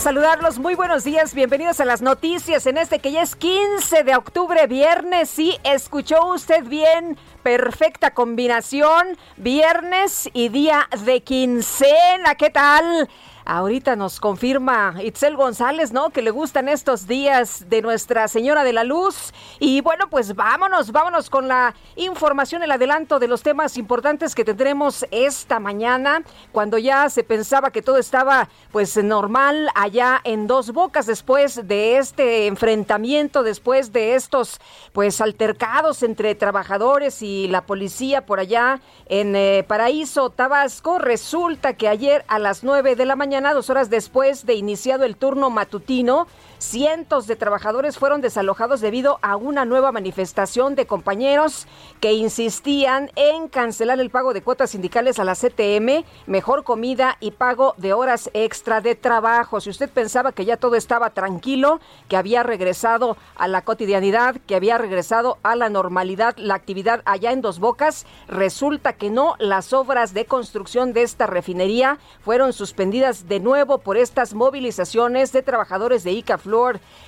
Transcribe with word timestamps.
Saludarlos. 0.00 0.58
Muy 0.58 0.74
buenos 0.74 1.04
días. 1.04 1.34
Bienvenidos 1.34 1.78
a 1.78 1.84
las 1.84 2.02
noticias 2.02 2.66
en 2.66 2.78
este 2.78 2.98
que 2.98 3.12
ya 3.12 3.22
es 3.22 3.36
15 3.36 4.02
de 4.02 4.16
octubre, 4.16 4.66
viernes. 4.66 5.30
Sí, 5.30 5.56
escuchó 5.62 6.26
usted 6.26 6.64
bien. 6.64 7.16
Perfecta 7.42 8.12
combinación. 8.12 9.16
Viernes 9.36 10.28
y 10.32 10.48
día 10.48 10.88
de 11.04 11.22
quincena. 11.22 12.34
¿Qué 12.36 12.50
tal? 12.50 13.08
Ahorita 13.46 13.94
nos 13.94 14.20
confirma 14.20 14.94
Itzel 15.02 15.36
González, 15.36 15.92
¿no? 15.92 16.08
Que 16.08 16.22
le 16.22 16.30
gustan 16.30 16.66
estos 16.66 17.06
días 17.06 17.68
de 17.68 17.82
Nuestra 17.82 18.26
Señora 18.26 18.64
de 18.64 18.72
la 18.72 18.84
Luz. 18.84 19.34
Y 19.58 19.82
bueno, 19.82 20.08
pues 20.08 20.34
vámonos, 20.34 20.92
vámonos 20.92 21.28
con 21.28 21.46
la 21.46 21.74
información, 21.96 22.62
el 22.62 22.70
adelanto 22.70 23.18
de 23.18 23.28
los 23.28 23.42
temas 23.42 23.76
importantes 23.76 24.34
que 24.34 24.46
tendremos 24.46 25.04
esta 25.10 25.60
mañana, 25.60 26.22
cuando 26.52 26.78
ya 26.78 27.10
se 27.10 27.22
pensaba 27.22 27.70
que 27.70 27.82
todo 27.82 27.98
estaba 27.98 28.48
pues 28.72 28.96
normal 28.96 29.68
allá 29.74 30.22
en 30.24 30.46
Dos 30.46 30.72
Bocas 30.72 31.04
después 31.04 31.68
de 31.68 31.98
este 31.98 32.46
enfrentamiento, 32.46 33.42
después 33.42 33.92
de 33.92 34.14
estos 34.14 34.58
pues 34.94 35.20
altercados 35.20 36.02
entre 36.02 36.34
trabajadores 36.34 37.20
y 37.20 37.48
la 37.48 37.66
policía 37.66 38.24
por 38.24 38.40
allá 38.40 38.80
en 39.04 39.36
eh, 39.36 39.66
Paraíso, 39.68 40.30
Tabasco. 40.30 40.98
Resulta 40.98 41.74
que 41.74 41.88
ayer 41.88 42.24
a 42.28 42.38
las 42.38 42.64
9 42.64 42.96
de 42.96 43.04
la 43.04 43.16
mañana 43.16 43.33
dos 43.54 43.70
horas 43.70 43.90
después 43.90 44.46
de 44.46 44.54
iniciado 44.54 45.04
el 45.04 45.16
turno 45.16 45.50
matutino, 45.50 46.26
cientos 46.64 47.26
de 47.26 47.36
trabajadores 47.36 47.98
fueron 47.98 48.20
desalojados 48.20 48.80
debido 48.80 49.18
a 49.22 49.36
una 49.36 49.64
nueva 49.64 49.92
manifestación 49.92 50.74
de 50.74 50.86
compañeros 50.86 51.66
que 52.00 52.12
insistían 52.12 53.10
en 53.16 53.48
cancelar 53.48 54.00
el 54.00 54.10
pago 54.10 54.32
de 54.32 54.42
cuotas 54.42 54.70
sindicales 54.70 55.18
a 55.18 55.24
la 55.24 55.34
CTM, 55.34 56.04
mejor 56.26 56.64
comida 56.64 57.16
y 57.20 57.32
pago 57.32 57.74
de 57.76 57.92
horas 57.92 58.30
extra 58.32 58.80
de 58.80 58.94
trabajo. 58.94 59.60
Si 59.60 59.70
usted 59.70 59.90
pensaba 59.90 60.32
que 60.32 60.44
ya 60.44 60.56
todo 60.56 60.76
estaba 60.76 61.10
tranquilo, 61.10 61.80
que 62.08 62.16
había 62.16 62.42
regresado 62.42 63.16
a 63.36 63.46
la 63.46 63.62
cotidianidad, 63.62 64.36
que 64.46 64.56
había 64.56 64.78
regresado 64.78 65.38
a 65.42 65.56
la 65.56 65.68
normalidad 65.68 66.36
la 66.36 66.54
actividad 66.54 67.02
allá 67.04 67.32
en 67.32 67.40
Dos 67.40 67.58
Bocas, 67.58 68.06
resulta 68.28 68.94
que 68.94 69.10
no, 69.10 69.34
las 69.38 69.72
obras 69.72 70.14
de 70.14 70.24
construcción 70.24 70.92
de 70.92 71.02
esta 71.02 71.26
refinería 71.26 71.98
fueron 72.20 72.52
suspendidas 72.52 73.28
de 73.28 73.40
nuevo 73.40 73.78
por 73.78 73.96
estas 73.96 74.34
movilizaciones 74.34 75.32
de 75.32 75.42
trabajadores 75.42 76.04
de 76.04 76.12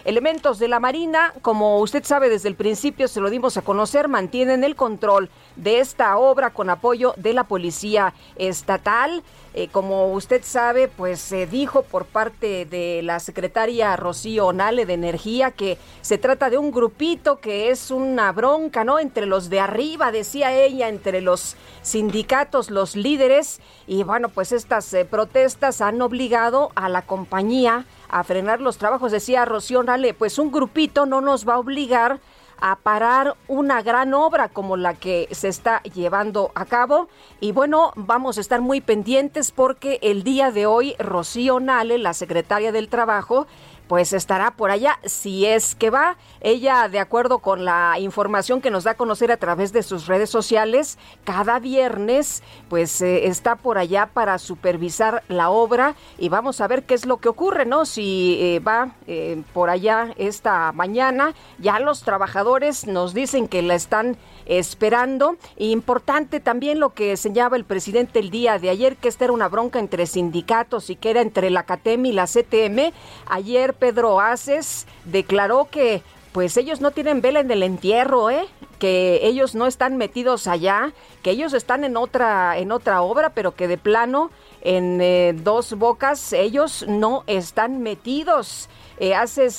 Elementos 0.04 0.58
de 0.58 0.68
la 0.68 0.80
Marina, 0.80 1.34
como 1.42 1.78
usted 1.80 2.04
sabe 2.04 2.28
desde 2.28 2.48
el 2.48 2.54
principio, 2.54 3.08
se 3.08 3.20
lo 3.20 3.30
dimos 3.30 3.56
a 3.56 3.62
conocer, 3.62 4.08
mantienen 4.08 4.64
el 4.64 4.76
control 4.76 5.30
de 5.56 5.80
esta 5.80 6.16
obra 6.16 6.50
con 6.50 6.70
apoyo 6.70 7.14
de 7.16 7.32
la 7.32 7.44
Policía 7.44 8.12
Estatal. 8.36 9.22
Eh, 9.54 9.68
como 9.72 10.12
usted 10.12 10.42
sabe, 10.44 10.86
pues 10.86 11.18
se 11.18 11.46
dijo 11.46 11.82
por 11.82 12.04
parte 12.04 12.66
de 12.66 13.00
la 13.02 13.18
secretaria 13.20 13.96
Rocío 13.96 14.52
Nale 14.52 14.84
de 14.84 14.92
Energía 14.92 15.50
que 15.50 15.78
se 16.02 16.18
trata 16.18 16.50
de 16.50 16.58
un 16.58 16.70
grupito 16.70 17.40
que 17.40 17.70
es 17.70 17.90
una 17.90 18.30
bronca, 18.32 18.84
¿no? 18.84 18.98
Entre 18.98 19.24
los 19.24 19.48
de 19.48 19.60
arriba, 19.60 20.12
decía 20.12 20.52
ella, 20.52 20.88
entre 20.88 21.22
los 21.22 21.56
sindicatos, 21.80 22.70
los 22.70 22.96
líderes. 22.96 23.60
Y 23.86 24.02
bueno, 24.02 24.28
pues 24.28 24.52
estas 24.52 24.92
eh, 24.92 25.06
protestas 25.06 25.80
han 25.80 26.02
obligado 26.02 26.70
a 26.74 26.90
la 26.90 27.02
compañía 27.02 27.86
a 28.08 28.24
frenar 28.24 28.60
los 28.60 28.78
trabajos. 28.78 29.12
Decía 29.12 29.44
Rocío 29.44 29.82
Nale, 29.82 30.14
pues 30.14 30.38
un 30.38 30.50
grupito 30.50 31.06
no 31.06 31.20
nos 31.20 31.48
va 31.48 31.54
a 31.54 31.58
obligar 31.58 32.20
a 32.58 32.76
parar 32.76 33.36
una 33.48 33.82
gran 33.82 34.14
obra 34.14 34.48
como 34.48 34.76
la 34.76 34.94
que 34.94 35.28
se 35.30 35.48
está 35.48 35.82
llevando 35.82 36.52
a 36.54 36.64
cabo. 36.64 37.08
Y 37.40 37.52
bueno, 37.52 37.92
vamos 37.96 38.38
a 38.38 38.40
estar 38.40 38.60
muy 38.60 38.80
pendientes 38.80 39.50
porque 39.50 39.98
el 40.02 40.22
día 40.22 40.50
de 40.50 40.66
hoy 40.66 40.94
Rocío 40.98 41.60
Nale, 41.60 41.98
la 41.98 42.14
secretaria 42.14 42.72
del 42.72 42.88
Trabajo, 42.88 43.46
pues 43.88 44.12
estará 44.12 44.52
por 44.52 44.70
allá 44.70 44.98
si 45.04 45.46
es 45.46 45.74
que 45.74 45.90
va. 45.90 46.16
Ella, 46.40 46.88
de 46.88 46.98
acuerdo 46.98 47.38
con 47.38 47.64
la 47.64 47.98
información 47.98 48.60
que 48.60 48.70
nos 48.70 48.84
da 48.84 48.92
a 48.92 48.96
conocer 48.96 49.32
a 49.32 49.36
través 49.36 49.72
de 49.72 49.82
sus 49.82 50.06
redes 50.06 50.30
sociales, 50.30 50.98
cada 51.24 51.58
viernes 51.58 52.42
pues 52.68 53.00
eh, 53.00 53.26
está 53.26 53.56
por 53.56 53.78
allá 53.78 54.06
para 54.12 54.38
supervisar 54.38 55.22
la 55.28 55.50
obra 55.50 55.94
y 56.18 56.28
vamos 56.28 56.60
a 56.60 56.68
ver 56.68 56.84
qué 56.84 56.94
es 56.94 57.06
lo 57.06 57.18
que 57.18 57.28
ocurre, 57.28 57.66
¿no? 57.66 57.84
Si 57.84 58.38
eh, 58.40 58.60
va 58.60 58.92
eh, 59.06 59.42
por 59.52 59.70
allá 59.70 60.12
esta 60.16 60.72
mañana, 60.72 61.34
ya 61.58 61.78
los 61.78 62.02
trabajadores 62.02 62.86
nos 62.86 63.14
dicen 63.14 63.48
que 63.48 63.62
la 63.62 63.74
están 63.74 64.16
esperando. 64.46 65.36
Importante 65.56 66.40
también 66.40 66.80
lo 66.80 66.94
que 66.94 67.16
señalaba 67.16 67.56
el 67.56 67.64
presidente 67.64 68.18
el 68.18 68.30
día 68.30 68.58
de 68.58 68.70
ayer, 68.70 68.96
que 68.96 69.08
esta 69.08 69.24
era 69.24 69.32
una 69.32 69.48
bronca 69.48 69.78
entre 69.78 70.06
sindicatos 70.06 70.90
y 70.90 70.96
que 70.96 71.10
era 71.10 71.20
entre 71.20 71.50
la 71.50 71.64
CATEM 71.64 72.06
y 72.06 72.12
la 72.12 72.26
CTM. 72.26 72.92
Ayer 73.26 73.74
Pedro 73.76 74.20
Aces 74.20 74.86
declaró 75.04 75.68
que 75.70 76.02
pues 76.32 76.56
ellos 76.58 76.82
no 76.82 76.90
tienen 76.90 77.22
vela 77.22 77.40
en 77.40 77.50
el 77.50 77.62
entierro, 77.62 78.28
¿eh? 78.28 78.46
que 78.78 79.20
ellos 79.22 79.54
no 79.54 79.66
están 79.66 79.96
metidos 79.96 80.46
allá, 80.46 80.92
que 81.22 81.30
ellos 81.30 81.54
están 81.54 81.82
en 81.82 81.96
otra 81.96 82.58
en 82.58 82.72
otra 82.72 83.00
obra, 83.00 83.30
pero 83.30 83.54
que 83.54 83.68
de 83.68 83.78
plano 83.78 84.30
en 84.60 85.00
eh, 85.00 85.34
dos 85.34 85.72
bocas 85.74 86.34
ellos 86.34 86.84
no 86.86 87.24
están 87.26 87.80
metidos. 87.82 88.68
Eh, 88.98 89.14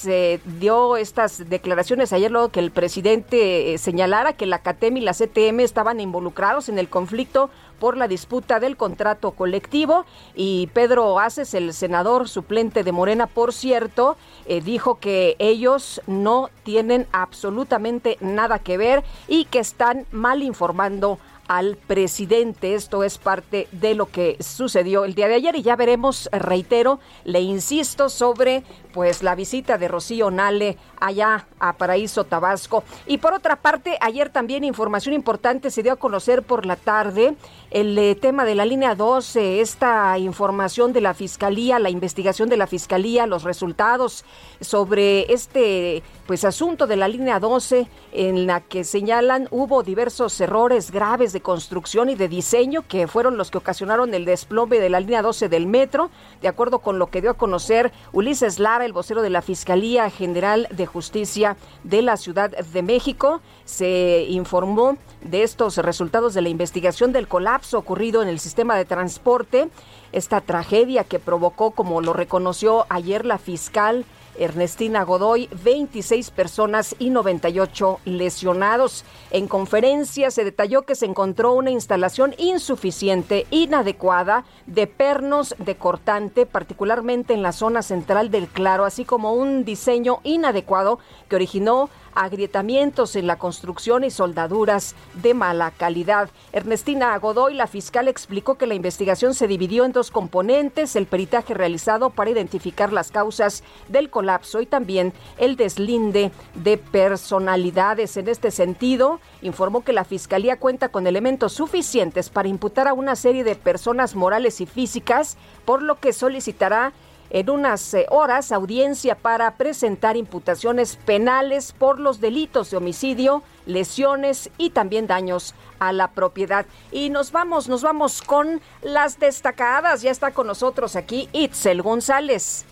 eh, 0.08 0.40
dio 0.46 0.98
estas 0.98 1.48
declaraciones 1.48 2.12
ayer 2.12 2.32
luego 2.32 2.50
que 2.50 2.60
el 2.60 2.72
presidente 2.72 3.74
eh, 3.74 3.78
señalara 3.78 4.34
que 4.34 4.48
la 4.48 4.64
CATEM 4.64 4.98
y 4.98 5.02
la 5.02 5.14
CTM 5.14 5.60
estaban 5.60 6.00
involucrados 6.00 6.70
en 6.70 6.80
el 6.80 6.90
conflicto 6.90 7.52
por 7.80 7.98
la 7.98 8.08
disputa 8.08 8.60
del 8.60 8.78
contrato 8.78 9.32
colectivo 9.32 10.06
y 10.36 10.68
Pedro 10.74 11.20
Aces, 11.20 11.54
el 11.54 11.74
senador 11.74 12.28
suplente 12.30 12.84
de 12.84 12.92
Morena, 12.92 13.28
por 13.28 13.54
cierto, 13.54 14.18
eh, 14.46 14.62
dijo 14.62 15.00
que 15.00 15.36
ellos 15.40 16.02
no 16.08 16.50
tienen 16.64 17.08
absolutamente 17.12 18.18
nada 18.22 18.60
que 18.60 18.78
ver 18.78 19.04
y 19.28 19.46
que 19.46 19.60
están 19.60 20.06
mal 20.12 20.44
informando 20.44 21.20
al 21.48 21.78
presidente. 21.78 22.76
Esto 22.76 23.04
es 23.04 23.18
parte 23.18 23.68
de 23.72 23.96
lo 23.96 24.08
que 24.08 24.38
sucedió 24.40 25.06
el 25.06 25.16
día 25.16 25.28
de 25.28 25.36
ayer 25.36 25.56
y 25.56 25.62
ya 25.62 25.76
veremos, 25.76 26.30
reitero, 26.32 27.00
le 27.24 27.42
insisto 27.42 28.10
sobre 28.10 28.64
pues 28.94 29.24
la 29.24 29.36
visita 29.36 29.78
de 29.78 29.88
Rocío 29.88 30.32
Nale 30.32 30.78
allá 31.00 31.46
a 31.60 31.74
Paraíso 31.74 32.24
Tabasco. 32.24 32.84
Y 33.06 33.20
por 33.20 33.34
otra 33.34 33.58
parte, 33.58 33.98
ayer 34.02 34.30
también 34.30 34.64
información 34.64 35.14
importante 35.14 35.72
se 35.72 35.84
dio 35.84 35.94
a 35.94 35.98
conocer 35.98 36.44
por 36.44 36.66
la 36.66 36.76
tarde 36.76 37.36
el 37.80 37.96
eh, 38.00 38.16
tema 38.16 38.44
de 38.44 38.56
la 38.56 38.66
línea 38.66 38.96
12, 38.96 39.62
esta 39.62 40.18
información 40.18 40.94
de 40.94 41.02
la 41.02 41.14
Fiscalía, 41.14 41.78
la 41.78 41.92
investigación 41.92 42.50
de 42.50 42.58
la 42.58 42.66
Fiscalía, 42.66 43.28
los 43.28 43.44
resultados 43.44 44.26
sobre 44.62 45.32
este 45.32 46.02
pues 46.26 46.44
asunto 46.44 46.88
de 46.88 46.96
la 46.96 47.08
línea 47.08 47.40
12 47.40 47.88
en 48.14 48.48
la 48.48 48.62
que 48.62 48.84
señalan 48.84 49.48
hubo 49.52 49.84
diversos 49.84 50.42
errores 50.42 50.90
graves 50.90 51.34
de 51.34 51.42
construcción 51.42 52.10
y 52.10 52.16
de 52.16 52.28
diseño 52.28 52.86
que 52.88 53.08
fueron 53.08 53.38
los 53.38 53.52
que 53.52 53.60
ocasionaron 53.60 54.12
el 54.16 54.26
desplome 54.26 54.80
de 54.80 54.90
la 54.90 55.00
línea 55.00 55.22
12 55.22 55.48
del 55.48 55.68
metro, 55.68 56.10
de 56.42 56.48
acuerdo 56.48 56.80
con 56.80 56.98
lo 56.98 57.08
que 57.08 57.22
dio 57.22 57.30
a 57.30 57.36
conocer 57.36 57.94
Ulises 58.12 58.58
Lara, 58.58 58.86
el 58.86 58.92
vocero 58.92 59.22
de 59.22 59.30
la 59.30 59.44
Fiscalía 59.44 60.10
General 60.10 60.68
de 60.72 60.88
Justicia 60.88 61.58
de 61.84 62.02
la 62.02 62.18
Ciudad 62.18 62.50
de 62.50 62.82
México. 62.82 63.40
Se 63.68 64.26
informó 64.30 64.96
de 65.22 65.44
estos 65.44 65.76
resultados 65.76 66.34
de 66.34 66.42
la 66.42 66.48
investigación 66.48 67.12
del 67.12 67.28
colapso 67.28 67.78
ocurrido 67.78 68.22
en 68.22 68.30
el 68.30 68.40
sistema 68.40 68.78
de 68.78 68.86
transporte, 68.86 69.68
esta 70.14 70.40
tragedia 70.40 71.04
que 71.04 71.20
provocó, 71.20 71.72
como 71.72 72.00
lo 72.00 72.14
reconoció 72.14 72.86
ayer 72.88 73.26
la 73.26 73.38
fiscal, 73.38 74.06
Ernestina 74.40 75.04
Godoy, 75.04 75.50
26 75.64 76.32
personas 76.32 76.96
y 77.00 77.10
98 77.10 78.00
lesionados. 78.06 79.04
En 79.32 79.48
conferencia 79.48 80.32
se 80.32 80.46
detalló 80.46 80.84
que 80.84 80.96
se 80.96 81.06
encontró 81.06 81.54
una 81.54 81.72
instalación 81.72 82.36
insuficiente, 82.38 83.48
inadecuada, 83.50 84.46
de 84.66 84.88
pernos 84.88 85.56
de 85.58 85.76
cortante, 85.76 86.46
particularmente 86.46 87.34
en 87.34 87.42
la 87.42 87.52
zona 87.52 87.82
central 87.82 88.32
del 88.32 88.48
claro, 88.48 88.86
así 88.86 89.06
como 89.06 89.34
un 89.34 89.66
diseño 89.66 90.20
inadecuado 90.24 91.00
que 91.28 91.36
originó 91.36 91.90
agrietamientos 92.18 93.16
en 93.16 93.28
la 93.28 93.38
construcción 93.38 94.04
y 94.04 94.12
soldaduras 94.12 94.96
de 95.22 95.34
mala 95.34 95.72
calidad. 95.72 96.30
Ernestina 96.52 97.18
Godoy, 97.18 97.54
la 97.54 97.68
fiscal, 97.68 98.08
explicó 98.08 98.56
que 98.56 98.68
la 98.68 98.74
investigación 98.74 99.34
se 99.34 99.48
dividió 99.48 99.86
en 99.86 99.92
dos 99.92 100.12
componentes, 100.12 100.96
el 100.96 101.06
peritaje 101.06 101.54
realizado 101.54 102.10
para 102.10 102.30
identificar 102.30 102.92
las 102.92 103.12
causas 103.12 103.64
del 103.88 104.10
colapso 104.10 104.62
y 104.62 104.66
también 104.66 105.14
el 105.38 105.56
deslinde 105.56 106.32
de 106.56 106.78
personalidades. 106.78 108.18
En 108.18 108.28
este 108.28 108.52
sentido, 108.52 109.20
informó 109.42 109.84
que 109.84 109.94
la 109.94 110.04
Fiscalía 110.04 110.60
cuenta 110.60 110.90
con 110.90 111.08
elementos 111.08 111.54
suficientes 111.54 112.30
para 112.30 112.48
imputar 112.48 112.88
a 112.88 112.94
una 112.94 113.16
serie 113.16 113.44
de 113.44 113.56
personas 113.56 114.16
morales 114.16 114.60
y 114.62 114.66
físicas, 114.66 115.38
por 115.66 115.82
lo 115.82 116.00
que 116.00 116.14
solicitará 116.14 116.94
en 117.30 117.50
unas 117.50 117.94
eh, 117.94 118.06
horas 118.10 118.52
audiencia 118.52 119.16
para 119.16 119.56
presentar 119.56 120.18
imputaciones 120.18 120.96
penales 120.96 121.74
por 121.74 122.00
los 122.00 122.22
delitos 122.22 122.72
de 122.72 122.78
homicidio, 122.78 123.44
lesiones 123.66 124.50
y 124.58 124.72
también 124.72 125.08
daños 125.08 125.54
a 125.80 125.94
la 125.94 126.12
propiedad. 126.12 126.66
Y 126.92 127.10
nos 127.10 127.32
vamos, 127.32 127.68
nos 127.68 127.82
vamos 127.82 128.22
con 128.22 128.62
las 128.82 129.20
destacadas. 129.20 130.02
Ya 130.02 130.12
está 130.12 130.32
con 130.32 130.48
nosotros 130.48 130.96
aquí 130.96 131.30
Itzel 131.34 131.82
González. 131.82 132.66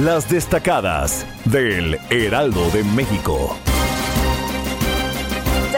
Las 0.00 0.28
destacadas 0.28 1.26
del 1.44 1.98
Heraldo 2.10 2.70
de 2.70 2.82
México. 2.82 3.56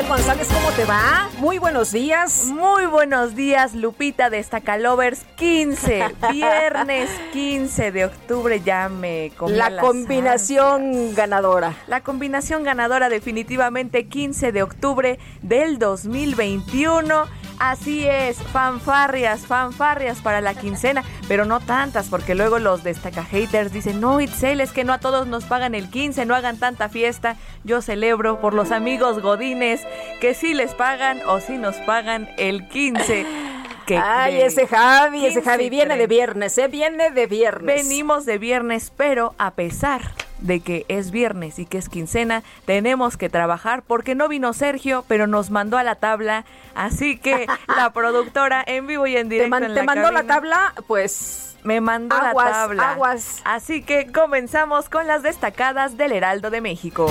González, 0.02 0.48
¿cómo 0.52 0.70
te 0.72 0.84
va? 0.84 1.30
Muy 1.38 1.58
buenos 1.58 1.92
días. 1.92 2.46
Muy 2.46 2.84
buenos 2.86 3.36
días, 3.36 3.76
Lupita 3.76 4.28
de 4.28 4.42
Stackalovers 4.42 5.24
15, 5.36 6.16
viernes 6.32 7.08
15 7.32 7.92
de 7.92 8.04
octubre, 8.06 8.60
ya 8.60 8.88
me 8.88 9.30
comí 9.36 9.52
La 9.52 9.76
combinación 9.76 11.14
ganadora. 11.14 11.76
La 11.86 12.00
combinación 12.00 12.64
ganadora 12.64 13.08
definitivamente 13.08 14.08
15 14.08 14.50
de 14.50 14.64
octubre 14.64 15.18
del 15.42 15.78
2021 15.78 17.26
Así 17.58 18.06
es, 18.06 18.36
fanfarrias, 18.38 19.46
fanfarrias 19.46 20.20
para 20.20 20.40
la 20.40 20.54
quincena, 20.54 21.04
pero 21.28 21.44
no 21.44 21.60
tantas, 21.60 22.08
porque 22.08 22.34
luego 22.34 22.58
los 22.58 22.82
destaca 22.82 23.24
haters 23.24 23.72
dicen, 23.72 24.00
no, 24.00 24.20
Itzel, 24.20 24.60
es 24.60 24.72
que 24.72 24.84
no 24.84 24.92
a 24.92 24.98
todos 24.98 25.26
nos 25.26 25.44
pagan 25.44 25.74
el 25.74 25.88
15, 25.88 26.26
no 26.26 26.34
hagan 26.34 26.58
tanta 26.58 26.88
fiesta. 26.88 27.36
Yo 27.62 27.80
celebro 27.80 28.40
por 28.40 28.54
los 28.54 28.72
amigos 28.72 29.22
godines 29.22 29.80
que 30.20 30.34
sí 30.34 30.54
les 30.54 30.74
pagan 30.74 31.20
o 31.26 31.40
sí 31.40 31.56
nos 31.56 31.76
pagan 31.76 32.28
el 32.38 32.68
15. 32.68 33.26
Ay, 34.02 34.40
ese 34.40 34.66
Javi, 34.66 35.26
ese 35.26 35.42
Javi 35.42 35.68
viene 35.68 35.96
de 35.96 36.06
viernes, 36.06 36.56
¿eh? 36.58 36.68
Viene 36.68 37.10
de 37.10 37.26
viernes. 37.26 37.82
Venimos 37.82 38.24
de 38.24 38.38
viernes, 38.38 38.92
pero 38.96 39.34
a 39.38 39.52
pesar 39.52 40.00
de 40.38 40.60
que 40.60 40.84
es 40.88 41.10
viernes 41.10 41.58
y 41.58 41.66
que 41.66 41.78
es 41.78 41.88
quincena, 41.88 42.42
tenemos 42.64 43.16
que 43.16 43.28
trabajar 43.28 43.82
porque 43.82 44.14
no 44.14 44.28
vino 44.28 44.52
Sergio, 44.52 45.04
pero 45.08 45.26
nos 45.26 45.50
mandó 45.50 45.78
a 45.78 45.82
la 45.82 45.94
tabla, 45.96 46.44
así 46.74 47.18
que 47.18 47.46
la 47.76 47.92
productora 47.92 48.62
en 48.66 48.86
vivo 48.86 49.06
y 49.06 49.16
en 49.16 49.28
directo 49.28 49.56
¿Te, 49.74 49.82
mandó 49.82 50.10
la 50.10 50.24
tabla? 50.24 50.74
Pues 50.86 51.56
me 51.62 51.80
mandó 51.80 52.16
la 52.16 52.34
tabla. 52.34 52.90
Aguas. 52.92 53.40
Así 53.44 53.82
que 53.82 54.12
comenzamos 54.12 54.88
con 54.88 55.06
las 55.06 55.22
destacadas 55.22 55.96
del 55.96 56.12
Heraldo 56.12 56.50
de 56.50 56.60
México. 56.60 57.10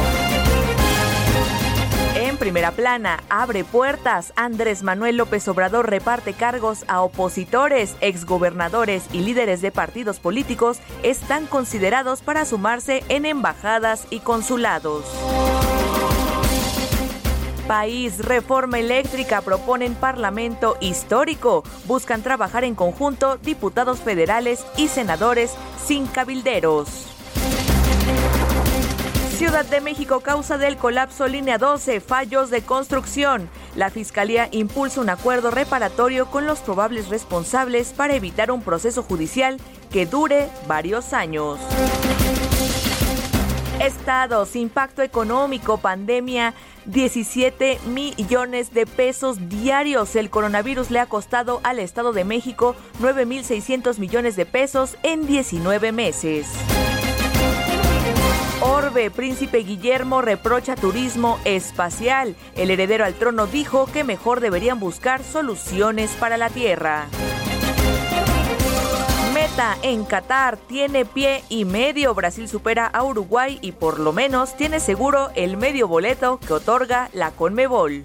En 2.15 2.37
primera 2.37 2.71
plana, 2.71 3.23
abre 3.29 3.63
puertas. 3.63 4.33
Andrés 4.35 4.83
Manuel 4.83 5.17
López 5.17 5.47
Obrador 5.47 5.89
reparte 5.89 6.33
cargos 6.33 6.85
a 6.87 7.01
opositores, 7.01 7.95
exgobernadores 8.01 9.05
y 9.11 9.21
líderes 9.21 9.61
de 9.61 9.71
partidos 9.71 10.19
políticos 10.19 10.77
están 11.01 11.47
considerados 11.47 12.21
para 12.21 12.45
sumarse 12.45 13.03
en 13.09 13.25
embajadas 13.25 14.05
y 14.11 14.19
consulados. 14.19 15.05
País, 17.67 18.19
reforma 18.19 18.77
eléctrica 18.77 19.41
proponen 19.41 19.95
parlamento 19.95 20.77
histórico. 20.81 21.63
Buscan 21.85 22.21
trabajar 22.21 22.63
en 22.63 22.75
conjunto 22.75 23.37
diputados 23.37 24.01
federales 24.01 24.63
y 24.77 24.87
senadores 24.87 25.55
sin 25.83 26.05
cabilderos. 26.05 27.12
Ciudad 29.43 29.65
de 29.65 29.81
México, 29.81 30.21
causa 30.21 30.57
del 30.57 30.77
colapso 30.77 31.27
línea 31.27 31.57
12, 31.57 31.99
fallos 31.99 32.49
de 32.49 32.61
construcción. 32.61 33.49
La 33.75 33.89
Fiscalía 33.89 34.47
impulsa 34.51 35.01
un 35.01 35.09
acuerdo 35.09 35.51
reparatorio 35.51 36.27
con 36.27 36.47
los 36.47 36.59
probables 36.59 37.09
responsables 37.09 37.91
para 37.91 38.15
evitar 38.15 38.51
un 38.51 38.61
proceso 38.61 39.03
judicial 39.03 39.57
que 39.91 40.05
dure 40.05 40.47
varios 40.65 41.11
años. 41.11 41.59
Estados, 43.81 44.55
impacto 44.55 45.01
económico, 45.01 45.77
pandemia, 45.77 46.53
17 46.85 47.79
millones 47.87 48.73
de 48.73 48.85
pesos 48.85 49.49
diarios. 49.49 50.15
El 50.15 50.29
coronavirus 50.29 50.89
le 50.89 51.01
ha 51.01 51.05
costado 51.07 51.59
al 51.63 51.79
Estado 51.79 52.13
de 52.13 52.23
México 52.23 52.77
9.600 53.01 53.99
millones 53.99 54.37
de 54.37 54.45
pesos 54.45 54.95
en 55.03 55.27
19 55.27 55.91
meses. 55.91 56.47
Orbe, 58.61 59.11
príncipe 59.11 59.59
Guillermo 59.59 60.21
reprocha 60.21 60.75
turismo 60.75 61.39
espacial. 61.43 62.35
El 62.55 62.71
heredero 62.71 63.05
al 63.05 63.13
trono 63.13 63.47
dijo 63.47 63.87
que 63.87 64.03
mejor 64.03 64.39
deberían 64.39 64.79
buscar 64.79 65.23
soluciones 65.23 66.11
para 66.11 66.37
la 66.37 66.49
Tierra. 66.49 67.07
Meta 69.33 69.77
en 69.81 70.05
Qatar 70.05 70.57
tiene 70.57 71.05
pie 71.05 71.43
y 71.49 71.65
medio. 71.65 72.13
Brasil 72.13 72.47
supera 72.47 72.87
a 72.87 73.03
Uruguay 73.03 73.59
y 73.61 73.73
por 73.73 73.99
lo 73.99 74.13
menos 74.13 74.55
tiene 74.55 74.79
seguro 74.79 75.29
el 75.35 75.57
medio 75.57 75.87
boleto 75.87 76.39
que 76.39 76.53
otorga 76.53 77.09
la 77.13 77.31
Conmebol. 77.31 78.03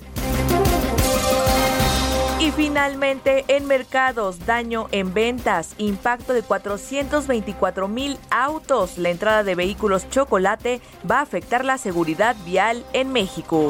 Y 2.41 2.53
finalmente, 2.53 3.45
en 3.49 3.67
mercados, 3.67 4.47
daño 4.47 4.87
en 4.93 5.13
ventas, 5.13 5.75
impacto 5.77 6.33
de 6.33 6.43
424 6.43 7.89
mil 7.89 8.17
autos. 8.31 8.97
La 8.97 9.11
entrada 9.11 9.43
de 9.43 9.57
vehículos 9.57 10.09
chocolate 10.09 10.81
va 11.11 11.19
a 11.19 11.23
afectar 11.23 11.65
la 11.65 11.79
seguridad 11.79 12.37
vial 12.45 12.85
en 12.93 13.13
México. 13.13 13.67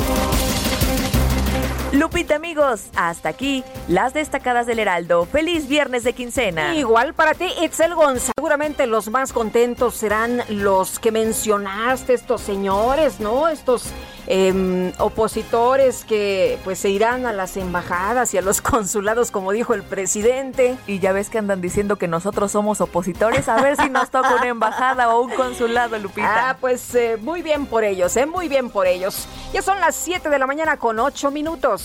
Lupita 1.92 2.34
amigos, 2.34 2.90
hasta 2.96 3.30
aquí 3.30 3.64
las 3.88 4.12
destacadas 4.12 4.66
del 4.66 4.78
Heraldo. 4.78 5.24
Feliz 5.24 5.68
viernes 5.68 6.04
de 6.04 6.12
quincena. 6.12 6.74
Igual 6.74 7.14
para 7.14 7.32
ti, 7.32 7.46
Itzel 7.62 7.94
González. 7.94 8.32
Seguramente 8.36 8.86
los 8.86 9.08
más 9.08 9.32
contentos 9.32 9.94
serán 9.94 10.42
los 10.50 10.98
que 10.98 11.10
mencionaste, 11.10 12.12
estos 12.12 12.42
señores, 12.42 13.20
¿no? 13.20 13.48
Estos 13.48 13.90
Em, 14.30 14.92
opositores 14.98 16.04
que 16.04 16.58
pues 16.62 16.78
se 16.78 16.90
irán 16.90 17.24
a 17.24 17.32
las 17.32 17.56
embajadas 17.56 18.34
y 18.34 18.38
a 18.38 18.42
los 18.42 18.60
consulados, 18.60 19.30
como 19.30 19.52
dijo 19.52 19.72
el 19.72 19.82
presidente. 19.82 20.76
Y 20.86 20.98
ya 20.98 21.12
ves 21.12 21.30
que 21.30 21.38
andan 21.38 21.62
diciendo 21.62 21.96
que 21.96 22.08
nosotros 22.08 22.52
somos 22.52 22.82
opositores. 22.82 23.48
A 23.48 23.62
ver 23.62 23.76
si 23.76 23.88
nos 23.88 24.10
toca 24.10 24.34
una 24.34 24.48
embajada 24.48 25.14
o 25.14 25.22
un 25.22 25.30
consulado, 25.30 25.98
Lupita. 25.98 26.50
Ah, 26.50 26.56
pues 26.60 26.94
eh, 26.94 27.16
muy 27.18 27.40
bien 27.40 27.64
por 27.64 27.84
ellos, 27.84 28.14
¿eh? 28.18 28.26
Muy 28.26 28.48
bien 28.48 28.68
por 28.68 28.86
ellos. 28.86 29.26
Ya 29.54 29.62
son 29.62 29.80
las 29.80 29.96
7 29.96 30.28
de 30.28 30.38
la 30.38 30.46
mañana 30.46 30.76
con 30.76 30.98
8 30.98 31.30
minutos. 31.30 31.77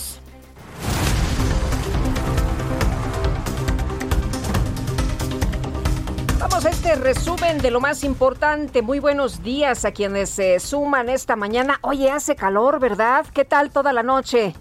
Vamos 6.39 6.65
a 6.65 6.69
este 6.69 6.95
resumen 6.95 7.59
de 7.59 7.71
lo 7.71 7.79
más 7.79 8.03
importante. 8.03 8.81
Muy 8.81 8.99
buenos 8.99 9.43
días 9.43 9.85
a 9.85 9.91
quienes 9.91 10.29
se 10.29 10.59
suman 10.59 11.09
esta 11.09 11.35
mañana. 11.35 11.79
Oye, 11.81 12.11
hace 12.11 12.35
calor, 12.35 12.79
¿verdad? 12.79 13.25
¿Qué 13.33 13.45
tal 13.45 13.71
toda 13.71 13.93
la 13.93 14.03
noche? 14.03 14.53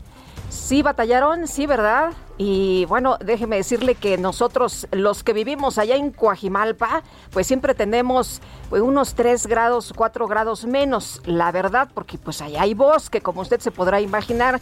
Sí, 0.49 0.83
batallaron, 0.83 1.49
sí, 1.49 1.67
¿verdad? 1.67 2.13
Y 2.39 2.85
bueno, 2.87 3.19
déjeme 3.19 3.57
decirle 3.57 3.95
que 3.95 4.19
nosotros, 4.19 4.87
los 4.91 5.25
que 5.25 5.33
vivimos 5.33 5.79
allá 5.79 5.97
en 5.97 6.11
Coajimalpa, 6.11 7.03
pues 7.31 7.47
siempre 7.47 7.75
tenemos 7.75 8.41
pues, 8.69 8.83
unos 8.83 9.15
3 9.15 9.47
grados, 9.47 9.93
4 9.97 10.27
grados 10.27 10.65
menos, 10.67 11.23
la 11.25 11.53
verdad, 11.53 11.89
porque 11.95 12.19
pues 12.19 12.43
allá 12.43 12.63
hay 12.63 12.75
bosque, 12.75 13.21
como 13.21 13.41
usted 13.41 13.61
se 13.61 13.71
podrá 13.71 14.01
imaginar. 14.01 14.61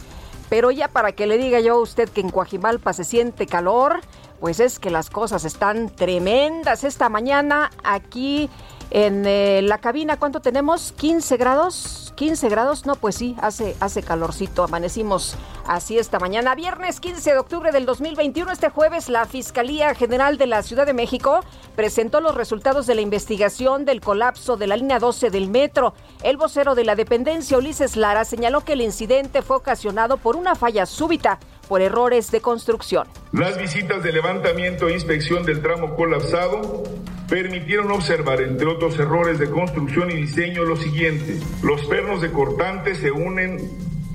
Pero 0.51 0.69
ya 0.69 0.89
para 0.89 1.13
que 1.13 1.27
le 1.27 1.37
diga 1.37 1.61
yo 1.61 1.75
a 1.75 1.81
usted 1.81 2.09
que 2.09 2.19
en 2.19 2.29
Coajimalpa 2.29 2.91
se 2.91 3.05
siente 3.05 3.47
calor, 3.47 4.01
pues 4.41 4.59
es 4.59 4.79
que 4.79 4.89
las 4.89 5.09
cosas 5.09 5.45
están 5.45 5.89
tremendas. 5.89 6.83
Esta 6.83 7.07
mañana 7.07 7.71
aquí 7.85 8.49
en 8.91 9.25
eh, 9.25 9.61
la 9.63 9.77
cabina, 9.77 10.17
¿cuánto 10.17 10.41
tenemos? 10.41 10.93
¿15 10.97 11.37
grados? 11.37 12.13
¿15 12.17 12.49
grados? 12.49 12.85
No, 12.85 12.95
pues 12.95 13.15
sí, 13.15 13.37
hace, 13.41 13.75
hace 13.79 14.03
calorcito. 14.03 14.65
Amanecimos 14.65 15.37
así 15.65 15.97
esta 15.97 16.19
mañana. 16.19 16.55
Viernes 16.55 16.99
15 16.99 17.31
de 17.31 17.39
octubre 17.39 17.71
del 17.71 17.85
2021, 17.85 18.51
este 18.51 18.69
jueves, 18.69 19.07
la 19.07 19.25
Fiscalía 19.25 19.95
General 19.95 20.37
de 20.37 20.45
la 20.45 20.61
Ciudad 20.61 20.85
de 20.85 20.93
México 20.93 21.39
presentó 21.77 22.19
los 22.19 22.35
resultados 22.35 22.85
de 22.85 22.95
la 22.95 23.01
investigación 23.01 23.85
del 23.85 24.01
colapso 24.01 24.57
de 24.57 24.67
la 24.67 24.75
línea 24.75 24.99
12 24.99 25.29
del 25.29 25.49
metro. 25.49 25.93
El 26.21 26.35
vocero 26.35 26.75
de 26.75 26.83
la 26.83 26.95
dependencia, 26.95 27.57
Ulises 27.57 27.95
Lara, 27.95 28.25
señaló 28.25 28.61
que 28.61 28.73
el 28.73 28.81
incidente 28.81 29.41
fue 29.41 29.55
ocasionado 29.55 30.17
por 30.17 30.35
una 30.35 30.55
falla 30.55 30.85
súbita 30.85 31.39
por 31.71 31.81
errores 31.81 32.31
de 32.31 32.41
construcción. 32.41 33.07
Las 33.31 33.57
visitas 33.57 34.03
de 34.03 34.11
levantamiento 34.11 34.89
e 34.89 34.93
inspección 34.93 35.45
del 35.45 35.61
tramo 35.61 35.95
colapsado 35.95 36.83
permitieron 37.29 37.89
observar, 37.91 38.41
entre 38.41 38.67
otros 38.67 38.99
errores 38.99 39.39
de 39.39 39.49
construcción 39.49 40.11
y 40.11 40.15
diseño, 40.15 40.65
lo 40.65 40.75
siguiente. 40.75 41.39
Los 41.63 41.85
pernos 41.85 42.19
de 42.21 42.29
unen, 43.11 43.57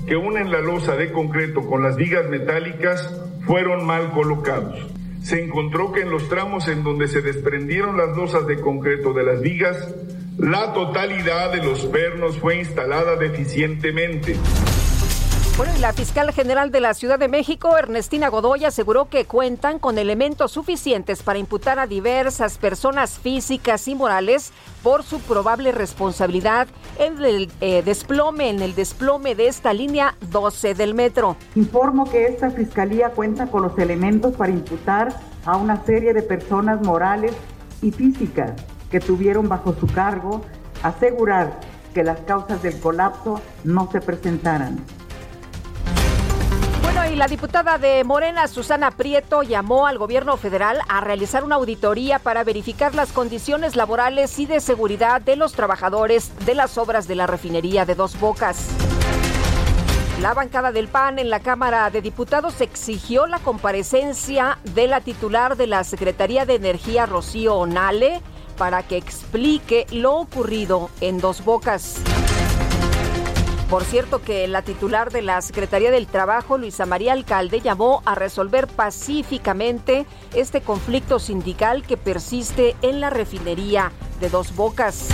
que 0.05 0.15
unen 0.15 0.51
la 0.51 0.61
losa 0.61 0.95
de 0.97 1.11
concreto 1.11 1.65
con 1.65 1.81
las 1.81 1.95
vigas 1.95 2.29
metálicas 2.29 3.11
fueron 3.47 3.87
mal 3.87 4.11
colocados. 4.11 4.77
Se 5.23 5.43
encontró 5.43 5.91
que 5.91 6.01
en 6.01 6.11
los 6.11 6.29
tramos 6.29 6.67
en 6.67 6.83
donde 6.83 7.07
se 7.07 7.23
desprendieron 7.23 7.97
las 7.97 8.15
losas 8.15 8.45
de 8.45 8.61
concreto 8.61 9.13
de 9.13 9.23
las 9.23 9.41
vigas, 9.41 9.95
la 10.37 10.73
totalidad 10.73 11.53
de 11.53 11.63
los 11.63 11.87
pernos 11.87 12.37
fue 12.37 12.59
instalada 12.59 13.15
deficientemente. 13.15 14.35
Bueno, 15.57 15.73
y 15.75 15.79
la 15.79 15.91
fiscal 15.91 16.31
general 16.33 16.69
de 16.69 16.81
la 16.81 16.93
Ciudad 16.93 17.17
de 17.17 17.27
México, 17.27 17.75
Ernestina 17.79 18.27
Godoy, 18.27 18.63
aseguró 18.63 19.09
que 19.09 19.25
cuentan 19.25 19.79
con 19.79 19.97
elementos 19.97 20.51
suficientes 20.51 21.23
para 21.23 21.39
imputar 21.39 21.79
a 21.79 21.87
diversas 21.87 22.59
personas 22.59 23.17
físicas 23.17 23.87
y 23.87 23.95
morales 23.95 24.51
por 24.83 25.01
su 25.01 25.19
probable 25.19 25.71
responsabilidad 25.71 26.67
en 26.99 27.25
el 27.25 27.51
eh, 27.59 27.81
desplome, 27.81 28.51
en 28.51 28.61
el 28.61 28.75
desplome 28.75 29.33
de 29.33 29.47
esta 29.47 29.73
línea 29.73 30.13
12 30.29 30.75
del 30.75 30.93
metro. 30.93 31.35
Informo 31.55 32.07
que 32.07 32.27
esta 32.27 32.51
fiscalía 32.51 33.09
cuenta 33.09 33.47
con 33.47 33.63
los 33.63 33.75
elementos 33.79 34.35
para 34.35 34.51
imputar 34.51 35.19
a 35.43 35.57
una 35.57 35.83
serie 35.85 36.13
de 36.13 36.21
personas 36.21 36.83
morales 36.83 37.33
y 37.81 37.89
físicas 37.89 38.51
que 38.91 38.99
tuvieron 38.99 39.49
bajo 39.49 39.73
su 39.73 39.87
cargo 39.87 40.43
asegurar 40.83 41.59
que 41.95 42.03
las 42.03 42.19
causas 42.19 42.61
del 42.61 42.79
colapso 42.79 43.41
no 43.63 43.89
se 43.91 44.01
presentaran 44.01 44.85
y 47.11 47.15
la 47.15 47.27
diputada 47.27 47.77
de 47.77 48.03
Morena, 48.03 48.47
Susana 48.47 48.91
Prieto, 48.91 49.43
llamó 49.43 49.87
al 49.87 49.97
gobierno 49.97 50.35
federal 50.35 50.79
a 50.89 50.99
realizar 50.99 51.43
una 51.43 51.55
auditoría 51.55 52.19
para 52.19 52.43
verificar 52.43 52.95
las 52.95 53.11
condiciones 53.11 53.75
laborales 53.75 54.37
y 54.39 54.45
de 54.45 54.59
seguridad 54.59 55.21
de 55.21 55.35
los 55.35 55.53
trabajadores 55.53 56.31
de 56.45 56.55
las 56.55 56.77
obras 56.77 57.07
de 57.07 57.15
la 57.15 57.27
refinería 57.27 57.85
de 57.85 57.95
Dos 57.95 58.19
Bocas. 58.19 58.67
La 60.21 60.33
bancada 60.33 60.71
del 60.71 60.87
PAN 60.87 61.19
en 61.19 61.29
la 61.29 61.39
Cámara 61.39 61.89
de 61.89 62.01
Diputados 62.01 62.61
exigió 62.61 63.27
la 63.27 63.39
comparecencia 63.39 64.57
de 64.63 64.87
la 64.87 65.01
titular 65.01 65.55
de 65.55 65.67
la 65.67 65.83
Secretaría 65.83 66.45
de 66.45 66.55
Energía, 66.55 67.05
Rocío 67.05 67.55
Onale, 67.55 68.21
para 68.57 68.83
que 68.83 68.97
explique 68.97 69.85
lo 69.91 70.15
ocurrido 70.15 70.89
en 70.99 71.19
Dos 71.19 71.45
Bocas. 71.45 72.01
Por 73.69 73.83
cierto 73.83 74.21
que 74.21 74.47
la 74.47 74.61
titular 74.61 75.11
de 75.11 75.21
la 75.21 75.41
Secretaría 75.41 75.91
del 75.91 76.07
Trabajo, 76.07 76.57
Luisa 76.57 76.85
María 76.85 77.11
Alcalde, 77.11 77.59
llamó 77.59 78.01
a 78.05 78.15
resolver 78.15 78.65
pacíficamente 78.65 80.05
este 80.33 80.61
conflicto 80.61 81.19
sindical 81.19 81.83
que 81.83 81.97
persiste 81.97 82.77
en 82.81 83.01
la 83.01 83.09
refinería 83.09 83.91
de 84.21 84.29
Dos 84.29 84.55
Bocas. 84.55 85.09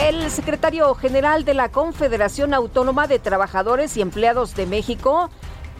El 0.00 0.30
secretario 0.30 0.94
general 0.94 1.44
de 1.44 1.52
la 1.52 1.70
Confederación 1.70 2.54
Autónoma 2.54 3.06
de 3.06 3.18
Trabajadores 3.18 3.96
y 3.98 4.00
Empleados 4.00 4.54
de 4.54 4.64
México, 4.64 5.28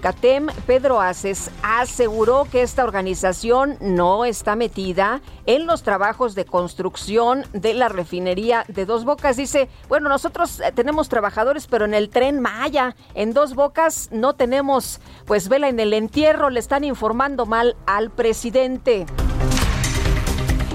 CATEM, 0.04 0.48
Pedro 0.66 1.00
Aces, 1.00 1.50
aseguró 1.62 2.46
que 2.52 2.60
esta 2.60 2.84
organización 2.84 3.78
no 3.80 4.26
está 4.26 4.54
metida 4.54 5.22
en 5.46 5.66
los 5.66 5.82
trabajos 5.82 6.34
de 6.34 6.44
construcción 6.44 7.46
de 7.54 7.72
la 7.72 7.88
refinería 7.88 8.66
de 8.68 8.84
Dos 8.84 9.06
Bocas. 9.06 9.38
Dice, 9.38 9.70
bueno, 9.88 10.10
nosotros 10.10 10.60
eh, 10.60 10.72
tenemos 10.74 11.08
trabajadores, 11.08 11.66
pero 11.66 11.86
en 11.86 11.94
el 11.94 12.10
tren 12.10 12.38
Maya, 12.38 12.94
en 13.14 13.32
Dos 13.32 13.54
Bocas, 13.54 14.10
no 14.12 14.34
tenemos, 14.34 15.00
pues 15.24 15.48
vela 15.48 15.70
en 15.70 15.80
el 15.80 15.94
entierro, 15.94 16.50
le 16.50 16.60
están 16.60 16.84
informando 16.84 17.46
mal 17.46 17.74
al 17.86 18.10
presidente. 18.10 19.06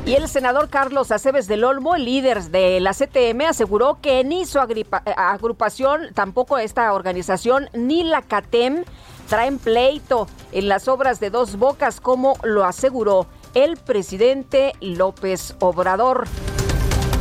Y 0.08 0.16
el 0.16 0.28
senador 0.28 0.70
Carlos 0.70 1.12
Aceves 1.12 1.46
del 1.46 1.64
Olmo, 1.64 1.94
el 1.94 2.06
líder 2.06 2.46
de 2.46 2.80
la 2.80 2.96
CTM, 2.96 3.42
aseguró 3.48 4.00
que 4.02 4.24
ni 4.24 4.48
su 4.48 4.58
eh, 4.58 4.86
agrupación, 5.16 6.16
tampoco 6.16 6.58
esta 6.58 6.92
organización, 6.94 7.70
ni 7.74 8.04
la 8.04 8.24
CATEM 8.24 8.86
traen 9.30 9.60
pleito 9.60 10.28
en 10.52 10.68
las 10.68 10.88
obras 10.88 11.20
de 11.20 11.30
dos 11.30 11.58
bocas, 11.58 12.02
como 12.02 12.34
lo 12.44 12.66
aseguró 12.66 13.28
el 13.54 13.78
presidente 13.78 14.74
López 14.82 15.56
Obrador. 15.60 16.28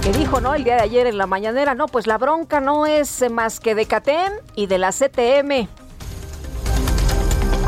Que 0.03 0.13
dijo, 0.13 0.41
¿no? 0.41 0.55
El 0.55 0.65
día 0.65 0.77
de 0.77 0.83
ayer 0.83 1.07
en 1.07 1.19
la 1.19 1.27
mañanera, 1.27 1.75
no, 1.75 1.87
pues 1.87 2.07
la 2.07 2.19
bronca 2.19 2.61
no 2.61 2.87
es 2.87 3.31
más 3.31 3.61
que 3.61 3.75
de 3.75 3.87
CATEM 3.87 4.33
y 4.55 4.67
de 4.67 4.79
la 4.79 4.91
CTM. 4.91 5.69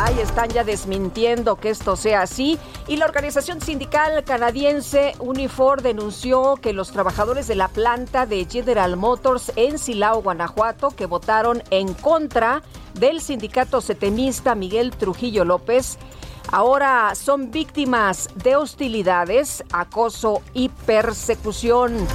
Ahí 0.03 0.19
están 0.19 0.49
ya 0.49 0.65
desmintiendo 0.65 1.57
que 1.57 1.69
esto 1.69 1.95
sea 1.95 2.23
así. 2.23 2.59
Y 2.89 2.97
la 2.97 3.05
organización 3.05 3.61
sindical 3.61 4.25
canadiense 4.25 5.13
Unifor 5.19 5.83
denunció 5.83 6.57
que 6.57 6.73
los 6.73 6.91
trabajadores 6.91 7.47
de 7.47 7.55
la 7.55 7.69
planta 7.69 8.25
de 8.25 8.47
General 8.51 8.97
Motors 8.97 9.53
en 9.57 9.79
Silao, 9.79 10.23
Guanajuato, 10.23 10.89
que 10.89 11.05
votaron 11.05 11.63
en 11.71 11.93
contra 11.93 12.63
del 12.95 13.21
sindicato 13.21 13.83
setemista 13.83 14.55
Miguel 14.55 14.93
Trujillo 14.93 15.45
López, 15.45 15.99
ahora 16.51 17.15
son 17.15 17.51
víctimas 17.51 18.31
de 18.37 18.57
hostilidades, 18.57 19.63
acoso 19.71 20.41
y 20.55 20.71
persecución. 20.71 22.07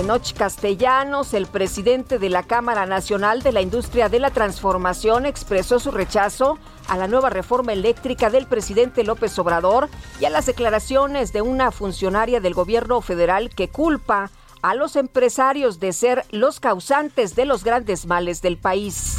Enoch 0.00 0.32
Castellanos, 0.36 1.34
el 1.34 1.46
presidente 1.46 2.18
de 2.18 2.28
la 2.28 2.42
Cámara 2.42 2.84
Nacional 2.84 3.42
de 3.42 3.52
la 3.52 3.62
Industria 3.62 4.08
de 4.08 4.18
la 4.18 4.30
Transformación, 4.30 5.24
expresó 5.24 5.78
su 5.78 5.92
rechazo 5.92 6.58
a 6.88 6.96
la 6.96 7.06
nueva 7.06 7.30
reforma 7.30 7.72
eléctrica 7.72 8.28
del 8.28 8.46
presidente 8.46 9.04
López 9.04 9.38
Obrador 9.38 9.88
y 10.20 10.24
a 10.24 10.30
las 10.30 10.46
declaraciones 10.46 11.32
de 11.32 11.42
una 11.42 11.70
funcionaria 11.70 12.40
del 12.40 12.54
gobierno 12.54 13.00
federal 13.02 13.50
que 13.50 13.68
culpa 13.68 14.30
a 14.62 14.74
los 14.74 14.96
empresarios 14.96 15.78
de 15.78 15.92
ser 15.92 16.24
los 16.30 16.58
causantes 16.58 17.36
de 17.36 17.44
los 17.44 17.62
grandes 17.62 18.06
males 18.06 18.42
del 18.42 18.58
país. 18.58 19.18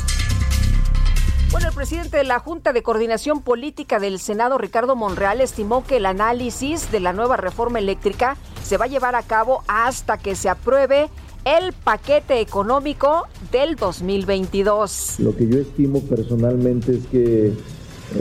Bueno, 1.56 1.70
el 1.70 1.74
presidente 1.74 2.18
de 2.18 2.26
la 2.26 2.40
Junta 2.40 2.74
de 2.74 2.84
Coordinación 2.84 3.42
Política 3.42 3.98
del 3.98 4.20
Senado, 4.20 4.58
Ricardo 4.58 4.98
Monreal, 4.98 5.40
estimó 5.40 5.86
que 5.86 5.96
el 5.96 6.06
análisis 6.06 6.92
de 6.92 7.00
la 7.00 7.14
nueva 7.14 7.38
reforma 7.38 7.80
eléctrica 7.80 8.36
se 8.62 8.76
va 8.76 8.84
a 8.84 8.88
llevar 8.90 9.16
a 9.16 9.24
cabo 9.24 9.64
hasta 9.70 10.18
que 10.18 10.36
se 10.36 10.50
apruebe 10.50 11.10
el 11.46 11.72
paquete 11.72 12.42
económico 12.42 13.30
del 13.54 13.78
2022. 13.78 15.16
Lo 15.20 15.34
que 15.34 15.48
yo 15.48 15.60
estimo 15.60 16.02
personalmente 16.02 16.96
es 16.96 17.06
que 17.06 17.54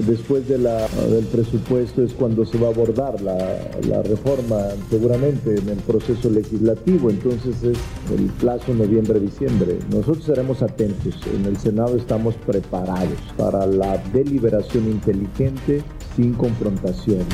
Después 0.06 0.48
de 0.48 0.58
la, 0.58 0.88
del 0.88 1.24
presupuesto 1.26 2.02
es 2.02 2.12
cuando 2.14 2.44
se 2.44 2.58
va 2.58 2.68
a 2.68 2.70
abordar 2.70 3.20
la, 3.20 4.02
reforma, 4.02 4.58
seguramente 4.90 5.54
en 5.56 5.68
el 5.68 5.78
proceso 5.78 6.28
legislativo, 6.30 7.10
entonces 7.10 7.62
es 7.62 7.78
el 8.10 8.26
plazo 8.40 8.74
noviembre-diciembre. 8.74 9.78
Nosotros 9.90 10.24
seremos 10.24 10.62
atentos, 10.62 11.14
en 11.32 11.46
el 11.46 11.56
Senado 11.58 11.96
estamos 11.96 12.34
preparados 12.46 13.18
para 13.36 13.66
la 13.66 13.98
deliberación 14.12 14.84
inteligente 14.90 15.82
sin 16.16 16.34
confrontación. 16.34 17.24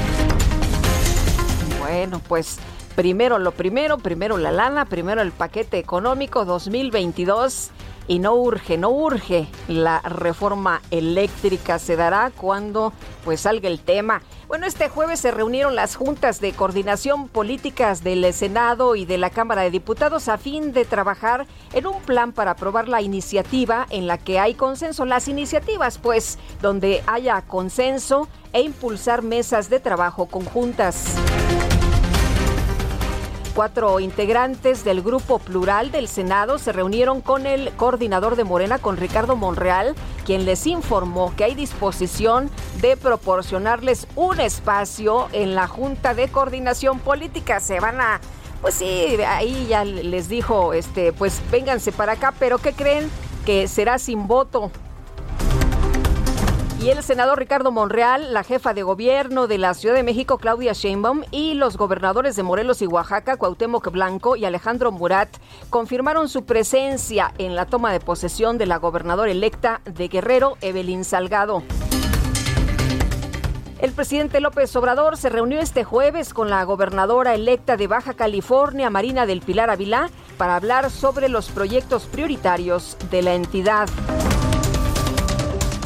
Bueno, 1.81 2.21
pues 2.29 2.59
primero 2.95 3.39
lo 3.39 3.53
primero, 3.53 3.99
primero 3.99 4.37
la 4.37 4.53
lana, 4.53 4.85
primero 4.85 5.23
el 5.23 5.33
paquete 5.33 5.79
económico 5.79 6.45
2022 6.45 7.71
y 8.07 8.19
no 8.19 8.35
urge, 8.35 8.77
no 8.77 8.91
urge 8.91 9.49
la 9.69 10.01
reforma 10.01 10.83
eléctrica. 10.91 11.79
Se 11.79 11.97
dará 11.97 12.31
cuando 12.37 12.93
pues 13.25 13.43
salga 13.43 13.69
el 13.69 13.81
tema. 13.81 14.23
Bueno, 14.49 14.67
este 14.67 14.89
jueves 14.89 15.21
se 15.21 15.31
reunieron 15.31 15.77
las 15.77 15.95
juntas 15.95 16.41
de 16.41 16.53
coordinación 16.53 17.29
políticas 17.29 18.03
del 18.03 18.33
Senado 18.33 18.97
y 18.97 19.05
de 19.05 19.17
la 19.17 19.31
Cámara 19.31 19.63
de 19.63 19.71
Diputados 19.71 20.29
a 20.29 20.39
fin 20.39 20.73
de 20.73 20.85
trabajar 20.85 21.47
en 21.73 21.87
un 21.87 22.01
plan 22.03 22.33
para 22.33 22.53
aprobar 22.53 22.89
la 22.89 23.01
iniciativa 23.01 23.87
en 23.91 24.09
la 24.09 24.19
que 24.19 24.41
hay 24.41 24.55
consenso. 24.55 25.05
Las 25.05 25.29
iniciativas, 25.29 25.99
pues, 25.99 26.39
donde 26.61 27.03
haya 27.07 27.43
consenso 27.43 28.29
e 28.53 28.63
impulsar 28.63 29.23
mesas 29.23 29.71
de 29.71 29.79
trabajo 29.79 30.27
conjuntas. 30.27 31.17
Cuatro 33.61 34.01
integrantes 34.01 34.85
del 34.85 35.03
Grupo 35.03 35.39
Plural 35.39 35.91
del 35.91 36.09
Senado 36.09 36.59
se 36.59 36.73
reunieron 36.73 37.21
con 37.21 37.45
el 37.45 37.71
coordinador 37.75 38.37
de 38.37 38.45
Morena, 38.45 38.79
con 38.79 38.97
Ricardo 38.97 39.37
Monreal, 39.37 39.95
quien 40.25 40.47
les 40.47 40.67
informó 40.67 41.35
que 41.37 41.45
hay 41.45 41.55
disposición 41.55 42.49
de 42.81 42.97
proporcionarles 42.97 44.07
un 44.17 44.41
espacio 44.41 45.29
en 45.33 45.55
la 45.55 45.67
Junta 45.67 46.15
de 46.15 46.29
Coordinación 46.29 47.01
Política. 47.01 47.61
Se 47.61 47.81
van 47.81 48.01
a, 48.01 48.23
pues 48.63 48.77
sí, 48.77 49.19
ahí 49.29 49.67
ya 49.69 49.85
les 49.85 50.31
dijo, 50.31 50.73
este, 50.73 51.13
pues 51.13 51.43
vénganse 51.51 51.93
para 51.93 52.13
acá, 52.13 52.33
pero 52.39 52.57
¿qué 52.57 52.73
creen? 52.73 53.11
Que 53.45 53.69
será 53.69 53.99
sin 53.99 54.27
voto. 54.27 54.71
Y 56.83 56.89
el 56.89 57.03
senador 57.03 57.39
Ricardo 57.39 57.71
Monreal, 57.73 58.33
la 58.33 58.43
jefa 58.43 58.73
de 58.73 58.83
gobierno 58.83 59.47
de 59.47 59.59
la 59.59 59.75
Ciudad 59.75 59.95
de 59.95 60.03
México, 60.03 60.39
Claudia 60.39 60.73
Sheinbaum, 60.73 61.25
y 61.31 61.53
los 61.53 61.77
gobernadores 61.77 62.37
de 62.37 62.43
Morelos 62.43 62.81
y 62.81 62.87
Oaxaca, 62.87 63.37
Cuauhtémoc 63.37 63.91
Blanco 63.91 64.35
y 64.35 64.47
Alejandro 64.47 64.91
Murat, 64.91 65.29
confirmaron 65.69 66.31
su 66.31 66.47
presencia 66.47 67.35
en 67.37 67.55
la 67.55 67.67
toma 67.67 67.93
de 67.93 68.01
posesión 68.01 68.57
de 68.57 68.65
la 68.65 68.79
gobernadora 68.79 69.31
electa 69.31 69.83
de 69.85 70.09
Guerrero, 70.09 70.57
Evelyn 70.63 71.05
Salgado. 71.05 71.63
El 73.79 73.93
presidente 73.93 74.41
López 74.41 74.75
Obrador 74.75 75.19
se 75.19 75.29
reunió 75.29 75.61
este 75.61 75.85
jueves 75.85 76.33
con 76.33 76.49
la 76.49 76.65
gobernadora 76.65 77.35
electa 77.35 77.77
de 77.77 77.89
Baja 77.89 78.15
California, 78.15 78.89
Marina 78.89 79.27
del 79.27 79.43
Pilar 79.43 79.69
Avilá, 79.69 80.09
para 80.39 80.57
hablar 80.57 80.91
sobre 80.91 81.29
los 81.29 81.51
proyectos 81.51 82.05
prioritarios 82.05 82.97
de 83.11 83.21
la 83.21 83.35
entidad. 83.35 83.87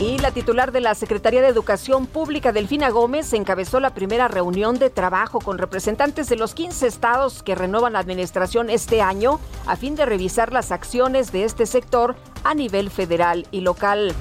Y 0.00 0.18
la 0.18 0.32
titular 0.32 0.72
de 0.72 0.80
la 0.80 0.96
Secretaría 0.96 1.40
de 1.40 1.46
Educación 1.46 2.06
Pública, 2.06 2.50
Delfina 2.50 2.90
Gómez, 2.90 3.32
encabezó 3.32 3.78
la 3.78 3.94
primera 3.94 4.26
reunión 4.26 4.78
de 4.78 4.90
trabajo 4.90 5.38
con 5.38 5.56
representantes 5.56 6.28
de 6.28 6.36
los 6.36 6.52
15 6.52 6.88
estados 6.88 7.44
que 7.44 7.54
renovan 7.54 7.92
la 7.92 8.00
administración 8.00 8.70
este 8.70 9.02
año 9.02 9.38
a 9.66 9.76
fin 9.76 9.94
de 9.94 10.04
revisar 10.04 10.52
las 10.52 10.72
acciones 10.72 11.30
de 11.30 11.44
este 11.44 11.66
sector 11.66 12.16
a 12.42 12.54
nivel 12.54 12.90
federal 12.90 13.46
y 13.52 13.60
local. 13.60 14.12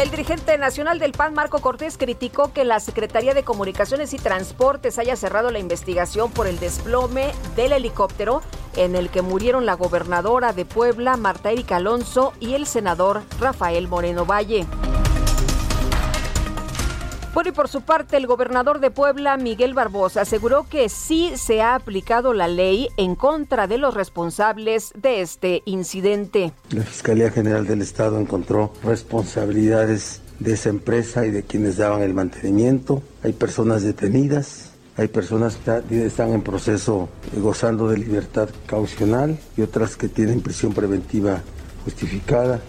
El 0.00 0.10
dirigente 0.10 0.56
nacional 0.56 0.98
del 0.98 1.12
PAN, 1.12 1.34
Marco 1.34 1.58
Cortés, 1.58 1.98
criticó 1.98 2.54
que 2.54 2.64
la 2.64 2.80
Secretaría 2.80 3.34
de 3.34 3.42
Comunicaciones 3.42 4.14
y 4.14 4.16
Transportes 4.16 4.98
haya 4.98 5.14
cerrado 5.14 5.50
la 5.50 5.58
investigación 5.58 6.30
por 6.30 6.46
el 6.46 6.58
desplome 6.58 7.32
del 7.54 7.72
helicóptero 7.72 8.40
en 8.76 8.96
el 8.96 9.10
que 9.10 9.20
murieron 9.20 9.66
la 9.66 9.74
gobernadora 9.74 10.54
de 10.54 10.64
Puebla, 10.64 11.18
Marta 11.18 11.50
Erika 11.50 11.76
Alonso, 11.76 12.32
y 12.40 12.54
el 12.54 12.66
senador 12.66 13.20
Rafael 13.40 13.88
Moreno 13.88 14.24
Valle. 14.24 14.66
Bueno, 17.32 17.50
y 17.50 17.52
por 17.52 17.68
su 17.68 17.82
parte, 17.82 18.16
el 18.16 18.26
gobernador 18.26 18.80
de 18.80 18.90
Puebla, 18.90 19.36
Miguel 19.36 19.72
Barbosa, 19.72 20.22
aseguró 20.22 20.66
que 20.68 20.88
sí 20.88 21.32
se 21.36 21.62
ha 21.62 21.76
aplicado 21.76 22.34
la 22.34 22.48
ley 22.48 22.88
en 22.96 23.14
contra 23.14 23.68
de 23.68 23.78
los 23.78 23.94
responsables 23.94 24.92
de 24.96 25.20
este 25.20 25.62
incidente. 25.64 26.52
La 26.70 26.82
Fiscalía 26.82 27.30
General 27.30 27.64
del 27.68 27.82
Estado 27.82 28.18
encontró 28.18 28.72
responsabilidades 28.82 30.22
de 30.40 30.54
esa 30.54 30.70
empresa 30.70 31.24
y 31.24 31.30
de 31.30 31.44
quienes 31.44 31.76
daban 31.76 32.02
el 32.02 32.14
mantenimiento. 32.14 33.00
Hay 33.22 33.32
personas 33.32 33.84
detenidas, 33.84 34.72
hay 34.96 35.06
personas 35.06 35.56
que 35.88 36.06
están 36.06 36.30
en 36.30 36.42
proceso 36.42 37.08
gozando 37.36 37.88
de 37.88 37.98
libertad 37.98 38.48
caucional 38.66 39.38
y 39.56 39.62
otras 39.62 39.96
que 39.96 40.08
tienen 40.08 40.40
prisión 40.40 40.72
preventiva 40.72 41.42
justificada. 41.84 42.60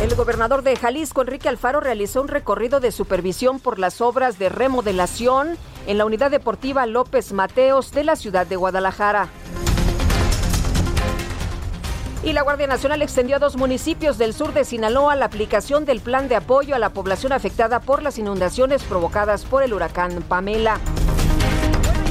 El 0.00 0.14
gobernador 0.14 0.62
de 0.62 0.76
Jalisco, 0.76 1.22
Enrique 1.22 1.48
Alfaro, 1.48 1.80
realizó 1.80 2.22
un 2.22 2.28
recorrido 2.28 2.78
de 2.78 2.92
supervisión 2.92 3.58
por 3.58 3.80
las 3.80 4.00
obras 4.00 4.38
de 4.38 4.48
remodelación 4.48 5.56
en 5.88 5.98
la 5.98 6.04
unidad 6.04 6.30
deportiva 6.30 6.86
López 6.86 7.32
Mateos 7.32 7.90
de 7.90 8.04
la 8.04 8.14
ciudad 8.14 8.46
de 8.46 8.54
Guadalajara. 8.54 9.28
Y 12.22 12.32
la 12.32 12.42
Guardia 12.42 12.68
Nacional 12.68 13.02
extendió 13.02 13.36
a 13.36 13.38
dos 13.40 13.56
municipios 13.56 14.18
del 14.18 14.34
sur 14.34 14.52
de 14.52 14.64
Sinaloa 14.64 15.16
la 15.16 15.24
aplicación 15.24 15.84
del 15.84 16.00
plan 16.00 16.28
de 16.28 16.36
apoyo 16.36 16.76
a 16.76 16.78
la 16.78 16.90
población 16.90 17.32
afectada 17.32 17.80
por 17.80 18.00
las 18.00 18.18
inundaciones 18.18 18.84
provocadas 18.84 19.44
por 19.44 19.64
el 19.64 19.74
huracán 19.74 20.22
Pamela. 20.28 20.78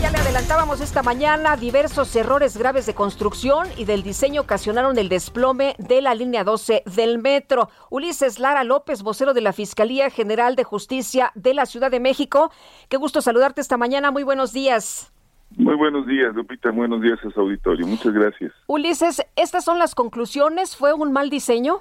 Ya 0.01 0.11
le 0.11 0.17
adelantábamos 0.19 0.79
esta 0.79 1.01
mañana, 1.01 1.57
diversos 1.57 2.15
errores 2.15 2.55
graves 2.55 2.85
de 2.85 2.93
construcción 2.93 3.67
y 3.77 3.85
del 3.85 4.03
diseño 4.03 4.41
ocasionaron 4.41 4.99
el 4.99 5.09
desplome 5.09 5.75
de 5.79 6.03
la 6.03 6.13
línea 6.13 6.43
12 6.43 6.83
del 6.95 7.17
metro. 7.17 7.69
Ulises 7.89 8.37
Lara 8.37 8.63
López, 8.63 9.01
vocero 9.01 9.33
de 9.33 9.41
la 9.41 9.53
Fiscalía 9.53 10.11
General 10.11 10.55
de 10.55 10.63
Justicia 10.63 11.31
de 11.33 11.55
la 11.55 11.65
Ciudad 11.65 11.89
de 11.89 11.99
México. 11.99 12.51
Qué 12.89 12.97
gusto 12.97 13.21
saludarte 13.21 13.59
esta 13.59 13.77
mañana. 13.77 14.11
Muy 14.11 14.21
buenos 14.21 14.53
días. 14.53 15.11
Muy 15.55 15.75
buenos 15.75 16.05
días, 16.05 16.35
Lupita. 16.35 16.69
Buenos 16.69 17.01
días 17.01 17.17
a 17.25 17.31
su 17.31 17.39
auditorio. 17.39 17.87
Muchas 17.87 18.13
gracias. 18.13 18.51
Ulises, 18.67 19.25
¿estas 19.35 19.65
son 19.65 19.79
las 19.79 19.95
conclusiones? 19.95 20.75
¿Fue 20.75 20.93
un 20.93 21.11
mal 21.11 21.31
diseño? 21.31 21.79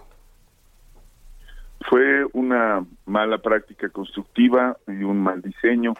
Fue 1.90 2.24
una 2.32 2.82
mala 3.04 3.36
práctica 3.38 3.90
constructiva 3.90 4.78
y 4.88 5.02
un 5.02 5.22
mal 5.22 5.42
diseño 5.42 5.92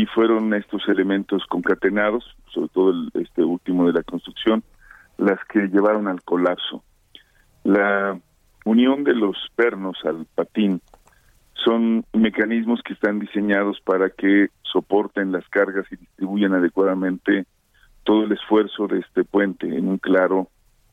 y 0.00 0.06
fueron 0.06 0.54
estos 0.54 0.88
elementos 0.88 1.44
concatenados, 1.44 2.24
sobre 2.54 2.68
todo 2.68 2.94
este 3.20 3.44
último 3.44 3.86
de 3.86 3.92
la 3.92 4.02
construcción, 4.02 4.62
las 5.18 5.38
que 5.44 5.68
llevaron 5.68 6.08
al 6.08 6.22
colapso. 6.22 6.82
La 7.64 8.18
unión 8.64 9.04
de 9.04 9.14
los 9.14 9.36
pernos 9.56 9.98
al 10.04 10.24
patín 10.34 10.80
son 11.52 12.06
mecanismos 12.14 12.80
que 12.82 12.94
están 12.94 13.18
diseñados 13.18 13.78
para 13.82 14.08
que 14.08 14.48
soporten 14.62 15.32
las 15.32 15.46
cargas 15.50 15.84
y 15.90 15.96
distribuyan 15.96 16.54
adecuadamente 16.54 17.44
todo 18.04 18.24
el 18.24 18.32
esfuerzo 18.32 18.86
de 18.86 19.00
este 19.00 19.24
puente 19.24 19.66
en 19.66 19.86
un 19.86 19.98
claro, 19.98 20.48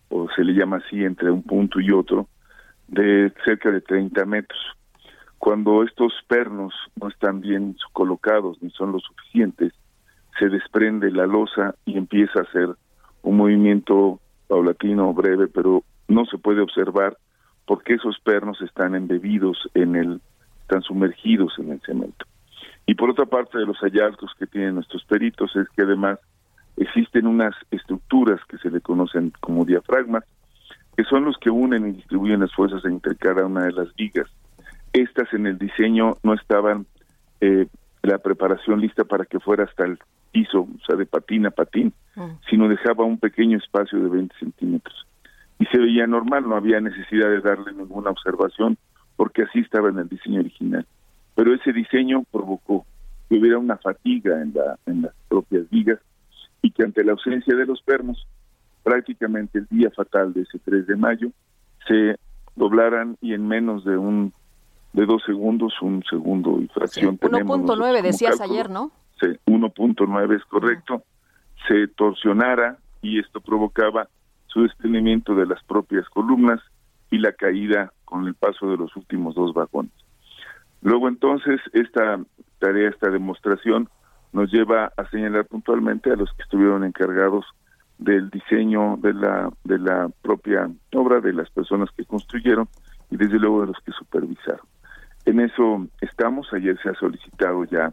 o 0.10 0.28
se 0.36 0.43
le 0.43 0.52
llama 0.52 0.82
así, 0.86 1.02
entre 1.02 1.32
un 1.32 1.43
punto 1.43 1.80
y 1.80 1.91
otro, 1.91 2.28
de 2.89 3.32
cerca 3.46 3.72
de 3.72 3.80
30 3.80 4.26
metros. 4.26 4.77
Cuando 5.39 5.84
estos 5.84 6.13
pernos 6.28 6.73
no 7.00 7.08
están 7.10 7.41
bien 7.41 7.76
colocados 7.93 8.62
ni 8.62 8.69
son 8.71 8.91
lo 8.91 9.00
suficientes, 9.00 9.73
se 10.39 10.50
desprende 10.50 11.12
la 11.12 11.26
losa 11.26 11.76
y 11.86 11.97
empieza 11.97 12.39
a 12.39 12.43
hacer 12.43 12.69
un 13.21 13.38
movimiento 13.38 14.19
paulatino, 14.47 15.13
breve, 15.13 15.47
pero 15.47 15.84
no 16.08 16.26
se 16.26 16.38
puede 16.38 16.62
observar 16.62 17.17
porque 17.65 17.95
esos 17.95 18.19
pernos 18.19 18.62
están 18.62 18.95
embebidos 18.95 19.69
en 19.73 19.95
el, 19.95 20.21
están 20.62 20.82
sumergidos 20.82 21.54
en 21.60 21.71
el 21.71 21.82
cemento. 21.82 22.26
Y 22.86 22.95
por 22.95 23.10
otra 23.10 23.26
parte 23.26 23.58
de 23.58 23.65
los 23.65 23.78
hallazgos 23.80 24.32
que 24.39 24.47
tienen 24.47 24.76
nuestros 24.76 25.04
peritos 25.06 25.56
es 25.56 25.67
que 25.69 25.84
además 25.84 26.19
existen 26.78 27.28
unas 27.28 27.54
estructuras 27.71 28.39
que 28.47 28.58
se 28.58 28.69
le 28.69 28.82
conocen 28.82 29.34
como 29.41 29.65
diafragmas, 29.65 30.23
que 30.95 31.04
son 31.04 31.26
los 31.26 31.38
que 31.38 31.50
unen 31.50 31.88
y 31.88 31.91
distribuyen 31.93 32.39
las 32.39 32.54
fuerzas 32.54 32.84
entre 32.86 33.15
cada 33.15 33.45
una 33.45 33.65
de 33.65 33.73
las 33.73 33.93
vigas 33.95 34.30
estas 35.02 35.34
en 35.34 35.48
el 35.48 35.58
diseño 35.58 36.18
no 36.24 36.34
estaban 36.34 36.86
eh, 37.42 37.68
la 38.04 38.18
preparación 38.20 38.82
lista 38.82 39.04
para 39.04 39.26
que 39.26 39.40
fuera 39.40 39.66
hasta 39.66 39.86
el 39.86 40.00
piso, 40.32 40.62
o 40.62 40.86
sea, 40.86 40.96
de 40.96 41.06
patín 41.06 41.46
a 41.46 41.52
patín, 41.52 41.94
mm. 42.16 42.30
sino 42.50 42.68
dejaba 42.68 43.04
un 43.04 43.18
pequeño 43.18 43.58
espacio 43.58 44.00
de 44.00 44.10
20 44.10 44.36
centímetros. 44.40 45.08
Y 45.60 45.66
se 45.66 45.78
veía 45.78 46.06
normal, 46.08 46.48
no 46.48 46.56
había 46.56 46.80
necesidad 46.80 47.30
de 47.30 47.42
darle 47.42 47.74
ninguna 47.74 48.12
observación, 48.12 48.78
porque 49.16 49.44
así 49.44 49.60
estaba 49.60 49.90
en 49.90 50.00
el 50.00 50.08
diseño 50.08 50.40
original. 50.40 50.86
Pero 51.36 51.54
ese 51.54 51.74
diseño 51.74 52.24
provocó 52.32 52.86
que 53.28 53.38
hubiera 53.38 53.58
una 53.58 53.78
fatiga 53.78 54.42
en, 54.42 54.54
la, 54.54 54.78
en 54.86 55.02
las 55.02 55.14
propias 55.28 55.70
vigas 55.70 56.00
y 56.62 56.72
que 56.72 56.84
ante 56.84 57.04
la 57.04 57.14
ausencia 57.14 57.56
de 57.56 57.66
los 57.66 57.82
pernos, 57.82 58.28
prácticamente 58.84 59.60
el 59.60 59.68
día 59.68 59.90
fatal 59.92 60.34
de 60.34 60.42
ese 60.42 60.60
3 60.60 60.88
de 60.88 60.96
mayo, 60.96 61.30
se 61.88 62.18
doblaran 62.56 63.18
y 63.22 63.34
en 63.34 63.48
menos 63.48 63.84
de 63.84 63.98
un 63.98 64.34
de 64.93 65.06
dos 65.06 65.23
segundos, 65.26 65.73
un 65.82 66.04
segundo 66.10 66.60
y 66.62 66.67
fracción. 66.67 67.19
1.9 67.19 68.02
decías 68.02 68.41
ayer, 68.41 68.69
¿no? 68.69 68.91
Sí, 69.19 69.28
1.9 69.45 70.36
es 70.36 70.45
correcto. 70.45 71.04
Se 71.67 71.88
torsionara 71.88 72.78
y 73.02 73.19
esto 73.19 73.41
provocaba 73.41 74.08
su 74.47 74.63
desprendimiento 74.63 75.36
de 75.36 75.45
las 75.45 75.63
propias 75.63 76.08
columnas 76.10 76.60
y 77.12 77.19
la 77.19 77.32
caída 77.34 77.93
con 78.06 78.26
el 78.26 78.36
paso 78.36 78.69
de 78.69 78.78
los 78.78 78.95
últimos 78.95 79.36
dos 79.36 79.54
vagones. 79.54 79.91
Luego 80.82 81.08
entonces 81.08 81.60
esta 81.73 82.19
tarea, 82.60 82.89
esta 82.89 83.10
demostración 83.10 83.89
nos 84.34 84.52
lleva 84.52 84.91
a 84.97 85.10
señalar 85.10 85.45
puntualmente 85.45 86.12
a 86.12 86.15
los 86.15 86.32
que 86.34 86.43
estuvieron 86.43 86.84
encargados 86.84 87.45
del 87.97 88.30
diseño 88.30 88.97
de 88.97 89.13
la 89.13 89.50
de 89.63 89.80
la 89.80 90.10
propia 90.21 90.69
obra 90.93 91.19
de 91.19 91.34
las 91.34 91.50
personas 91.50 91.89
que 91.97 92.06
construyeron 92.06 92.67
y 93.10 93.17
desde 93.17 93.39
luego 93.39 93.62
de 93.62 93.67
los 93.67 93.78
que 93.84 93.91
supervisaron. 93.91 94.65
En 95.28 95.42
eso 95.42 95.86
estamos. 96.00 96.48
Ayer 96.54 96.80
se 96.82 96.90
ha 96.90 96.94
solicitado 96.94 97.66
ya 97.66 97.92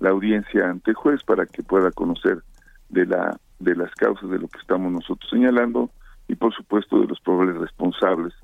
la 0.00 0.10
audiencia 0.10 0.68
ante 0.68 0.90
el 0.90 0.94
juez 0.94 1.24
para 1.24 1.46
que 1.46 1.62
pueda 1.62 1.90
conocer 1.90 2.42
de 2.90 3.06
la 3.06 3.40
de 3.58 3.74
las 3.74 3.90
causas 3.94 4.28
de 4.28 4.38
lo 4.38 4.48
que 4.48 4.58
estamos 4.58 4.92
nosotros 4.92 5.30
señalando 5.30 5.88
y 6.28 6.34
por 6.34 6.54
supuesto 6.54 7.00
de 7.00 7.06
los 7.06 7.18
probables 7.20 7.56
responsables, 7.56 8.34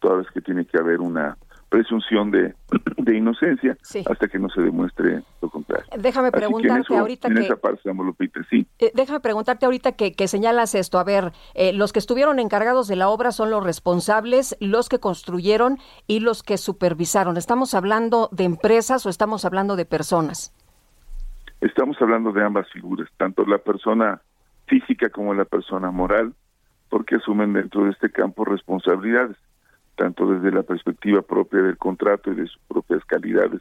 todas 0.00 0.18
vez 0.18 0.26
que 0.32 0.42
tiene 0.42 0.66
que 0.66 0.76
haber 0.76 1.00
una 1.00 1.38
presunción 1.68 2.30
de, 2.30 2.54
de 2.96 3.16
inocencia 3.16 3.76
hasta 4.08 4.28
que 4.28 4.38
no 4.38 4.48
se 4.48 4.62
demuestre 4.62 5.22
lo 5.42 5.50
contrario. 5.50 5.86
Déjame 5.98 6.30
preguntarte 6.32 6.96
ahorita 6.96 7.28
en 7.28 7.34
que... 7.34 7.40
esa 7.42 7.56
parte, 7.56 7.92
Lupita, 7.92 8.40
sí. 8.50 8.66
Eh, 8.78 8.92
déjame 8.94 9.20
preguntarte 9.20 9.66
ahorita 9.66 9.92
que, 9.92 10.12
que 10.12 10.28
señalas 10.28 10.74
esto. 10.74 10.98
A 10.98 11.04
ver, 11.04 11.32
eh, 11.54 11.72
los 11.72 11.92
que 11.92 11.98
estuvieron 11.98 12.38
encargados 12.38 12.88
de 12.88 12.96
la 12.96 13.08
obra 13.08 13.32
son 13.32 13.50
los 13.50 13.64
responsables, 13.64 14.56
los 14.60 14.88
que 14.88 15.00
construyeron 15.00 15.78
y 16.06 16.20
los 16.20 16.42
que 16.42 16.56
supervisaron. 16.56 17.36
¿Estamos 17.36 17.74
hablando 17.74 18.28
de 18.32 18.44
empresas 18.44 19.04
o 19.06 19.08
estamos 19.08 19.44
hablando 19.44 19.76
de 19.76 19.84
personas? 19.84 20.54
Estamos 21.60 21.96
hablando 22.00 22.32
de 22.32 22.44
ambas 22.44 22.70
figuras, 22.70 23.08
tanto 23.16 23.44
la 23.46 23.58
persona 23.58 24.20
física 24.66 25.08
como 25.08 25.34
la 25.34 25.44
persona 25.44 25.90
moral, 25.90 26.34
porque 26.90 27.16
asumen 27.16 27.52
dentro 27.54 27.84
de 27.84 27.90
este 27.90 28.10
campo 28.10 28.44
responsabilidades 28.44 29.36
tanto 29.96 30.26
desde 30.26 30.52
la 30.52 30.62
perspectiva 30.62 31.22
propia 31.22 31.62
del 31.62 31.78
contrato 31.78 32.30
y 32.30 32.36
de 32.36 32.46
sus 32.46 32.60
propias 32.68 33.04
calidades 33.04 33.60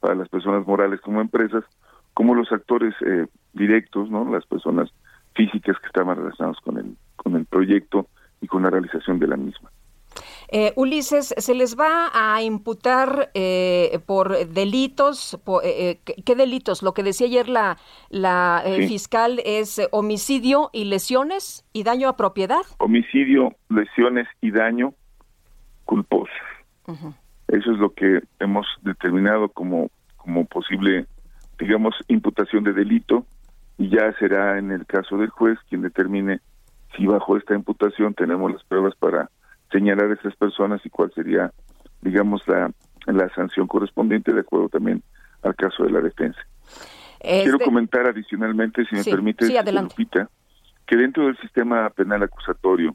para 0.00 0.14
las 0.14 0.28
personas 0.28 0.66
morales 0.66 1.00
como 1.00 1.20
empresas, 1.20 1.64
como 2.12 2.34
los 2.34 2.52
actores 2.52 2.94
eh, 3.04 3.26
directos, 3.54 4.10
no, 4.10 4.30
las 4.30 4.44
personas 4.46 4.90
físicas 5.34 5.76
que 5.80 5.86
estaban 5.86 6.16
relacionadas 6.16 6.60
con 6.60 6.78
el 6.78 6.96
con 7.16 7.34
el 7.34 7.44
proyecto 7.46 8.06
y 8.40 8.46
con 8.46 8.62
la 8.62 8.70
realización 8.70 9.18
de 9.18 9.26
la 9.26 9.36
misma. 9.36 9.70
Eh, 10.48 10.72
Ulises, 10.76 11.34
¿se 11.36 11.54
les 11.54 11.76
va 11.76 12.10
a 12.14 12.40
imputar 12.40 13.30
eh, 13.34 13.98
por 14.06 14.46
delitos? 14.46 15.38
¿Qué 15.64 16.34
delitos? 16.36 16.84
Lo 16.84 16.94
que 16.94 17.02
decía 17.02 17.26
ayer 17.26 17.48
la, 17.48 17.78
la 18.10 18.62
fiscal 18.86 19.40
es 19.44 19.80
homicidio 19.90 20.70
y 20.72 20.84
lesiones 20.84 21.64
y 21.72 21.82
daño 21.82 22.08
a 22.08 22.16
propiedad. 22.16 22.62
Homicidio, 22.78 23.56
lesiones 23.68 24.28
y 24.40 24.52
daño 24.52 24.94
culposos. 25.86 26.34
Eso 27.48 27.72
es 27.72 27.78
lo 27.78 27.94
que 27.94 28.20
hemos 28.38 28.66
determinado 28.82 29.48
como, 29.48 29.90
como 30.16 30.44
posible, 30.44 31.06
digamos, 31.58 31.94
imputación 32.08 32.64
de 32.64 32.72
delito 32.72 33.24
y 33.78 33.88
ya 33.88 34.12
será 34.18 34.58
en 34.58 34.70
el 34.70 34.84
caso 34.86 35.16
del 35.16 35.30
juez 35.30 35.58
quien 35.68 35.82
determine 35.82 36.40
si 36.96 37.06
bajo 37.06 37.36
esta 37.36 37.54
imputación 37.54 38.14
tenemos 38.14 38.52
las 38.52 38.62
pruebas 38.64 38.94
para 38.96 39.30
señalar 39.70 40.10
a 40.10 40.14
esas 40.14 40.36
personas 40.36 40.84
y 40.84 40.90
cuál 40.90 41.12
sería, 41.14 41.52
digamos, 42.02 42.46
la, 42.46 42.70
la 43.06 43.28
sanción 43.34 43.66
correspondiente 43.66 44.32
de 44.32 44.40
acuerdo 44.40 44.68
también 44.68 45.02
al 45.42 45.54
caso 45.54 45.84
de 45.84 45.90
la 45.90 46.00
defensa. 46.00 46.40
Quiero 47.20 47.58
comentar 47.58 48.06
adicionalmente, 48.06 48.84
si 48.86 48.94
me 48.94 49.04
permite, 49.04 49.46
que 50.86 50.96
dentro 50.96 51.26
del 51.26 51.36
sistema 51.38 51.90
penal 51.90 52.22
acusatorio, 52.22 52.94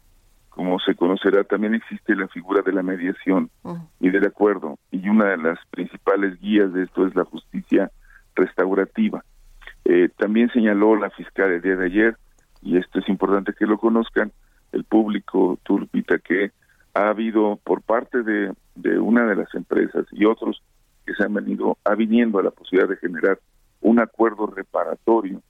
como 0.51 0.79
se 0.79 0.95
conocerá, 0.95 1.45
también 1.45 1.73
existe 1.73 2.13
la 2.13 2.27
figura 2.27 2.61
de 2.61 2.73
la 2.73 2.83
mediación 2.83 3.49
y 4.01 4.09
del 4.09 4.25
acuerdo. 4.25 4.77
Y 4.91 5.07
una 5.07 5.25
de 5.25 5.37
las 5.37 5.57
principales 5.69 6.39
guías 6.39 6.71
de 6.73 6.83
esto 6.83 7.07
es 7.07 7.15
la 7.15 7.23
justicia 7.23 7.89
restaurativa. 8.35 9.23
Eh, 9.85 10.09
también 10.17 10.51
señaló 10.51 10.97
la 10.97 11.09
fiscal 11.09 11.51
el 11.51 11.61
día 11.61 11.77
de 11.77 11.85
ayer, 11.85 12.17
y 12.61 12.77
esto 12.77 12.99
es 12.99 13.07
importante 13.07 13.53
que 13.57 13.65
lo 13.65 13.77
conozcan, 13.77 14.33
el 14.73 14.83
público, 14.83 15.57
Turpita, 15.63 16.19
que 16.19 16.51
ha 16.93 17.07
habido 17.07 17.57
por 17.63 17.81
parte 17.81 18.21
de, 18.21 18.53
de 18.75 18.99
una 18.99 19.25
de 19.25 19.37
las 19.37 19.55
empresas 19.55 20.05
y 20.11 20.25
otros 20.25 20.61
que 21.05 21.13
se 21.13 21.23
han 21.23 21.33
venido 21.33 21.77
aviniendo 21.85 22.39
a 22.39 22.43
la 22.43 22.51
posibilidad 22.51 22.89
de 22.89 22.97
generar 22.97 23.39
un 23.79 23.99
acuerdo 23.99 24.47
reparatorio, 24.47 25.41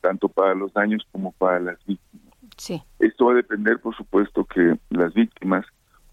tanto 0.00 0.28
para 0.30 0.54
los 0.54 0.72
daños 0.72 1.06
como 1.12 1.32
para 1.32 1.60
las 1.60 1.76
víctimas. 1.84 2.25
Sí. 2.56 2.82
Esto 2.98 3.26
va 3.26 3.32
a 3.32 3.36
depender, 3.36 3.78
por 3.80 3.94
supuesto, 3.96 4.44
que 4.44 4.78
las 4.90 5.12
víctimas 5.14 5.64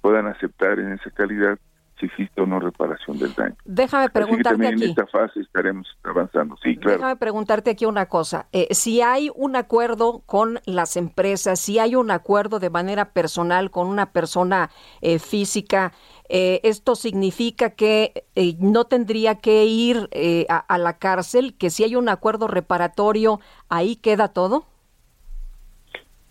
puedan 0.01 0.27
aceptar 0.27 0.79
en 0.79 0.93
esa 0.93 1.09
calidad 1.11 1.57
si 1.99 2.07
existe 2.07 2.41
o 2.41 2.45
no 2.45 2.59
reparación 2.59 3.19
del 3.19 3.33
daño. 3.35 3.55
Déjame 3.65 4.09
preguntarte 4.09 4.49
también 4.49 4.73
aquí. 4.73 4.83
En 4.83 4.89
esta 4.89 5.07
fase 5.07 5.39
estaremos 5.39 5.87
avanzando. 6.03 6.57
Sí, 6.61 6.75
claro. 6.75 6.97
Déjame 6.97 7.15
preguntarte 7.17 7.69
aquí 7.71 7.85
una 7.85 8.07
cosa. 8.07 8.47
Eh, 8.51 8.67
si 8.71 9.01
hay 9.01 9.29
un 9.35 9.55
acuerdo 9.55 10.23
con 10.25 10.59
las 10.65 10.97
empresas, 10.97 11.59
si 11.59 11.79
hay 11.79 11.95
un 11.95 12.11
acuerdo 12.11 12.59
de 12.59 12.69
manera 12.69 13.11
personal 13.11 13.71
con 13.71 13.87
una 13.87 14.11
persona 14.11 14.71
eh, 15.01 15.19
física, 15.19 15.93
eh, 16.29 16.61
esto 16.63 16.95
significa 16.95 17.69
que 17.69 18.25
no 18.59 18.85
tendría 18.85 19.35
que 19.35 19.65
ir 19.65 20.09
a 20.49 20.77
la 20.79 20.97
cárcel, 20.97 21.55
que 21.57 21.69
si 21.69 21.83
hay 21.83 21.95
un 21.95 22.09
acuerdo 22.09 22.47
reparatorio, 22.47 23.39
ahí 23.69 23.95
queda 23.97 24.29
todo. 24.29 24.65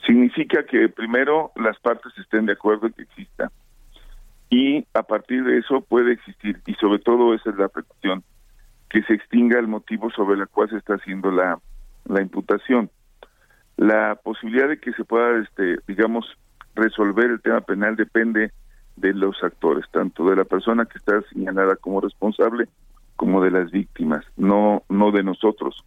Significa 0.07 0.65
que 0.65 0.89
primero 0.89 1.53
las 1.57 1.79
partes 1.79 2.13
estén 2.19 2.47
de 2.47 2.53
acuerdo 2.53 2.87
en 2.87 2.93
que 2.93 3.03
exista 3.03 3.51
y 4.51 4.87
a 4.95 5.03
partir 5.03 5.45
de 5.45 5.59
eso 5.59 5.81
puede 5.81 6.13
existir 6.13 6.61
y 6.67 6.75
sobre 6.75 6.99
todo 6.99 7.35
esa 7.35 7.51
es 7.51 7.57
la 7.57 7.69
petición 7.69 8.23
que 8.91 9.03
se 9.05 9.15
extinga 9.15 9.59
el 9.59 9.69
motivo 9.69 10.11
sobre 10.11 10.39
el 10.39 10.47
cual 10.49 10.69
se 10.69 10.77
está 10.77 10.95
haciendo 10.95 11.31
la, 11.31 11.59
la 12.05 12.21
imputación. 12.21 12.91
La 13.79 14.17
posibilidad 14.17 14.69
de 14.69 14.79
que 14.79 14.93
se 14.93 15.05
pueda, 15.05 15.43
este, 15.43 15.79
digamos, 15.89 16.27
resolver 16.75 17.31
el 17.31 17.41
tema 17.41 17.63
penal 17.63 17.97
depende 17.97 18.53
de 18.97 19.15
los 19.15 19.43
actores, 19.43 19.87
tanto 19.91 20.29
de 20.29 20.37
la 20.37 20.45
persona 20.45 20.85
que 20.85 20.99
está 20.99 21.23
señalada 21.33 21.77
como 21.77 22.03
responsable 22.03 22.69
como 23.17 23.43
de 23.43 23.51
las 23.51 23.71
víctimas, 23.71 24.25
no 24.37 24.83
no 24.91 25.11
de 25.11 25.23
nosotros. 25.23 25.85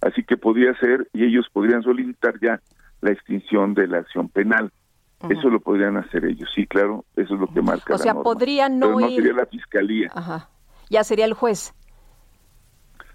Así 0.00 0.24
que 0.24 0.36
podría 0.36 0.74
ser 0.80 1.06
y 1.12 1.24
ellos 1.24 1.48
podrían 1.52 1.82
solicitar 1.82 2.40
ya 2.40 2.60
la 3.00 3.10
extinción 3.12 3.74
de 3.74 3.86
la 3.86 3.98
acción 3.98 4.28
penal. 4.28 4.72
Eso 5.28 5.50
lo 5.50 5.58
podrían 5.58 5.96
hacer 5.96 6.24
ellos, 6.24 6.48
sí, 6.54 6.66
claro, 6.66 7.04
eso 7.16 7.34
es 7.34 7.40
lo 7.40 7.48
que 7.48 7.60
marca. 7.60 7.92
O 7.92 7.98
sea, 7.98 8.14
podrían 8.14 8.78
no, 8.78 9.00
no 9.00 9.08
sería 9.08 9.32
la 9.32 9.46
fiscalía. 9.46 10.10
Ajá. 10.14 10.48
Ya 10.90 11.02
sería 11.02 11.24
el 11.24 11.34
juez. 11.34 11.74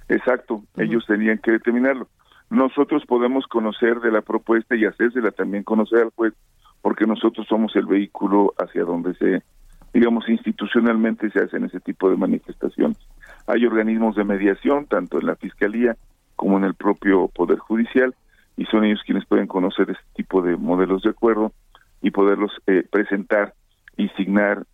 Exacto, 0.09 0.63
ellos 0.75 1.05
tenían 1.07 1.37
que 1.37 1.51
determinarlo. 1.51 2.09
Nosotros 2.49 3.03
podemos 3.07 3.47
conocer 3.47 4.01
de 4.01 4.11
la 4.11 4.21
propuesta 4.21 4.75
y 4.75 4.85
hacérsela 4.85 5.31
también 5.31 5.63
conocer 5.63 5.99
al 5.99 6.09
juez, 6.09 6.33
porque 6.81 7.07
nosotros 7.07 7.47
somos 7.47 7.73
el 7.77 7.85
vehículo 7.85 8.53
hacia 8.57 8.83
donde 8.83 9.15
se, 9.15 9.41
digamos, 9.93 10.27
institucionalmente 10.27 11.31
se 11.31 11.39
hacen 11.39 11.63
ese 11.63 11.79
tipo 11.79 12.09
de 12.09 12.17
manifestaciones. 12.17 12.97
Hay 13.47 13.65
organismos 13.65 14.15
de 14.15 14.25
mediación, 14.25 14.85
tanto 14.87 15.19
en 15.19 15.25
la 15.25 15.35
Fiscalía 15.37 15.95
como 16.35 16.57
en 16.57 16.65
el 16.65 16.75
propio 16.75 17.29
Poder 17.29 17.59
Judicial, 17.59 18.13
y 18.57 18.65
son 18.65 18.85
ellos 18.85 19.01
quienes 19.05 19.25
pueden 19.25 19.47
conocer 19.47 19.89
este 19.89 20.03
tipo 20.15 20.41
de 20.41 20.55
modelos 20.55 21.03
de 21.03 21.09
acuerdo 21.09 21.51
y 22.01 22.11
poderlos 22.11 22.51
eh, 22.67 22.83
presentar 22.89 23.53
y 23.97 24.09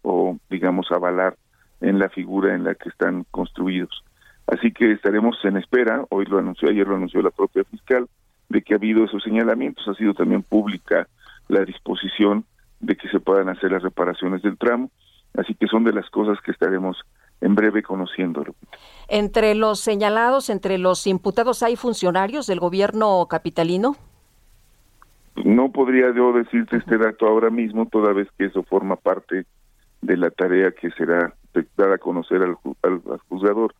o 0.02 0.38
digamos 0.50 0.92
avalar 0.92 1.36
en 1.82 2.00
la 2.00 2.10
figura 2.10 2.56
en 2.56 2.64
la 2.64 2.76
que 2.76 2.90
están 2.90 3.26
construidos. 3.32 4.04
Así 4.48 4.72
que 4.72 4.92
estaremos 4.92 5.38
en 5.44 5.58
espera, 5.58 6.06
hoy 6.10 6.26
lo 6.26 6.40
anunció, 6.40 6.70
ayer 6.70 6.88
lo 6.88 6.96
anunció 6.96 7.22
la 7.22 7.30
propia 7.30 7.64
fiscal, 7.66 8.08
de 8.50 8.62
que 8.62 8.74
ha 8.74 8.78
habido 8.78 9.04
esos 9.04 9.24
señalamientos, 9.24 9.88
ha 9.88 9.94
sido 9.94 10.14
también 10.14 10.42
pública 10.42 11.08
la 11.48 11.64
disposición 11.66 12.46
de 12.80 12.96
que 12.96 13.10
se 13.10 13.20
puedan 13.20 13.50
hacer 13.50 13.72
las 13.72 13.84
reparaciones 13.84 14.42
del 14.42 14.58
tramo, 14.58 14.90
así 15.38 15.54
que 15.54 15.68
son 15.68 15.84
de 15.84 15.94
las 15.94 16.10
cosas 16.10 16.42
que 16.42 16.52
estaremos 16.52 16.98
en 17.42 17.56
breve 17.56 17.84
conociéndolo. 17.84 18.54
Entre 19.08 19.56
los 19.56 19.80
señalados, 19.80 20.50
entre 20.50 20.78
los 20.78 21.08
imputados, 21.08 21.64
¿hay 21.64 21.76
funcionarios 21.76 22.48
del 22.48 22.60
gobierno 22.60 23.26
capitalino? 23.30 23.96
No 25.44 25.72
podría 25.72 26.14
yo 26.14 26.34
decirte 26.34 26.78
este 26.78 26.98
dato 26.98 27.28
ahora 27.28 27.50
mismo, 27.50 27.86
toda 27.86 28.14
vez 28.14 28.28
que 28.38 28.46
eso 28.46 28.64
forma 28.64 28.98
parte 28.98 29.46
de 30.02 30.18
la 30.18 30.30
tarea 30.32 30.72
que 30.72 30.92
será 30.92 31.34
dada 31.78 31.96
a 31.96 31.98
conocer 31.98 32.42
al, 32.42 32.56
juzgador. 33.30 33.74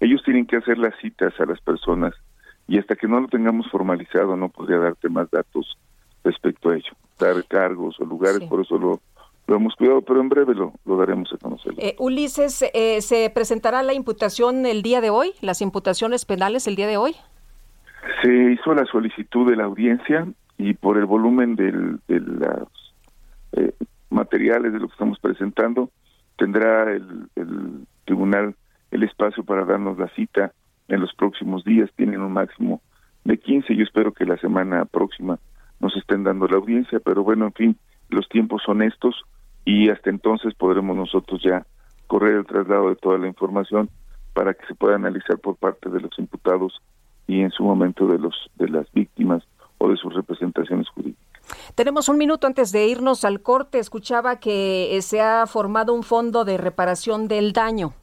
Ellos 0.00 0.22
tienen 0.24 0.46
que 0.46 0.56
hacer 0.56 0.78
las 0.78 0.94
citas 1.00 1.32
a 1.38 1.46
las 1.46 1.60
personas 1.60 2.14
y 2.66 2.78
hasta 2.78 2.96
que 2.96 3.06
no 3.06 3.20
lo 3.20 3.28
tengamos 3.28 3.70
formalizado 3.70 4.36
no 4.36 4.48
podría 4.48 4.78
darte 4.78 5.08
más 5.08 5.30
datos 5.30 5.78
respecto 6.24 6.70
a 6.70 6.76
ello, 6.76 6.92
dar 7.18 7.44
cargos 7.44 8.00
o 8.00 8.04
lugares, 8.04 8.42
por 8.48 8.62
eso 8.62 8.78
lo, 8.78 9.00
lo 9.46 9.56
hemos 9.56 9.74
cuidado, 9.76 10.02
pero 10.02 10.20
en 10.20 10.28
breve 10.28 10.54
lo, 10.54 10.72
lo 10.84 10.96
daremos 10.96 11.32
a 11.32 11.36
conocer. 11.36 11.74
Eh, 11.78 11.96
Ulises, 11.98 12.64
eh, 12.72 13.00
¿se 13.02 13.30
presentará 13.30 13.82
la 13.82 13.92
imputación 13.92 14.64
el 14.66 14.82
día 14.82 15.00
de 15.00 15.10
hoy, 15.10 15.32
las 15.40 15.60
imputaciones 15.60 16.24
penales 16.24 16.66
el 16.66 16.76
día 16.76 16.86
de 16.86 16.96
hoy? 16.96 17.14
Se 18.22 18.52
hizo 18.52 18.74
la 18.74 18.84
solicitud 18.86 19.50
de 19.50 19.56
la 19.56 19.64
audiencia 19.64 20.26
y 20.56 20.74
por 20.74 20.96
el 20.96 21.04
volumen 21.04 21.56
del, 21.56 22.00
de 22.08 22.20
los 22.20 22.94
eh, 23.52 23.72
materiales 24.10 24.72
de 24.72 24.78
lo 24.78 24.88
que 24.88 24.92
estamos 24.92 25.18
presentando, 25.18 25.90
tendrá 26.36 26.90
el, 26.92 27.28
el 27.36 27.86
tribunal 28.04 28.54
el 28.90 29.02
espacio 29.02 29.44
para 29.44 29.64
darnos 29.64 29.98
la 29.98 30.08
cita 30.10 30.52
en 30.88 31.00
los 31.00 31.12
próximos 31.14 31.64
días. 31.64 31.90
Tienen 31.96 32.20
un 32.20 32.32
máximo 32.32 32.80
de 33.24 33.38
15. 33.38 33.74
Yo 33.74 33.82
espero 33.82 34.12
que 34.12 34.24
la 34.24 34.36
semana 34.38 34.84
próxima 34.84 35.38
nos 35.80 35.96
estén 35.96 36.24
dando 36.24 36.46
la 36.46 36.56
audiencia, 36.56 37.00
pero 37.00 37.22
bueno, 37.24 37.46
en 37.46 37.52
fin, 37.52 37.76
los 38.08 38.28
tiempos 38.28 38.62
son 38.64 38.82
estos 38.82 39.24
y 39.64 39.88
hasta 39.90 40.10
entonces 40.10 40.54
podremos 40.54 40.96
nosotros 40.96 41.42
ya 41.42 41.66
correr 42.06 42.34
el 42.36 42.46
traslado 42.46 42.90
de 42.90 42.96
toda 42.96 43.18
la 43.18 43.26
información 43.26 43.88
para 44.32 44.54
que 44.54 44.66
se 44.66 44.74
pueda 44.74 44.96
analizar 44.96 45.38
por 45.38 45.56
parte 45.56 45.88
de 45.88 46.00
los 46.00 46.18
imputados 46.18 46.80
y 47.26 47.40
en 47.40 47.50
su 47.50 47.62
momento 47.62 48.06
de 48.06 48.18
los 48.18 48.50
de 48.56 48.68
las 48.68 48.90
víctimas 48.92 49.42
o 49.78 49.88
de 49.88 49.96
sus 49.96 50.14
representaciones 50.14 50.88
jurídicas. 50.88 51.24
Tenemos 51.74 52.08
un 52.08 52.18
minuto 52.18 52.46
antes 52.46 52.72
de 52.72 52.86
irnos 52.86 53.24
al 53.24 53.40
corte. 53.42 53.78
Escuchaba 53.78 54.40
que 54.40 54.96
eh, 54.96 55.02
se 55.02 55.20
ha 55.20 55.46
formado 55.46 55.92
un 55.94 56.02
fondo 56.02 56.44
de 56.44 56.56
reparación 56.56 57.28
del 57.28 57.52
daño. 57.52 57.94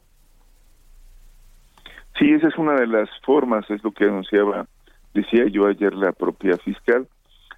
Sí, 2.20 2.32
esa 2.32 2.50
es 2.50 2.58
una 2.58 2.74
de 2.74 2.88
las 2.88 3.10
formas, 3.24 3.70
es 3.70 3.84
lo 3.84 3.92
que 3.92 4.04
anunciaba, 4.04 4.68
decía 5.14 5.46
yo 5.48 5.66
ayer 5.66 5.94
la 5.94 6.12
propia 6.12 6.58
fiscal. 6.58 7.08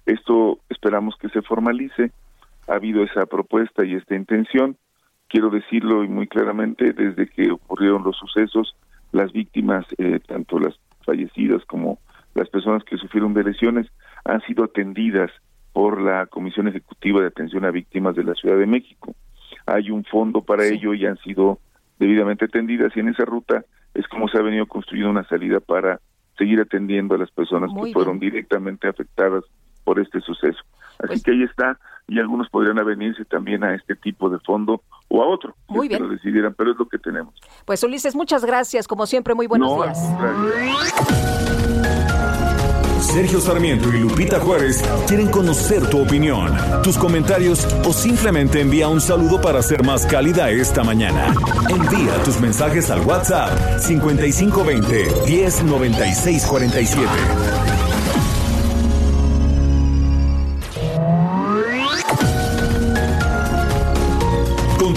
Esto 0.06 0.58
esperamos 0.68 1.16
que 1.16 1.28
se 1.28 1.42
formalice. 1.42 2.12
Ha 2.66 2.74
habido 2.74 3.02
esa 3.02 3.26
propuesta 3.26 3.84
y 3.84 3.94
esta 3.94 4.14
intención. 4.14 4.76
Quiero 5.28 5.50
decirlo 5.50 6.04
y 6.04 6.08
muy 6.08 6.26
claramente, 6.26 6.92
desde 6.92 7.28
que 7.28 7.50
ocurrieron 7.50 8.04
los 8.04 8.16
sucesos, 8.16 8.76
las 9.12 9.32
víctimas, 9.32 9.86
eh, 9.98 10.20
tanto 10.26 10.58
las 10.58 10.78
fallecidas 11.04 11.64
como 11.66 11.98
las 12.34 12.48
personas 12.48 12.84
que 12.84 12.96
sufrieron 12.96 13.34
de 13.34 13.44
lesiones, 13.44 13.86
han 14.24 14.40
sido 14.42 14.64
atendidas 14.64 15.30
por 15.72 16.00
la 16.00 16.26
Comisión 16.26 16.68
Ejecutiva 16.68 17.20
de 17.20 17.28
Atención 17.28 17.64
a 17.64 17.70
Víctimas 17.70 18.14
de 18.16 18.24
la 18.24 18.34
Ciudad 18.34 18.58
de 18.58 18.66
México. 18.66 19.14
Hay 19.66 19.90
un 19.90 20.04
fondo 20.04 20.40
para 20.40 20.64
ello 20.66 20.94
y 20.94 21.06
han 21.06 21.18
sido 21.18 21.58
debidamente 21.98 22.46
atendidas 22.46 22.96
y 22.96 23.00
en 23.00 23.08
esa 23.08 23.24
ruta 23.24 23.64
es 23.94 24.06
como 24.08 24.28
se 24.28 24.38
ha 24.38 24.42
venido 24.42 24.66
construyendo 24.66 25.10
una 25.10 25.24
salida 25.28 25.60
para 25.60 26.00
seguir 26.36 26.60
atendiendo 26.60 27.14
a 27.14 27.18
las 27.18 27.30
personas 27.30 27.70
que 27.72 27.92
fueron 27.92 28.18
directamente 28.18 28.88
afectadas 28.88 29.44
por 29.84 30.00
este 30.00 30.20
suceso. 30.20 30.60
Así 30.98 31.06
pues 31.06 31.22
que 31.22 31.30
ahí 31.32 31.42
está, 31.42 31.78
y 32.08 32.18
algunos 32.18 32.48
podrían 32.48 32.78
avenirse 32.78 33.24
también 33.24 33.64
a 33.64 33.74
este 33.74 33.94
tipo 33.96 34.30
de 34.30 34.38
fondo 34.40 34.82
o 35.08 35.22
a 35.22 35.26
otro, 35.26 35.54
muy 35.68 35.88
que 35.88 35.98
lo 35.98 36.08
decidieran, 36.08 36.54
pero 36.54 36.72
es 36.72 36.78
lo 36.78 36.88
que 36.88 36.98
tenemos. 36.98 37.34
Pues 37.64 37.82
Ulises, 37.82 38.14
muchas 38.14 38.44
gracias, 38.44 38.88
como 38.88 39.06
siempre, 39.06 39.34
muy 39.34 39.46
buenos 39.46 39.76
días. 39.76 39.98
Sergio 43.14 43.38
Sarmiento 43.38 43.90
y 43.90 44.00
Lupita 44.00 44.40
Juárez 44.40 44.82
quieren 45.06 45.30
conocer 45.30 45.88
tu 45.88 46.02
opinión, 46.02 46.52
tus 46.82 46.98
comentarios 46.98 47.64
o 47.86 47.92
simplemente 47.92 48.60
envía 48.60 48.88
un 48.88 49.00
saludo 49.00 49.40
para 49.40 49.62
ser 49.62 49.84
más 49.84 50.04
cálida 50.04 50.50
esta 50.50 50.82
mañana. 50.82 51.32
Envía 51.68 52.20
tus 52.24 52.40
mensajes 52.40 52.90
al 52.90 53.06
WhatsApp 53.06 53.78
5520 53.78 55.28
109647. 55.28 57.93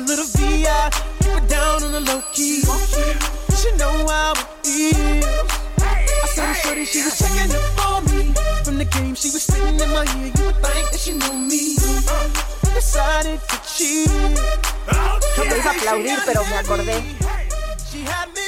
a 0.00 0.02
little 0.02 0.24
VI, 0.24 0.90
keep 1.20 1.36
it 1.36 1.48
down 1.48 1.82
on 1.82 1.92
the 1.92 2.00
low 2.00 2.22
key. 2.32 2.62
You 3.64 3.76
know 3.76 4.06
how 4.08 4.32
it 4.32 4.96
is. 4.96 5.26
I 5.78 6.26
saw 6.34 6.52
shorty, 6.54 6.84
she 6.86 7.02
was 7.04 7.18
checking 7.18 7.52
for 7.76 8.00
me. 8.08 8.32
From 8.64 8.78
the 8.78 8.86
game, 8.86 9.14
she 9.14 9.28
was 9.30 9.42
spitting 9.42 9.78
in 9.78 9.90
my 9.90 10.04
ear. 10.16 10.32
You 10.36 10.44
would 10.46 10.56
think 10.64 10.90
that 10.90 11.00
she 11.00 11.12
knew 11.12 11.36
me. 11.36 11.76
Decided 12.74 13.40
to 13.48 13.56
cheat. 13.68 14.08
Aplaudir, 15.66 16.22
pero 16.24 16.44
me 16.44 16.56
acordé. 16.56 17.49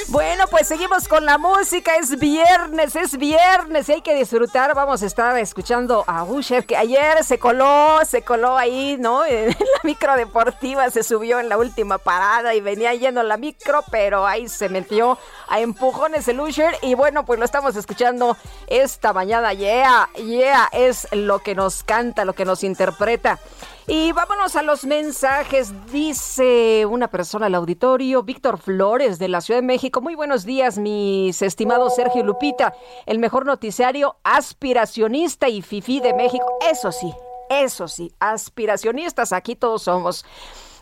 Bueno, 0.09 0.45
pues 0.47 0.67
seguimos 0.67 1.07
con 1.07 1.25
la 1.25 1.37
música. 1.37 1.95
Es 1.95 2.19
viernes, 2.19 2.95
es 2.95 3.17
viernes 3.17 3.89
y 3.89 3.93
hay 3.93 4.01
que 4.01 4.13
disfrutar. 4.13 4.75
Vamos 4.75 5.01
a 5.01 5.05
estar 5.05 5.37
escuchando 5.39 6.03
a 6.07 6.23
Usher, 6.23 6.65
que 6.65 6.77
ayer 6.77 7.23
se 7.23 7.39
coló, 7.39 7.99
se 8.05 8.21
coló 8.21 8.57
ahí, 8.57 8.97
¿no? 8.99 9.23
En 9.33 9.49
la 9.49 9.79
micro 9.83 10.15
deportiva 10.15 10.89
se 10.89 11.03
subió 11.03 11.39
en 11.39 11.49
la 11.49 11.57
última 11.57 11.97
parada 11.97 12.53
y 12.53 12.61
venía 12.61 12.93
yendo 12.93 13.23
la 13.23 13.37
micro, 13.37 13.83
pero 13.89 14.27
ahí 14.27 14.47
se 14.47 14.69
metió 14.69 15.17
a 15.47 15.59
empujones 15.59 16.27
el 16.27 16.39
Usher. 16.39 16.75
Y 16.81 16.95
bueno, 16.95 17.25
pues 17.25 17.39
lo 17.39 17.45
estamos 17.45 17.75
escuchando 17.75 18.37
esta 18.67 19.13
mañana. 19.13 19.53
Yeah, 19.53 20.09
yeah, 20.15 20.69
es 20.71 21.07
lo 21.11 21.39
que 21.39 21.55
nos 21.55 21.83
canta, 21.83 22.25
lo 22.25 22.33
que 22.33 22.45
nos 22.45 22.63
interpreta. 22.63 23.39
Y 23.85 24.13
vámonos 24.13 24.55
a 24.55 24.61
los 24.61 24.85
mensajes. 24.85 25.73
Dice 25.91 26.85
una 26.85 27.09
persona 27.09 27.47
al 27.47 27.55
auditorio, 27.55 28.23
Víctor 28.23 28.57
Flores 28.57 29.19
de 29.19 29.27
la 29.27 29.41
Ciudad 29.41 29.59
de 29.59 29.67
México. 29.67 29.99
Muy 29.99 30.15
buenos 30.15 30.45
días, 30.45 30.77
mis 30.77 31.41
estimados 31.41 31.95
Sergio 31.95 32.23
Lupita. 32.23 32.73
El 33.05 33.19
mejor 33.19 33.45
noticiario 33.45 34.15
aspiracionista 34.23 35.49
y 35.49 35.61
fifí 35.61 35.99
de 35.99 36.13
México. 36.13 36.45
Eso 36.71 36.93
sí, 36.93 37.13
eso 37.49 37.89
sí, 37.89 38.13
aspiracionistas 38.19 39.33
aquí 39.33 39.57
todos 39.57 39.83
somos. 39.83 40.25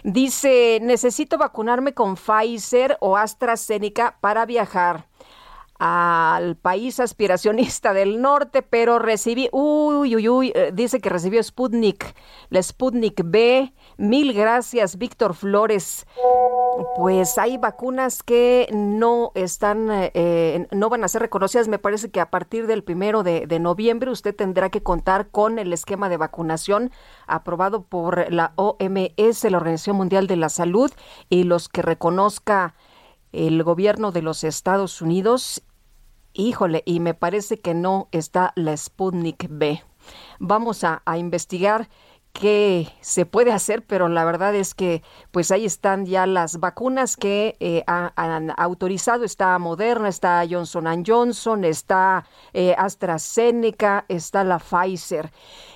Dice, 0.03 0.79
necesito 0.81 1.39
vacunarme 1.39 1.93
con 1.95 2.15
Pfizer 2.15 2.97
o 3.01 3.17
AstraZeneca 3.17 4.17
para 4.21 4.45
viajar 4.45 5.10
al 5.83 6.57
país 6.57 6.99
aspiracionista 6.99 7.91
del 7.91 8.21
norte, 8.21 8.61
pero 8.61 8.99
recibí, 8.99 9.49
uy, 9.51 10.15
uy, 10.15 10.29
uy, 10.29 10.51
eh, 10.53 10.69
dice 10.71 11.01
que 11.01 11.09
recibió 11.09 11.41
Sputnik, 11.41 12.13
la 12.51 12.61
Sputnik 12.61 13.23
B. 13.25 13.73
Mil 13.97 14.31
gracias, 14.33 14.99
Víctor 14.99 15.33
Flores. 15.33 16.05
Pues 16.97 17.35
hay 17.39 17.57
vacunas 17.57 18.21
que 18.21 18.69
no 18.71 19.31
están, 19.33 19.87
eh, 19.89 20.67
no 20.69 20.89
van 20.89 21.03
a 21.03 21.07
ser 21.07 21.23
reconocidas. 21.23 21.67
Me 21.67 21.79
parece 21.79 22.11
que 22.11 22.19
a 22.19 22.29
partir 22.29 22.67
del 22.67 22.83
primero 22.83 23.23
de, 23.23 23.47
de 23.47 23.59
noviembre 23.59 24.11
usted 24.11 24.35
tendrá 24.35 24.69
que 24.69 24.83
contar 24.83 25.29
con 25.29 25.57
el 25.57 25.73
esquema 25.73 26.09
de 26.09 26.17
vacunación 26.17 26.91
aprobado 27.25 27.81
por 27.81 28.31
la 28.31 28.53
OMS, 28.55 29.45
la 29.49 29.57
Organización 29.57 29.95
Mundial 29.95 30.27
de 30.27 30.35
la 30.35 30.49
Salud, 30.49 30.91
y 31.27 31.43
los 31.43 31.69
que 31.69 31.81
reconozca 31.81 32.75
el 33.31 33.63
gobierno 33.63 34.11
de 34.11 34.21
los 34.21 34.43
Estados 34.43 35.01
Unidos 35.01 35.63
Híjole, 36.33 36.83
y 36.85 37.01
me 37.01 37.13
parece 37.13 37.59
que 37.59 37.73
no 37.73 38.07
está 38.11 38.53
la 38.55 38.75
Sputnik 38.77 39.47
B. 39.49 39.83
Vamos 40.39 40.83
a, 40.83 41.01
investigar 41.17 41.89
qué 42.31 42.87
se 43.01 43.25
puede 43.25 43.51
hacer, 43.51 43.85
pero 43.85 44.07
la 44.07 44.23
verdad 44.23 44.55
es 44.55 44.73
que 44.73 45.03
pues 45.31 45.51
ahí 45.51 45.65
están 45.65 46.05
ya 46.05 46.25
las 46.25 46.61
vacunas 46.61 47.17
que 47.17 47.57
eh, 47.59 47.83
han 47.85 48.53
autorizado. 48.57 49.25
Está 49.25 49.59
Moderna, 49.59 50.07
está 50.07 50.43
Johnson 50.49 51.03
Johnson, 51.05 51.65
está 51.65 52.25
eh, 52.53 52.73
AstraZeneca, 52.77 54.05
está 54.07 54.45
la 54.45 54.59
Pfizer. 54.59 55.31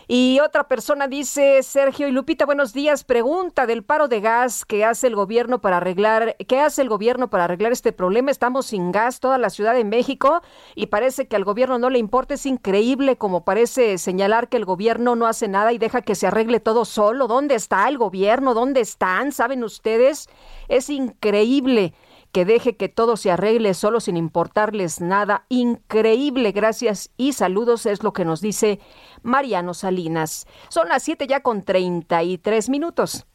Y 0.07 0.39
otra 0.39 0.67
persona 0.67 1.07
dice, 1.07 1.63
Sergio 1.63 2.07
y 2.07 2.11
Lupita, 2.11 2.45
buenos 2.45 2.73
días. 2.73 3.03
Pregunta 3.03 3.65
del 3.65 3.83
paro 3.83 4.07
de 4.07 4.21
gas 4.21 4.63
que 4.63 4.85
hace 4.85 5.07
el 5.07 5.15
gobierno 5.15 5.61
para 5.61 5.77
arreglar, 5.77 6.35
¿qué 6.47 6.59
hace 6.59 6.83
el 6.83 6.89
gobierno 6.89 7.31
para 7.31 7.45
arreglar 7.45 7.71
este 7.71 7.91
problema? 7.91 8.29
Estamos 8.29 8.67
sin 8.67 8.91
gas 8.91 9.19
toda 9.19 9.39
la 9.39 9.49
Ciudad 9.49 9.73
de 9.73 9.83
México 9.83 10.43
y 10.75 10.87
parece 10.87 11.27
que 11.27 11.35
al 11.35 11.43
gobierno 11.43 11.79
no 11.79 11.89
le 11.89 11.97
importa. 11.97 12.35
Es 12.35 12.45
increíble 12.45 13.17
como 13.17 13.45
parece 13.45 13.97
señalar 13.97 14.47
que 14.47 14.57
el 14.57 14.65
gobierno 14.65 15.15
no 15.15 15.25
hace 15.25 15.47
nada 15.47 15.73
y 15.73 15.79
deja 15.79 16.03
que 16.03 16.13
se 16.13 16.27
arregle 16.27 16.59
todo 16.59 16.85
solo. 16.85 17.27
¿Dónde 17.27 17.55
está 17.55 17.87
el 17.89 17.97
gobierno? 17.97 18.53
¿Dónde 18.53 18.81
están? 18.81 19.31
¿Saben 19.31 19.63
ustedes? 19.63 20.29
Es 20.67 20.91
increíble 20.91 21.95
que 22.36 22.43
deje 22.43 22.76
que 22.76 22.89
todo 22.89 23.15
se 23.15 23.32
arregle 23.32 23.74
solo 23.74 24.02
sin 24.02 24.17
importarles 24.17 25.00
nada. 25.00 25.45
Increíble, 25.48 26.52
gracias 26.52 27.12
y 27.15 27.32
saludos 27.32 27.86
es 27.86 28.04
lo 28.04 28.12
que 28.12 28.26
nos 28.26 28.41
dice 28.41 28.82
Mariano 29.24 29.74
Salinas. 29.74 30.45
Son 30.67 30.89
las 30.89 31.04
7 31.04 31.28
ya 31.28 31.39
con 31.39 31.63
33 31.63 32.67
minutos. 32.67 33.26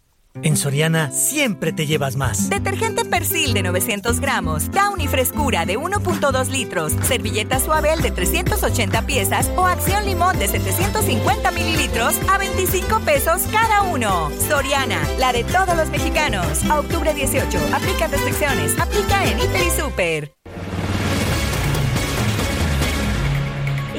En 0.42 0.56
Soriana 0.56 1.10
siempre 1.10 1.72
te 1.72 1.86
llevas 1.86 2.16
más. 2.16 2.48
Detergente 2.48 3.04
Persil 3.04 3.52
de 3.52 3.62
900 3.62 4.20
gramos, 4.20 4.70
Downy 4.70 5.08
Frescura 5.08 5.66
de 5.66 5.76
1.2 5.76 6.48
litros, 6.50 6.92
servilleta 7.02 7.58
Suabel 7.58 8.00
de 8.00 8.10
380 8.10 9.02
piezas 9.06 9.50
o 9.56 9.66
Acción 9.66 10.06
Limón 10.06 10.38
de 10.38 10.46
750 10.46 11.50
mililitros 11.50 12.14
a 12.28 12.38
25 12.38 13.00
pesos 13.00 13.42
cada 13.50 13.82
uno. 13.82 14.30
Soriana, 14.48 15.00
la 15.18 15.32
de 15.32 15.44
todos 15.44 15.76
los 15.76 15.90
mexicanos. 15.90 16.64
A 16.70 16.78
octubre 16.78 17.12
18, 17.12 17.58
aplica 17.74 18.06
restricciones, 18.06 18.78
aplica 18.78 19.24
en 19.24 19.40
Hiper 19.40 19.66
y 19.66 19.70
Super. 19.70 20.32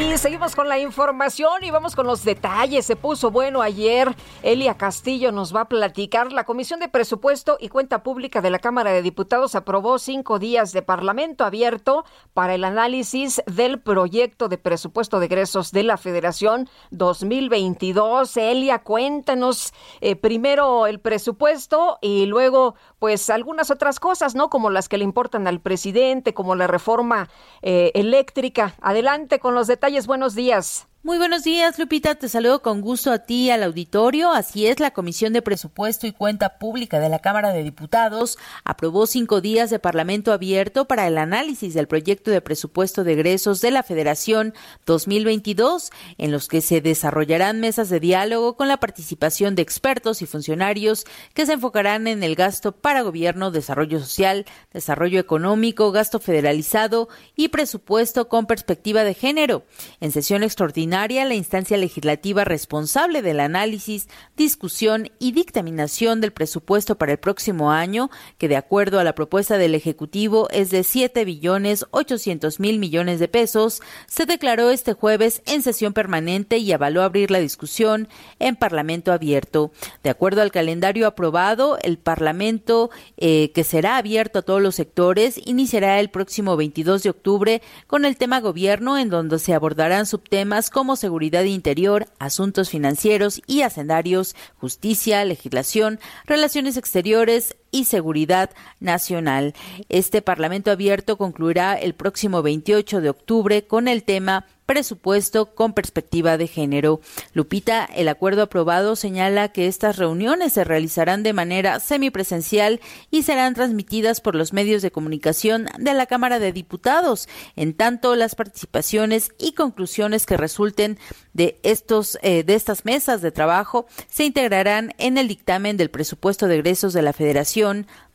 Y 0.01 0.17
seguimos 0.17 0.55
con 0.55 0.67
la 0.67 0.79
información 0.79 1.63
y 1.63 1.69
vamos 1.69 1.95
con 1.95 2.07
los 2.07 2.25
detalles. 2.25 2.87
Se 2.87 2.95
puso 2.95 3.29
bueno 3.29 3.61
ayer. 3.61 4.15
Elia 4.41 4.75
Castillo 4.75 5.31
nos 5.31 5.55
va 5.55 5.61
a 5.61 5.69
platicar. 5.69 6.31
La 6.31 6.43
Comisión 6.43 6.79
de 6.79 6.89
Presupuesto 6.89 7.57
y 7.59 7.69
Cuenta 7.69 8.01
Pública 8.01 8.41
de 8.41 8.49
la 8.49 8.57
Cámara 8.57 8.91
de 8.91 9.03
Diputados 9.03 9.53
aprobó 9.53 9.99
cinco 9.99 10.39
días 10.39 10.73
de 10.73 10.81
Parlamento 10.81 11.45
abierto 11.45 12.03
para 12.33 12.55
el 12.55 12.63
análisis 12.63 13.43
del 13.45 13.79
proyecto 13.79 14.49
de 14.49 14.57
presupuesto 14.57 15.19
de 15.19 15.27
egresos 15.27 15.71
de 15.71 15.83
la 15.83 15.97
Federación 15.97 16.67
2022. 16.89 18.37
Elia, 18.37 18.79
cuéntanos 18.79 19.71
eh, 20.01 20.15
primero 20.15 20.87
el 20.87 20.99
presupuesto 20.99 21.99
y 22.01 22.25
luego 22.25 22.73
pues 22.97 23.29
algunas 23.29 23.69
otras 23.69 23.99
cosas, 23.99 24.33
¿no? 24.33 24.49
Como 24.49 24.71
las 24.71 24.89
que 24.89 24.97
le 24.97 25.03
importan 25.03 25.47
al 25.47 25.59
presidente, 25.59 26.33
como 26.33 26.55
la 26.55 26.65
reforma 26.65 27.29
eh, 27.61 27.91
eléctrica. 27.93 28.73
Adelante 28.81 29.39
con 29.39 29.53
los 29.53 29.67
detalles 29.67 29.90
buenos 30.07 30.35
días. 30.35 30.87
Muy 31.03 31.17
buenos 31.17 31.43
días, 31.43 31.79
Lupita. 31.79 32.13
Te 32.13 32.29
saludo 32.29 32.61
con 32.61 32.79
gusto 32.79 33.11
a 33.11 33.17
ti 33.17 33.49
al 33.49 33.63
auditorio. 33.63 34.31
Así 34.31 34.67
es, 34.67 34.79
la 34.79 34.91
Comisión 34.91 35.33
de 35.33 35.41
Presupuesto 35.41 36.05
y 36.05 36.11
Cuenta 36.11 36.59
Pública 36.59 36.99
de 36.99 37.09
la 37.09 37.17
Cámara 37.17 37.51
de 37.51 37.63
Diputados 37.63 38.37
aprobó 38.65 39.07
cinco 39.07 39.41
días 39.41 39.71
de 39.71 39.79
Parlamento 39.79 40.31
abierto 40.31 40.85
para 40.85 41.07
el 41.07 41.17
análisis 41.17 41.73
del 41.73 41.87
proyecto 41.87 42.29
de 42.29 42.39
presupuesto 42.39 43.03
de 43.03 43.13
egresos 43.13 43.61
de 43.61 43.71
la 43.71 43.81
Federación 43.81 44.53
2022, 44.85 45.89
en 46.19 46.31
los 46.31 46.47
que 46.47 46.61
se 46.61 46.81
desarrollarán 46.81 47.61
mesas 47.61 47.89
de 47.89 47.99
diálogo 47.99 48.55
con 48.55 48.67
la 48.67 48.77
participación 48.77 49.55
de 49.55 49.63
expertos 49.63 50.21
y 50.21 50.27
funcionarios 50.27 51.05
que 51.33 51.47
se 51.47 51.53
enfocarán 51.53 52.05
en 52.05 52.21
el 52.21 52.35
gasto 52.35 52.73
para 52.73 53.01
gobierno, 53.01 53.49
desarrollo 53.49 53.99
social, 53.99 54.45
desarrollo 54.71 55.19
económico, 55.19 55.91
gasto 55.91 56.19
federalizado 56.19 57.09
y 57.35 57.47
presupuesto 57.47 58.27
con 58.29 58.45
perspectiva 58.45 59.03
de 59.03 59.15
género. 59.15 59.63
En 59.99 60.11
sesión 60.11 60.43
extraordinaria, 60.43 60.90
la 60.91 61.35
instancia 61.35 61.77
legislativa 61.77 62.43
responsable 62.43 63.21
del 63.21 63.39
análisis, 63.39 64.09
discusión 64.35 65.09
y 65.19 65.31
dictaminación 65.31 66.19
del 66.19 66.33
presupuesto 66.33 66.97
para 66.97 67.13
el 67.13 67.17
próximo 67.17 67.71
año, 67.71 68.09
que 68.37 68.49
de 68.49 68.57
acuerdo 68.57 68.99
a 68.99 69.05
la 69.05 69.15
propuesta 69.15 69.57
del 69.57 69.73
Ejecutivo 69.73 70.49
es 70.51 70.69
de 70.69 70.83
7 70.83 71.23
billones 71.23 71.85
800 71.91 72.59
mil 72.59 72.77
millones 72.77 73.19
de 73.19 73.29
pesos, 73.29 73.81
se 74.05 74.25
declaró 74.25 74.69
este 74.69 74.91
jueves 74.91 75.41
en 75.45 75.61
sesión 75.61 75.93
permanente 75.93 76.57
y 76.57 76.73
avaló 76.73 77.03
abrir 77.03 77.31
la 77.31 77.39
discusión 77.39 78.09
en 78.39 78.57
Parlamento 78.57 79.13
abierto. 79.13 79.71
De 80.03 80.09
acuerdo 80.09 80.41
al 80.41 80.51
calendario 80.51 81.07
aprobado, 81.07 81.77
el 81.83 81.99
Parlamento, 81.99 82.89
eh, 83.15 83.51
que 83.53 83.63
será 83.63 83.95
abierto 83.95 84.39
a 84.39 84.41
todos 84.41 84.61
los 84.61 84.75
sectores, 84.75 85.39
iniciará 85.45 86.01
el 86.01 86.09
próximo 86.09 86.57
22 86.57 87.03
de 87.03 87.09
octubre 87.09 87.61
con 87.87 88.03
el 88.03 88.17
tema 88.17 88.41
gobierno, 88.41 88.97
en 88.97 89.09
donde 89.09 89.39
se 89.39 89.53
abordarán 89.53 90.05
subtemas 90.05 90.69
como 90.69 90.80
como 90.81 90.95
seguridad 90.95 91.43
interior, 91.43 92.07
asuntos 92.17 92.71
financieros 92.71 93.43
y 93.45 93.61
hacendarios, 93.61 94.35
justicia, 94.57 95.23
legislación, 95.25 95.99
relaciones 96.25 96.75
exteriores 96.75 97.55
y 97.71 97.85
seguridad 97.85 98.51
nacional. 98.79 99.53
Este 99.89 100.21
Parlamento 100.21 100.71
abierto 100.71 101.17
concluirá 101.17 101.75
el 101.75 101.95
próximo 101.95 102.41
28 102.41 103.01
de 103.01 103.09
octubre 103.09 103.65
con 103.65 103.87
el 103.87 104.03
tema 104.03 104.45
presupuesto 104.71 105.53
con 105.53 105.73
perspectiva 105.73 106.37
de 106.37 106.47
género. 106.47 107.01
Lupita, 107.33 107.83
el 107.83 108.07
acuerdo 108.07 108.43
aprobado 108.43 108.95
señala 108.95 109.51
que 109.51 109.67
estas 109.67 109.97
reuniones 109.97 110.53
se 110.53 110.63
realizarán 110.63 111.23
de 111.23 111.33
manera 111.33 111.81
semipresencial 111.81 112.79
y 113.09 113.23
serán 113.23 113.53
transmitidas 113.53 114.21
por 114.21 114.33
los 114.33 114.53
medios 114.53 114.81
de 114.81 114.91
comunicación 114.91 115.67
de 115.77 115.93
la 115.93 116.05
Cámara 116.05 116.39
de 116.39 116.53
Diputados, 116.53 117.27
en 117.57 117.73
tanto 117.73 118.15
las 118.15 118.35
participaciones 118.35 119.31
y 119.37 119.53
conclusiones 119.53 120.25
que 120.25 120.37
resulten 120.37 120.97
de 121.33 121.59
estos 121.63 122.17
eh, 122.21 122.43
de 122.43 122.55
estas 122.55 122.85
mesas 122.85 123.21
de 123.21 123.31
trabajo 123.31 123.87
se 124.07 124.25
integrarán 124.25 124.93
en 124.97 125.17
el 125.17 125.27
dictamen 125.27 125.77
del 125.77 125.89
presupuesto 125.89 126.47
de 126.47 126.55
egresos 126.55 126.93
de 126.93 127.01
la 127.01 127.13
Federación 127.13 127.60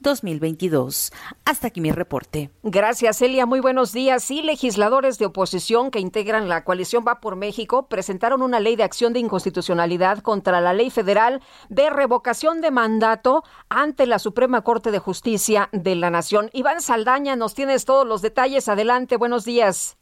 2022. 0.01 1.13
Hasta 1.45 1.69
aquí 1.69 1.81
mi 1.81 1.93
reporte. 1.93 2.51
Gracias, 2.63 3.23
Elia. 3.23 3.47
Muy 3.47 3.61
buenos 3.61 3.93
días. 3.93 4.31
Y 4.31 4.43
legisladores 4.43 5.19
de 5.19 5.27
oposición 5.27 5.91
que 5.91 6.01
integran 6.01 6.49
la 6.49 6.65
coalición 6.65 7.05
Va 7.07 7.21
por 7.21 7.37
México 7.37 7.89
presentaron 7.89 8.43
una 8.43 8.61
ley 8.61 8.77
de 8.77 8.85
acción 8.85 9.13
de 9.13 9.21
inconstitucionalidad 9.21 10.19
contra 10.19 10.61
la 10.61 10.73
ley 10.73 10.91
federal 10.91 11.41
de 11.69 11.91
revocación 11.91 12.61
de 12.61 12.71
mandato 12.71 13.43
ante 13.69 14.07
la 14.07 14.19
Suprema 14.19 14.63
Corte 14.63 14.91
de 14.91 14.99
Justicia 14.99 15.69
de 15.73 15.95
la 15.95 16.11
Nación. 16.11 16.51
Iván 16.53 16.81
Saldaña, 16.81 17.37
nos 17.37 17.55
tienes 17.55 17.85
todos 17.85 18.07
los 18.07 18.23
detalles. 18.23 18.69
Adelante, 18.69 19.17
buenos 19.17 19.45
días. 19.45 19.97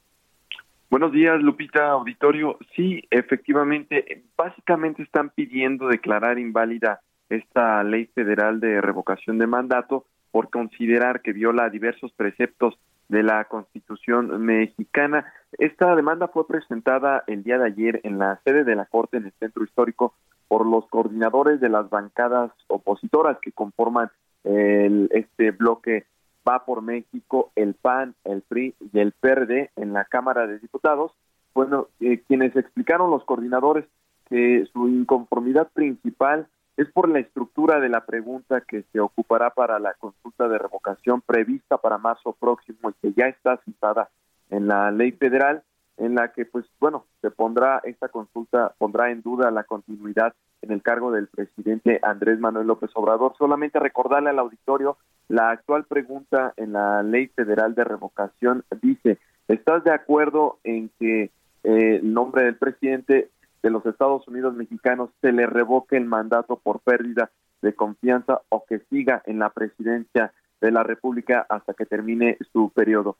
Buenos 0.90 1.12
días, 1.12 1.42
Lupita 1.42 1.88
Auditorio. 1.88 2.56
Sí, 2.76 3.02
efectivamente, 3.10 4.22
básicamente 4.36 5.02
están 5.02 5.30
pidiendo 5.30 5.88
declarar 5.88 6.38
inválida 6.38 7.00
esta 7.28 7.82
ley 7.82 8.06
federal 8.06 8.60
de 8.60 8.80
revocación 8.80 9.38
de 9.38 9.46
mandato 9.46 10.04
por 10.30 10.50
considerar 10.50 11.22
que 11.22 11.32
viola 11.32 11.70
diversos 11.70 12.12
preceptos 12.12 12.78
de 13.08 13.22
la 13.22 13.44
Constitución 13.44 14.44
mexicana. 14.44 15.32
Esta 15.58 15.94
demanda 15.94 16.28
fue 16.28 16.46
presentada 16.46 17.22
el 17.26 17.42
día 17.42 17.58
de 17.58 17.66
ayer 17.66 18.00
en 18.02 18.18
la 18.18 18.40
sede 18.44 18.64
de 18.64 18.74
la 18.74 18.86
Corte 18.86 19.18
en 19.18 19.26
el 19.26 19.32
Centro 19.38 19.64
Histórico 19.64 20.14
por 20.48 20.66
los 20.66 20.86
coordinadores 20.88 21.60
de 21.60 21.68
las 21.68 21.88
bancadas 21.88 22.50
opositoras 22.68 23.38
que 23.40 23.52
conforman 23.52 24.10
el, 24.44 25.08
este 25.12 25.50
bloque 25.52 26.06
Va 26.46 26.66
por 26.66 26.82
México, 26.82 27.52
el 27.56 27.74
PAN, 27.74 28.14
el 28.24 28.42
PRI 28.42 28.74
y 28.92 28.98
el 28.98 29.12
PRD 29.12 29.70
en 29.76 29.94
la 29.94 30.04
Cámara 30.04 30.46
de 30.46 30.58
Diputados. 30.58 31.12
Bueno, 31.54 31.88
eh, 32.00 32.20
quienes 32.28 32.54
explicaron 32.54 33.10
los 33.10 33.24
coordinadores 33.24 33.86
que 34.28 34.66
su 34.72 34.88
inconformidad 34.88 35.68
principal 35.72 36.46
es 36.76 36.90
por 36.90 37.08
la 37.08 37.20
estructura 37.20 37.80
de 37.80 37.88
la 37.88 38.04
pregunta 38.04 38.60
que 38.60 38.84
se 38.92 39.00
ocupará 39.00 39.50
para 39.50 39.78
la 39.78 39.94
consulta 39.94 40.48
de 40.48 40.58
revocación 40.58 41.20
prevista 41.20 41.78
para 41.78 41.98
marzo 41.98 42.32
próximo 42.32 42.90
y 42.90 42.94
que 42.94 43.12
ya 43.12 43.26
está 43.26 43.58
citada 43.64 44.10
en 44.50 44.66
la 44.66 44.90
ley 44.90 45.12
federal 45.12 45.62
en 45.96 46.16
la 46.16 46.32
que 46.32 46.44
pues 46.44 46.64
bueno 46.80 47.06
se 47.20 47.30
pondrá 47.30 47.80
esta 47.84 48.08
consulta 48.08 48.74
pondrá 48.78 49.10
en 49.10 49.22
duda 49.22 49.50
la 49.50 49.64
continuidad 49.64 50.34
en 50.62 50.72
el 50.72 50.82
cargo 50.82 51.12
del 51.12 51.28
presidente 51.28 52.00
Andrés 52.02 52.40
Manuel 52.40 52.66
López 52.66 52.90
Obrador. 52.94 53.34
Solamente 53.38 53.78
recordarle 53.78 54.30
al 54.30 54.38
auditorio 54.38 54.96
la 55.28 55.50
actual 55.50 55.84
pregunta 55.84 56.52
en 56.56 56.72
la 56.72 57.02
ley 57.02 57.28
federal 57.28 57.74
de 57.74 57.84
revocación 57.84 58.64
dice 58.82 59.18
estás 59.46 59.84
de 59.84 59.92
acuerdo 59.92 60.58
en 60.64 60.90
que 60.98 61.22
eh, 61.22 61.30
el 61.62 62.12
nombre 62.12 62.44
del 62.44 62.56
presidente 62.56 63.30
de 63.64 63.70
los 63.70 63.86
Estados 63.86 64.28
Unidos 64.28 64.54
mexicanos 64.54 65.08
se 65.22 65.32
le 65.32 65.46
revoque 65.46 65.96
el 65.96 66.04
mandato 66.04 66.60
por 66.62 66.80
pérdida 66.80 67.30
de 67.62 67.74
confianza 67.74 68.42
o 68.50 68.66
que 68.68 68.80
siga 68.90 69.22
en 69.24 69.38
la 69.38 69.48
presidencia 69.48 70.34
de 70.60 70.70
la 70.70 70.82
República 70.82 71.46
hasta 71.48 71.72
que 71.72 71.86
termine 71.86 72.36
su 72.52 72.70
periodo. 72.74 73.16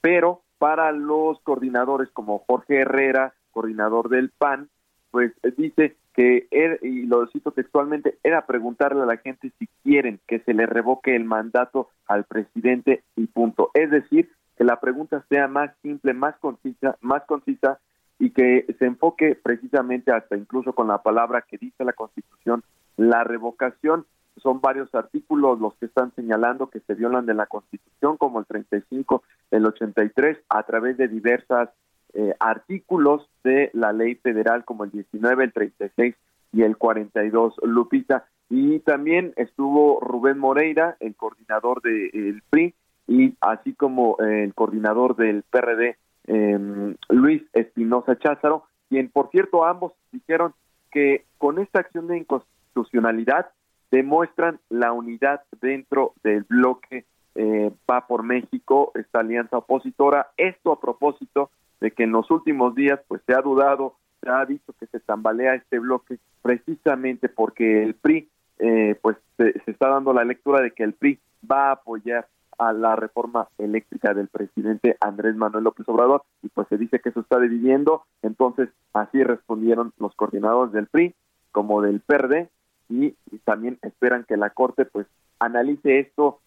Pero 0.00 0.40
para 0.56 0.92
los 0.92 1.38
coordinadores 1.40 2.08
como 2.14 2.38
Jorge 2.38 2.80
Herrera, 2.80 3.34
coordinador 3.50 4.08
del 4.08 4.30
PAN, 4.30 4.70
pues 5.10 5.32
dice 5.58 5.98
que, 6.14 6.48
él, 6.50 6.78
y 6.80 7.02
lo 7.02 7.26
cito 7.26 7.50
textualmente, 7.50 8.16
era 8.22 8.46
preguntarle 8.46 9.02
a 9.02 9.06
la 9.06 9.18
gente 9.18 9.52
si 9.58 9.68
quieren 9.82 10.20
que 10.26 10.38
se 10.38 10.54
le 10.54 10.64
revoque 10.64 11.14
el 11.14 11.24
mandato 11.24 11.90
al 12.06 12.24
presidente 12.24 13.02
y 13.14 13.26
punto. 13.26 13.70
Es 13.74 13.90
decir, 13.90 14.30
que 14.56 14.64
la 14.64 14.80
pregunta 14.80 15.22
sea 15.28 15.48
más 15.48 15.70
simple, 15.82 16.14
más 16.14 16.34
concisa, 16.38 16.96
más 17.02 17.24
concisa 17.26 17.78
y 18.22 18.30
que 18.30 18.72
se 18.78 18.86
enfoque 18.86 19.34
precisamente 19.34 20.12
hasta 20.12 20.36
incluso 20.36 20.74
con 20.74 20.86
la 20.86 21.02
palabra 21.02 21.42
que 21.42 21.58
dice 21.58 21.84
la 21.84 21.92
Constitución, 21.92 22.62
la 22.96 23.24
revocación. 23.24 24.06
Son 24.36 24.60
varios 24.60 24.94
artículos 24.94 25.58
los 25.58 25.74
que 25.74 25.86
están 25.86 26.14
señalando 26.14 26.70
que 26.70 26.78
se 26.78 26.94
violan 26.94 27.26
de 27.26 27.34
la 27.34 27.46
Constitución, 27.46 28.16
como 28.16 28.38
el 28.38 28.46
35, 28.46 29.24
el 29.50 29.66
83, 29.66 30.38
a 30.48 30.62
través 30.62 30.98
de 30.98 31.08
diversas 31.08 31.70
eh, 32.14 32.32
artículos 32.38 33.28
de 33.42 33.70
la 33.72 33.92
ley 33.92 34.14
federal, 34.14 34.64
como 34.64 34.84
el 34.84 34.92
19, 34.92 35.42
el 35.42 35.52
36 35.52 36.14
y 36.52 36.62
el 36.62 36.76
42, 36.76 37.54
Lupita. 37.64 38.26
Y 38.48 38.78
también 38.78 39.32
estuvo 39.34 39.98
Rubén 40.00 40.38
Moreira, 40.38 40.96
el 41.00 41.16
coordinador 41.16 41.82
del 41.82 42.40
PRI, 42.50 42.72
y 43.08 43.34
así 43.40 43.74
como 43.74 44.16
el 44.20 44.54
coordinador 44.54 45.16
del 45.16 45.42
PRD, 45.42 45.96
eh, 46.26 46.94
Luis 47.08 47.42
Espinosa 47.52 48.18
Cházaro, 48.18 48.64
quien 48.88 49.08
por 49.08 49.30
cierto 49.30 49.64
ambos 49.64 49.92
dijeron 50.12 50.54
que 50.90 51.24
con 51.38 51.58
esta 51.58 51.80
acción 51.80 52.06
de 52.06 52.18
inconstitucionalidad 52.18 53.50
demuestran 53.90 54.58
la 54.68 54.92
unidad 54.92 55.42
dentro 55.60 56.14
del 56.22 56.44
bloque 56.44 57.04
eh, 57.34 57.72
Va 57.90 58.06
por 58.06 58.22
México, 58.22 58.92
esta 58.94 59.20
alianza 59.20 59.56
opositora. 59.58 60.32
Esto 60.36 60.72
a 60.72 60.80
propósito 60.80 61.50
de 61.80 61.90
que 61.90 62.04
en 62.04 62.12
los 62.12 62.30
últimos 62.30 62.74
días 62.74 63.00
pues 63.08 63.22
se 63.26 63.34
ha 63.34 63.40
dudado, 63.40 63.96
se 64.20 64.30
ha 64.30 64.44
dicho 64.44 64.74
que 64.78 64.86
se 64.86 65.00
tambalea 65.00 65.54
este 65.54 65.78
bloque 65.78 66.18
precisamente 66.42 67.28
porque 67.28 67.82
el 67.82 67.94
PRI 67.94 68.28
eh, 68.58 68.98
pues 69.00 69.16
se, 69.36 69.54
está 69.66 69.88
dando 69.88 70.12
la 70.12 70.24
lectura 70.24 70.60
de 70.60 70.72
que 70.72 70.84
el 70.84 70.92
PRI 70.92 71.18
va 71.50 71.68
a 71.68 71.72
apoyar 71.72 72.28
a 72.58 72.72
la 72.72 72.96
reforma 72.96 73.48
eléctrica 73.58 74.14
del 74.14 74.28
presidente 74.28 74.96
Andrés 75.00 75.36
Manuel 75.36 75.64
López 75.64 75.88
Obrador 75.88 76.22
y 76.42 76.48
pues 76.48 76.68
se 76.68 76.78
dice 76.78 77.00
que 77.00 77.08
eso 77.08 77.20
está 77.20 77.38
dividiendo, 77.38 78.04
entonces 78.22 78.68
así 78.92 79.22
respondieron 79.22 79.92
los 79.98 80.14
coordinadores 80.14 80.72
del 80.72 80.86
PRI 80.86 81.14
como 81.50 81.82
del 81.82 82.00
PERDE 82.00 82.48
y, 82.88 83.14
también 83.44 83.78
esperan 83.82 84.24
que 84.24 84.36
la 84.36 84.50
Corte 84.50 84.84
pues 84.84 85.06
analice 85.38 85.98
esto 85.98 86.40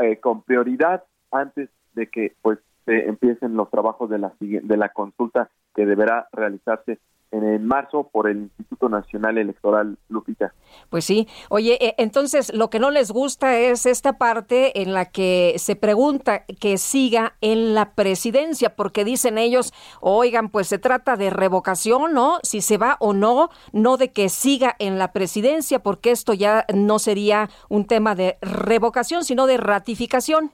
eh, 0.00 0.18
con 0.18 0.42
prioridad 0.42 1.04
antes 1.30 1.70
de 1.94 2.06
que 2.08 2.34
pues 2.42 2.58
se 2.84 3.08
empiecen 3.08 3.54
los 3.54 3.70
trabajos 3.70 4.08
de 4.10 4.18
la 4.18 4.32
de 4.40 4.76
la 4.76 4.90
consulta 4.90 5.50
que 5.74 5.86
deberá 5.86 6.28
realizarse 6.32 6.98
en 7.30 7.66
marzo 7.66 8.08
por 8.10 8.28
el 8.28 8.38
Instituto 8.38 8.88
Nacional 8.88 9.38
Electoral, 9.38 9.98
Lupita. 10.08 10.54
Pues 10.90 11.04
sí. 11.04 11.28
Oye, 11.50 11.78
eh, 11.80 11.94
entonces 11.98 12.52
lo 12.54 12.70
que 12.70 12.78
no 12.78 12.90
les 12.90 13.10
gusta 13.10 13.58
es 13.58 13.86
esta 13.86 14.14
parte 14.18 14.80
en 14.80 14.94
la 14.94 15.06
que 15.06 15.54
se 15.58 15.76
pregunta 15.76 16.44
que 16.60 16.78
siga 16.78 17.34
en 17.40 17.74
la 17.74 17.92
presidencia, 17.92 18.74
porque 18.74 19.04
dicen 19.04 19.36
ellos, 19.38 19.72
oigan, 20.00 20.48
pues 20.48 20.68
se 20.68 20.78
trata 20.78 21.16
de 21.16 21.30
revocación, 21.30 22.14
¿no? 22.14 22.38
Si 22.42 22.60
se 22.60 22.78
va 22.78 22.96
o 23.00 23.12
no, 23.12 23.50
no 23.72 23.96
de 23.96 24.12
que 24.12 24.28
siga 24.28 24.74
en 24.78 24.98
la 24.98 25.12
presidencia, 25.12 25.80
porque 25.80 26.10
esto 26.10 26.32
ya 26.32 26.64
no 26.74 26.98
sería 26.98 27.50
un 27.68 27.86
tema 27.86 28.14
de 28.14 28.38
revocación, 28.40 29.24
sino 29.24 29.46
de 29.46 29.58
ratificación. 29.58 30.50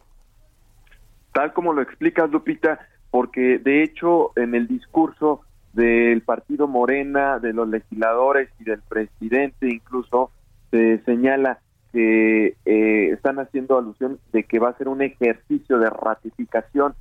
Tal 1.33 1.53
como 1.53 1.72
lo 1.72 1.83
explicas, 1.83 2.31
Lupita, 2.31 2.81
porque 3.11 3.59
de 3.59 3.83
hecho 3.83 4.33
en 4.37 4.55
el 4.55 4.66
discurso 4.66 5.43
del 5.75 6.22
partido 6.22 6.68
Morena, 6.68 7.39
de 7.39 7.53
los 7.53 7.68
legisladores 7.68 8.49
y 8.61 8.64
del 8.64 8.81
presidente 8.83 9.68
incluso, 9.68 10.31
se 10.70 11.03
señala 11.05 11.59
que 11.93 12.57
eh, 12.64 13.11
están 13.12 13.39
haciendo 13.39 13.79
alusión 13.79 14.18
de 14.33 14.45
que 14.45 14.59
va 14.59 14.70
a 14.70 14.79
ser 14.79 14.89
un 14.89 15.03
ejercicio 15.03 15.79
de 15.79 15.91
ratificación 15.91 16.95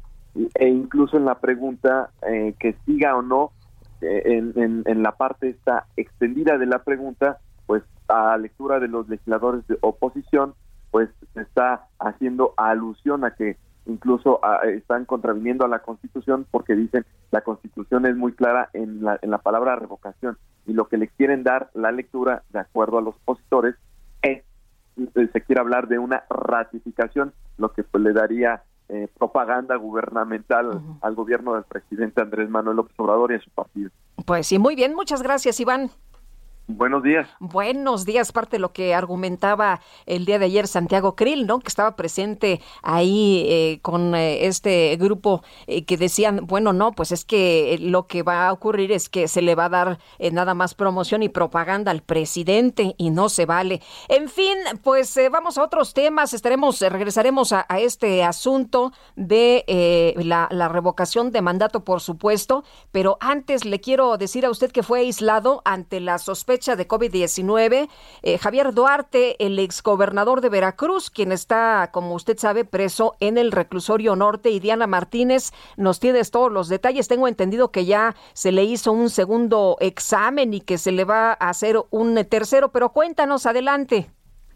e 0.56 0.68
incluso 0.68 1.18
en 1.18 1.26
la 1.26 1.40
pregunta 1.40 2.12
eh, 2.28 2.54
que 2.60 2.76
siga 2.86 3.16
o 3.16 3.22
no, 3.22 3.52
eh, 4.02 4.22
en, 4.26 4.84
en, 4.86 5.04
la 5.04 5.14
parte 5.14 5.50
esta 5.50 5.86
extendida 5.96 6.58
de 6.58 6.66
la 6.66 6.84
pregunta, 6.84 7.40
pues 7.66 7.84
a 8.08 8.38
lectura 8.38 8.80
de 8.80 8.88
los 8.88 9.08
legisladores 9.08 9.66
de 9.68 9.78
oposición, 9.82 10.54
pues 10.92 11.10
se 11.34 11.42
está 11.42 11.88
haciendo 12.00 12.54
alusión 12.58 13.24
a 13.26 13.36
que 13.36 13.58
incluso 13.86 14.40
ah, 14.44 14.62
están 14.66 15.06
contraviniendo 15.06 15.66
a 15.66 15.68
la 15.68 15.80
Constitución 15.80 16.46
porque 16.50 16.76
dicen 16.76 17.06
la 17.32 17.42
Constitución 17.42 18.06
es 18.06 18.16
muy 18.16 18.34
clara 18.34 18.70
en 18.74 19.04
la, 19.04 19.20
en 19.22 19.32
la 19.32 19.40
palabra 19.40 19.76
revocación 19.76 20.38
y 20.66 20.74
lo 20.74 20.88
que 20.88 20.98
le 20.98 21.08
quieren 21.08 21.44
dar 21.44 21.70
la 21.74 21.92
lectura, 21.92 22.44
de 22.50 22.60
acuerdo 22.60 22.98
a 22.98 23.02
los 23.02 23.16
opositores, 23.16 23.76
es 24.22 24.44
eh, 24.98 25.30
se 25.32 25.42
quiere 25.42 25.62
hablar 25.62 25.88
de 25.88 26.00
una 26.00 26.24
ratificación, 26.30 27.34
lo 27.58 27.74
que 27.74 27.84
pues 27.84 28.04
le 28.04 28.14
daría 28.14 28.64
eh, 28.90 29.08
propaganda 29.18 29.76
gubernamental 29.76 30.82
al 31.02 31.16
gobierno 31.16 31.56
del 31.56 31.64
presidente 31.64 32.22
Andrés 32.22 32.50
Manuel 32.50 32.78
López 32.78 32.94
Obrador 33.00 33.32
y 33.32 33.36
a 33.36 33.40
su 33.40 33.50
partido. 33.50 33.90
Pues 34.26 34.48
sí, 34.48 34.60
muy 34.60 34.76
bien, 34.76 34.94
muchas 34.94 35.24
gracias, 35.24 35.60
Iván. 35.60 35.90
Buenos 36.68 37.04
días. 37.04 37.28
Buenos 37.42 38.06
días, 38.06 38.32
parte 38.32 38.56
de 38.56 38.62
lo 38.62 38.72
que 38.72 38.96
argumentaba 38.96 39.82
el 40.06 40.24
día 40.24 40.40
de 40.40 40.46
ayer 40.46 40.66
Santiago 40.66 41.14
Krill, 41.14 41.46
¿no? 41.46 41.60
Que 41.60 41.68
estaba 41.68 41.98
presente 41.98 42.62
ahí 42.82 43.46
eh, 43.50 43.80
con 43.82 44.16
eh, 44.16 44.48
este 44.48 44.96
grupo 44.96 45.44
eh, 45.68 45.84
que 45.84 45.98
decían, 45.98 46.48
bueno, 46.48 46.72
no, 46.72 46.94
pues 46.94 47.12
es 47.12 47.26
que 47.26 47.78
lo 47.82 48.08
que 48.08 48.24
va 48.24 48.48
a 48.48 48.54
ocurrir 48.54 48.94
es 48.94 49.10
que 49.10 49.28
se 49.28 49.42
le 49.42 49.56
va 49.56 49.66
a 49.66 49.70
dar 49.70 50.00
nada 50.32 50.54
más 50.54 50.74
promoción 50.74 51.22
y 51.22 51.28
propaganda 51.28 51.92
al 51.92 52.02
presidente 52.02 52.96
y 52.98 53.10
no 53.10 53.28
se 53.28 53.46
vale. 53.46 53.82
En 54.08 54.30
fin, 54.30 54.58
pues 54.84 55.20
vamos 55.30 55.58
a 55.58 55.64
otros 55.64 55.94
temas, 55.94 56.34
estaremos, 56.34 56.80
regresaremos 56.80 57.52
a, 57.52 57.66
este 57.78 58.24
asunto 58.24 58.94
de 59.18 60.14
la, 60.24 60.48
la 60.50 60.70
revocación 60.70 61.32
de 61.32 61.42
mandato, 61.42 61.84
por 61.84 62.00
supuesto, 62.00 62.64
pero 62.92 63.18
antes 63.20 63.66
le 63.66 63.82
quiero 63.82 64.16
decir 64.18 64.46
a 64.46 64.50
usted 64.50 64.72
que 64.72 64.84
fue 64.84 65.00
aislado 65.00 65.62
ante 65.66 66.00
la 66.00 66.20
sospecha 66.20 66.53
fecha 66.54 66.76
de 66.76 66.88
COVID-19. 66.88 67.90
Eh, 68.22 68.38
Javier 68.38 68.76
Duarte, 68.76 69.44
el 69.44 69.58
exgobernador 69.58 70.40
de 70.40 70.50
Veracruz, 70.50 71.10
quien 71.10 71.32
está, 71.32 71.90
como 71.92 72.14
usted 72.14 72.38
sabe, 72.38 72.64
preso 72.64 73.16
en 73.20 73.40
el 73.40 73.52
reclusorio 73.52 74.16
norte, 74.16 74.52
y 74.52 74.60
Diana 74.60 74.86
Martínez, 74.86 75.52
nos 75.78 76.00
tienes 76.00 76.30
todos 76.30 76.52
los 76.52 76.70
detalles. 76.70 77.08
Tengo 77.08 77.28
entendido 77.28 77.72
que 77.72 77.86
ya 77.86 78.16
se 78.34 78.52
le 78.52 78.66
hizo 78.66 78.92
un 78.92 79.10
segundo 79.10 79.78
examen 79.80 80.54
y 80.54 80.62
que 80.62 80.78
se 80.78 80.92
le 80.92 81.06
va 81.06 81.32
a 81.32 81.50
hacer 81.50 81.76
un 81.90 82.24
tercero, 82.26 82.72
pero 82.72 82.90
cuéntanos 82.90 83.48
adelante. 83.48 84.12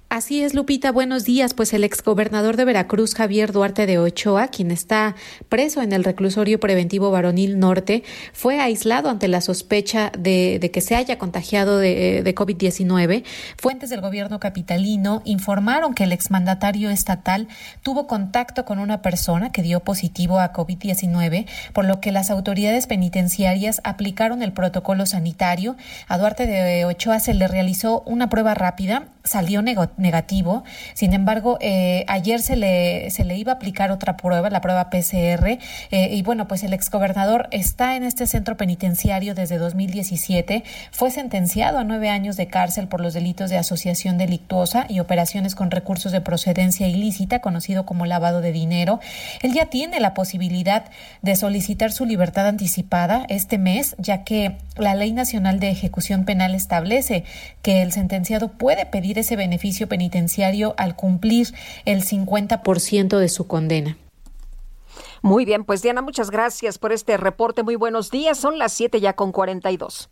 Así 0.10 0.42
es, 0.42 0.54
Lupita. 0.54 0.94
Buenos 0.94 1.26
días. 1.26 1.54
Pues 1.54 1.74
el 1.74 1.84
exgobernador 1.84 2.56
de 2.56 2.64
Veracruz, 2.64 3.14
Javier 3.14 3.52
Duarte 3.52 3.86
de 3.86 4.00
Ochoa, 4.00 4.48
quien 4.48 4.72
está 4.72 5.16
preso 5.50 5.82
en 5.82 5.92
el 5.92 6.06
reclusorio 6.06 6.62
preventivo 6.62 7.12
Varonil 7.12 7.60
Norte, 7.60 8.04
fue 8.32 8.62
aislado 8.62 9.10
ante 9.10 9.28
la 9.28 9.42
sospecha 9.42 10.14
de, 10.18 10.72
que 10.72 10.80
se 10.80 10.96
haya 10.96 11.18
contagiado 11.18 11.78
de, 11.78 12.24
de 12.24 12.36
COVID-19. 12.36 13.26
Fuentes 13.58 13.90
del 13.90 14.00
gobierno 14.00 14.40
capitalino 14.40 15.22
informaron 15.26 15.94
que 15.94 16.06
el 16.06 16.14
exmandatario 16.14 16.90
estatal 16.90 17.50
tuvo 17.84 18.08
contacto 18.08 18.64
con 18.64 18.80
una 18.80 19.02
persona 19.02 19.52
que 19.52 19.62
dio 19.62 19.82
positivo 19.82 20.40
a 20.40 20.54
COVID-19, 20.54 21.48
por 21.74 21.84
lo 21.84 22.00
que 22.00 22.14
las 22.14 22.32
autoridades 22.32 22.88
penitenciarias 22.88 23.82
aplicaron 23.84 24.42
el 24.42 24.54
protocolo 24.54 25.06
sanitario. 25.06 25.76
A 26.08 26.18
Duarte 26.18 26.48
de 26.48 26.86
Ochoa 26.86 27.20
se 27.20 27.34
le 27.34 27.50
realizó 27.50 28.04
una 28.06 28.30
prueba 28.30 28.54
rápida, 28.54 29.10
salió 29.28 29.62
negativo. 29.62 30.64
Sin 30.94 31.14
embargo, 31.14 31.58
eh, 31.62 32.06
ayer 32.08 32.42
se 32.42 32.56
le, 32.56 33.10
se 33.12 33.24
le 33.24 33.38
iba 33.38 33.52
a 33.52 33.56
aplicar 33.56 33.92
otra 33.92 34.18
prueba, 34.18 34.50
la 34.50 34.62
prueba 34.62 34.90
PCR, 34.90 35.60
eh, 35.92 36.10
y 36.12 36.22
bueno, 36.24 36.48
pues 36.48 36.64
el 36.64 36.74
exgobernador 36.74 37.48
está 37.52 37.96
en 37.96 38.04
este 38.04 38.26
centro 38.28 38.58
penitenciario 38.58 39.36
desde 39.36 39.58
2017, 39.58 40.64
fue 40.92 41.12
sentenciado 41.12 41.78
a 41.80 41.84
nueve 41.84 42.10
años 42.10 42.38
de 42.38 42.48
cárcel 42.48 42.88
por 42.88 43.02
los 43.02 43.14
delitos 43.14 43.50
de 43.50 43.58
asociación 43.58 44.18
delictuosa 44.18 44.86
y 44.90 45.00
operaciones 45.00 45.56
con 45.56 45.72
recursos 45.72 46.12
de 46.12 46.22
procedencia 46.22 46.88
ilícita, 46.88 47.40
conocido 47.40 47.86
como 47.86 48.06
lavado 48.06 48.42
de 48.42 48.52
dinero. 48.52 49.00
Él 49.42 49.54
ya 49.54 49.68
tiene 49.68 50.00
la 50.00 50.14
posibilidad 50.14 50.86
de 51.22 51.36
solicitar 51.36 51.92
su 51.92 52.06
libertad 52.06 52.48
anticipada 52.48 53.26
este 53.30 53.58
mes, 53.58 53.96
ya 53.98 54.24
que 54.24 54.58
la 54.78 54.96
Ley 54.96 55.12
Nacional 55.12 55.60
de 55.60 55.70
Ejecución 55.70 56.26
Penal 56.26 56.56
establece 56.56 57.24
que 57.62 57.82
el 57.82 57.92
sentenciado 57.92 58.50
puede 58.50 58.86
pedir 58.86 59.17
ese 59.20 59.36
beneficio 59.36 59.88
penitenciario 59.88 60.74
al 60.78 60.96
cumplir 60.96 61.54
el 61.86 62.04
50% 62.04 63.18
de 63.18 63.30
su 63.30 63.48
condena. 63.48 63.98
Muy 65.22 65.46
bien, 65.46 65.64
pues 65.66 65.82
Diana, 65.82 66.02
muchas 66.02 66.30
gracias 66.30 66.78
por 66.78 66.92
este 66.92 67.18
reporte. 67.18 67.64
Muy 67.64 67.76
buenos 67.76 68.12
días. 68.12 68.38
Son 68.38 68.58
las 68.58 68.74
7 68.74 69.00
ya 69.00 69.14
con 69.14 69.32
42. 69.32 70.10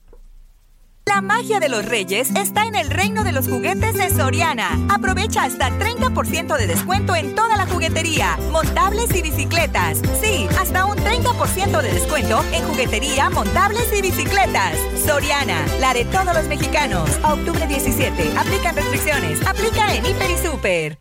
La 1.08 1.22
magia 1.22 1.60
de 1.60 1.70
los 1.70 1.86
reyes 1.86 2.32
está 2.36 2.66
en 2.66 2.74
el 2.74 2.90
reino 2.90 3.24
de 3.24 3.32
los 3.32 3.48
juguetes 3.48 3.94
de 3.94 4.10
Soriana. 4.10 4.70
Aprovecha 4.90 5.44
hasta 5.44 5.70
30% 5.70 6.58
de 6.58 6.66
descuento 6.66 7.16
en 7.16 7.36
toda 7.36 7.56
la 7.58 7.68
juguetería, 7.68 8.38
montables 8.52 9.16
y 9.16 9.22
bicicletas. 9.22 10.00
Sí, 10.20 10.48
hasta 10.60 10.86
un 10.86 10.98
30% 10.98 11.82
de 11.82 11.94
descuento 11.94 12.44
en 12.52 12.64
juguetería, 12.64 13.30
montables 13.30 13.88
y 13.96 14.02
bicicletas. 14.02 14.78
Soriana, 15.06 15.64
la 15.80 15.94
de 15.94 16.06
todos 16.06 16.34
los 16.34 16.48
mexicanos. 16.48 17.08
octubre 17.24 17.68
17. 17.68 18.38
Aplican 18.38 18.76
restricciones. 18.76 19.46
Aplica 19.46 19.94
en 19.94 20.06
Hiper 20.08 20.32
y 20.32 20.38
Super. 20.38 20.98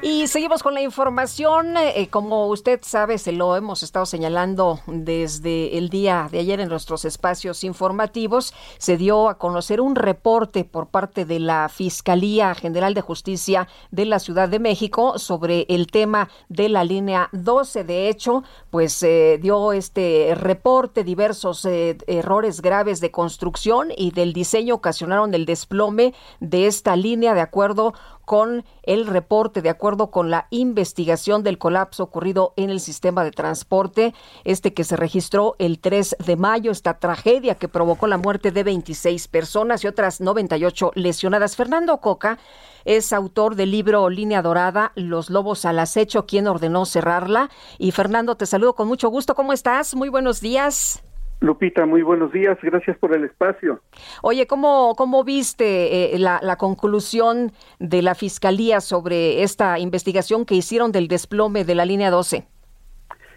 Y 0.00 0.28
seguimos 0.28 0.62
con 0.62 0.74
la 0.74 0.80
información. 0.80 1.76
Eh, 1.76 2.06
como 2.08 2.46
usted 2.46 2.78
sabe, 2.84 3.18
se 3.18 3.32
lo 3.32 3.56
hemos 3.56 3.82
estado 3.82 4.06
señalando 4.06 4.78
desde 4.86 5.76
el 5.76 5.88
día 5.88 6.28
de 6.30 6.38
ayer 6.38 6.60
en 6.60 6.68
nuestros 6.68 7.04
espacios 7.04 7.64
informativos. 7.64 8.54
Se 8.78 8.96
dio 8.96 9.28
a 9.28 9.38
conocer 9.38 9.80
un 9.80 9.96
reporte 9.96 10.62
por 10.62 10.86
parte 10.86 11.24
de 11.24 11.40
la 11.40 11.68
Fiscalía 11.68 12.54
General 12.54 12.94
de 12.94 13.00
Justicia 13.00 13.66
de 13.90 14.04
la 14.04 14.20
Ciudad 14.20 14.48
de 14.48 14.60
México 14.60 15.18
sobre 15.18 15.66
el 15.68 15.88
tema 15.88 16.28
de 16.48 16.68
la 16.68 16.84
línea 16.84 17.28
12. 17.32 17.82
De 17.82 18.08
hecho, 18.08 18.44
pues 18.70 19.02
eh, 19.02 19.40
dio 19.42 19.72
este 19.72 20.36
reporte 20.36 21.02
diversos 21.02 21.64
eh, 21.64 21.98
errores 22.06 22.62
graves 22.62 23.00
de 23.00 23.10
construcción 23.10 23.88
y 23.96 24.12
del 24.12 24.32
diseño 24.32 24.76
ocasionaron 24.76 25.34
el 25.34 25.44
desplome 25.44 26.14
de 26.38 26.68
esta 26.68 26.94
línea 26.94 27.34
de 27.34 27.40
acuerdo 27.40 27.94
con 28.28 28.62
el 28.82 29.06
reporte, 29.06 29.62
de 29.62 29.70
acuerdo 29.70 30.10
con 30.10 30.30
la 30.30 30.48
investigación 30.50 31.42
del 31.42 31.56
colapso 31.56 32.02
ocurrido 32.02 32.52
en 32.56 32.68
el 32.68 32.78
sistema 32.78 33.24
de 33.24 33.30
transporte, 33.30 34.14
este 34.44 34.74
que 34.74 34.84
se 34.84 34.96
registró 34.96 35.56
el 35.58 35.78
3 35.78 36.14
de 36.26 36.36
mayo, 36.36 36.70
esta 36.70 36.98
tragedia 36.98 37.54
que 37.54 37.68
provocó 37.68 38.06
la 38.06 38.18
muerte 38.18 38.52
de 38.52 38.64
26 38.64 39.28
personas 39.28 39.82
y 39.82 39.86
otras 39.86 40.20
98 40.20 40.92
lesionadas. 40.94 41.56
Fernando 41.56 42.02
Coca 42.02 42.38
es 42.84 43.14
autor 43.14 43.54
del 43.54 43.70
libro 43.70 44.10
Línea 44.10 44.42
Dorada, 44.42 44.92
Los 44.94 45.30
Lobos 45.30 45.64
al 45.64 45.78
Acecho, 45.78 46.26
quien 46.26 46.48
ordenó 46.48 46.84
cerrarla. 46.84 47.48
Y 47.78 47.92
Fernando, 47.92 48.36
te 48.36 48.44
saludo 48.44 48.74
con 48.74 48.88
mucho 48.88 49.08
gusto. 49.08 49.34
¿Cómo 49.34 49.54
estás? 49.54 49.94
Muy 49.94 50.10
buenos 50.10 50.42
días. 50.42 51.02
Lupita, 51.40 51.86
muy 51.86 52.02
buenos 52.02 52.32
días, 52.32 52.58
gracias 52.62 52.98
por 52.98 53.14
el 53.14 53.24
espacio. 53.24 53.80
Oye, 54.22 54.48
¿cómo, 54.48 54.94
cómo 54.96 55.22
viste 55.22 56.14
eh, 56.14 56.18
la, 56.18 56.56
conclusión 56.56 57.52
de 57.78 58.02
la 58.02 58.16
Fiscalía 58.16 58.80
sobre 58.80 59.44
esta 59.44 59.78
investigación 59.78 60.44
que 60.44 60.56
hicieron 60.56 60.90
del 60.90 61.06
desplome 61.06 61.64
de 61.64 61.76
la 61.76 61.84
línea 61.84 62.10
12? 62.10 62.44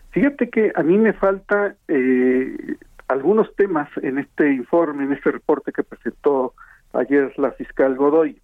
Fíjate 0.09 0.49
que 0.49 0.71
a 0.75 0.81
mí 0.81 0.97
me 0.97 1.13
falta 1.13 1.75
eh, 1.87 2.75
algunos 3.07 3.55
temas 3.55 3.87
en 4.01 4.17
este 4.17 4.51
informe, 4.51 5.03
en 5.03 5.13
este 5.13 5.31
reporte 5.31 5.71
que 5.71 5.83
presentó 5.83 6.55
ayer 6.93 7.31
la 7.37 7.51
fiscal 7.51 7.95
Godoy. 7.95 8.41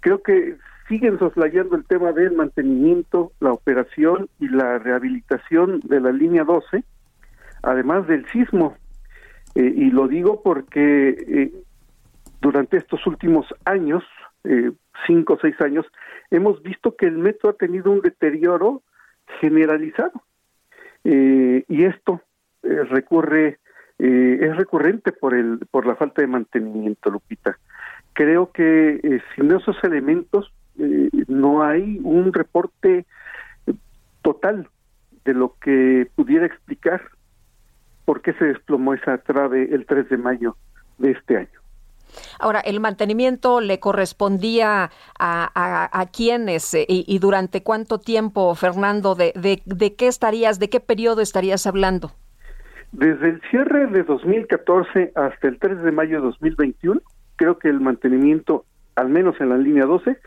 Creo 0.00 0.22
que 0.24 0.56
siguen 0.88 1.20
soslayando 1.20 1.76
el 1.76 1.84
tema 1.84 2.10
del 2.10 2.32
mantenimiento, 2.32 3.30
la 3.38 3.52
operación 3.52 4.28
y 4.40 4.48
la 4.48 4.80
rehabilitación 4.80 5.80
de 5.84 6.00
la 6.00 6.10
línea 6.10 6.42
12 6.42 6.82
además 7.62 8.06
del 8.06 8.28
sismo. 8.30 8.76
Eh, 9.54 9.72
y 9.76 9.90
lo 9.90 10.08
digo 10.08 10.42
porque 10.42 11.08
eh, 11.08 11.52
durante 12.40 12.76
estos 12.76 13.06
últimos 13.06 13.46
años, 13.64 14.02
eh, 14.44 14.72
cinco 15.06 15.34
o 15.34 15.38
seis 15.40 15.60
años, 15.60 15.86
hemos 16.30 16.62
visto 16.62 16.96
que 16.96 17.06
el 17.06 17.18
metro 17.18 17.50
ha 17.50 17.54
tenido 17.54 17.90
un 17.90 18.00
deterioro 18.00 18.82
generalizado. 19.40 20.22
y 21.04 21.84
esto 21.84 22.20
recurre, 22.62 23.58
es 23.98 24.56
recurrente 24.56 25.10
por, 25.10 25.34
el, 25.34 25.58
por 25.70 25.84
la 25.84 25.96
falta 25.96 26.22
de 26.22 26.28
mantenimiento, 26.28 27.10
Lupita. 27.10 27.58
Creo 28.12 28.52
que 28.52 29.20
sin 29.34 29.50
esos 29.50 29.76
elementos 29.82 30.52
no 31.26 31.62
hay 31.62 31.98
un 32.04 32.32
reporte 32.32 33.04
total 34.22 34.68
de 35.24 35.34
lo 35.34 35.56
que 35.60 36.08
pudiera 36.14 36.46
explicar 36.46 37.02
por 38.04 38.22
qué 38.22 38.32
se 38.34 38.46
desplomó 38.46 38.94
esa 38.94 39.18
trave 39.18 39.74
el 39.74 39.86
3 39.86 40.08
de 40.08 40.16
mayo 40.16 40.56
de 40.98 41.12
este 41.12 41.36
año. 41.36 41.62
Ahora, 42.38 42.60
¿el 42.60 42.80
mantenimiento 42.80 43.60
le 43.60 43.80
correspondía 43.80 44.90
a, 45.18 46.00
a, 46.00 46.06
quiénes 46.06 46.74
eh, 46.74 46.84
y, 46.88 47.18
durante 47.18 47.62
cuánto 47.62 47.98
tiempo, 47.98 48.54
Fernando? 48.54 49.14
De, 49.14 49.32
de, 49.64 49.94
qué 49.94 50.08
estarías, 50.08 50.58
de 50.58 50.68
qué 50.68 50.80
periodo 50.80 51.20
estarías 51.20 51.66
hablando? 51.66 52.12
Desde 52.92 53.30
el 53.30 53.42
cierre 53.50 53.86
de 53.86 54.02
2014 54.02 55.12
hasta 55.14 55.48
el 55.48 55.58
3 55.58 55.82
de 55.82 55.92
mayo 55.92 56.16
de 56.16 56.26
2021, 56.26 57.00
creo 57.36 57.58
que 57.58 57.68
el 57.68 57.80
mantenimiento, 57.80 58.66
al 58.96 59.08
menos 59.08 59.40
en 59.40 59.48
la 59.48 59.56
línea 59.56 59.86
12, 59.86 60.18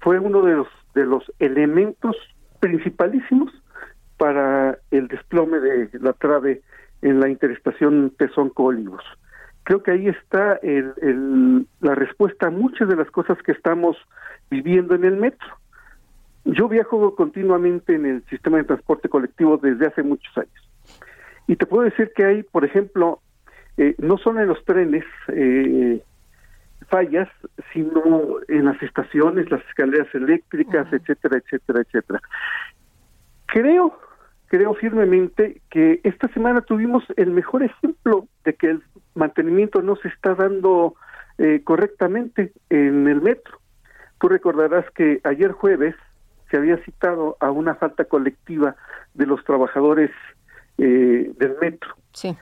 fue 0.00 0.18
uno 0.18 0.42
de 0.42 0.54
los, 0.54 0.68
de 0.94 1.04
los 1.04 1.30
elementos 1.38 2.16
principalísimos 2.60 3.52
para 4.16 4.78
el 4.90 5.08
desplome 5.08 5.58
de 5.60 5.90
la 6.00 6.14
trave 6.14 6.62
en 7.04 7.20
la 7.20 7.28
interestación 7.28 8.12
Tezonco-Olivos. 8.16 9.04
Creo 9.62 9.82
que 9.82 9.92
ahí 9.92 10.08
está 10.08 10.54
el, 10.62 11.66
la 11.80 11.94
respuesta 11.94 12.46
a 12.46 12.50
muchas 12.50 12.88
de 12.88 12.96
las 12.96 13.10
cosas 13.10 13.36
que 13.42 13.52
estamos 13.52 13.96
viviendo 14.50 14.94
en 14.94 15.04
el 15.04 15.16
metro. 15.16 15.46
Yo 16.46 16.66
viajo 16.66 17.14
continuamente 17.14 17.94
en 17.94 18.06
el 18.06 18.24
sistema 18.24 18.56
de 18.56 18.64
transporte 18.64 19.10
colectivo 19.10 19.58
desde 19.58 19.86
hace 19.86 20.02
muchos 20.02 20.36
años. 20.38 20.70
Y 21.46 21.56
te 21.56 21.66
puedo 21.66 21.84
decir 21.84 22.10
que 22.16 22.24
hay, 22.24 22.42
por 22.42 22.64
ejemplo, 22.64 23.20
eh, 23.76 23.94
no 23.98 24.16
son 24.16 24.38
en 24.38 24.48
los 24.48 24.64
trenes 24.64 25.04
eh, 25.28 26.02
fallas, 26.88 27.28
sino 27.74 28.38
en 28.48 28.64
las 28.64 28.82
estaciones, 28.82 29.50
las 29.50 29.62
escaleras 29.66 30.08
eléctricas, 30.14 30.90
etcétera, 30.90 31.36
etcétera, 31.36 31.80
etcétera. 31.82 32.20
Creo 33.46 33.98
creo 34.54 34.72
firmemente 34.74 35.60
que 35.68 35.98
esta 36.04 36.28
semana 36.28 36.60
tuvimos 36.60 37.02
el 37.16 37.32
mejor 37.32 37.64
ejemplo 37.64 38.28
de 38.44 38.54
que 38.54 38.70
el 38.70 38.84
mantenimiento 39.16 39.82
no 39.82 39.96
se 39.96 40.06
está 40.06 40.36
dando 40.36 40.94
eh, 41.38 41.62
correctamente 41.64 42.52
en 42.70 43.08
el 43.08 43.20
metro. 43.20 43.58
Tú 44.20 44.28
recordarás 44.28 44.88
que 44.92 45.20
ayer 45.24 45.50
jueves 45.50 45.96
se 46.52 46.56
había 46.56 46.76
citado 46.84 47.36
a 47.40 47.50
una 47.50 47.74
falta 47.74 48.04
colectiva 48.04 48.76
de 49.14 49.26
los 49.26 49.42
trabajadores 49.42 50.12
eh, 50.78 51.32
del 51.36 51.56
metro. 51.60 51.96
Sí. 52.12 52.36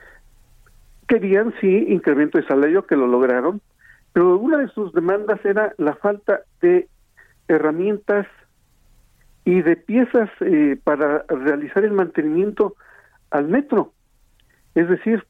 Querían, 1.07 1.51
sí, 1.59 1.87
incremento 1.89 2.37
de 2.37 2.45
salario, 2.45 2.85
que 2.85 2.95
lo 2.95 3.07
lograron, 3.07 3.59
pero 4.13 4.37
una 4.37 4.59
de 4.59 4.67
sus 4.67 4.93
demandas 4.93 5.43
era 5.43 5.73
la 5.79 5.95
falta 5.95 6.41
de 6.61 6.87
herramientas 7.47 8.27
y 9.45 9.61
de 9.61 9.75
piezas 9.75 10.29
eh, 10.41 10.77
para 10.83 11.25
realizar 11.27 11.83
el 11.83 11.93
mantenimiento 11.93 12.75
al 13.29 13.47
metro. 13.47 13.93
Es 14.75 14.87
decir, 14.89 15.25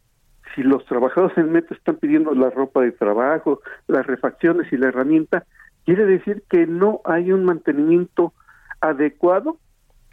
si 0.55 0.61
los 0.61 0.85
trabajadores 0.85 1.37
en 1.37 1.51
metro 1.51 1.75
están 1.75 1.95
pidiendo 1.95 2.33
la 2.33 2.49
ropa 2.49 2.81
de 2.81 2.91
trabajo, 2.91 3.61
las 3.87 4.05
refacciones 4.05 4.71
y 4.71 4.77
la 4.77 4.89
herramienta, 4.89 5.45
quiere 5.85 6.05
decir 6.05 6.43
que 6.49 6.67
no 6.67 7.01
hay 7.05 7.31
un 7.31 7.45
mantenimiento 7.45 8.33
adecuado 8.81 9.57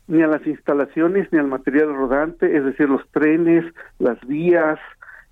ni 0.07 0.23
a 0.23 0.27
las 0.27 0.45
instalaciones 0.47 1.29
ni 1.31 1.39
al 1.39 1.47
material 1.47 1.95
rodante, 1.95 2.57
es 2.57 2.65
decir, 2.65 2.89
los 2.89 3.07
trenes, 3.11 3.65
las 3.99 4.19
vías 4.27 4.79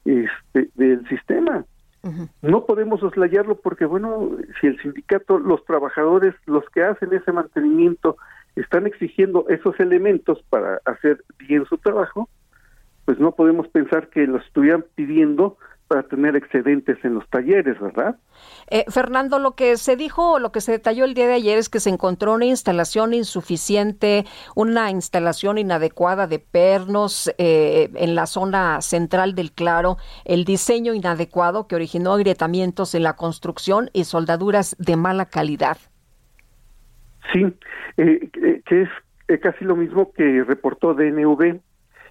este, 0.04 0.70
del 0.74 1.06
sistema. 1.08 1.64
No 2.40 2.64
podemos 2.64 3.00
soslayarlo 3.00 3.56
porque, 3.56 3.84
bueno, 3.84 4.30
si 4.60 4.68
el 4.68 4.80
sindicato, 4.80 5.38
los 5.38 5.64
trabajadores, 5.64 6.34
los 6.46 6.64
que 6.70 6.82
hacen 6.82 7.12
ese 7.12 7.32
mantenimiento, 7.32 8.16
están 8.60 8.86
exigiendo 8.86 9.46
esos 9.48 9.78
elementos 9.80 10.42
para 10.50 10.80
hacer 10.84 11.24
bien 11.38 11.64
su 11.66 11.78
trabajo, 11.78 12.28
pues 13.04 13.18
no 13.18 13.32
podemos 13.32 13.68
pensar 13.68 14.08
que 14.08 14.26
los 14.26 14.44
estuvieran 14.44 14.84
pidiendo 14.94 15.56
para 15.88 16.02
tener 16.02 16.36
excedentes 16.36 17.02
en 17.02 17.14
los 17.14 17.26
talleres, 17.30 17.80
¿verdad? 17.80 18.16
Eh, 18.70 18.84
Fernando, 18.88 19.38
lo 19.38 19.52
que 19.52 19.78
se 19.78 19.96
dijo, 19.96 20.38
lo 20.38 20.52
que 20.52 20.60
se 20.60 20.72
detalló 20.72 21.06
el 21.06 21.14
día 21.14 21.26
de 21.26 21.32
ayer 21.32 21.56
es 21.56 21.70
que 21.70 21.80
se 21.80 21.88
encontró 21.88 22.34
una 22.34 22.44
instalación 22.44 23.14
insuficiente, 23.14 24.26
una 24.54 24.90
instalación 24.90 25.56
inadecuada 25.56 26.26
de 26.26 26.38
pernos 26.38 27.32
eh, 27.38 27.90
en 27.94 28.14
la 28.14 28.26
zona 28.26 28.82
central 28.82 29.34
del 29.34 29.52
claro, 29.52 29.96
el 30.26 30.44
diseño 30.44 30.92
inadecuado 30.92 31.66
que 31.66 31.74
originó 31.74 32.12
agrietamientos 32.12 32.94
en 32.94 33.02
la 33.02 33.16
construcción 33.16 33.88
y 33.94 34.04
soldaduras 34.04 34.76
de 34.78 34.96
mala 34.96 35.24
calidad. 35.24 35.78
Sí, 37.32 37.46
eh, 37.96 38.30
que 38.64 38.82
es 38.82 38.88
eh, 39.28 39.38
casi 39.38 39.64
lo 39.64 39.76
mismo 39.76 40.12
que 40.12 40.44
reportó 40.44 40.94
DNV. 40.94 41.60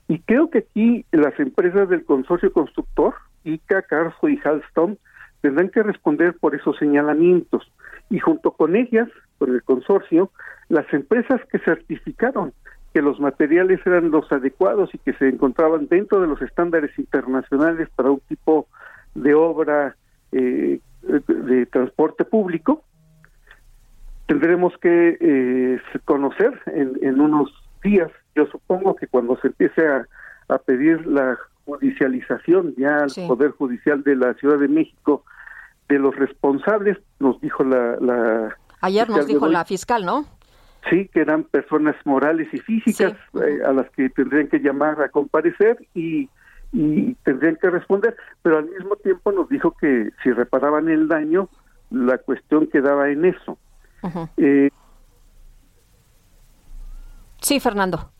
Y 0.07 0.19
creo 0.19 0.49
que 0.49 0.59
aquí 0.59 1.05
las 1.11 1.37
empresas 1.39 1.89
del 1.89 2.05
consorcio 2.05 2.53
constructor, 2.53 3.15
ICA, 3.43 3.81
Carso 3.81 4.29
y 4.29 4.39
Halston, 4.43 4.97
tendrán 5.41 5.69
que 5.69 5.83
responder 5.83 6.35
por 6.39 6.55
esos 6.55 6.77
señalamientos. 6.77 7.71
Y 8.09 8.19
junto 8.19 8.51
con 8.51 8.75
ellas, 8.75 9.09
por 9.37 9.49
el 9.49 9.63
consorcio, 9.63 10.31
las 10.69 10.91
empresas 10.93 11.41
que 11.51 11.59
certificaron 11.59 12.53
que 12.93 13.01
los 13.01 13.19
materiales 13.19 13.79
eran 13.85 14.11
los 14.11 14.31
adecuados 14.31 14.89
y 14.93 14.97
que 14.97 15.13
se 15.13 15.27
encontraban 15.27 15.87
dentro 15.87 16.21
de 16.21 16.27
los 16.27 16.41
estándares 16.41 16.97
internacionales 16.97 17.89
para 17.95 18.11
un 18.11 18.21
tipo 18.21 18.67
de 19.13 19.33
obra 19.33 19.95
eh, 20.31 20.79
de 21.01 21.65
transporte 21.67 22.25
público, 22.25 22.83
tendremos 24.27 24.73
que 24.77 25.17
eh, 25.19 25.79
conocer 26.05 26.61
en, 26.67 27.19
unos 27.19 27.51
días. 27.83 28.11
Yo 28.35 28.45
supongo 28.47 28.95
que 28.95 29.07
cuando 29.07 29.37
se 29.39 29.47
empiece 29.47 29.81
a, 29.87 30.05
pedir 30.65 31.05
la 31.07 31.37
judicialización 31.65 32.73
ya 32.77 32.99
al 32.99 33.11
Poder 33.27 33.51
Judicial 33.51 34.03
de 34.03 34.15
la 34.15 34.33
Ciudad 34.35 34.57
de 34.59 34.67
México 34.67 35.23
de 35.89 35.99
los 35.99 36.15
responsables, 36.15 36.97
nos 37.19 37.39
dijo 37.41 37.63
la... 37.63 38.55
Ayer 38.81 39.09
nos 39.09 39.27
dijo 39.27 39.47
la 39.47 39.65
fiscal, 39.65 40.05
¿no? 40.05 40.25
Sí, 40.89 41.09
que 41.13 41.21
eran 41.21 41.43
personas 41.43 41.95
morales 42.05 42.47
y 42.53 42.59
físicas 42.59 43.13
eh, 43.33 43.59
a 43.65 43.73
las 43.73 43.89
que 43.91 44.09
tendrían 44.09 44.47
que 44.47 44.59
llamar 44.59 45.01
a 45.01 45.09
comparecer 45.09 45.77
y, 45.93 46.29
y 46.71 47.13
tendrían 47.25 47.57
que 47.57 47.69
responder, 47.69 48.15
pero 48.41 48.59
al 48.59 48.69
mismo 48.69 48.95
tiempo 48.97 49.31
nos 49.31 49.49
dijo 49.49 49.75
que 49.81 50.11
si 50.23 50.31
reparaban 50.31 50.87
el 50.87 51.07
daño, 51.09 51.49
la 51.89 52.17
cuestión 52.19 52.67
quedaba 52.67 53.09
en 53.09 53.25
eso. 53.25 53.57
Eh, 54.37 54.69
sí, 57.41 57.59
Fernando. 57.59 58.11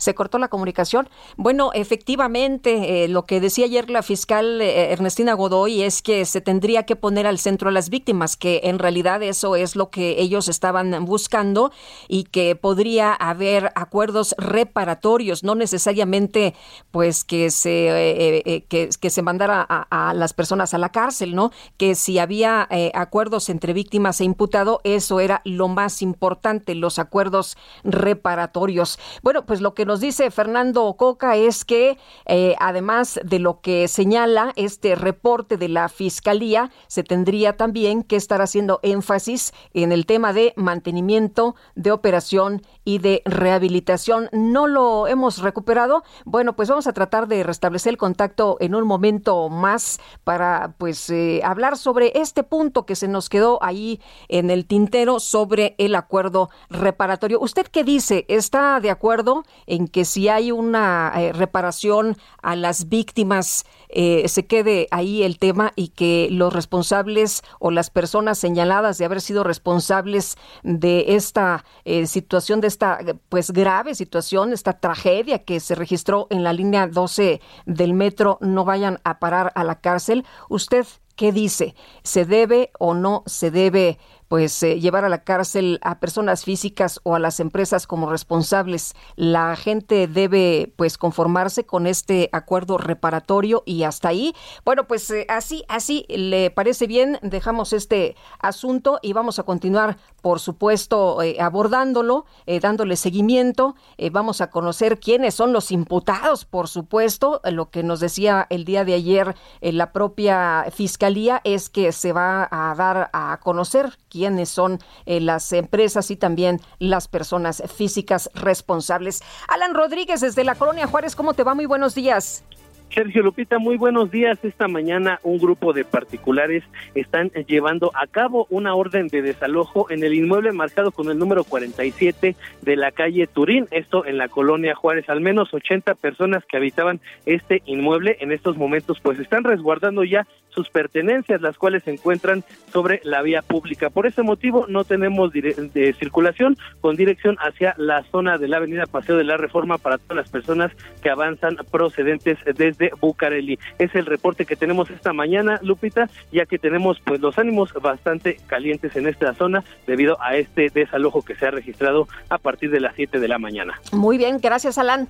Se 0.00 0.14
cortó 0.14 0.38
la 0.38 0.48
comunicación. 0.48 1.10
Bueno, 1.36 1.72
efectivamente, 1.74 3.04
eh, 3.04 3.08
lo 3.08 3.26
que 3.26 3.38
decía 3.38 3.66
ayer 3.66 3.90
la 3.90 4.02
fiscal 4.02 4.62
eh, 4.62 4.92
Ernestina 4.92 5.34
Godoy 5.34 5.82
es 5.82 6.00
que 6.00 6.24
se 6.24 6.40
tendría 6.40 6.84
que 6.84 6.96
poner 6.96 7.26
al 7.26 7.38
centro 7.38 7.68
a 7.68 7.72
las 7.72 7.90
víctimas, 7.90 8.38
que 8.38 8.62
en 8.64 8.78
realidad 8.78 9.22
eso 9.22 9.56
es 9.56 9.76
lo 9.76 9.90
que 9.90 10.18
ellos 10.22 10.48
estaban 10.48 11.04
buscando 11.04 11.70
y 12.08 12.24
que 12.24 12.56
podría 12.56 13.12
haber 13.12 13.72
acuerdos 13.74 14.34
reparatorios, 14.38 15.44
no 15.44 15.54
necesariamente 15.54 16.54
pues 16.90 17.22
que 17.22 17.50
se 17.50 17.88
eh, 17.90 18.64
que, 18.70 18.88
que, 18.98 19.10
se 19.10 19.20
mandara 19.20 19.66
a, 19.68 20.08
a, 20.08 20.14
las 20.14 20.32
personas 20.32 20.72
a 20.72 20.78
la 20.78 20.88
cárcel, 20.88 21.34
¿no? 21.34 21.52
Que 21.76 21.94
si 21.94 22.18
había 22.18 22.66
acuerdos 22.94 23.50
entre 23.50 23.74
víctimas 23.74 24.22
e 24.22 24.24
imputado, 24.24 24.80
eso 24.82 25.20
era 25.20 25.42
lo 25.44 25.68
más 25.68 26.00
importante, 26.00 26.74
los 26.74 26.98
acuerdos 26.98 27.58
reparatorios. 27.84 28.98
Bueno, 29.22 29.44
pues 29.44 29.60
lo 29.60 29.74
que 29.74 29.84
nos 29.90 29.98
dice 29.98 30.30
Fernando 30.30 30.94
Coca 30.96 31.34
es 31.34 31.64
que 31.64 31.98
eh, 32.26 32.54
además 32.60 33.18
de 33.24 33.40
lo 33.40 33.60
que 33.60 33.88
señala 33.88 34.52
este 34.54 34.94
reporte 34.94 35.56
de 35.56 35.68
la 35.68 35.88
Fiscalía, 35.88 36.70
se 36.86 37.02
tendría 37.02 37.56
también 37.56 38.04
que 38.04 38.14
estar 38.14 38.40
haciendo 38.40 38.78
énfasis 38.84 39.52
en 39.74 39.90
el 39.90 40.06
tema 40.06 40.32
de 40.32 40.52
mantenimiento, 40.54 41.56
de 41.74 41.90
operación 41.90 42.62
y 42.84 42.98
de 42.98 43.22
rehabilitación. 43.24 44.28
¿No 44.30 44.68
lo 44.68 45.08
hemos 45.08 45.38
recuperado? 45.38 46.04
Bueno, 46.24 46.54
pues 46.54 46.68
vamos 46.68 46.86
a 46.86 46.92
tratar 46.92 47.26
de 47.26 47.42
restablecer 47.42 47.90
el 47.90 47.96
contacto 47.96 48.58
en 48.60 48.76
un 48.76 48.86
momento 48.86 49.48
más 49.48 49.98
para 50.22 50.76
pues 50.78 51.10
eh, 51.10 51.40
hablar 51.42 51.76
sobre 51.76 52.12
este 52.14 52.44
punto 52.44 52.86
que 52.86 52.94
se 52.94 53.08
nos 53.08 53.28
quedó 53.28 53.58
ahí 53.60 54.00
en 54.28 54.50
el 54.50 54.66
tintero 54.66 55.18
sobre 55.18 55.74
el 55.78 55.96
acuerdo 55.96 56.48
reparatorio. 56.68 57.40
¿Usted 57.40 57.66
qué 57.66 57.82
dice? 57.82 58.24
¿Está 58.28 58.78
de 58.78 58.90
acuerdo 58.90 59.42
en 59.66 59.79
que 59.88 60.04
si 60.04 60.28
hay 60.28 60.52
una 60.52 61.12
eh, 61.16 61.32
reparación 61.32 62.16
a 62.42 62.56
las 62.56 62.88
víctimas, 62.88 63.64
eh, 63.88 64.28
se 64.28 64.46
quede 64.46 64.88
ahí 64.90 65.22
el 65.22 65.38
tema 65.38 65.72
y 65.76 65.88
que 65.88 66.28
los 66.30 66.52
responsables 66.52 67.42
o 67.58 67.70
las 67.70 67.90
personas 67.90 68.38
señaladas 68.38 68.98
de 68.98 69.04
haber 69.04 69.20
sido 69.20 69.44
responsables 69.44 70.36
de 70.62 71.16
esta 71.16 71.64
eh, 71.84 72.06
situación, 72.06 72.60
de 72.60 72.68
esta 72.68 73.00
pues 73.28 73.50
grave 73.50 73.94
situación, 73.94 74.52
esta 74.52 74.78
tragedia 74.78 75.44
que 75.44 75.60
se 75.60 75.74
registró 75.74 76.26
en 76.30 76.44
la 76.44 76.52
línea 76.52 76.86
12 76.86 77.40
del 77.66 77.94
metro, 77.94 78.38
no 78.40 78.64
vayan 78.64 79.00
a 79.04 79.18
parar 79.18 79.52
a 79.54 79.64
la 79.64 79.80
cárcel. 79.80 80.24
¿Usted 80.48 80.86
qué 81.16 81.32
dice? 81.32 81.74
¿Se 82.02 82.24
debe 82.24 82.70
o 82.78 82.94
no 82.94 83.22
se 83.26 83.50
debe 83.50 83.98
pues 84.30 84.62
eh, 84.62 84.78
llevar 84.78 85.04
a 85.04 85.08
la 85.08 85.24
cárcel 85.24 85.80
a 85.82 85.98
personas 85.98 86.44
físicas 86.44 87.00
o 87.02 87.16
a 87.16 87.18
las 87.18 87.40
empresas 87.40 87.88
como 87.88 88.08
responsables. 88.08 88.94
La 89.16 89.56
gente 89.56 90.06
debe 90.06 90.72
pues 90.76 90.98
conformarse 90.98 91.66
con 91.66 91.88
este 91.88 92.28
acuerdo 92.30 92.78
reparatorio 92.78 93.64
y 93.66 93.82
hasta 93.82 94.10
ahí. 94.10 94.32
Bueno, 94.64 94.86
pues 94.86 95.10
eh, 95.10 95.26
así, 95.28 95.64
así 95.66 96.06
le 96.08 96.52
parece 96.52 96.86
bien. 96.86 97.18
Dejamos 97.22 97.72
este 97.72 98.14
asunto 98.38 99.00
y 99.02 99.14
vamos 99.14 99.40
a 99.40 99.42
continuar, 99.42 99.98
por 100.22 100.38
supuesto, 100.38 101.20
eh, 101.22 101.38
abordándolo, 101.40 102.24
dándole 102.62 102.94
seguimiento. 102.94 103.74
vamos 104.12 104.40
a 104.40 104.50
conocer 104.50 105.00
quiénes 105.00 105.34
son 105.34 105.52
los 105.52 105.72
imputados, 105.72 106.44
por 106.44 106.68
supuesto. 106.68 107.40
Lo 107.50 107.70
que 107.70 107.82
nos 107.82 107.98
decía 107.98 108.46
el 108.48 108.64
día 108.64 108.84
de 108.84 108.94
ayer 108.94 109.34
la 109.60 109.90
propia 109.90 110.66
fiscalía 110.70 111.40
es 111.42 111.68
que 111.68 111.90
se 111.90 112.12
va 112.12 112.46
a 112.48 112.72
dar 112.76 113.10
a 113.12 113.40
conocer 113.42 113.98
quiénes 114.20 114.50
son 114.50 114.80
eh, 115.06 115.18
las 115.18 115.50
empresas 115.54 116.10
y 116.10 116.16
también 116.16 116.60
las 116.78 117.08
personas 117.08 117.62
físicas 117.74 118.28
responsables. 118.34 119.22
Alan 119.48 119.72
Rodríguez 119.72 120.20
desde 120.20 120.44
la 120.44 120.56
Colonia 120.56 120.86
Juárez, 120.86 121.16
¿cómo 121.16 121.32
te 121.32 121.42
va? 121.42 121.54
Muy 121.54 121.64
buenos 121.64 121.94
días. 121.94 122.44
Sergio 122.92 123.22
Lupita, 123.22 123.60
muy 123.60 123.76
buenos 123.76 124.10
días. 124.10 124.38
Esta 124.42 124.66
mañana 124.66 125.20
un 125.22 125.38
grupo 125.38 125.72
de 125.72 125.84
particulares 125.84 126.64
están 126.96 127.30
llevando 127.46 127.92
a 127.94 128.08
cabo 128.08 128.48
una 128.50 128.74
orden 128.74 129.06
de 129.06 129.22
desalojo 129.22 129.88
en 129.90 130.02
el 130.02 130.12
inmueble 130.12 130.50
marcado 130.50 130.90
con 130.90 131.08
el 131.08 131.16
número 131.16 131.44
47 131.44 132.34
de 132.62 132.76
la 132.76 132.90
calle 132.90 133.28
Turín, 133.28 133.68
esto 133.70 134.04
en 134.06 134.18
la 134.18 134.26
colonia 134.26 134.74
Juárez. 134.74 135.08
Al 135.08 135.20
menos 135.20 135.54
80 135.54 135.94
personas 135.94 136.44
que 136.44 136.56
habitaban 136.56 137.00
este 137.26 137.62
inmueble 137.64 138.16
en 138.20 138.32
estos 138.32 138.56
momentos 138.56 138.98
pues 139.00 139.20
están 139.20 139.44
resguardando 139.44 140.02
ya 140.02 140.26
sus 140.48 140.68
pertenencias, 140.68 141.40
las 141.40 141.56
cuales 141.56 141.84
se 141.84 141.92
encuentran 141.92 142.42
sobre 142.72 143.00
la 143.04 143.22
vía 143.22 143.42
pública. 143.42 143.90
Por 143.90 144.06
ese 144.06 144.22
motivo 144.22 144.66
no 144.68 144.82
tenemos 144.82 145.32
de 145.32 145.94
circulación 145.98 146.56
con 146.80 146.96
dirección 146.96 147.36
hacia 147.38 147.74
la 147.78 148.02
zona 148.10 148.36
de 148.36 148.48
la 148.48 148.56
avenida 148.56 148.86
Paseo 148.86 149.16
de 149.16 149.22
la 149.22 149.36
Reforma 149.36 149.78
para 149.78 149.98
todas 149.98 150.16
las 150.16 150.30
personas 150.30 150.72
que 151.02 151.10
avanzan 151.10 151.56
procedentes 151.70 152.38
desde 152.56 152.79
Bucareli. 153.00 153.58
Es 153.78 153.94
el 153.94 154.06
reporte 154.06 154.46
que 154.46 154.56
tenemos 154.56 154.90
esta 154.90 155.12
mañana, 155.12 155.60
Lupita, 155.62 156.08
ya 156.32 156.46
que 156.46 156.58
tenemos 156.58 156.98
pues 157.04 157.20
los 157.20 157.38
ánimos 157.38 157.72
bastante 157.74 158.38
calientes 158.46 158.96
en 158.96 159.06
esta 159.06 159.34
zona 159.34 159.62
debido 159.86 160.20
a 160.22 160.36
este 160.36 160.70
desalojo 160.72 161.22
que 161.22 161.34
se 161.34 161.46
ha 161.46 161.50
registrado 161.50 162.08
a 162.28 162.38
partir 162.38 162.70
de 162.70 162.80
las 162.80 162.94
7 162.94 163.20
de 163.20 163.28
la 163.28 163.38
mañana. 163.38 163.80
Muy 163.92 164.16
bien, 164.16 164.38
gracias 164.40 164.78
Alan. 164.78 165.08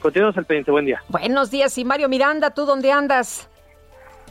Continuamos 0.00 0.36
al 0.36 0.44
pendiente, 0.46 0.72
buen 0.72 0.84
día. 0.84 1.00
Buenos 1.08 1.50
días, 1.50 1.78
y 1.78 1.84
Mario 1.84 2.08
Miranda, 2.08 2.50
¿tú 2.50 2.66
dónde 2.66 2.90
andas? 2.90 3.48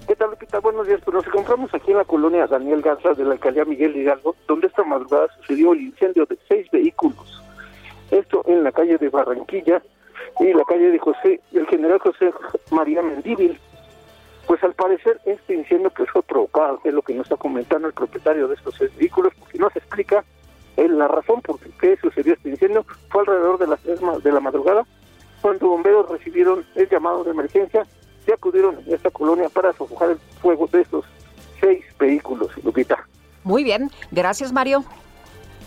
¿Qué 0.08 0.16
tal, 0.16 0.32
Lupita? 0.32 0.60
Buenos 0.60 0.88
días. 0.88 1.00
Pues 1.06 1.16
nos 1.16 1.28
encontramos 1.28 1.74
aquí 1.74 1.92
en 1.92 1.98
la 1.98 2.06
colonia 2.06 2.48
Daniel 2.48 2.82
Garza 2.82 3.14
de 3.14 3.24
la 3.24 3.34
alcaldía 3.34 3.66
Miguel 3.66 3.96
Hidalgo, 3.96 4.36
donde 4.48 4.68
esta 4.68 4.84
madrugada 4.84 5.28
sucedió 5.40 5.74
el 5.74 5.82
incendio 5.82 6.26
de 6.26 6.38
seis 6.48 6.68
vehículos. 6.72 7.42
Esto 8.10 8.44
en 8.48 8.64
la 8.64 8.72
calle 8.72 8.98
de 8.98 9.10
Barranquilla 9.10 9.82
y 10.40 10.54
la 10.54 10.64
calle 10.66 10.92
de 10.92 11.00
José, 11.00 11.42
el 11.54 11.68
general 11.68 12.00
José 12.00 12.32
María 12.72 13.02
Mendívil. 13.02 13.60
Pues 14.48 14.64
al 14.64 14.74
parecer 14.74 15.20
este 15.26 15.54
incendio 15.54 15.92
que 15.92 16.06
fue 16.06 16.24
provocado, 16.24 16.80
es 16.84 16.94
lo 16.94 17.02
que 17.02 17.14
nos 17.14 17.26
está 17.26 17.38
comentando 17.38 17.88
el 17.88 17.94
propietario 17.94 18.48
de 18.48 18.56
estos 18.56 18.78
vehículos, 18.98 19.34
porque 19.40 19.60
no 19.60 19.70
se 19.70 19.80
explica 19.80 20.26
la 20.90 21.08
razón 21.08 21.42
por 21.42 21.60
qué 21.60 21.98
sucedió 21.98 22.34
este 22.34 22.50
incendio, 22.50 22.86
fue 23.10 23.22
alrededor 23.22 23.58
de 23.60 23.68
las 23.68 23.82
tres 23.82 24.00
de 24.24 24.32
la 24.32 24.40
madrugada, 24.40 24.86
cuando 25.42 25.68
bomberos 25.68 26.10
recibieron 26.10 26.66
el 26.76 26.90
llamado 26.90 27.24
de 27.24 27.32
emergencia 27.32 27.86
se 28.26 28.34
acudieron 28.34 28.78
a 28.78 28.96
esta 28.96 29.10
colonia 29.10 29.50
para 29.50 29.74
sofocar 29.74 30.12
el 30.12 30.18
fuego 30.42 30.68
de 30.68 30.82
estos 30.82 31.06
seis 31.60 31.84
vehículos, 32.00 32.52
Lupita. 32.64 33.08
Muy 33.44 33.64
bien, 33.64 33.90
gracias 34.12 34.52
Mario. 34.52 34.84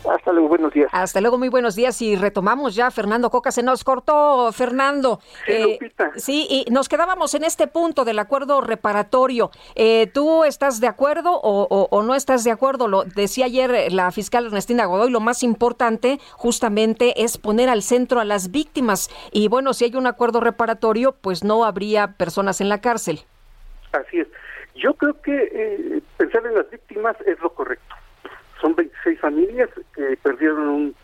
Hasta 0.09 0.33
luego, 0.33 0.49
buenos 0.49 0.73
días. 0.73 0.89
Hasta 0.93 1.21
luego, 1.21 1.39
muy 1.39 1.49
buenos 1.49 1.75
días. 1.75 2.01
Y 2.03 2.17
retomamos 2.17 2.75
ya, 2.75 2.91
Fernando 2.91 3.31
Coca, 3.31 3.51
se 3.51 3.63
nos 3.63 3.85
cortó, 3.85 4.53
Fernando. 4.53 5.21
Sí, 5.47 5.53
eh, 5.53 5.79
sí 6.17 6.47
y 6.51 6.71
nos 6.71 6.89
quedábamos 6.89 7.35
en 7.35 7.45
este 7.45 7.67
punto 7.67 8.05
del 8.05 8.19
acuerdo 8.19 8.61
reparatorio. 8.61 9.51
Eh, 9.75 10.11
¿Tú 10.13 10.45
estás 10.45 10.81
de 10.81 10.87
acuerdo 10.87 11.33
o, 11.33 11.89
o, 11.91 12.03
no 12.03 12.15
estás 12.15 12.45
de 12.45 12.51
acuerdo? 12.51 12.89
Lo 12.89 13.05
decía 13.05 13.47
ayer 13.47 13.93
la 13.93 14.11
fiscal 14.11 14.47
Ernestina 14.47 14.85
Godoy, 14.85 15.11
lo 15.11 15.21
más 15.21 15.43
importante 15.43 16.19
justamente 16.33 17.25
es 17.25 17.39
poner 17.39 17.69
al 17.69 17.83
centro 17.83 18.21
a 18.21 18.25
las 18.25 18.51
víctimas. 18.51 19.11
Y 19.33 19.49
bueno, 19.49 19.73
si 19.73 19.87
hay 19.87 19.97
un 19.97 20.07
acuerdo 20.07 20.41
reparatorio, 20.41 21.13
pues 21.13 21.45
no 21.45 21.65
habría 21.65 22.13
personas 22.13 22.61
en 22.61 22.69
la 22.69 22.81
cárcel. 22.81 23.21
Así 23.93 24.21
es. 24.21 24.29
Yo 24.75 24.95
creo 24.95 25.21
que 25.23 25.51
eh, 25.53 26.03
pensar 26.17 26.45
en 26.47 26.55
las 26.55 26.69
víctimas 26.69 27.17
es 27.27 27.41
lo 27.41 27.51
correcto 27.55 27.94
son 28.65 28.75
26 28.75 29.21
familias 29.21 29.69
que 29.95 30.17
perdieron 30.23 30.69
un, 30.69 30.95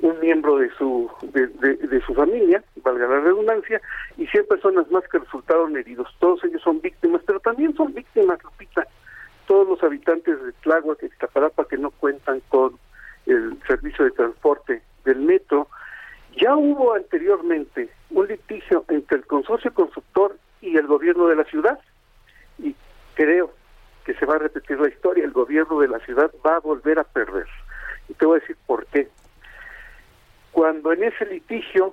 un 0.00 0.20
miembro 0.20 0.58
de 0.58 0.68
su 0.76 1.10
de, 1.22 2.02
su 2.06 2.12
familia, 2.12 2.62
valga 2.84 3.08
la 3.08 3.20
redundancia, 3.20 3.80
y 4.18 4.26
100 4.26 4.46
personas 4.46 4.90
más 4.90 5.02
que 5.08 5.18
resultaron 5.18 5.74
heridos. 5.78 6.14
Todos 6.18 6.44
ellos 6.44 6.60
son 6.60 6.82
víctimas, 6.82 7.22
pero 7.24 7.40
también 7.40 7.74
son 7.74 7.94
víctimas, 7.94 8.44
Lupita, 8.44 8.86
todos 9.46 9.66
los 9.66 9.82
habitantes 9.82 10.44
de 10.44 10.52
Tláhuac 10.60 11.02
Iztapalapa 11.02 11.66
que 11.66 11.78
no 11.78 11.90
cuentan 11.90 12.42
con 12.50 12.78
el 13.24 13.56
servicio 13.66 14.04
de 14.04 14.10
transporte 14.10 14.82
del 15.06 15.20
metro. 15.20 15.68
Ya 16.36 16.54
hubo 16.54 16.92
anteriormente 16.92 17.88
un 18.10 18.28
litigio 18.28 18.84
entre 18.88 19.16
el 19.16 19.26
consorcio 19.26 19.72
constructor 19.72 20.36
y 20.60 20.76
el 20.76 20.86
gobierno 20.86 21.28
de 21.28 21.36
la 21.36 21.44
ciudad, 21.44 21.80
y 22.58 22.76
creo 23.14 23.54
que 24.06 24.14
se 24.14 24.24
va 24.24 24.36
a 24.36 24.38
repetir 24.38 24.78
la 24.78 24.88
historia, 24.88 25.24
el 25.24 25.32
gobierno 25.32 25.80
de 25.80 25.88
la 25.88 25.98
ciudad 25.98 26.30
va 26.46 26.56
a 26.56 26.60
volver 26.60 27.00
a 27.00 27.04
perder. 27.04 27.46
Y 28.08 28.14
te 28.14 28.24
voy 28.24 28.38
a 28.38 28.40
decir 28.40 28.56
por 28.64 28.86
qué. 28.86 29.08
Cuando 30.52 30.92
en 30.92 31.02
ese 31.02 31.26
litigio 31.26 31.92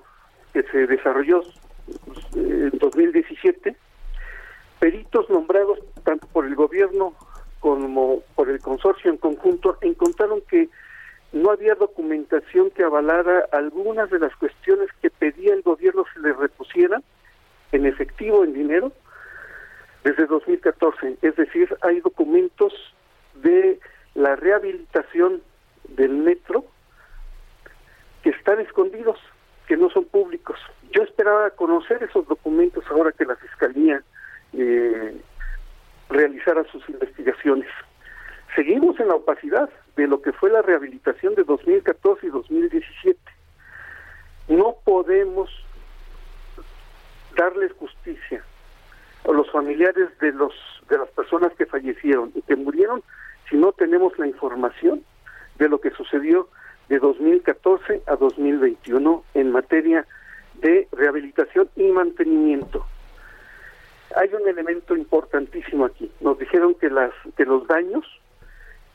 que 0.52 0.62
se 0.62 0.86
desarrolló 0.86 1.42
eh, 1.42 2.70
en 2.72 2.78
2017, 2.78 3.76
peritos 4.78 5.28
nombrados 5.28 5.80
tanto 6.04 6.28
por 6.28 6.46
el 6.46 6.54
gobierno 6.54 7.14
como 7.58 8.20
por 8.36 8.48
el 8.48 8.60
consorcio 8.60 9.10
en 9.10 9.16
conjunto 9.16 9.76
encontraron 9.80 10.40
que 10.48 10.68
no 11.32 11.50
había 11.50 11.74
documentación 11.74 12.70
que 12.70 12.84
avalara 12.84 13.48
algunas 13.50 14.08
de 14.10 14.20
las 14.20 14.36
cuestiones 14.36 14.88
que 15.02 15.10
pedía 15.10 15.52
el 15.52 15.62
gobierno 15.62 16.04
se 16.14 16.20
le 16.20 16.32
repusieran 16.32 17.02
en 17.72 17.86
efectivo, 17.86 18.44
en 18.44 18.52
dinero, 18.52 18.92
desde 20.04 20.26
2014. 20.26 21.16
Es 21.22 21.34
decir, 21.34 21.76
hay 21.80 22.00
documentos 22.00 22.72
de 23.34 23.80
la 24.14 24.36
rehabilitación 24.36 25.42
del 25.88 26.12
metro 26.12 26.64
que 28.22 28.30
están 28.30 28.60
escondidos, 28.60 29.18
que 29.66 29.76
no 29.76 29.90
son 29.90 30.04
públicos. 30.04 30.60
Yo 30.92 31.02
conocer 31.50 32.02
esos 32.02 32.28
documentos 32.28 32.84
ahora 32.90 33.12
que 33.12 33.24
la 33.24 33.36
Fiscalía 33.36 34.02
eh, 34.52 35.16
realizara 36.10 36.64
sus 36.70 36.88
investigaciones. 36.88 37.68
Seguimos 38.54 39.00
en 39.00 39.08
la 39.08 39.14
opacidad 39.14 39.68
de 39.96 40.06
lo 40.06 40.22
que 40.22 40.32
fue 40.32 40.50
la 40.50 40.62
rehabilitación 40.62 41.34
de 41.34 41.44
2014 41.44 42.26
y 42.26 42.30
2017. 42.30 43.18
No 44.48 44.76
podemos 44.84 45.50
darles 47.36 47.72
justicia 47.72 48.44
los 49.32 49.50
familiares 49.50 50.08
de 50.20 50.32
los 50.32 50.52
de 50.88 50.98
las 50.98 51.08
personas 51.10 51.52
que 51.54 51.66
fallecieron 51.66 52.30
y 52.34 52.42
que 52.42 52.56
murieron 52.56 53.02
si 53.48 53.56
no 53.56 53.72
tenemos 53.72 54.18
la 54.18 54.26
información 54.26 55.02
de 55.58 55.68
lo 55.68 55.80
que 55.80 55.90
sucedió 55.90 56.48
de 56.88 56.98
2014 56.98 58.02
a 58.06 58.16
2021 58.16 59.24
en 59.34 59.50
materia 59.50 60.06
de 60.60 60.86
rehabilitación 60.92 61.70
y 61.76 61.84
mantenimiento. 61.84 62.84
Hay 64.16 64.32
un 64.34 64.46
elemento 64.46 64.94
importantísimo 64.94 65.86
aquí. 65.86 66.10
Nos 66.20 66.38
dijeron 66.38 66.74
que 66.74 66.90
las 66.90 67.12
que 67.36 67.44
los 67.44 67.66
daños 67.66 68.04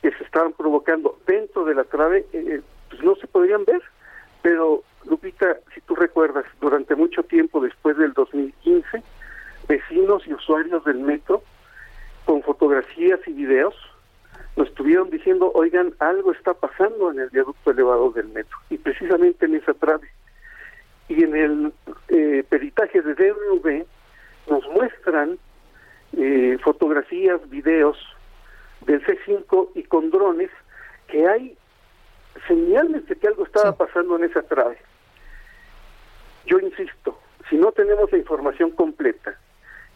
que 0.02 0.12
se 0.12 0.24
estaban 0.24 0.52
provocando 0.52 1.18
dentro 1.26 1.64
de 1.64 1.74
la 1.74 1.84
trave 1.84 2.24
eh, 2.32 2.62
pues 2.88 3.02
no 3.02 3.14
se 3.16 3.26
podrían 3.26 3.64
ver, 3.64 3.82
pero 4.42 4.82
Lupita, 5.04 5.58
si 5.74 5.80
tú 5.82 5.94
recuerdas, 5.94 6.44
durante 6.60 6.94
mucho 6.94 7.22
tiempo 7.22 7.60
después 7.60 7.96
del 7.96 8.12
2015, 8.12 9.02
vecinos 9.70 10.26
y 10.26 10.34
usuarios 10.34 10.84
del 10.84 10.98
metro 10.98 11.44
con 12.24 12.42
fotografías 12.42 13.20
y 13.26 13.32
videos 13.32 13.74
nos 14.56 14.66
estuvieron 14.66 15.10
diciendo, 15.10 15.52
oigan, 15.54 15.94
algo 16.00 16.32
está 16.32 16.54
pasando 16.54 17.12
en 17.12 17.20
el 17.20 17.30
viaducto 17.30 17.70
elevado 17.70 18.10
del 18.10 18.28
metro, 18.28 18.58
y 18.68 18.78
precisamente 18.78 19.46
en 19.46 19.54
esa 19.54 19.72
trave. 19.74 20.08
Y 21.08 21.22
en 21.22 21.36
el 21.36 21.72
eh, 22.08 22.44
peritaje 22.48 23.00
de 23.00 23.14
DRV 23.14 23.86
nos 24.48 24.68
muestran 24.70 25.38
eh, 26.16 26.58
fotografías, 26.62 27.48
videos 27.48 27.96
del 28.86 29.00
C5 29.06 29.68
y 29.76 29.84
con 29.84 30.10
drones 30.10 30.50
que 31.06 31.28
hay 31.28 31.56
señales 32.48 33.06
de 33.06 33.14
que 33.14 33.28
algo 33.28 33.44
estaba 33.44 33.76
pasando 33.76 34.16
en 34.16 34.24
esa 34.24 34.42
trave. 34.42 34.78
Yo 36.46 36.58
insisto, 36.58 37.20
si 37.48 37.56
no 37.56 37.70
tenemos 37.70 38.10
la 38.10 38.18
información 38.18 38.70
completa 38.70 39.38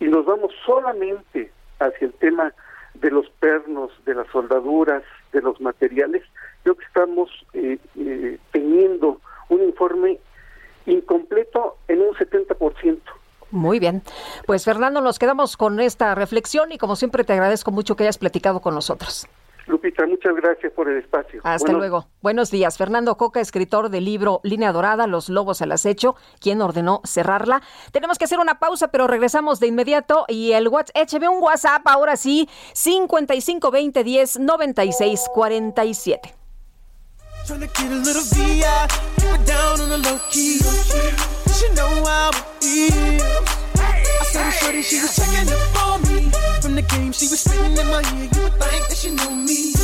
y 0.01 0.07
nos 0.07 0.25
vamos 0.25 0.53
solamente 0.65 1.51
hacia 1.79 2.07
el 2.07 2.13
tema 2.15 2.53
de 2.95 3.11
los 3.11 3.29
pernos, 3.41 3.91
de 4.05 4.15
las 4.15 4.27
soldaduras, 4.29 5.03
de 5.33 5.43
los 5.43 5.61
materiales, 5.61 6.23
creo 6.63 6.77
que 6.77 6.85
estamos 6.85 7.31
eh, 7.53 7.79
eh, 7.97 8.39
teniendo 8.53 9.21
un 9.49 9.63
informe 9.63 10.19
incompleto 10.87 11.77
en 11.89 12.01
un 12.01 12.15
70%. 12.15 13.01
Muy 13.51 13.79
bien. 13.79 14.03
Pues 14.47 14.65
Fernando, 14.65 15.01
nos 15.01 15.19
quedamos 15.19 15.57
con 15.57 15.81
esta 15.81 16.15
reflexión 16.15 16.73
y 16.73 16.79
como 16.79 16.97
siempre 16.97 17.25
te 17.25 17.33
agradezco 17.33 17.71
mucho 17.71 17.95
que 17.97 18.05
hayas 18.05 18.19
platicado 18.19 18.61
con 18.61 18.75
nosotros. 18.75 19.29
Lupita, 19.95 20.07
muchas 20.07 20.35
gracias 20.37 20.73
por 20.73 20.89
el 20.89 20.99
espacio. 20.99 21.41
Hasta 21.45 21.73
luego. 21.73 22.07
Buenos 22.21 22.51
días. 22.51 22.77
Fernando 22.77 23.17
Coca, 23.17 23.41
escritor 23.41 23.89
del 23.91 24.05
libro 24.05 24.41
Línea 24.43 24.73
Dorada, 24.73 25.07
Los 25.07 25.29
Lobos 25.29 25.63
al 25.63 25.73
Acecho, 25.73 26.17
quien 26.41 26.61
ordenó 26.63 27.01
cerrarla. 27.05 27.63
Tenemos 27.93 28.19
que 28.19 28.25
hacer 28.25 28.39
una 28.39 28.59
pausa, 28.59 28.89
pero 28.89 29.07
regresamos 29.07 29.61
de 29.61 29.69
inmediato. 29.69 30.25
Y 30.29 30.53
el 30.53 30.69
WhatsApp, 30.69 30.97
écheme 30.97 31.29
un 31.29 31.43
WhatsApp 31.43 31.87
ahora 31.87 32.17
sí, 32.17 32.49
552010 32.75 34.39
9647. 34.41 36.35
Saw 44.35 44.51
shorty, 44.51 44.83
she 44.83 45.01
was 45.01 45.15
checking 45.15 45.49
up 45.49 45.61
for 45.77 45.99
me. 46.11 46.29
From 46.61 46.75
the 46.75 46.83
game, 46.83 47.13
she 47.13 47.29
was 47.29 47.39
spitting 47.39 47.79
in 47.79 47.87
my 47.87 48.03
ear. 48.03 48.29
You 48.35 48.43
would 48.43 48.55
think 48.59 48.89
that 48.89 48.97
she 48.97 49.11
know 49.15 49.31
me. 49.31 49.84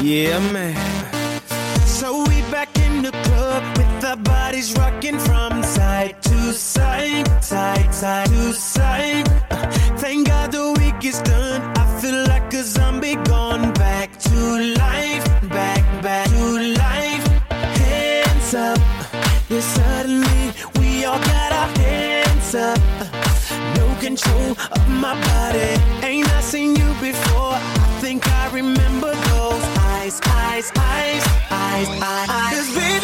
Yeah, 0.00 0.38
man. 0.52 0.76
So 1.84 2.22
we 2.28 2.40
back 2.52 2.78
in 2.78 3.02
the 3.02 3.10
club 3.10 3.64
with 3.76 4.04
our 4.04 4.16
bodies 4.16 4.72
rocking 4.74 5.18
from 5.18 5.64
side 5.64 6.22
to 6.22 6.52
side, 6.52 7.26
side, 7.42 7.92
side 7.92 8.28
to 8.28 8.52
side. 8.52 9.26
Thank 9.98 10.28
God 10.28 10.52
the 10.52 10.72
week 10.78 11.04
is 11.04 11.20
done. 11.22 11.62
I 11.76 12.00
feel 12.00 12.24
like 12.28 12.54
a 12.54 12.62
zombie 12.62 13.16
gone 13.16 13.72
back 13.72 14.16
to 14.20 14.36
life, 14.78 15.24
back, 15.48 15.82
back 16.00 16.28
to 16.28 16.74
life. 16.78 17.26
Hands 17.50 18.54
up, 18.54 18.78
yeah, 19.48 19.60
suddenly 19.60 20.52
we 20.78 21.04
all 21.06 21.18
got 21.18 21.52
our 21.52 21.68
hands 21.76 22.54
up. 22.54 22.78
No 23.76 23.96
control 23.98 24.52
of 24.52 24.88
my 24.88 25.20
body. 25.26 26.06
Ain't 26.06 26.32
I 26.32 26.40
seen 26.40 26.76
you 26.76 26.94
before? 27.00 27.77
Eyes, 31.86 32.28
eyes. 32.28 32.97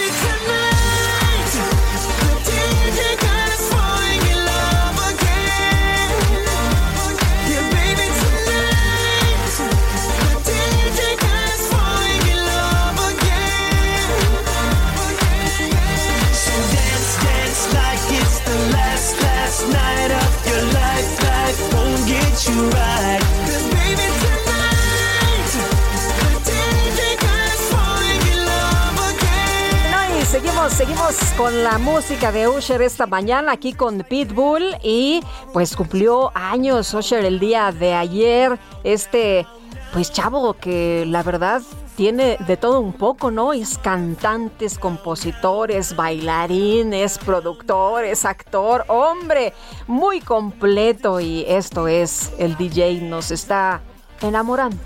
Con 31.36 31.62
la 31.62 31.76
música 31.76 32.32
de 32.32 32.48
Usher 32.48 32.80
esta 32.80 33.07
mañana 33.07 33.52
aquí 33.52 33.74
con 33.74 33.98
Pitbull 34.09 34.74
y 34.82 35.20
pues 35.52 35.76
cumplió 35.76 36.32
años 36.34 36.94
Usher 36.94 37.26
el 37.26 37.38
día 37.38 37.72
de 37.72 37.92
ayer. 37.92 38.59
Este, 38.84 39.46
pues 39.92 40.11
chavo 40.11 40.55
que 40.55 41.05
la 41.07 41.22
verdad 41.22 41.61
tiene 41.94 42.38
de 42.46 42.57
todo 42.57 42.80
un 42.80 42.94
poco, 42.94 43.30
¿no? 43.30 43.52
Es 43.52 43.76
cantantes, 43.76 44.78
compositores, 44.78 45.94
bailarines, 45.94 47.18
productores, 47.18 48.24
actor, 48.24 48.86
hombre, 48.88 49.52
muy 49.86 50.22
completo 50.22 51.20
y 51.20 51.44
esto 51.46 51.86
es 51.86 52.32
el 52.38 52.57
DJ 52.57 53.02
nos 53.02 53.30
está 53.30 53.82
enamorando. 54.22 54.78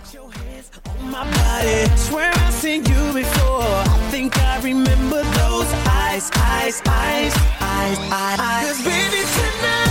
My 1.02 1.24
body. 1.30 1.96
Swear 1.96 2.30
I've 2.34 2.52
seen 2.54 2.84
you 2.84 3.12
before. 3.12 3.62
I 3.62 4.08
think 4.10 4.38
I 4.38 4.60
remember 4.60 5.22
those 5.22 5.70
eyes, 5.86 6.30
eyes, 6.34 6.82
eyes, 6.86 7.34
eyes, 7.60 7.98
eyes. 8.10 8.66
'Cause 8.66 8.84
baby 8.84 9.22
tonight. 9.36 9.87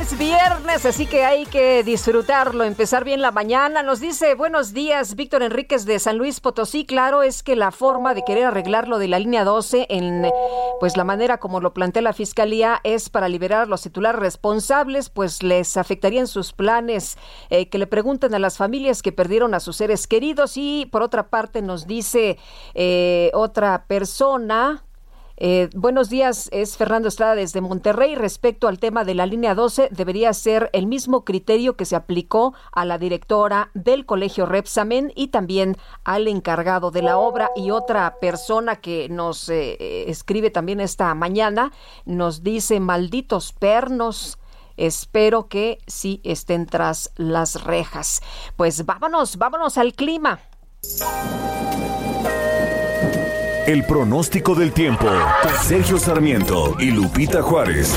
Es 0.00 0.16
viernes 0.16 0.38
viernes, 0.38 0.86
así 0.86 1.06
que 1.06 1.24
hay 1.24 1.44
que 1.46 1.82
disfrutarlo, 1.82 2.62
empezar 2.62 3.02
bien 3.02 3.20
la 3.20 3.32
mañana. 3.32 3.82
Nos 3.82 3.98
dice 3.98 4.34
buenos 4.34 4.72
días 4.72 5.16
Víctor 5.16 5.42
Enríquez 5.42 5.86
de 5.86 5.98
San 5.98 6.18
Luis 6.18 6.38
Potosí. 6.38 6.86
Claro, 6.86 7.22
es 7.22 7.42
que 7.42 7.56
la 7.56 7.72
forma 7.72 8.14
de 8.14 8.22
querer 8.24 8.44
arreglar 8.44 8.86
lo 8.86 8.98
de 8.98 9.08
la 9.08 9.18
línea 9.18 9.42
12 9.42 9.86
en 9.88 10.30
pues 10.78 10.96
la 10.96 11.02
manera 11.02 11.38
como 11.38 11.60
lo 11.60 11.74
plantea 11.74 12.02
la 12.02 12.12
fiscalía 12.12 12.80
es 12.84 13.08
para 13.08 13.28
liberar 13.28 13.62
a 13.62 13.66
los 13.66 13.82
titulares 13.82 14.20
responsables, 14.20 15.10
pues 15.10 15.42
les 15.42 15.76
afectarían 15.76 16.28
sus 16.28 16.52
planes. 16.52 17.18
Eh, 17.50 17.68
que 17.68 17.78
le 17.78 17.88
pregunten 17.88 18.34
a 18.34 18.38
las 18.38 18.56
familias 18.56 19.02
que 19.02 19.10
perdieron 19.10 19.54
a 19.54 19.60
sus 19.60 19.76
seres 19.76 20.06
queridos 20.06 20.56
y 20.56 20.86
por 20.92 21.02
otra 21.02 21.28
parte 21.28 21.62
nos 21.62 21.86
dice 21.86 22.38
eh, 22.74 23.30
otra 23.34 23.86
persona 23.86 24.84
eh, 25.40 25.70
buenos 25.72 26.10
días, 26.10 26.48
es 26.50 26.76
Fernando 26.76 27.06
Estrada 27.06 27.36
desde 27.36 27.60
Monterrey. 27.60 28.16
Respecto 28.16 28.66
al 28.66 28.80
tema 28.80 29.04
de 29.04 29.14
la 29.14 29.24
línea 29.24 29.54
12, 29.54 29.88
debería 29.92 30.32
ser 30.32 30.68
el 30.72 30.88
mismo 30.88 31.24
criterio 31.24 31.76
que 31.76 31.84
se 31.84 31.94
aplicó 31.94 32.54
a 32.72 32.84
la 32.84 32.98
directora 32.98 33.70
del 33.72 34.04
colegio 34.04 34.46
Repsamen 34.46 35.12
y 35.14 35.28
también 35.28 35.76
al 36.02 36.26
encargado 36.26 36.90
de 36.90 37.02
la 37.02 37.18
obra. 37.18 37.50
Y 37.54 37.70
otra 37.70 38.18
persona 38.20 38.76
que 38.76 39.08
nos 39.08 39.48
eh, 39.48 40.10
escribe 40.10 40.50
también 40.50 40.80
esta 40.80 41.14
mañana 41.14 41.70
nos 42.04 42.42
dice, 42.42 42.80
malditos 42.80 43.52
pernos. 43.52 44.38
Espero 44.76 45.48
que 45.48 45.78
sí 45.86 46.20
estén 46.24 46.66
tras 46.66 47.12
las 47.16 47.62
rejas. 47.62 48.22
Pues 48.56 48.84
vámonos, 48.86 49.36
vámonos 49.36 49.78
al 49.78 49.92
clima. 49.94 50.40
El 53.68 53.84
pronóstico 53.84 54.54
del 54.54 54.72
tiempo. 54.72 55.06
Sergio 55.60 55.98
Sarmiento 55.98 56.74
y 56.78 56.90
Lupita 56.90 57.42
Juárez. 57.42 57.94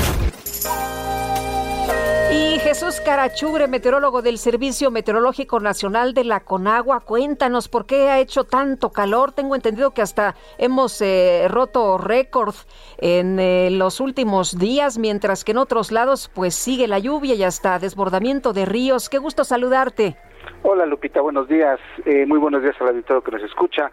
Y 2.30 2.58
Jesús 2.58 3.00
Carachure, 3.00 3.68
meteorólogo 3.68 4.20
del 4.20 4.36
Servicio 4.36 4.90
Meteorológico 4.90 5.60
Nacional 5.60 6.12
de 6.12 6.24
la 6.24 6.40
Conagua, 6.40 7.00
cuéntanos 7.00 7.68
por 7.68 7.86
qué 7.86 8.10
ha 8.10 8.20
hecho 8.20 8.44
tanto 8.44 8.90
calor. 8.92 9.32
Tengo 9.32 9.54
entendido 9.54 9.92
que 9.92 10.02
hasta 10.02 10.34
hemos 10.58 11.00
eh, 11.00 11.46
roto 11.48 11.96
récord 11.96 12.54
en 12.98 13.40
eh, 13.40 13.70
los 13.70 14.00
últimos 14.00 14.58
días, 14.58 14.98
mientras 14.98 15.42
que 15.42 15.52
en 15.52 15.58
otros 15.58 15.90
lados 15.90 16.30
pues 16.34 16.54
sigue 16.54 16.86
la 16.86 16.98
lluvia 16.98 17.34
y 17.34 17.44
hasta 17.44 17.78
desbordamiento 17.78 18.52
de 18.52 18.66
ríos. 18.66 19.08
Qué 19.08 19.16
gusto 19.16 19.42
saludarte. 19.42 20.18
Hola 20.64 20.86
Lupita, 20.86 21.20
buenos 21.20 21.48
días. 21.48 21.80
Eh, 22.06 22.24
muy 22.24 22.38
buenos 22.38 22.62
días 22.62 22.76
al 22.80 22.90
auditorio 22.90 23.20
que 23.20 23.32
nos 23.32 23.42
escucha. 23.42 23.90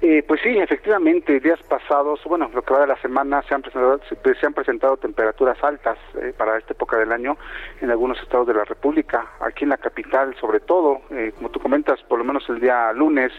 Eh, 0.00 0.22
pues 0.22 0.40
sí, 0.40 0.56
efectivamente, 0.56 1.40
días 1.40 1.60
pasados, 1.64 2.20
bueno, 2.26 2.48
lo 2.54 2.62
que 2.62 2.72
va 2.72 2.82
de 2.82 2.86
la 2.86 2.96
semana, 3.00 3.42
se 3.42 3.52
han 3.52 3.62
presentado, 3.62 4.00
se, 4.08 4.46
han 4.46 4.54
presentado 4.54 4.96
temperaturas 4.98 5.58
altas 5.64 5.98
eh, 6.14 6.32
para 6.36 6.58
esta 6.58 6.74
época 6.74 6.96
del 6.96 7.10
año 7.10 7.36
en 7.80 7.90
algunos 7.90 8.20
estados 8.22 8.46
de 8.46 8.54
la 8.54 8.64
República. 8.64 9.32
Aquí 9.40 9.64
en 9.64 9.70
la 9.70 9.78
capital, 9.78 10.36
sobre 10.40 10.60
todo, 10.60 11.00
como 11.34 11.50
tú 11.50 11.58
comentas, 11.58 12.00
por 12.04 12.20
lo 12.20 12.24
menos 12.24 12.48
el 12.48 12.60
día 12.60 12.92
lunes 12.92 13.32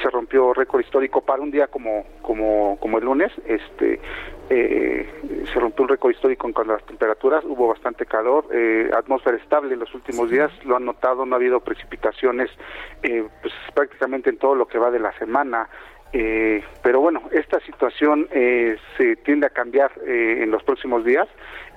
se 0.00 0.08
rompió 0.08 0.54
récord 0.54 0.82
histórico 0.82 1.22
para 1.22 1.42
un 1.42 1.50
día 1.50 1.66
como 1.66 2.04
como 2.22 2.78
como 2.78 2.98
el 2.98 3.04
lunes. 3.04 3.32
Este 3.46 4.00
se 4.48 5.60
rompió 5.60 5.82
un 5.82 5.88
récord 5.88 6.12
histórico 6.12 6.46
en 6.46 6.52
cuanto 6.52 6.72
a 6.72 6.76
las 6.76 6.86
temperaturas, 6.86 7.44
hubo 7.44 7.68
bastante 7.68 8.06
calor, 8.06 8.46
atmósfera 8.94 9.36
estable 9.36 9.74
en 9.74 9.80
los 9.80 9.94
últimos 9.94 10.30
días, 10.30 10.50
lo 10.64 10.76
han 10.76 10.84
notado, 10.84 11.26
no 11.26 11.34
ha 11.34 11.36
habido 11.36 11.60
precipitación 11.60 12.40
eh, 13.02 13.24
pues 13.42 13.54
prácticamente 13.74 14.30
en 14.30 14.38
todo 14.38 14.54
lo 14.54 14.66
que 14.66 14.78
va 14.78 14.90
de 14.90 15.00
la 15.00 15.12
semana. 15.18 15.68
Eh, 16.12 16.64
pero 16.82 17.00
bueno, 17.00 17.22
esta 17.32 17.60
situación 17.60 18.28
eh, 18.30 18.78
se 18.96 19.16
tiende 19.16 19.46
a 19.46 19.50
cambiar 19.50 19.92
en 20.06 20.50
los 20.50 20.62
próximos 20.62 21.04
días. 21.04 21.28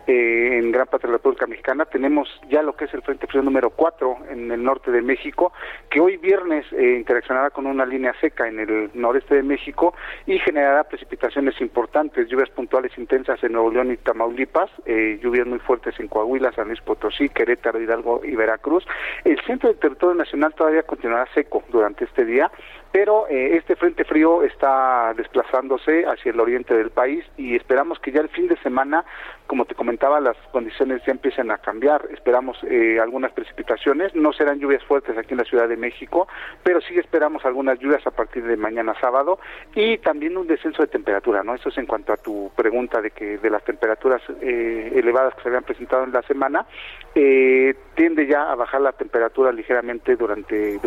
Eh, 0.07 0.57
en 0.57 0.71
gran 0.71 0.87
parte 0.87 1.05
de 1.05 1.11
la 1.11 1.17
República 1.17 1.45
Mexicana. 1.45 1.85
Tenemos 1.85 2.27
ya 2.49 2.63
lo 2.63 2.75
que 2.75 2.85
es 2.85 2.93
el 2.93 3.03
Frente 3.03 3.27
Frío 3.27 3.43
número 3.43 3.69
4 3.69 4.17
en 4.31 4.51
el 4.51 4.63
norte 4.63 4.89
de 4.89 5.01
México, 5.03 5.53
que 5.91 5.99
hoy 5.99 6.17
viernes 6.17 6.65
eh, 6.71 6.95
interaccionará 6.97 7.51
con 7.51 7.67
una 7.67 7.85
línea 7.85 8.13
seca 8.19 8.47
en 8.47 8.59
el 8.59 8.89
noreste 8.95 9.35
de 9.35 9.43
México 9.43 9.93
y 10.25 10.39
generará 10.39 10.85
precipitaciones 10.85 11.59
importantes, 11.61 12.27
lluvias 12.27 12.49
puntuales 12.49 12.97
intensas 12.97 13.43
en 13.43 13.51
Nuevo 13.51 13.69
León 13.69 13.91
y 13.91 13.97
Tamaulipas, 13.97 14.71
eh, 14.85 15.19
lluvias 15.21 15.45
muy 15.45 15.59
fuertes 15.59 15.99
en 15.99 16.07
Coahuila, 16.07 16.51
San 16.53 16.69
Luis 16.69 16.81
Potosí, 16.81 17.29
Querétaro, 17.29 17.79
Hidalgo 17.79 18.21
y 18.23 18.35
Veracruz. 18.35 18.83
El 19.23 19.39
centro 19.41 19.69
del 19.69 19.77
territorio 19.77 20.15
nacional 20.15 20.55
todavía 20.55 20.81
continuará 20.81 21.27
seco 21.35 21.63
durante 21.69 22.05
este 22.05 22.25
día, 22.25 22.51
pero 22.91 23.27
este 23.27 23.77
frente 23.77 24.03
frío 24.03 24.43
está 24.43 25.13
desplazándose 25.15 26.05
hacia 26.05 26.31
el 26.31 26.39
oriente 26.41 26.75
del 26.75 26.89
país 26.89 27.23
y 27.37 27.55
esperamos 27.55 27.99
que 27.99 28.11
ya 28.11 28.19
el 28.19 28.27
fin 28.27 28.49
de 28.49 28.57
semana, 28.57 29.05
como 29.51 29.65
te 29.65 29.75
comentaba, 29.75 30.21
las 30.21 30.37
condiciones 30.53 31.01
ya 31.05 31.11
empiecen 31.11 31.51
a 31.51 31.57
cambiar. 31.57 32.07
Esperamos 32.13 32.57
eh, 32.63 33.01
algunas 33.01 33.33
precipitaciones, 33.33 34.15
no 34.15 34.31
serán 34.31 34.59
lluvias 34.59 34.81
fuertes 34.85 35.17
aquí 35.17 35.33
en 35.33 35.39
la 35.39 35.43
Ciudad 35.43 35.67
de 35.67 35.75
México, 35.75 36.29
pero 36.63 36.79
sí 36.79 36.97
esperamos 36.97 37.43
algunas 37.43 37.77
lluvias 37.77 38.07
a 38.07 38.11
partir 38.11 38.45
de 38.45 38.55
mañana 38.55 38.95
sábado 39.01 39.39
y 39.75 39.97
también 39.97 40.37
un 40.37 40.47
descenso 40.47 40.83
de 40.83 40.87
temperatura, 40.87 41.43
¿no? 41.43 41.53
Eso 41.53 41.67
es 41.67 41.77
en 41.77 41.85
cuanto 41.85 42.13
a 42.13 42.15
tu 42.15 42.49
pregunta 42.55 43.01
de 43.01 43.11
que 43.11 43.39
de 43.39 43.49
las 43.49 43.61
temperaturas 43.65 44.21
eh, 44.39 44.93
elevadas 44.95 45.35
que 45.35 45.41
se 45.41 45.49
habían 45.49 45.65
presentado 45.65 46.05
en 46.05 46.13
la 46.13 46.21
semana, 46.21 46.65
eh, 47.13 47.75
tiende 47.95 48.27
ya 48.27 48.53
a 48.53 48.55
bajar 48.55 48.79
la 48.79 48.93
temperatura 48.93 49.51
ligeramente 49.51 50.15
durante, 50.15 50.79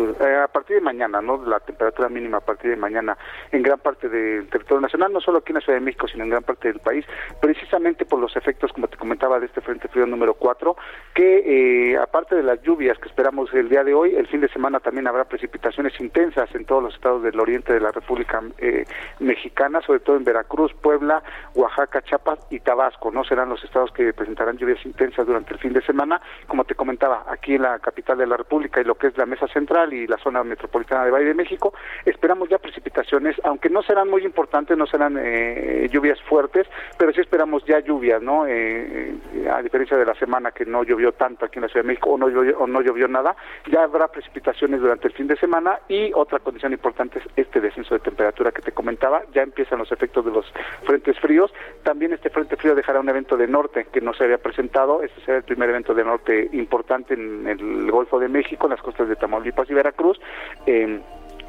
a 0.43 0.47
partir 0.47 0.77
de 0.77 0.81
mañana, 0.81 1.21
¿no? 1.21 1.45
La 1.45 1.59
temperatura 1.59 2.09
mínima 2.09 2.37
a 2.37 2.41
partir 2.41 2.71
de 2.71 2.77
mañana 2.77 3.15
en 3.51 3.61
gran 3.61 3.77
parte 3.77 4.09
del 4.09 4.49
territorio 4.49 4.81
nacional, 4.81 5.13
no 5.13 5.21
solo 5.21 5.37
aquí 5.37 5.51
en 5.51 5.55
la 5.55 5.61
Ciudad 5.61 5.77
de 5.77 5.85
México, 5.85 6.07
sino 6.07 6.23
en 6.23 6.31
gran 6.31 6.41
parte 6.41 6.69
del 6.69 6.79
país, 6.79 7.05
precisamente 7.39 8.05
por 8.05 8.19
los 8.19 8.35
efectos, 8.35 8.54
como 8.73 8.87
te 8.87 8.97
comentaba, 8.97 9.39
de 9.39 9.45
este 9.45 9.61
Frente 9.61 9.87
Frío 9.87 10.05
número 10.05 10.33
4, 10.33 10.75
que 11.13 11.91
eh, 11.93 11.97
aparte 11.97 12.35
de 12.35 12.43
las 12.43 12.61
lluvias 12.61 12.97
que 12.99 13.07
esperamos 13.07 13.53
el 13.53 13.69
día 13.69 13.83
de 13.83 13.93
hoy, 13.93 14.15
el 14.15 14.27
fin 14.27 14.41
de 14.41 14.49
semana 14.49 14.79
también 14.79 15.07
habrá 15.07 15.25
precipitaciones 15.25 15.99
intensas 15.99 16.53
en 16.55 16.65
todos 16.65 16.83
los 16.83 16.95
estados 16.95 17.23
del 17.23 17.39
oriente 17.39 17.73
de 17.73 17.79
la 17.79 17.91
República 17.91 18.41
eh, 18.57 18.85
Mexicana, 19.19 19.81
sobre 19.81 19.99
todo 19.99 20.17
en 20.17 20.23
Veracruz, 20.23 20.73
Puebla, 20.73 21.23
Oaxaca, 21.53 22.01
Chiapas 22.01 22.39
y 22.49 22.59
Tabasco, 22.59 23.11
¿no? 23.11 23.23
Serán 23.23 23.49
los 23.49 23.63
estados 23.63 23.91
que 23.91 24.13
presentarán 24.13 24.57
lluvias 24.57 24.83
intensas 24.85 25.25
durante 25.25 25.53
el 25.53 25.59
fin 25.59 25.73
de 25.73 25.81
semana, 25.81 26.21
como 26.47 26.65
te 26.65 26.75
comentaba, 26.75 27.25
aquí 27.27 27.55
en 27.55 27.63
la 27.63 27.79
capital 27.79 28.17
de 28.17 28.27
la 28.27 28.37
República 28.37 28.81
y 28.81 28.83
lo 28.83 28.95
que 28.95 29.07
es 29.07 29.17
la 29.17 29.25
Mesa 29.25 29.47
Central 29.47 29.93
y 29.93 30.07
la 30.07 30.17
zona 30.17 30.43
metropolitana 30.43 31.05
de 31.05 31.11
Valle 31.11 31.25
de 31.25 31.33
México, 31.33 31.73
esperamos 32.05 32.49
ya 32.49 32.57
precipitaciones, 32.57 33.35
aunque 33.43 33.69
no 33.69 33.81
serán 33.83 34.09
muy 34.09 34.23
importantes, 34.23 34.77
no 34.77 34.85
serán 34.85 35.17
eh, 35.19 35.87
lluvias 35.91 36.21
fuertes, 36.23 36.67
pero 36.97 37.11
sí 37.13 37.21
esperamos 37.21 37.63
ya 37.65 37.79
lluvias, 37.79 38.21
¿no? 38.21 38.34
Eh, 38.47 39.15
a 39.51 39.61
diferencia 39.61 39.97
de 39.97 40.05
la 40.05 40.15
semana 40.15 40.51
que 40.51 40.65
no 40.65 40.83
llovió 40.83 41.13
tanto 41.13 41.45
aquí 41.45 41.59
en 41.59 41.63
la 41.63 41.67
Ciudad 41.69 41.83
de 41.83 41.87
México 41.87 42.11
o 42.11 42.17
no 42.17 42.29
llovió, 42.29 42.57
o 42.59 42.67
no 42.67 42.81
llovió 42.81 43.07
nada, 43.07 43.35
ya 43.71 43.83
habrá 43.83 44.07
precipitaciones 44.07 44.81
durante 44.81 45.07
el 45.07 45.13
fin 45.13 45.27
de 45.27 45.37
semana 45.37 45.79
y 45.87 46.11
otra 46.13 46.39
condición 46.39 46.73
importante 46.73 47.19
es 47.19 47.25
este 47.35 47.61
descenso 47.61 47.93
de 47.93 47.99
temperatura 47.99 48.51
que 48.51 48.61
te 48.61 48.71
comentaba, 48.71 49.23
ya 49.33 49.43
empiezan 49.43 49.79
los 49.79 49.91
efectos 49.91 50.25
de 50.25 50.31
los 50.31 50.45
frentes 50.83 51.19
fríos, 51.19 51.53
también 51.83 52.13
este 52.13 52.29
frente 52.29 52.55
frío 52.57 52.75
dejará 52.75 52.99
un 52.99 53.09
evento 53.09 53.37
de 53.37 53.47
norte 53.47 53.87
que 53.91 54.01
no 54.01 54.13
se 54.13 54.23
había 54.23 54.37
presentado, 54.37 55.03
este 55.03 55.21
será 55.21 55.37
el 55.37 55.43
primer 55.43 55.69
evento 55.69 55.93
de 55.93 56.03
norte 56.03 56.49
importante 56.53 57.13
en 57.13 57.47
el 57.47 57.91
Golfo 57.91 58.19
de 58.19 58.27
México, 58.27 58.65
en 58.65 58.71
las 58.71 58.81
costas 58.81 59.07
de 59.07 59.15
Tamaulipas 59.15 59.69
y 59.69 59.73
Veracruz. 59.73 60.19
Eh, 60.65 60.99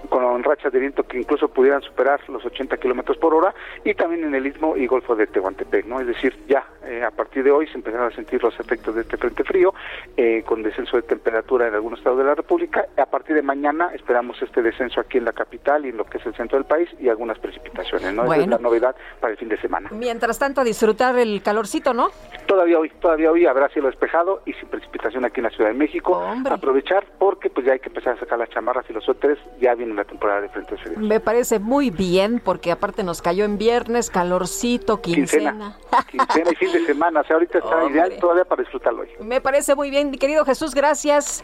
con 0.06 0.42
rachas 0.42 0.72
de 0.72 0.78
viento 0.78 1.02
que 1.04 1.18
incluso 1.18 1.48
pudieran 1.48 1.82
superar 1.82 2.20
los 2.28 2.44
80 2.44 2.76
kilómetros 2.78 3.16
por 3.18 3.34
hora 3.34 3.54
y 3.84 3.94
también 3.94 4.24
en 4.24 4.34
el 4.34 4.46
istmo 4.46 4.76
y 4.76 4.86
golfo 4.86 5.16
de 5.16 5.26
Tehuantepec, 5.26 5.86
¿no? 5.86 6.00
Es 6.00 6.06
decir, 6.06 6.36
ya 6.48 6.64
eh, 6.84 7.02
a 7.02 7.10
partir 7.10 7.44
de 7.44 7.50
hoy 7.50 7.66
se 7.68 7.74
empezaron 7.74 8.12
a 8.12 8.14
sentir 8.14 8.42
los 8.42 8.58
efectos 8.58 8.94
de 8.94 9.02
este 9.02 9.16
frente 9.16 9.44
frío 9.44 9.74
eh, 10.16 10.42
con 10.46 10.62
descenso 10.62 10.96
de 10.96 11.02
temperatura 11.02 11.68
en 11.68 11.74
algunos 11.74 11.98
estados 11.98 12.18
de 12.18 12.24
la 12.24 12.34
República. 12.34 12.86
A 12.96 13.06
partir 13.06 13.34
de 13.36 13.42
mañana 13.42 13.90
esperamos 13.94 14.40
este 14.42 14.62
descenso 14.62 15.00
aquí 15.00 15.18
en 15.18 15.24
la 15.24 15.32
capital 15.32 15.84
y 15.86 15.90
en 15.90 15.96
lo 15.96 16.04
que 16.04 16.18
es 16.18 16.26
el 16.26 16.34
centro 16.34 16.58
del 16.58 16.66
país 16.66 16.88
y 17.00 17.08
algunas 17.08 17.38
precipitaciones, 17.38 18.14
¿no? 18.14 18.24
Esa 18.24 18.42
es 18.42 18.48
la 18.48 18.58
novedad 18.58 18.94
para 19.20 19.32
el 19.32 19.38
fin 19.38 19.48
de 19.48 19.60
semana. 19.60 19.90
Mientras 19.92 20.38
tanto, 20.38 20.60
a 20.60 20.64
disfrutar 20.64 21.18
el 21.18 21.42
calorcito, 21.42 21.92
¿no? 21.92 22.08
Todavía 22.46 22.78
hoy, 22.78 22.90
todavía 23.00 23.30
hoy 23.30 23.46
habrá 23.46 23.68
cielo 23.68 23.88
despejado 23.88 24.42
y 24.46 24.52
sin 24.54 24.68
precipitación 24.68 25.24
aquí 25.24 25.40
en 25.40 25.44
la 25.44 25.50
Ciudad 25.50 25.70
de 25.70 25.76
México. 25.76 26.22
Aprovechar 26.48 27.04
porque 27.18 27.50
pues 27.50 27.66
ya 27.66 27.72
hay 27.72 27.80
que 27.80 27.88
empezar 27.88 28.14
a 28.14 28.20
sacar 28.20 28.38
las 28.38 28.50
chamarras 28.50 28.84
y 28.88 28.92
los 28.92 29.04
suéteres, 29.04 29.38
ya 29.60 29.74
viene 29.74 29.92
la 29.96 30.04
temporada 30.04 30.42
de 30.42 30.48
frente 30.48 30.76
frío. 30.76 30.98
Me 30.98 31.20
parece 31.20 31.58
muy 31.58 31.90
bien 31.90 32.40
porque 32.44 32.70
aparte 32.70 33.02
nos 33.02 33.22
cayó 33.22 33.44
en 33.44 33.58
viernes, 33.58 34.10
calorcito, 34.10 35.00
quincena. 35.00 35.76
Quincena, 36.10 36.50
y 36.50 36.54
fin 36.56 36.72
de 36.72 36.86
semana, 36.86 37.20
o 37.20 37.24
sea, 37.24 37.36
ahorita 37.36 37.58
está 37.58 37.84
ideal 37.90 38.16
todavía 38.20 38.44
para 38.44 38.62
disfrutarlo 38.62 39.02
hoy. 39.02 39.08
Me 39.20 39.40
parece 39.40 39.74
muy 39.74 39.90
bien, 39.90 40.10
mi 40.10 40.18
querido 40.18 40.44
Jesús, 40.44 40.74
gracias. 40.74 41.42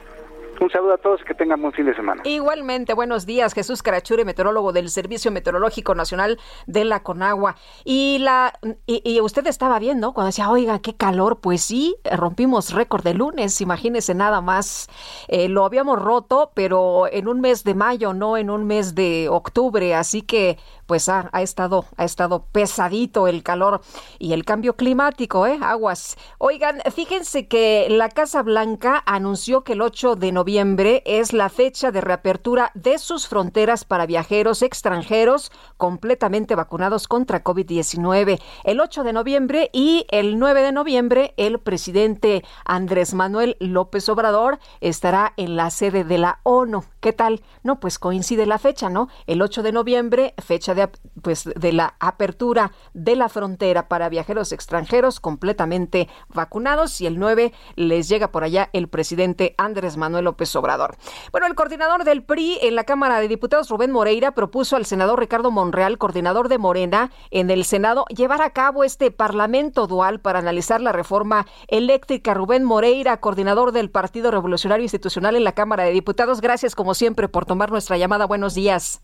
Un 0.63 0.71
saludo 0.71 0.95
a 0.95 0.99
todos 0.99 1.21
y 1.21 1.25
que 1.25 1.35
tengan 1.35 1.61
buen 1.61 1.73
fin 1.73 1.87
de 1.87 1.95
semana. 1.97 2.23
Igualmente, 2.25 2.95
buenos 2.95 3.27
días, 3.27 3.53
Jesús 3.53 3.83
Carachure, 3.83 4.25
meteorólogo 4.25 4.73
del 4.73 4.91
Servicio 4.91 5.33
Meteorológico 5.33 5.97
Nacional 5.97 6.39
de 6.69 6.85
la 6.85 7.03
Conagua. 7.03 7.57
Y 7.85 8.19
la 8.21 8.53
y, 8.87 9.21
usted 9.21 9.45
estaba 9.49 9.81
viendo 9.81 10.13
cuando 10.13 10.29
decía, 10.29 10.49
oiga, 10.49 10.79
qué 10.79 10.95
calor, 10.95 11.41
pues 11.41 11.63
sí, 11.63 11.97
rompimos 12.05 12.73
récord 12.75 13.03
de 13.03 13.15
lunes, 13.15 13.61
imagínese 13.61 14.15
nada 14.15 14.41
más. 14.41 14.89
Eh, 15.27 15.49
lo 15.49 15.65
habíamos 15.65 16.01
roto, 16.01 16.53
pero 16.55 17.09
en 17.11 17.27
un 17.27 17.41
mes 17.41 17.65
de 17.65 17.75
mayo, 17.75 18.15
no 18.15 18.37
en 18.37 18.49
un 18.49 18.65
mes 18.65 18.95
de 18.95 19.29
octubre, 19.29 19.97
así 19.97 20.23
que 20.23 20.59
pues 20.87 21.09
ha, 21.09 21.29
ha, 21.33 21.43
estado, 21.43 21.87
ha 21.97 22.05
estado 22.05 22.47
pesadito 22.53 23.29
el 23.29 23.43
calor 23.43 23.81
y 24.19 24.33
el 24.33 24.45
cambio 24.45 24.77
climático, 24.77 25.47
¿eh? 25.47 25.59
Aguas. 25.63 26.17
Oigan, 26.39 26.81
fíjense 26.95 27.49
que 27.49 27.87
la 27.91 28.09
Casa 28.09 28.43
Blanca 28.43 29.03
anunció 29.07 29.65
que 29.65 29.73
el 29.73 29.83
8 29.83 30.17
de 30.17 30.33
noviembre 30.33 31.03
es 31.07 31.33
la 31.33 31.49
fecha 31.49 31.91
de 31.91 32.01
reapertura 32.01 32.71
de 32.75 32.99
sus 32.99 33.29
fronteras 33.29 33.85
para 33.85 34.07
viajeros 34.07 34.63
extranjeros 34.63 35.53
completamente 35.77 36.55
vacunados 36.55 37.09
contra 37.09 37.43
COVID-19. 37.45 38.41
El 38.65 38.81
8 38.81 39.05
de 39.05 39.13
noviembre 39.13 39.71
y 39.73 40.07
el 40.11 40.39
9 40.39 40.63
de 40.63 40.73
noviembre, 40.73 41.35
el 41.37 41.59
presidente 41.61 42.45
Andrés 42.65 43.15
Manuel 43.15 43.57
López 43.61 44.09
Obrador 44.09 44.59
estará 44.81 45.33
en 45.37 45.57
la 45.57 45.71
sede 45.71 46.05
de 46.05 46.19
la 46.19 46.41
ONU. 46.43 46.85
¿Qué 47.01 47.13
tal? 47.13 47.43
No, 47.63 47.81
pues 47.81 47.99
coincide 47.99 48.47
la 48.47 48.59
fecha, 48.59 48.89
¿no? 48.89 49.09
El 49.27 49.43
8 49.43 49.63
de 49.63 49.73
noviembre, 49.73 50.35
fecha 50.39 50.72
de 50.75 50.89
pues 51.23 51.45
de 51.45 51.73
la 51.73 51.95
apertura 52.01 52.73
de 52.95 53.17
la 53.17 53.29
frontera 53.29 53.89
para 53.89 54.09
viajeros 54.09 54.53
extranjeros 54.53 55.21
completamente 55.21 56.09
vacunados 56.29 57.01
y 57.01 57.07
el 57.07 57.19
9 57.19 57.53
les 57.77 58.09
llega 58.09 58.33
por 58.33 58.45
allá 58.45 58.71
el 58.73 58.89
presidente 58.89 59.55
Andrés 59.59 59.97
Manuel 59.97 60.25
López 60.25 60.55
Obrador. 60.57 60.97
Bueno, 61.31 61.47
el 61.47 61.55
coordinador 61.55 62.05
del 62.05 62.23
PRI 62.23 62.59
en 62.63 62.75
la 62.75 62.85
Cámara 62.85 63.21
de 63.21 63.29
Diputados 63.29 63.69
Rubén 63.69 63.93
Moreira 63.93 64.33
propuso 64.33 64.77
al 64.77 64.87
senador 64.87 65.21
Ricardo 65.21 65.51
Monreal, 65.51 65.99
coordinador 65.99 66.49
de 66.49 66.59
Morena 66.59 67.11
en 67.31 67.51
el 67.51 67.65
Senado, 67.65 68.05
llevar 68.09 68.43
a 68.43 68.51
cabo 68.51 68.85
este 68.85 69.11
parlamento 69.11 69.87
dual 69.87 70.21
para 70.21 70.39
analizar 70.39 70.81
la 70.81 70.93
reforma 70.93 71.47
eléctrica. 71.69 72.35
Rubén 72.35 72.65
Moreira, 72.65 73.19
coordinador 73.19 73.73
del 73.73 73.91
Partido 73.91 74.31
Revolucionario 74.31 74.85
Institucional 74.85 75.37
en 75.37 75.45
la 75.45 75.53
Cámara 75.53 75.85
de 75.85 75.93
Diputados, 75.93 76.41
gracias 76.41 76.75
como 76.75 76.95
siempre 76.95 77.29
por 77.29 77.47
tomar 77.47 77.71
nuestra 77.71 77.97
llamada. 77.97 78.27
Buenos 78.27 78.55
días. 78.55 79.01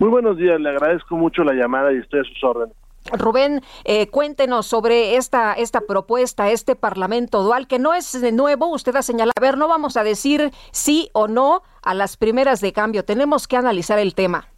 Muy 0.00 0.08
buenos 0.08 0.38
días, 0.38 0.58
le 0.58 0.70
agradezco 0.70 1.14
mucho 1.14 1.44
la 1.44 1.52
llamada 1.52 1.92
y 1.92 1.98
estoy 1.98 2.20
a 2.20 2.24
sus 2.24 2.42
órdenes. 2.42 2.74
Rubén, 3.12 3.60
eh, 3.84 4.08
cuéntenos 4.08 4.66
sobre 4.66 5.16
esta, 5.16 5.52
esta 5.52 5.82
propuesta, 5.82 6.50
este 6.50 6.74
Parlamento 6.74 7.42
dual, 7.42 7.68
que 7.68 7.78
no 7.78 7.92
es 7.92 8.18
de 8.18 8.32
nuevo, 8.32 8.68
usted 8.68 8.96
ha 8.96 9.02
señalado, 9.02 9.34
a 9.36 9.42
ver, 9.42 9.58
no 9.58 9.68
vamos 9.68 9.98
a 9.98 10.02
decir 10.02 10.52
sí 10.72 11.10
o 11.12 11.28
no 11.28 11.60
a 11.82 11.92
las 11.92 12.16
primeras 12.16 12.62
de 12.62 12.72
cambio, 12.72 13.04
tenemos 13.04 13.46
que 13.46 13.58
analizar 13.58 13.98
el 13.98 14.14
tema. 14.14 14.48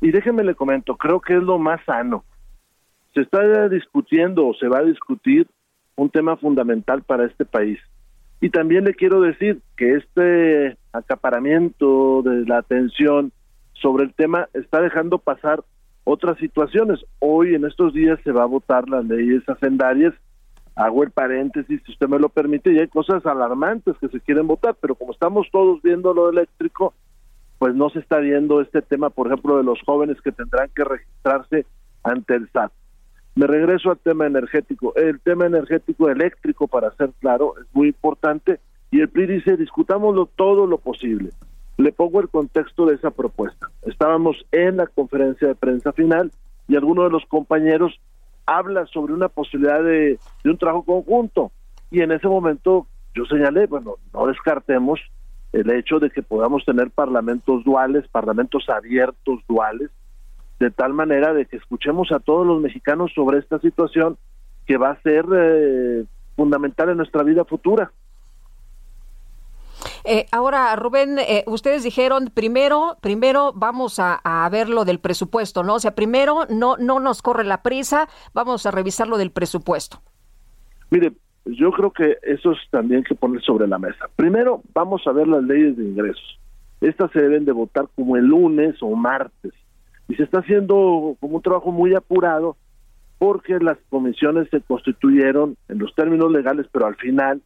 Y 0.00 0.10
déjeme 0.10 0.42
le 0.42 0.56
comento, 0.56 0.96
creo 0.96 1.20
que 1.20 1.36
es 1.36 1.42
lo 1.42 1.60
más 1.60 1.80
sano. 1.84 2.24
Se 3.14 3.20
está 3.20 3.68
discutiendo 3.68 4.44
o 4.44 4.54
se 4.54 4.66
va 4.66 4.78
a 4.78 4.84
discutir 4.84 5.46
un 5.94 6.10
tema 6.10 6.36
fundamental 6.36 7.04
para 7.04 7.26
este 7.26 7.44
país. 7.44 7.78
Y 8.40 8.50
también 8.50 8.84
le 8.84 8.94
quiero 8.94 9.20
decir 9.20 9.60
que 9.76 9.94
este 9.94 10.76
acaparamiento 10.92 12.22
de 12.22 12.44
la 12.44 12.58
atención 12.58 13.30
sobre 13.80 14.04
el 14.04 14.14
tema 14.14 14.48
está 14.54 14.80
dejando 14.80 15.18
pasar 15.18 15.64
otras 16.04 16.38
situaciones. 16.38 17.04
Hoy, 17.18 17.54
en 17.54 17.64
estos 17.64 17.92
días, 17.92 18.18
se 18.24 18.32
va 18.32 18.42
a 18.42 18.46
votar 18.46 18.88
las 18.88 19.04
leyes 19.04 19.42
hacendarias. 19.48 20.14
Hago 20.74 21.02
el 21.02 21.10
paréntesis, 21.10 21.82
si 21.84 21.92
usted 21.92 22.08
me 22.08 22.18
lo 22.18 22.28
permite, 22.28 22.72
y 22.72 22.78
hay 22.78 22.88
cosas 22.88 23.26
alarmantes 23.26 23.96
que 24.00 24.08
se 24.08 24.20
quieren 24.20 24.46
votar, 24.46 24.76
pero 24.80 24.94
como 24.94 25.12
estamos 25.12 25.48
todos 25.50 25.82
viendo 25.82 26.14
lo 26.14 26.30
eléctrico, 26.30 26.94
pues 27.58 27.74
no 27.74 27.90
se 27.90 27.98
está 27.98 28.18
viendo 28.18 28.60
este 28.60 28.80
tema, 28.82 29.10
por 29.10 29.26
ejemplo, 29.26 29.58
de 29.58 29.64
los 29.64 29.80
jóvenes 29.84 30.20
que 30.22 30.32
tendrán 30.32 30.70
que 30.74 30.84
registrarse 30.84 31.66
ante 32.04 32.36
el 32.36 32.48
SAT. 32.52 32.72
Me 33.34 33.46
regreso 33.46 33.90
al 33.90 33.98
tema 33.98 34.26
energético. 34.26 34.94
El 34.96 35.20
tema 35.20 35.46
energético 35.46 36.08
eléctrico, 36.08 36.66
para 36.68 36.90
ser 36.96 37.10
claro, 37.20 37.54
es 37.60 37.66
muy 37.72 37.88
importante 37.88 38.60
y 38.90 39.00
el 39.00 39.08
PRI 39.08 39.26
dice 39.26 39.56
discutámoslo 39.56 40.26
todo 40.26 40.66
lo 40.66 40.78
posible. 40.78 41.30
Le 41.78 41.92
pongo 41.92 42.20
el 42.20 42.28
contexto 42.28 42.86
de 42.86 42.96
esa 42.96 43.12
propuesta. 43.12 43.70
Estábamos 43.82 44.36
en 44.50 44.78
la 44.78 44.88
conferencia 44.88 45.46
de 45.46 45.54
prensa 45.54 45.92
final 45.92 46.32
y 46.66 46.74
alguno 46.74 47.04
de 47.04 47.10
los 47.10 47.24
compañeros 47.26 47.98
habla 48.46 48.84
sobre 48.86 49.12
una 49.12 49.28
posibilidad 49.28 49.82
de, 49.82 50.18
un 50.44 50.58
trabajo 50.58 50.84
conjunto. 50.84 51.52
Y 51.92 52.00
en 52.00 52.10
ese 52.10 52.26
momento 52.26 52.88
yo 53.14 53.24
señalé, 53.26 53.66
bueno, 53.66 53.94
no 54.12 54.26
descartemos 54.26 54.98
el 55.52 55.70
hecho 55.70 56.00
de 56.00 56.10
que 56.10 56.22
podamos 56.22 56.64
tener 56.64 56.90
parlamentos 56.90 57.62
duales, 57.62 58.08
parlamentos 58.08 58.68
abiertos 58.68 59.40
duales, 59.48 59.90
de 60.58 60.72
tal 60.72 60.92
manera 60.94 61.32
de 61.32 61.46
que 61.46 61.58
escuchemos 61.58 62.10
a 62.10 62.18
todos 62.18 62.44
los 62.44 62.60
mexicanos 62.60 63.12
sobre 63.14 63.38
esta 63.38 63.60
situación 63.60 64.18
que 64.66 64.76
va 64.76 64.90
a 64.90 65.02
ser 65.02 65.24
eh, 65.32 66.04
fundamental 66.34 66.90
en 66.90 66.96
nuestra 66.96 67.22
vida 67.22 67.44
futura. 67.44 67.92
Eh, 70.10 70.24
ahora, 70.32 70.74
Rubén, 70.74 71.18
eh, 71.18 71.44
ustedes 71.46 71.82
dijeron 71.84 72.30
primero, 72.32 72.96
primero 73.02 73.52
vamos 73.54 73.98
a, 73.98 74.48
ver 74.50 74.70
lo 74.70 74.86
del 74.86 75.00
presupuesto, 75.00 75.62
¿no? 75.62 75.74
O 75.74 75.80
sea, 75.80 75.94
primero 75.94 76.46
no, 76.48 76.78
no 76.78 76.98
nos 76.98 77.20
corre 77.20 77.44
la 77.44 77.62
prisa, 77.62 78.08
vamos 78.32 78.64
a 78.64 78.70
revisar 78.70 79.06
lo 79.06 79.18
del 79.18 79.30
presupuesto. 79.30 80.00
Mire, 80.88 81.12
yo 81.44 81.70
creo 81.72 81.90
que 81.92 82.16
eso 82.22 82.52
es 82.52 82.58
también 82.70 83.04
que 83.04 83.14
poner 83.14 83.42
sobre 83.42 83.68
la 83.68 83.78
mesa. 83.78 84.08
Primero, 84.16 84.62
vamos 84.72 85.02
a 85.06 85.12
ver 85.12 85.28
las 85.28 85.42
leyes 85.42 85.76
de 85.76 85.84
ingresos. 85.84 86.40
Estas 86.80 87.10
se 87.12 87.20
deben 87.20 87.44
de 87.44 87.52
votar 87.52 87.86
como 87.94 88.16
el 88.16 88.24
lunes 88.24 88.76
o 88.80 88.96
martes. 88.96 89.52
Y 90.08 90.14
se 90.14 90.22
está 90.22 90.38
haciendo 90.38 91.18
como 91.20 91.36
un 91.36 91.42
trabajo 91.42 91.70
muy 91.70 91.94
apurado 91.94 92.56
porque 93.18 93.58
las 93.58 93.76
comisiones 93.90 94.48
se 94.50 94.62
constituyeron 94.62 95.58
en 95.68 95.78
los 95.78 95.94
términos 95.94 96.32
legales, 96.32 96.66
pero 96.72 96.86
al 96.86 96.96
final, 96.96 97.42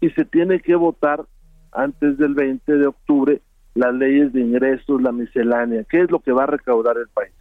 y 0.00 0.10
se 0.10 0.24
tiene 0.24 0.58
que 0.58 0.74
votar 0.74 1.24
antes 1.72 2.18
del 2.18 2.34
20 2.34 2.72
de 2.72 2.86
octubre 2.86 3.40
las 3.74 3.94
leyes 3.94 4.32
de 4.32 4.40
ingresos, 4.40 5.00
la 5.00 5.12
miscelánea, 5.12 5.84
qué 5.84 6.02
es 6.02 6.10
lo 6.10 6.20
que 6.20 6.32
va 6.32 6.44
a 6.44 6.46
recaudar 6.46 6.96
el 6.98 7.08
país. 7.08 7.32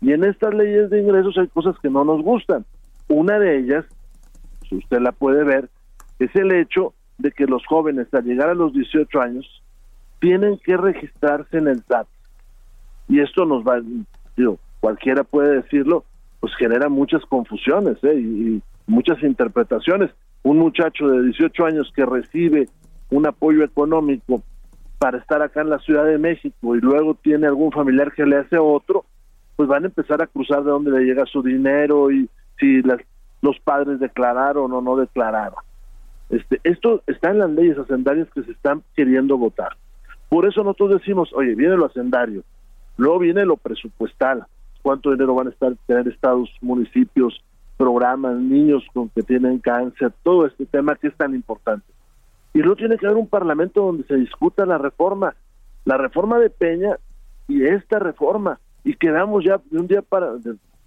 Y 0.00 0.12
en 0.12 0.24
estas 0.24 0.54
leyes 0.54 0.90
de 0.90 1.00
ingresos 1.00 1.36
hay 1.38 1.48
cosas 1.48 1.76
que 1.80 1.90
no 1.90 2.04
nos 2.04 2.22
gustan. 2.22 2.64
Una 3.08 3.38
de 3.38 3.58
ellas, 3.58 3.84
usted 4.70 5.00
la 5.00 5.12
puede 5.12 5.44
ver, 5.44 5.68
es 6.18 6.34
el 6.34 6.52
hecho 6.52 6.94
de 7.18 7.30
que 7.32 7.46
los 7.46 7.64
jóvenes 7.66 8.12
al 8.12 8.24
llegar 8.24 8.48
a 8.48 8.54
los 8.54 8.72
18 8.72 9.20
años 9.20 9.62
tienen 10.20 10.58
que 10.58 10.76
registrarse 10.76 11.58
en 11.58 11.68
el 11.68 11.82
SAT. 11.84 12.06
Y 13.08 13.20
esto 13.20 13.44
nos 13.44 13.64
va, 13.64 13.80
digo, 14.36 14.58
cualquiera 14.80 15.24
puede 15.24 15.62
decirlo, 15.62 16.04
pues 16.40 16.54
genera 16.56 16.88
muchas 16.88 17.22
confusiones 17.26 17.98
¿eh? 18.02 18.14
y 18.14 18.62
muchas 18.86 19.22
interpretaciones. 19.22 20.10
Un 20.42 20.58
muchacho 20.58 21.06
de 21.08 21.22
18 21.24 21.64
años 21.64 21.92
que 21.94 22.04
recibe 22.04 22.68
un 23.12 23.26
apoyo 23.26 23.62
económico 23.62 24.42
para 24.98 25.18
estar 25.18 25.42
acá 25.42 25.60
en 25.60 25.68
la 25.68 25.78
Ciudad 25.80 26.06
de 26.06 26.16
México 26.16 26.74
y 26.74 26.80
luego 26.80 27.14
tiene 27.14 27.46
algún 27.46 27.70
familiar 27.70 28.12
que 28.12 28.24
le 28.24 28.38
hace 28.38 28.56
otro, 28.56 29.04
pues 29.56 29.68
van 29.68 29.84
a 29.84 29.88
empezar 29.88 30.22
a 30.22 30.26
cruzar 30.26 30.64
de 30.64 30.70
dónde 30.70 30.90
le 30.92 31.04
llega 31.04 31.26
su 31.26 31.42
dinero 31.42 32.10
y 32.10 32.28
si 32.58 32.82
las, 32.82 33.00
los 33.42 33.58
padres 33.60 34.00
declararon 34.00 34.72
o 34.72 34.80
no 34.80 34.96
declararon. 34.96 35.58
Este, 36.30 36.58
esto 36.64 37.02
está 37.06 37.30
en 37.30 37.40
las 37.40 37.50
leyes 37.50 37.78
hacendarias 37.78 38.28
que 38.34 38.44
se 38.44 38.52
están 38.52 38.82
queriendo 38.96 39.36
votar. 39.36 39.76
Por 40.30 40.46
eso 40.46 40.62
nosotros 40.62 41.00
decimos, 41.00 41.30
oye, 41.34 41.54
viene 41.54 41.76
lo 41.76 41.86
hacendario, 41.86 42.42
luego 42.96 43.18
viene 43.18 43.44
lo 43.44 43.58
presupuestal, 43.58 44.46
cuánto 44.80 45.10
dinero 45.10 45.34
van 45.34 45.48
a 45.48 45.50
estar 45.50 45.74
tener 45.86 46.08
estados, 46.08 46.48
municipios, 46.62 47.44
programas, 47.76 48.36
niños 48.36 48.82
con 48.94 49.10
que 49.10 49.22
tienen 49.22 49.58
cáncer, 49.58 50.12
todo 50.22 50.46
este 50.46 50.64
tema 50.64 50.94
que 50.94 51.08
es 51.08 51.16
tan 51.16 51.34
importante 51.34 51.91
y 52.54 52.58
luego 52.58 52.76
tiene 52.76 52.98
que 52.98 53.06
haber 53.06 53.18
un 53.18 53.28
parlamento 53.28 53.82
donde 53.82 54.04
se 54.04 54.14
discuta 54.14 54.66
la 54.66 54.78
reforma, 54.78 55.34
la 55.84 55.96
reforma 55.96 56.38
de 56.38 56.50
Peña 56.50 56.98
y 57.48 57.64
esta 57.66 57.98
reforma, 57.98 58.58
y 58.84 58.94
quedamos 58.94 59.44
ya 59.44 59.60
de 59.70 59.78
un 59.78 59.86
día 59.86 60.02
para, 60.02 60.32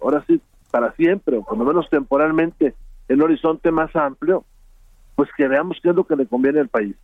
ahora 0.00 0.24
sí, 0.26 0.40
para 0.70 0.92
siempre, 0.92 1.38
o 1.38 1.42
por 1.42 1.58
lo 1.58 1.64
menos 1.64 1.88
temporalmente, 1.90 2.74
en 3.08 3.16
un 3.16 3.22
horizonte 3.22 3.70
más 3.70 3.94
amplio, 3.96 4.44
pues 5.14 5.28
que 5.36 5.48
veamos 5.48 5.78
qué 5.82 5.90
es 5.90 5.96
lo 5.96 6.04
que 6.04 6.16
le 6.16 6.26
conviene 6.26 6.60
al 6.60 6.68
país. 6.68 6.96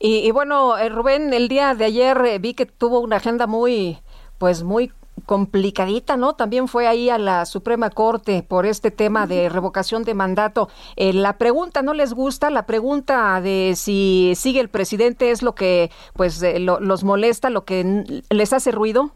Y, 0.00 0.28
bueno, 0.32 0.76
eh, 0.76 0.88
Rubén, 0.88 1.32
el 1.32 1.46
día 1.46 1.74
de 1.74 1.84
ayer 1.84 2.20
eh, 2.26 2.38
vi 2.40 2.54
que 2.54 2.66
tuvo 2.66 3.00
una 3.00 3.16
agenda 3.16 3.46
muy, 3.46 3.98
pues 4.38 4.64
muy 4.64 4.90
complicadita, 5.26 6.16
¿no? 6.16 6.34
También 6.34 6.68
fue 6.68 6.86
ahí 6.86 7.10
a 7.10 7.18
la 7.18 7.44
Suprema 7.46 7.90
Corte 7.90 8.44
por 8.46 8.66
este 8.66 8.90
tema 8.90 9.26
de 9.26 9.48
revocación 9.48 10.04
de 10.04 10.14
mandato. 10.14 10.68
Eh, 10.96 11.12
la 11.12 11.38
pregunta 11.38 11.82
no 11.82 11.94
les 11.94 12.14
gusta, 12.14 12.50
la 12.50 12.66
pregunta 12.66 13.40
de 13.40 13.74
si 13.76 14.32
sigue 14.36 14.60
el 14.60 14.68
presidente 14.68 15.30
es 15.30 15.42
lo 15.42 15.54
que 15.54 15.90
pues 16.14 16.42
eh, 16.42 16.58
los 16.58 17.04
molesta, 17.04 17.50
lo 17.50 17.64
que 17.64 18.22
les 18.30 18.52
hace 18.52 18.70
ruido. 18.70 19.10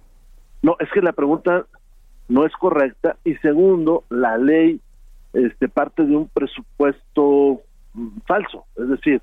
No, 0.63 0.77
es 0.81 0.89
que 0.93 1.03
la 1.03 1.13
pregunta 1.13 1.67
no 2.29 2.45
es 2.45 2.53
correcta 2.55 3.17
y 3.25 3.35
segundo, 3.37 4.05
la 4.09 4.37
ley 4.39 4.81
este 5.33 5.69
parte 5.69 6.05
de 6.05 6.17
un 6.17 6.29
presupuesto 6.29 7.61
mm, 7.95 8.19
falso, 8.27 8.65
es 8.77 8.89
decir, 8.89 9.21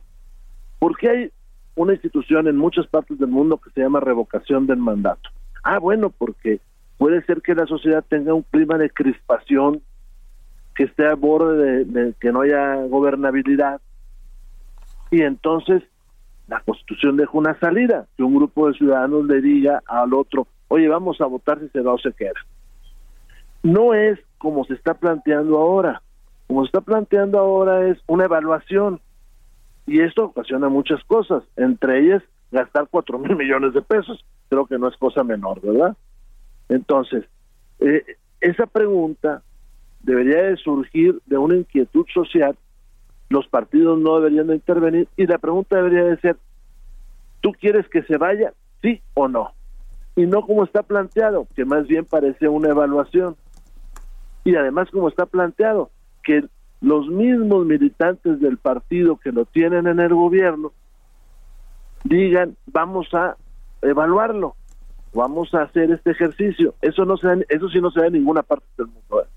¿por 0.80 0.96
qué 0.98 1.10
hay 1.10 1.32
una 1.76 1.94
institución 1.94 2.48
en 2.48 2.58
muchas 2.58 2.88
partes 2.88 3.18
del 3.18 3.30
mundo 3.30 3.58
que 3.58 3.72
se 3.72 3.82
llama 3.82 4.00
revocación 4.00 4.68
del 4.68 4.78
mandato. 4.78 5.30
Ah, 5.64 5.80
bueno, 5.80 6.10
porque 6.10 6.60
puede 6.98 7.24
ser 7.26 7.42
que 7.42 7.56
la 7.56 7.66
sociedad 7.66 8.04
tenga 8.08 8.34
un 8.34 8.44
clima 8.44 8.78
de 8.78 8.90
crispación, 8.90 9.82
que 10.76 10.84
esté 10.84 11.08
a 11.08 11.16
borde 11.16 11.86
de, 11.86 12.14
que 12.20 12.32
no 12.32 12.42
haya 12.42 12.76
gobernabilidad. 12.86 13.82
Y 15.12 15.22
entonces 15.22 15.84
la 16.48 16.60
Constitución 16.62 17.18
deja 17.18 17.32
una 17.34 17.58
salida, 17.60 18.08
que 18.18 18.24
un 18.24 18.36
grupo 18.36 18.68
de 18.68 18.74
ciudadanos 18.74 19.26
le 19.26 19.42
diga 19.42 19.82
al 19.86 20.14
otro, 20.14 20.48
oye, 20.68 20.88
vamos 20.88 21.22
a 21.22 21.26
votar 21.26 21.60
si 21.60 21.70
se 21.70 21.82
va 21.82 21.94
o 21.94 22.00
se 22.00 22.12
queda. 22.14 22.34
No 23.62 23.94
es 23.94 24.20
como 24.38 24.66
se 24.66 24.74
está 24.74 24.94
planteando 24.94 25.58
ahora. 25.58 26.02
Como 26.48 26.64
se 26.64 26.68
está 26.68 26.82
planteando 26.82 27.40
ahora 27.40 27.88
es 27.88 27.98
una 28.08 28.26
evaluación. 28.26 29.00
Y 29.86 30.02
esto 30.02 30.26
ocasiona 30.26 30.70
muchas 30.70 31.04
cosas, 31.06 31.44
entre 31.56 32.00
ellas 32.00 32.24
gastar 32.52 32.88
cuatro 32.90 33.18
mil 33.20 33.36
millones 33.36 33.74
de 33.74 33.82
pesos. 33.82 34.24
Creo 34.50 34.66
que 34.66 34.78
no 34.78 34.88
es 34.88 34.98
cosa 34.98 35.24
menor, 35.24 35.62
¿verdad? 35.62 35.96
Entonces, 36.70 37.26
eh, 37.80 38.04
esa 38.42 38.66
pregunta 38.66 39.44
debería 40.02 40.44
de 40.44 40.58
surgir 40.58 41.22
de 41.26 41.38
una 41.38 41.56
inquietud 41.56 42.06
social, 42.14 42.58
los 43.30 43.48
partidos 43.48 44.00
no 44.00 44.18
deberían 44.18 44.48
de 44.48 44.56
intervenir 44.56 45.08
y 45.18 45.26
la 45.26 45.38
pregunta 45.38 45.78
debería 45.78 46.04
de 46.04 46.18
ser, 46.18 46.38
¿tú 47.42 47.52
quieres 47.54 47.88
que 47.90 48.04
se 48.04 48.18
vaya? 48.18 48.54
¿Sí 48.82 49.02
o 49.14 49.28
no? 49.28 49.54
Y 50.16 50.26
no 50.26 50.46
como 50.46 50.64
está 50.64 50.84
planteado, 50.84 51.48
que 51.56 51.66
más 51.66 51.88
bien 51.88 52.06
parece 52.06 52.48
una 52.48 52.70
evaluación. 52.70 53.36
Y 54.44 54.56
además 54.56 54.90
como 54.92 55.08
está 55.08 55.26
planteado, 55.26 55.90
que 56.22 56.44
los 56.82 57.08
mismos 57.08 57.66
militantes 57.66 58.40
del 58.40 58.58
partido 58.58 59.18
que 59.18 59.32
lo 59.32 59.46
tienen 59.46 59.88
en 59.88 60.00
el 60.00 60.14
gobierno 60.14 60.74
digan, 62.04 62.56
vamos 62.68 63.08
a 63.14 63.38
evaluarlo, 63.82 64.56
vamos 65.14 65.54
a 65.54 65.64
hacer 65.64 65.92
este 65.92 66.12
ejercicio. 66.12 66.76
Eso 66.82 67.06
no 67.06 67.18
se 67.18 67.28
eso 67.50 67.70
sí 67.70 67.80
no 67.80 67.92
se 67.92 68.02
da 68.02 68.08
en 68.08 68.14
ninguna 68.14 68.44
parte 68.44 68.66
del 68.78 68.88
mundo. 68.88 69.22
¿eh? 69.22 69.28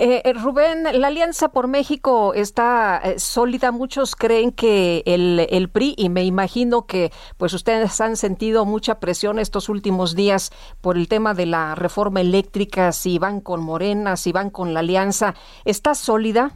Eh, 0.00 0.22
eh, 0.24 0.32
Rubén, 0.32 0.84
la 0.92 1.08
Alianza 1.08 1.48
por 1.48 1.66
México 1.66 2.32
está 2.32 3.00
eh, 3.02 3.18
sólida. 3.18 3.72
Muchos 3.72 4.14
creen 4.14 4.52
que 4.52 5.02
el, 5.06 5.44
el, 5.50 5.68
PRI, 5.68 5.94
y 5.96 6.08
me 6.08 6.22
imagino 6.24 6.86
que 6.86 7.10
pues 7.36 7.52
ustedes 7.52 8.00
han 8.00 8.14
sentido 8.14 8.64
mucha 8.64 9.00
presión 9.00 9.40
estos 9.40 9.68
últimos 9.68 10.14
días 10.14 10.52
por 10.80 10.96
el 10.96 11.08
tema 11.08 11.34
de 11.34 11.46
la 11.46 11.74
reforma 11.74 12.20
eléctrica, 12.20 12.92
si 12.92 13.18
van 13.18 13.40
con 13.40 13.60
Morena, 13.60 14.14
si 14.14 14.30
van 14.30 14.50
con 14.50 14.72
la 14.72 14.80
Alianza. 14.80 15.34
¿Está 15.64 15.96
sólida? 15.96 16.52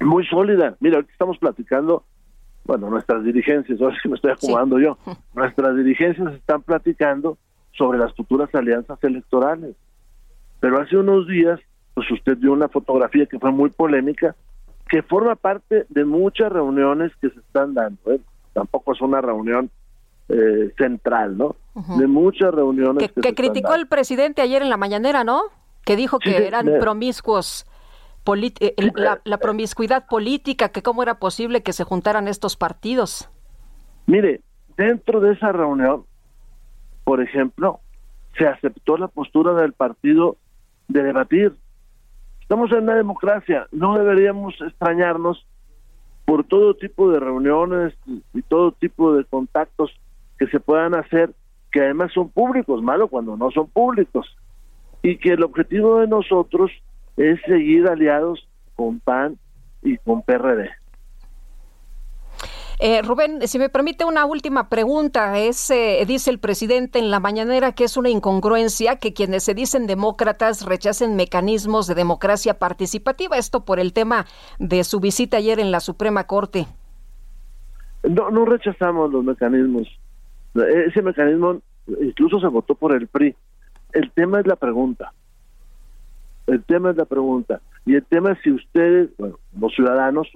Muy 0.00 0.26
sólida. 0.26 0.76
Mira, 0.80 0.96
ahorita 0.96 1.12
estamos 1.12 1.38
platicando, 1.38 2.02
bueno, 2.64 2.90
nuestras 2.90 3.24
dirigencias, 3.24 3.80
ahora 3.82 3.96
sí 4.02 4.08
me 4.08 4.16
estoy 4.16 4.32
acomodando 4.32 4.78
yo, 4.78 4.98
nuestras 5.34 5.76
dirigencias 5.76 6.34
están 6.34 6.62
platicando 6.62 7.38
sobre 7.72 7.98
las 7.98 8.14
futuras 8.14 8.54
alianzas 8.54 9.02
electorales. 9.02 9.74
Pero 10.60 10.80
hace 10.80 10.96
unos 10.96 11.26
días 11.26 11.58
pues 11.94 12.10
usted 12.10 12.38
vio 12.38 12.52
una 12.52 12.68
fotografía 12.68 13.26
que 13.26 13.38
fue 13.38 13.50
muy 13.50 13.70
polémica, 13.70 14.34
que 14.88 15.02
forma 15.02 15.36
parte 15.36 15.86
de 15.88 16.04
muchas 16.04 16.50
reuniones 16.50 17.12
que 17.20 17.30
se 17.30 17.38
están 17.40 17.74
dando. 17.74 18.12
¿eh? 18.12 18.20
Tampoco 18.52 18.92
es 18.92 19.00
una 19.00 19.20
reunión 19.20 19.70
eh, 20.28 20.72
central, 20.78 21.36
¿no? 21.36 21.56
De 21.98 22.06
muchas 22.06 22.52
reuniones. 22.52 23.10
Que, 23.12 23.20
que, 23.20 23.34
criticó 23.34 23.74
el 23.74 23.86
presidente 23.86 24.42
ayer 24.42 24.62
en 24.62 24.70
la 24.70 24.76
mañanera, 24.76 25.24
¿no? 25.24 25.42
Que 25.84 25.96
dijo 25.96 26.18
que 26.18 26.46
eran 26.46 26.66
promiscuos. 26.80 27.66
Eh, 28.60 28.74
la, 28.94 29.20
la, 29.24 29.38
promiscuidad 29.38 30.06
política, 30.06 30.68
que 30.68 30.82
cómo 30.82 31.02
era 31.02 31.18
posible 31.18 31.62
que 31.62 31.72
se 31.72 31.84
juntaran 31.84 32.28
estos 32.28 32.56
partidos. 32.56 33.28
Mire, 34.06 34.40
dentro 34.76 35.20
de 35.20 35.32
esa 35.32 35.50
reunión, 35.50 36.04
por 37.04 37.20
ejemplo, 37.20 37.80
se 38.38 38.46
aceptó 38.46 38.96
la 38.96 39.08
postura 39.08 39.54
del 39.54 39.72
partido 39.72 40.36
de 40.88 41.02
debatir 41.02 41.56
Estamos 42.52 42.70
en 42.72 42.82
una 42.82 42.96
democracia, 42.96 43.66
no 43.72 43.96
deberíamos 43.96 44.54
extrañarnos 44.60 45.46
por 46.26 46.44
todo 46.44 46.74
tipo 46.74 47.10
de 47.10 47.18
reuniones 47.18 47.94
y 48.34 48.42
todo 48.42 48.72
tipo 48.72 49.14
de 49.14 49.24
contactos 49.24 49.90
que 50.38 50.46
se 50.48 50.60
puedan 50.60 50.94
hacer, 50.94 51.30
que 51.70 51.80
además 51.80 52.12
son 52.12 52.28
públicos, 52.28 52.82
malo 52.82 53.08
cuando 53.08 53.38
no 53.38 53.50
son 53.52 53.70
públicos, 53.70 54.36
y 55.02 55.16
que 55.16 55.30
el 55.30 55.44
objetivo 55.44 56.00
de 56.00 56.08
nosotros 56.08 56.70
es 57.16 57.40
seguir 57.46 57.86
aliados 57.86 58.48
con 58.74 59.00
PAN 59.00 59.38
y 59.82 59.96
con 59.98 60.22
PRD. 60.22 60.70
Eh, 62.84 63.00
Rubén, 63.02 63.46
si 63.46 63.60
me 63.60 63.68
permite 63.68 64.04
una 64.04 64.24
última 64.24 64.68
pregunta, 64.68 65.38
es, 65.38 65.70
eh, 65.70 66.02
dice 66.04 66.32
el 66.32 66.40
presidente 66.40 66.98
en 66.98 67.12
la 67.12 67.20
mañanera 67.20 67.70
que 67.72 67.84
es 67.84 67.96
una 67.96 68.08
incongruencia 68.08 68.96
que 68.96 69.12
quienes 69.12 69.44
se 69.44 69.54
dicen 69.54 69.86
demócratas 69.86 70.66
rechacen 70.66 71.14
mecanismos 71.14 71.86
de 71.86 71.94
democracia 71.94 72.58
participativa, 72.58 73.38
esto 73.38 73.64
por 73.64 73.78
el 73.78 73.92
tema 73.92 74.26
de 74.58 74.82
su 74.82 74.98
visita 74.98 75.36
ayer 75.36 75.60
en 75.60 75.70
la 75.70 75.78
Suprema 75.78 76.26
Corte. 76.26 76.66
No, 78.02 78.30
no 78.30 78.44
rechazamos 78.46 79.12
los 79.12 79.22
mecanismos. 79.22 79.86
Ese 80.54 81.02
mecanismo 81.02 81.60
incluso 82.00 82.40
se 82.40 82.48
votó 82.48 82.74
por 82.74 82.96
el 82.96 83.06
PRI. 83.06 83.36
El 83.92 84.10
tema 84.10 84.40
es 84.40 84.46
la 84.48 84.56
pregunta. 84.56 85.12
El 86.46 86.62
tema 86.64 86.90
es 86.90 86.96
la 86.96 87.04
pregunta. 87.04 87.60
Y 87.84 87.94
el 87.94 88.04
tema 88.04 88.32
es 88.32 88.38
si 88.42 88.50
ustedes, 88.50 89.10
bueno, 89.18 89.38
los 89.58 89.74
ciudadanos, 89.74 90.28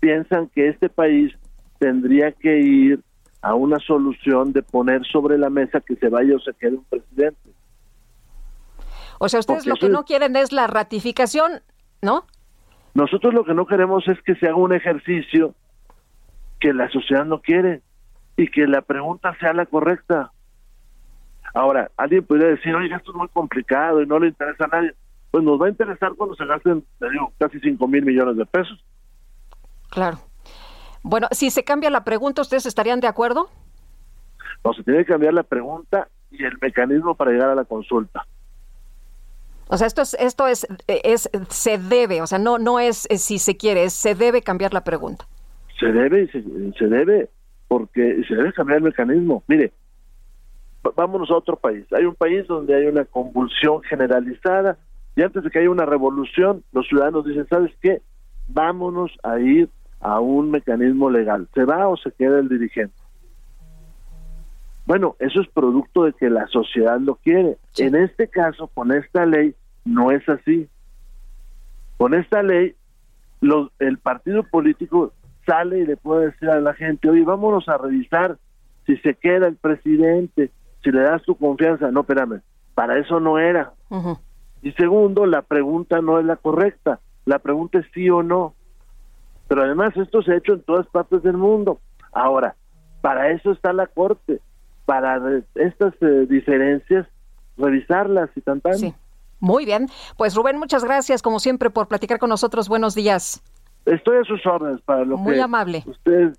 piensan 0.00 0.48
que 0.48 0.68
este 0.68 0.88
país 0.88 1.32
tendría 1.78 2.32
que 2.32 2.58
ir 2.58 3.00
a 3.42 3.54
una 3.54 3.78
solución 3.78 4.52
de 4.52 4.62
poner 4.62 5.04
sobre 5.06 5.38
la 5.38 5.50
mesa 5.50 5.80
que 5.80 5.96
se 5.96 6.08
vaya 6.08 6.36
o 6.36 6.40
se 6.40 6.52
quede 6.54 6.76
un 6.76 6.84
presidente. 6.84 7.50
O 9.18 9.28
sea, 9.28 9.40
ustedes 9.40 9.66
lo 9.66 9.76
que 9.76 9.88
no 9.88 10.04
quieren 10.04 10.36
es 10.36 10.52
la 10.52 10.66
ratificación, 10.66 11.62
¿no? 12.02 12.26
Nosotros 12.94 13.34
lo 13.34 13.44
que 13.44 13.54
no 13.54 13.66
queremos 13.66 14.06
es 14.08 14.20
que 14.22 14.34
se 14.36 14.46
haga 14.46 14.56
un 14.56 14.72
ejercicio 14.72 15.54
que 16.60 16.72
la 16.72 16.88
sociedad 16.90 17.24
no 17.24 17.40
quiere 17.40 17.82
y 18.36 18.48
que 18.48 18.66
la 18.66 18.82
pregunta 18.82 19.36
sea 19.38 19.52
la 19.52 19.66
correcta. 19.66 20.32
Ahora, 21.54 21.90
alguien 21.96 22.24
podría 22.24 22.48
decir, 22.48 22.74
oye, 22.74 22.94
esto 22.94 23.12
es 23.12 23.16
muy 23.16 23.28
complicado 23.28 24.02
y 24.02 24.06
no 24.06 24.18
le 24.18 24.28
interesa 24.28 24.64
a 24.64 24.68
nadie. 24.68 24.94
Pues 25.36 25.44
nos 25.44 25.60
va 25.60 25.66
a 25.66 25.68
interesar 25.68 26.14
cuando 26.16 26.34
se 26.34 26.46
gasten, 26.46 26.82
te 26.98 27.10
digo, 27.10 27.30
casi 27.36 27.60
5 27.60 27.86
mil 27.88 28.02
millones 28.06 28.38
de 28.38 28.46
pesos. 28.46 28.82
Claro. 29.90 30.16
Bueno, 31.02 31.28
si 31.30 31.50
se 31.50 31.62
cambia 31.62 31.90
la 31.90 32.04
pregunta, 32.04 32.40
¿ustedes 32.40 32.64
estarían 32.64 33.00
de 33.00 33.06
acuerdo? 33.06 33.50
No, 34.64 34.72
se 34.72 34.82
tiene 34.82 35.00
que 35.00 35.12
cambiar 35.12 35.34
la 35.34 35.42
pregunta 35.42 36.08
y 36.30 36.42
el 36.42 36.56
mecanismo 36.62 37.14
para 37.16 37.32
llegar 37.32 37.50
a 37.50 37.54
la 37.54 37.66
consulta. 37.66 38.24
O 39.68 39.76
sea, 39.76 39.86
esto 39.86 40.00
es, 40.00 40.14
esto 40.14 40.46
es, 40.46 40.66
es, 40.86 41.28
se 41.50 41.76
debe, 41.76 42.22
o 42.22 42.26
sea, 42.26 42.38
no, 42.38 42.56
no 42.56 42.80
es, 42.80 43.06
si 43.18 43.38
se 43.38 43.58
quiere, 43.58 43.90
se 43.90 44.14
debe 44.14 44.40
cambiar 44.40 44.72
la 44.72 44.84
pregunta. 44.84 45.26
Se 45.78 45.92
debe, 45.92 46.28
se, 46.32 46.42
se 46.78 46.86
debe, 46.86 47.28
porque 47.68 48.22
se 48.26 48.34
debe 48.34 48.54
cambiar 48.54 48.78
el 48.78 48.84
mecanismo. 48.84 49.44
Mire, 49.48 49.70
vámonos 50.96 51.30
a 51.30 51.34
otro 51.34 51.56
país. 51.56 51.84
Hay 51.92 52.06
un 52.06 52.14
país 52.14 52.46
donde 52.46 52.74
hay 52.74 52.86
una 52.86 53.04
convulsión 53.04 53.82
generalizada 53.82 54.78
y 55.16 55.22
antes 55.22 55.42
de 55.42 55.50
que 55.50 55.58
haya 55.58 55.70
una 55.70 55.86
revolución, 55.86 56.62
los 56.72 56.86
ciudadanos 56.86 57.24
dicen, 57.24 57.46
¿sabes 57.48 57.72
qué? 57.80 58.02
Vámonos 58.48 59.10
a 59.22 59.40
ir 59.40 59.70
a 60.00 60.20
un 60.20 60.50
mecanismo 60.50 61.10
legal. 61.10 61.48
¿Se 61.54 61.64
va 61.64 61.88
o 61.88 61.96
se 61.96 62.12
queda 62.12 62.38
el 62.38 62.50
dirigente? 62.50 62.94
Bueno, 64.84 65.16
eso 65.18 65.40
es 65.40 65.48
producto 65.48 66.04
de 66.04 66.12
que 66.12 66.30
la 66.30 66.46
sociedad 66.48 67.00
lo 67.00 67.16
quiere. 67.16 67.56
En 67.78 67.96
este 67.96 68.28
caso, 68.28 68.68
con 68.68 68.92
esta 68.92 69.26
ley, 69.26 69.54
no 69.84 70.12
es 70.12 70.28
así. 70.28 70.68
Con 71.96 72.14
esta 72.14 72.42
ley, 72.42 72.76
el 73.78 73.98
partido 73.98 74.42
político 74.44 75.12
sale 75.46 75.78
y 75.78 75.86
le 75.86 75.96
puede 75.96 76.26
decir 76.26 76.50
a 76.50 76.60
la 76.60 76.74
gente, 76.74 77.08
oye, 77.08 77.24
vámonos 77.24 77.68
a 77.68 77.78
revisar 77.78 78.36
si 78.84 78.96
se 78.98 79.14
queda 79.14 79.48
el 79.48 79.56
presidente, 79.56 80.50
si 80.84 80.90
le 80.90 81.00
das 81.00 81.22
tu 81.22 81.36
confianza. 81.36 81.90
No, 81.90 82.00
espérame, 82.00 82.42
para 82.74 82.98
eso 82.98 83.18
no 83.18 83.38
era. 83.38 83.72
Y 84.66 84.72
segundo, 84.72 85.26
la 85.26 85.42
pregunta 85.42 86.00
no 86.00 86.18
es 86.18 86.24
la 86.24 86.34
correcta. 86.34 86.98
La 87.24 87.38
pregunta 87.38 87.78
es 87.78 87.86
sí 87.94 88.10
o 88.10 88.24
no. 88.24 88.52
Pero 89.46 89.62
además 89.62 89.96
esto 89.96 90.22
se 90.22 90.32
ha 90.32 90.38
hecho 90.38 90.54
en 90.54 90.62
todas 90.62 90.88
partes 90.88 91.22
del 91.22 91.36
mundo. 91.36 91.78
Ahora, 92.12 92.56
para 93.00 93.30
eso 93.30 93.52
está 93.52 93.72
la 93.72 93.86
Corte, 93.86 94.40
para 94.84 95.20
estas 95.54 95.94
eh, 96.00 96.26
diferencias, 96.28 97.06
revisarlas 97.56 98.28
y 98.34 98.40
tan 98.40 98.60
Sí. 98.74 98.92
Muy 99.38 99.66
bien. 99.66 99.86
Pues 100.16 100.34
Rubén, 100.34 100.58
muchas 100.58 100.82
gracias 100.82 101.22
como 101.22 101.38
siempre 101.38 101.70
por 101.70 101.86
platicar 101.86 102.18
con 102.18 102.30
nosotros. 102.30 102.68
Buenos 102.68 102.96
días. 102.96 103.40
Estoy 103.84 104.16
a 104.16 104.24
sus 104.24 104.44
órdenes 104.46 104.80
para 104.80 105.04
lo 105.04 105.16
Muy 105.16 105.38
amable. 105.38 105.84
Ustedes 105.86 106.36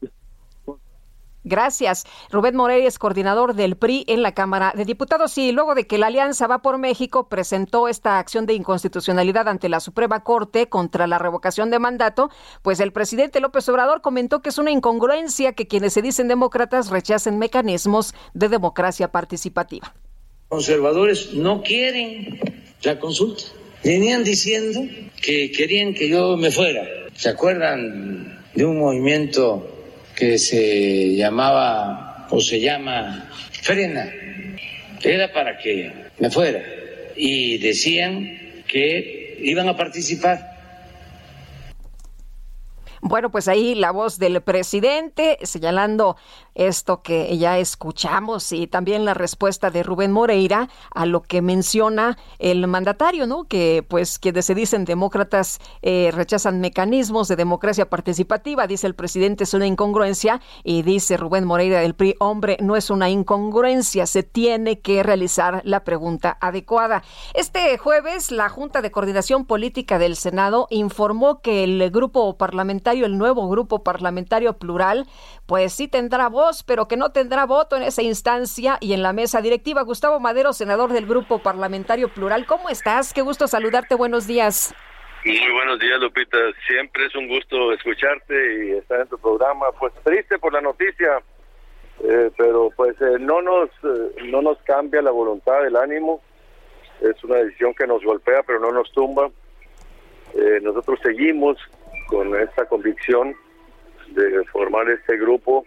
Gracias. 1.47 2.03
Rubén 2.29 2.55
Moreira 2.55 2.87
es 2.87 2.99
coordinador 2.99 3.53
del 3.53 3.77
PRI 3.77 4.03
en 4.07 4.21
la 4.21 4.33
Cámara 4.33 4.73
de 4.75 4.85
Diputados 4.85 5.37
y 5.37 5.51
luego 5.51 5.75
de 5.75 5.87
que 5.87 5.97
la 5.97 6.07
Alianza 6.07 6.45
Va 6.47 6.61
por 6.61 6.77
México 6.77 7.29
presentó 7.29 7.87
esta 7.87 8.19
acción 8.19 8.45
de 8.45 8.53
inconstitucionalidad 8.53 9.47
ante 9.47 9.69
la 9.69 9.79
Suprema 9.79 10.23
Corte 10.23 10.67
contra 10.67 11.07
la 11.07 11.19
revocación 11.19 11.71
de 11.71 11.79
mandato, 11.79 12.29
pues 12.61 12.79
el 12.79 12.91
presidente 12.91 13.39
López 13.39 13.67
Obrador 13.69 14.01
comentó 14.01 14.41
que 14.41 14.49
es 14.49 14.57
una 14.57 14.71
incongruencia 14.71 15.53
que 15.53 15.67
quienes 15.67 15.93
se 15.93 16.01
dicen 16.01 16.27
demócratas 16.27 16.89
rechacen 16.89 17.39
mecanismos 17.39 18.13
de 18.33 18.49
democracia 18.49 19.11
participativa. 19.11 19.95
Conservadores 20.49 21.33
no 21.33 21.61
quieren 21.61 22.39
la 22.83 22.99
consulta. 22.99 23.43
Venían 23.83 24.23
diciendo 24.23 24.81
que 25.21 25.51
querían 25.51 25.93
que 25.93 26.09
yo 26.09 26.35
me 26.35 26.51
fuera. 26.51 26.83
¿Se 27.15 27.29
acuerdan 27.29 28.43
de 28.53 28.65
un 28.65 28.79
movimiento 28.79 29.76
que 30.17 30.39
se 30.39 31.15
llamaba 31.15 32.27
o 32.31 32.41
se 32.41 32.59
llama 32.59 33.29
Frena? 33.61 34.11
Era 35.03 35.31
para 35.31 35.57
que 35.59 35.93
me 36.17 36.31
fuera. 36.31 36.61
Y 37.15 37.59
decían 37.59 38.63
que 38.67 39.37
iban 39.41 39.69
a 39.69 39.77
participar 39.77 40.57
bueno, 43.01 43.31
pues 43.31 43.47
ahí 43.47 43.75
la 43.75 43.91
voz 43.91 44.17
del 44.17 44.41
presidente 44.41 45.37
señalando 45.43 46.17
esto 46.57 47.01
que 47.01 47.37
ya 47.37 47.59
escuchamos 47.59 48.51
y 48.51 48.67
también 48.67 49.05
la 49.05 49.13
respuesta 49.13 49.69
de 49.69 49.83
Rubén 49.83 50.11
Moreira 50.11 50.69
a 50.93 51.05
lo 51.05 51.21
que 51.21 51.41
menciona 51.41 52.17
el 52.39 52.67
mandatario, 52.67 53.27
¿no? 53.27 53.45
Que 53.45 53.85
pues 53.87 54.19
quienes 54.19 54.45
se 54.45 54.55
dicen 54.55 54.83
demócratas 54.83 55.59
eh, 55.81 56.11
rechazan 56.13 56.59
mecanismos 56.59 57.27
de 57.27 57.35
democracia 57.35 57.89
participativa, 57.89 58.67
dice 58.67 58.87
el 58.87 58.95
presidente 58.95 59.43
es 59.43 59.53
una 59.53 59.67
incongruencia 59.67 60.41
y 60.63 60.81
dice 60.81 61.15
Rubén 61.15 61.45
Moreira 61.45 61.79
del 61.79 61.93
PRI, 61.93 62.15
hombre, 62.19 62.57
no 62.59 62.75
es 62.75 62.89
una 62.89 63.09
incongruencia, 63.09 64.07
se 64.07 64.23
tiene 64.23 64.79
que 64.79 65.03
realizar 65.03 65.61
la 65.63 65.83
pregunta 65.83 66.37
adecuada. 66.41 67.03
Este 67.33 67.77
jueves 67.77 68.31
la 68.31 68.49
Junta 68.49 68.81
de 68.81 68.91
Coordinación 68.91 69.45
Política 69.45 69.99
del 69.99 70.15
Senado 70.15 70.67
informó 70.71 71.41
que 71.41 71.63
el 71.63 71.91
grupo 71.91 72.37
parlamentario, 72.37 73.05
el 73.05 73.17
nuevo 73.17 73.47
grupo 73.47 73.83
parlamentario 73.83 74.57
plural, 74.57 75.07
pues 75.47 75.73
sí 75.73 75.87
tendrá 75.87 76.27
voz, 76.27 76.63
pero 76.63 76.87
que 76.87 76.97
no 76.97 77.11
tendrá 77.11 77.45
voto 77.45 77.77
en 77.77 77.83
esa 77.83 78.03
instancia 78.03 78.77
y 78.81 78.93
en 78.93 79.01
la 79.01 79.13
mesa 79.13 79.41
directiva. 79.41 79.81
Gustavo 79.81 80.19
Madero, 80.19 80.51
senador 80.51 80.91
del 80.91 81.07
Grupo 81.07 81.39
Parlamentario 81.39 82.09
Plural, 82.09 82.45
¿cómo 82.45 82.69
estás? 82.69 83.13
Qué 83.13 83.21
gusto 83.21 83.47
saludarte, 83.47 83.95
buenos 83.95 84.27
días. 84.27 84.75
Muy 85.25 85.51
buenos 85.53 85.79
días, 85.79 85.99
Lupita. 85.99 86.37
Siempre 86.67 87.05
es 87.05 87.15
un 87.15 87.29
gusto 87.29 87.71
escucharte 87.71 88.65
y 88.65 88.71
estar 88.73 88.99
en 88.99 89.07
tu 89.07 89.17
programa. 89.17 89.67
Pues 89.79 89.93
triste 90.03 90.37
por 90.37 90.51
la 90.51 90.61
noticia, 90.61 91.21
eh, 92.03 92.29
pero 92.37 92.69
pues 92.75 92.95
eh, 93.01 93.17
no 93.19 93.41
nos 93.41 93.69
eh, 93.83 94.23
no 94.25 94.41
nos 94.41 94.57
cambia 94.63 95.01
la 95.01 95.11
voluntad, 95.11 95.65
el 95.65 95.77
ánimo. 95.77 96.21
Es 97.01 97.23
una 97.23 97.37
decisión 97.37 97.73
que 97.73 97.87
nos 97.87 98.03
golpea, 98.03 98.43
pero 98.43 98.59
no 98.59 98.71
nos 98.71 98.91
tumba. 98.91 99.29
nosotros 100.61 100.99
seguimos 101.03 101.57
con 102.07 102.35
esta 102.35 102.65
convicción 102.65 103.35
de 104.13 104.43
formar 104.45 104.89
este 104.89 105.17
grupo 105.17 105.65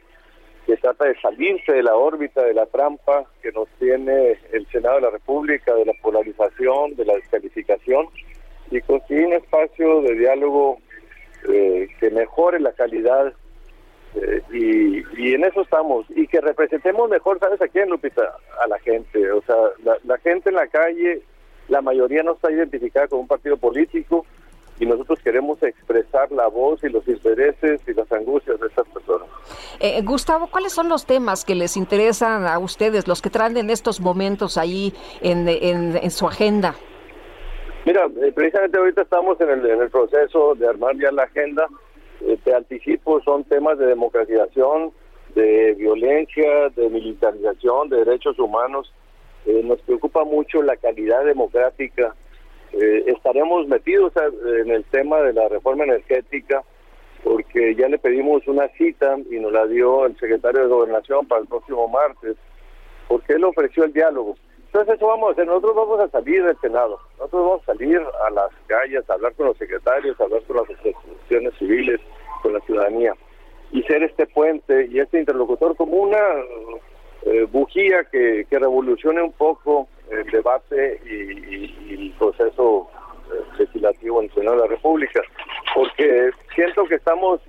que 0.66 0.76
trata 0.76 1.06
de 1.06 1.20
salirse 1.20 1.72
de 1.72 1.82
la 1.82 1.96
órbita 1.96 2.42
de 2.44 2.54
la 2.54 2.66
trampa 2.66 3.24
que 3.42 3.50
nos 3.52 3.68
tiene 3.78 4.38
el 4.52 4.66
Senado 4.68 4.96
de 4.96 5.02
la 5.02 5.10
República, 5.10 5.74
de 5.74 5.84
la 5.84 5.92
polarización, 6.02 6.94
de 6.96 7.04
la 7.04 7.14
descalificación, 7.14 8.06
y 8.70 8.80
construir 8.82 9.26
un 9.26 9.32
espacio 9.32 10.02
de 10.02 10.14
diálogo 10.14 10.78
eh, 11.48 11.88
que 11.98 12.10
mejore 12.10 12.60
la 12.60 12.72
calidad 12.72 13.32
eh, 14.14 14.42
y, 14.52 15.34
en 15.34 15.44
eso 15.44 15.62
estamos 15.62 16.06
y 16.10 16.26
que 16.26 16.40
representemos 16.40 17.08
mejor, 17.08 17.38
¿sabes 17.38 17.60
a 17.62 17.68
quién, 17.68 17.88
Lupita? 17.88 18.36
A 18.62 18.66
la 18.66 18.78
gente. 18.80 19.30
O 19.30 19.42
sea, 19.42 19.56
la, 19.84 19.96
la 20.04 20.18
gente 20.18 20.50
en 20.50 20.56
la 20.56 20.66
calle, 20.66 21.22
la 21.68 21.80
mayoría 21.80 22.22
no 22.22 22.32
está 22.32 22.50
identificada 22.50 23.08
con 23.08 23.20
un 23.20 23.28
partido 23.28 23.56
político, 23.56 24.26
y 24.80 24.86
nosotros 24.86 25.20
queremos 25.22 25.62
expresar 25.62 26.32
la 26.32 26.48
voz 26.48 26.82
y 26.82 26.88
los 26.88 27.06
intereses 27.06 27.82
y 27.86 27.92
las 27.92 28.10
angustias 28.10 28.58
de 28.58 28.66
estas 28.66 28.88
personas. 28.88 29.28
Eh, 29.78 30.00
Gustavo, 30.02 30.48
¿cuáles 30.50 30.72
son 30.72 30.88
los 30.88 31.04
temas 31.04 31.44
que 31.44 31.54
les 31.54 31.76
interesan 31.76 32.46
a 32.46 32.58
ustedes, 32.58 33.06
los 33.06 33.20
que 33.20 33.28
traen 33.28 33.58
en 33.58 33.68
estos 33.68 34.00
momentos 34.00 34.56
ahí 34.56 34.94
en, 35.20 35.46
en, 35.46 36.10
su 36.10 36.26
agenda? 36.26 36.74
Mira, 37.84 38.06
eh, 38.22 38.32
precisamente 38.34 38.78
ahorita 38.78 39.02
estamos 39.02 39.38
en 39.42 39.50
el, 39.50 39.66
en 39.66 39.82
el, 39.82 39.90
proceso 39.90 40.54
de 40.54 40.66
armar 40.66 40.96
ya 40.96 41.12
la 41.12 41.24
agenda. 41.24 41.66
Eh, 42.22 42.38
te 42.42 42.54
anticipo, 42.54 43.20
son 43.20 43.44
temas 43.44 43.78
de 43.78 43.84
democratización, 43.84 44.92
de 45.34 45.74
violencia, 45.74 46.70
de 46.70 46.88
militarización, 46.88 47.90
de 47.90 47.98
derechos 47.98 48.38
humanos. 48.38 48.92
nos 49.44 49.80
preocupa 49.82 50.24
mucho 50.24 50.62
la 50.62 50.76
calidad 50.76 51.24
democrática 51.26 52.14
eh, 52.72 53.04
estaremos 53.06 53.66
metidos 53.66 54.12
en 54.62 54.70
el 54.70 54.84
tema 54.84 55.20
de 55.20 55.32
la 55.32 55.48
reforma 55.48 55.84
energética 55.84 56.62
porque 57.22 57.74
ya 57.74 57.88
le 57.88 57.98
pedimos 57.98 58.46
una 58.46 58.68
cita 58.68 59.16
y 59.30 59.38
nos 59.38 59.52
la 59.52 59.66
dio 59.66 60.06
el 60.06 60.16
secretario 60.18 60.62
de 60.62 60.68
Gobernación 60.68 61.26
para 61.26 61.42
el 61.42 61.48
próximo 61.48 61.88
martes, 61.88 62.36
porque 63.08 63.34
él 63.34 63.44
ofreció 63.44 63.84
el 63.84 63.92
diálogo. 63.92 64.36
Entonces 64.66 64.94
eso 64.94 65.06
vamos 65.08 65.30
a 65.30 65.32
hacer, 65.32 65.46
nosotros 65.46 65.74
vamos 65.74 66.00
a 66.00 66.08
salir 66.08 66.44
del 66.44 66.56
Senado, 66.60 66.98
nosotros 67.18 67.42
vamos 67.42 67.62
a 67.62 67.72
salir 67.72 67.98
a 67.98 68.30
las 68.30 68.50
calles, 68.66 69.08
a 69.10 69.14
hablar 69.14 69.34
con 69.34 69.46
los 69.46 69.58
secretarios, 69.58 70.18
a 70.20 70.24
hablar 70.24 70.42
con 70.44 70.56
las 70.58 70.70
instituciones 70.70 71.54
civiles, 71.58 72.00
con 72.42 72.54
la 72.54 72.60
ciudadanía, 72.60 73.14
y 73.72 73.82
ser 73.82 74.04
este 74.04 74.26
puente 74.26 74.86
y 74.86 75.00
este 75.00 75.18
interlocutor 75.18 75.76
como 75.76 75.96
una 75.96 76.18
eh, 77.22 77.46
bujía 77.50 78.04
que, 78.04 78.46
que 78.48 78.58
revolucione 78.58 79.20
un 79.22 79.32
poco 79.32 79.88
el 80.10 80.30
debate 80.30 81.00
y, 81.04 81.94
el 81.94 82.12
proceso 82.18 82.88
eh, 83.32 83.58
legislativo 83.58 84.20
en 84.20 84.28
el 84.28 84.34
Senado 84.34 84.56
de 84.56 84.62
la 84.62 84.68
República, 84.68 85.22
porque 85.74 86.30
siento 86.54 86.84
que 86.84 86.96
estamos 86.96 87.40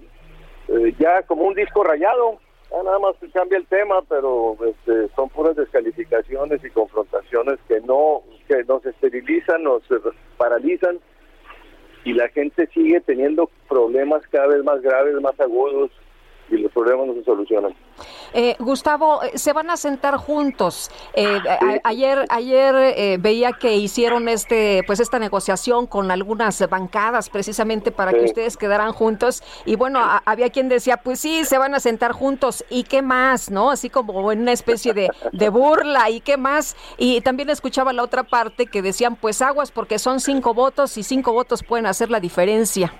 eh, 0.68 0.94
ya 1.00 1.24
como 1.24 1.44
un 1.44 1.54
disco 1.54 1.84
rayado, 1.84 2.40
nada 2.84 3.00
más 3.00 3.16
cambia 3.34 3.58
el 3.58 3.66
tema, 3.68 4.02
pero 4.08 4.56
este, 4.66 5.14
son 5.16 5.30
puras 5.30 5.56
descalificaciones 5.56 6.64
y 6.64 6.70
confrontaciones 6.70 7.60
que 7.68 7.82
no 7.82 8.22
que 8.48 8.64
nos 8.64 8.86
esterilizan, 8.86 9.64
nos 9.64 9.84
paralizan 10.38 11.00
y 12.04 12.14
la 12.14 12.30
gente 12.30 12.68
sigue 12.68 13.02
teniendo 13.02 13.50
problemas 13.68 14.26
cada 14.28 14.48
vez 14.48 14.64
más 14.64 14.82
graves, 14.82 15.14
más 15.22 15.40
agudos 15.40 15.92
y 16.52 16.57
los 16.57 16.72
problemas 16.72 17.07
no 17.07 17.14
se 17.14 17.23
solucionan. 17.23 17.73
Eh, 18.34 18.56
Gustavo, 18.60 19.23
eh, 19.23 19.38
se 19.38 19.53
van 19.53 19.69
a 19.69 19.78
sentar 19.78 20.18
juntos. 20.18 20.90
Eh, 21.14 21.40
ayer 21.84 22.26
ayer 22.30 23.19
veía 23.19 23.52
que 23.53 23.76
hicieron 23.76 24.30
este 24.30 24.84
pues 24.88 24.99
esta 24.99 25.19
negociación 25.19 25.88
con 25.88 26.11
algunas 26.11 26.68
bancadas 26.69 27.30
precisamente 27.30 27.91
para 27.91 28.11
que 28.11 28.23
ustedes 28.26 28.57
quedaran 28.57 28.94
juntos 28.94 29.44
y 29.65 29.76
bueno, 29.76 29.99
había 30.26 30.49
quien 30.49 30.69
decía, 30.69 30.98
pues 30.98 31.19
sí, 31.19 31.44
se 31.45 31.57
van 31.57 31.76
a 31.76 31.80
sentar 31.80 32.11
juntos 32.11 32.64
y 32.69 32.84
qué 32.84 33.02
más, 33.02 33.49
¿no? 33.52 33.72
Así 33.72 33.90
como 33.90 34.32
en 34.32 34.41
una 34.41 34.52
especie 34.52 34.94
de, 34.94 35.10
de 35.32 35.49
burla 35.49 36.10
y 36.10 36.22
qué 36.22 36.38
más. 36.38 36.76
Y 36.98 37.22
también 37.22 37.49
escuchaba 37.49 37.94
la 37.94 38.03
otra 38.03 38.23
parte 38.23 38.68
que 38.68 38.82
decían, 38.82 39.15
pues 39.15 39.41
aguas 39.41 39.72
porque 39.72 39.99
son 39.99 40.19
cinco 40.19 40.53
votos 40.53 40.98
y 40.98 41.03
cinco 41.03 41.34
votos 41.34 41.64
pueden 41.64 41.86
hacer 41.86 42.10
la 42.10 42.19
diferencia. 42.19 42.94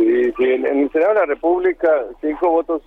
Sí, 0.00 0.32
sí, 0.38 0.44
en, 0.44 0.64
el 0.64 0.90
Senado 0.92 1.12
de 1.12 1.20
la 1.20 1.26
República, 1.26 2.06
cinco 2.22 2.48
votos 2.48 2.80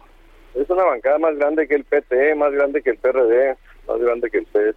es 0.55 0.67
una 0.67 0.83
bancada 0.83 1.19
más 1.19 1.37
grande 1.37 1.67
que 1.67 1.75
el 1.75 1.83
PT, 1.83 2.33
más 2.33 2.51
grande 2.51 2.81
que 2.81 2.89
el 2.89 2.97
PRD, 2.97 3.55
más 3.87 3.99
grande 3.99 4.31
que 4.31 4.39
el 4.39 4.47
PES. 4.47 4.75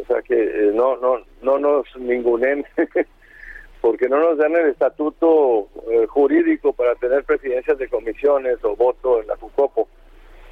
O 0.00 0.04
sea 0.06 0.22
que 0.22 0.40
eh, 0.40 0.70
no, 0.72 0.96
no, 0.98 1.18
no 1.42 1.58
nos 1.58 1.84
ningunen, 1.96 2.64
porque 3.80 4.08
no 4.08 4.20
nos 4.20 4.38
dan 4.38 4.54
el 4.54 4.68
estatuto 4.68 5.66
eh, 5.90 6.06
jurídico 6.06 6.72
para 6.74 6.94
tener 6.94 7.24
presidencias 7.24 7.76
de 7.76 7.88
comisiones 7.88 8.62
o 8.62 8.76
voto 8.76 9.20
en 9.20 9.26
la 9.26 9.36
FUCOPO. 9.36 9.88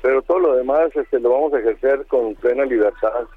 Pero 0.02 0.22
todo 0.22 0.40
lo 0.40 0.56
demás 0.56 0.90
este, 0.96 1.20
lo 1.20 1.30
vamos 1.30 1.54
a 1.54 1.60
ejercer 1.60 2.04
con 2.06 2.34
plena 2.34 2.64
libertad 2.64 3.28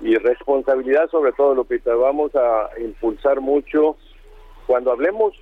y 0.00 0.14
responsabilidad 0.16 1.08
sobre 1.08 1.32
todo, 1.32 1.54
Lupita. 1.54 1.94
Vamos 1.94 2.34
a 2.34 2.68
impulsar 2.78 3.40
mucho. 3.40 3.96
Cuando 4.66 4.92
hablemos 4.92 5.34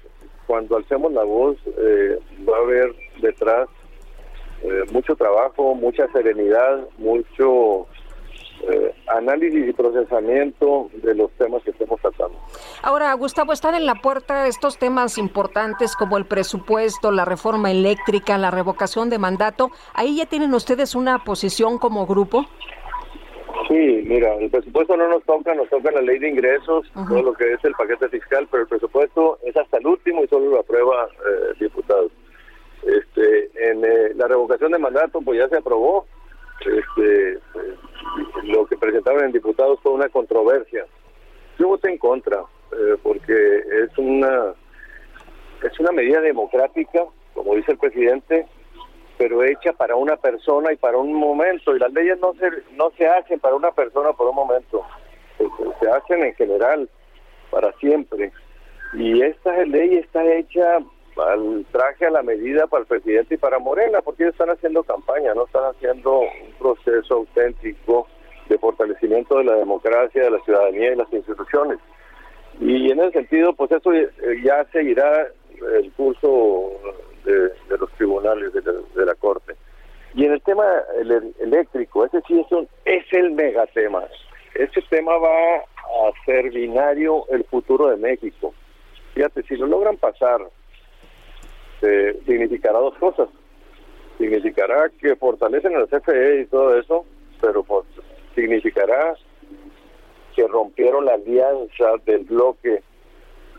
cuando 0.47 0.77
alcemos 0.77 1.13
la 1.13 1.25
voz 1.25 1.57
eh, 1.67 2.19
va 2.49 2.57
a 2.57 2.61
haber 2.61 2.95
detrás 3.21 3.69
eh, 4.63 4.85
mucho 4.93 5.17
trabajo, 5.17 5.75
mucha 5.75 6.07
serenidad, 6.13 6.87
mucho 6.99 7.87
eh, 8.69 8.95
análisis 9.09 9.69
y 9.69 9.73
procesamiento 9.73 10.89
de 11.03 11.17
los 11.17 11.33
temas 11.33 11.65
que 11.65 11.71
estemos 11.71 12.01
tratando. 12.01 12.39
Ahora, 12.83 13.13
Gustavo, 13.15 13.53
están 13.53 13.75
en 13.75 13.87
la 13.87 13.97
puerta 13.97 14.47
estos 14.47 14.79
temas 14.79 15.19
importantes 15.19 15.97
como 15.97 16.17
el 16.17 16.27
presupuesto, 16.27 17.11
la 17.11 17.25
reforma 17.25 17.73
eléctrica, 17.73 18.39
la 18.39 18.53
revocación 18.53 19.11
de 19.11 19.19
mandato. 19.19 19.71
¿Ahí 19.95 20.17
ya 20.17 20.27
tienen 20.27 20.55
ustedes 20.55 20.95
una 20.95 21.25
posición 21.25 21.79
como 21.79 22.07
grupo? 22.07 22.47
Sí, 23.69 24.03
mira, 24.07 24.35
el 24.37 24.51
presupuesto 24.51 24.97
no 24.97 25.09
nos 25.09 25.23
toca, 25.25 25.55
nos 25.55 25.69
toca 25.69 25.91
la 25.91 26.03
ley 26.03 26.19
de 26.19 26.29
ingresos, 26.29 26.91
todo 26.95 27.23
lo 27.23 27.33
que 27.35 27.53
es 27.53 27.65
el 27.65 27.73
paquete 27.75 28.09
fiscal, 28.09 28.47
pero 28.51 28.63
el 28.63 28.69
presupuesto 28.69 29.39
es 29.45 29.57
hasta 29.57 29.79
el 29.79 29.87
último 29.87 30.25
y 30.25 30.29
solo 30.29 30.51
lo 30.51 30.61
aprueba 30.61 31.07
eh, 31.07 31.55
diputados. 31.61 32.13
Este, 32.83 33.51
en 33.71 33.85
eh, 33.85 34.13
la 34.17 34.27
revocación 34.27 34.73
de 34.73 34.79
mandato, 34.79 35.21
pues 35.21 35.39
ya 35.39 35.49
se 35.49 35.57
aprobó. 35.57 36.07
Este, 36.61 37.33
eh, 37.35 37.39
lo 38.45 38.67
que 38.67 38.77
presentaron 38.77 39.25
en 39.25 39.33
diputados 39.33 39.81
fue 39.83 39.93
una 39.93 40.09
controversia. 40.09 40.87
Yo 41.59 41.69
voté 41.69 41.91
en 41.91 41.99
contra, 41.99 42.43
eh, 42.73 42.97
porque 43.03 43.63
es 43.85 43.97
una 43.99 44.55
es 45.63 45.79
una 45.79 45.93
medida 45.93 46.21
democrática, 46.21 47.05
como 47.35 47.55
dice 47.55 47.73
el 47.73 47.79
presidente, 47.79 48.47
pero 49.23 49.45
hecha 49.45 49.73
para 49.73 49.95
una 49.95 50.17
persona 50.17 50.73
y 50.73 50.77
para 50.77 50.99
un 50.99 51.15
momento. 51.15 51.77
Y 51.77 51.79
las 51.79 51.93
leyes 51.93 52.19
no 52.19 52.35
se 52.35 52.51
no 52.73 52.91
se 52.99 53.07
hacen 53.07 53.39
para 53.39 53.55
una 53.55 53.71
persona 53.71 54.13
por 54.15 54.29
un 54.29 54.35
momento, 54.35 54.85
se, 55.39 55.89
hacen 55.89 56.25
en 56.25 56.35
general 56.35 56.89
para 57.49 57.73
siempre. 57.75 58.33
Y 58.95 59.23
esta 59.23 59.65
ley 59.65 59.95
está 59.95 60.25
hecha 60.25 60.79
al 61.17 61.65
traje 61.71 62.07
a 62.07 62.11
la 62.11 62.25
medida 62.25 62.67
para 62.67 62.81
el 62.81 62.89
presidente 62.89 63.37
y 63.37 63.39
para 63.39 63.61
Morena, 63.61 64.03
porque 64.03 64.25
ellos 64.25 64.35
están 64.35 64.51
haciendo 64.51 64.83
campaña, 64.83 65.35
no 65.35 65.45
están 65.45 65.67
haciendo 65.67 66.19
un 66.19 66.53
proceso 66.59 67.15
auténtico 67.15 68.09
de 68.49 68.59
fortalecimiento 68.59 69.39
de 69.39 69.45
la 69.45 69.55
democracia, 69.55 70.25
de 70.25 70.31
la 70.33 70.41
ciudadanía 70.41 70.95
y 70.95 70.97
las 70.97 71.13
instituciones. 71.13 71.79
Y 72.59 72.91
en 72.91 72.99
ese 72.99 73.13
sentido, 73.13 73.53
pues 73.53 73.71
eso 73.71 73.93
ya 74.43 74.65
seguirá 74.73 75.29
el 75.79 75.93
curso 75.93 76.73
de, 77.25 77.53
los 77.79 77.91
tribunales, 77.93 78.53
de 78.53 78.63
la, 78.63 78.73
de 78.95 79.07
la 79.07 79.15
Corte. 79.15 79.55
Y 80.15 80.25
en 80.27 80.33
el 80.33 80.43
tema 80.43 80.65
el- 80.99 81.35
eléctrico, 81.41 82.05
ese 82.05 82.21
sí 82.27 82.41
es, 82.41 82.53
un, 82.53 82.69
es 82.85 83.05
el 83.13 83.31
megatema. 83.33 84.05
Ese 84.55 84.83
tema 84.91 85.17
va 85.17 85.57
a 85.57 86.25
ser 86.27 86.51
binario 86.51 87.27
el 87.31 87.45
futuro 87.45 87.89
de 87.89 87.97
México. 87.97 88.53
Fíjate, 89.15 89.43
si 89.45 89.57
lo 89.57 89.67
logran 89.67 89.97
pasar, 89.97 90.41
eh, 91.83 92.21
significará 92.27 92.79
dos 92.79 92.95
cosas. 92.99 93.29
Significará 94.19 94.91
que 95.01 95.17
fortalecen 95.17 95.73
el 95.73 95.89
CFE 95.89 96.43
y 96.43 96.47
todo 96.47 96.79
eso, 96.79 97.05
pero 97.41 97.65
significará 98.35 99.15
que 100.37 100.47
rompieron 100.47 101.05
la 101.07 101.15
alianza 101.15 101.93
del 102.05 102.25
bloque 102.25 102.83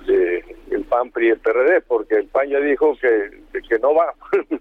de 0.05 0.43
el 0.71 0.83
PAN, 0.85 1.11
PRI 1.11 1.27
y 1.27 1.29
el 1.31 1.39
PRD, 1.39 1.81
porque 1.81 2.15
el 2.15 2.27
PAN 2.27 2.49
ya 2.49 2.59
dijo 2.59 2.95
que, 2.99 3.61
que 3.67 3.79
no 3.79 3.93
va. 3.93 4.13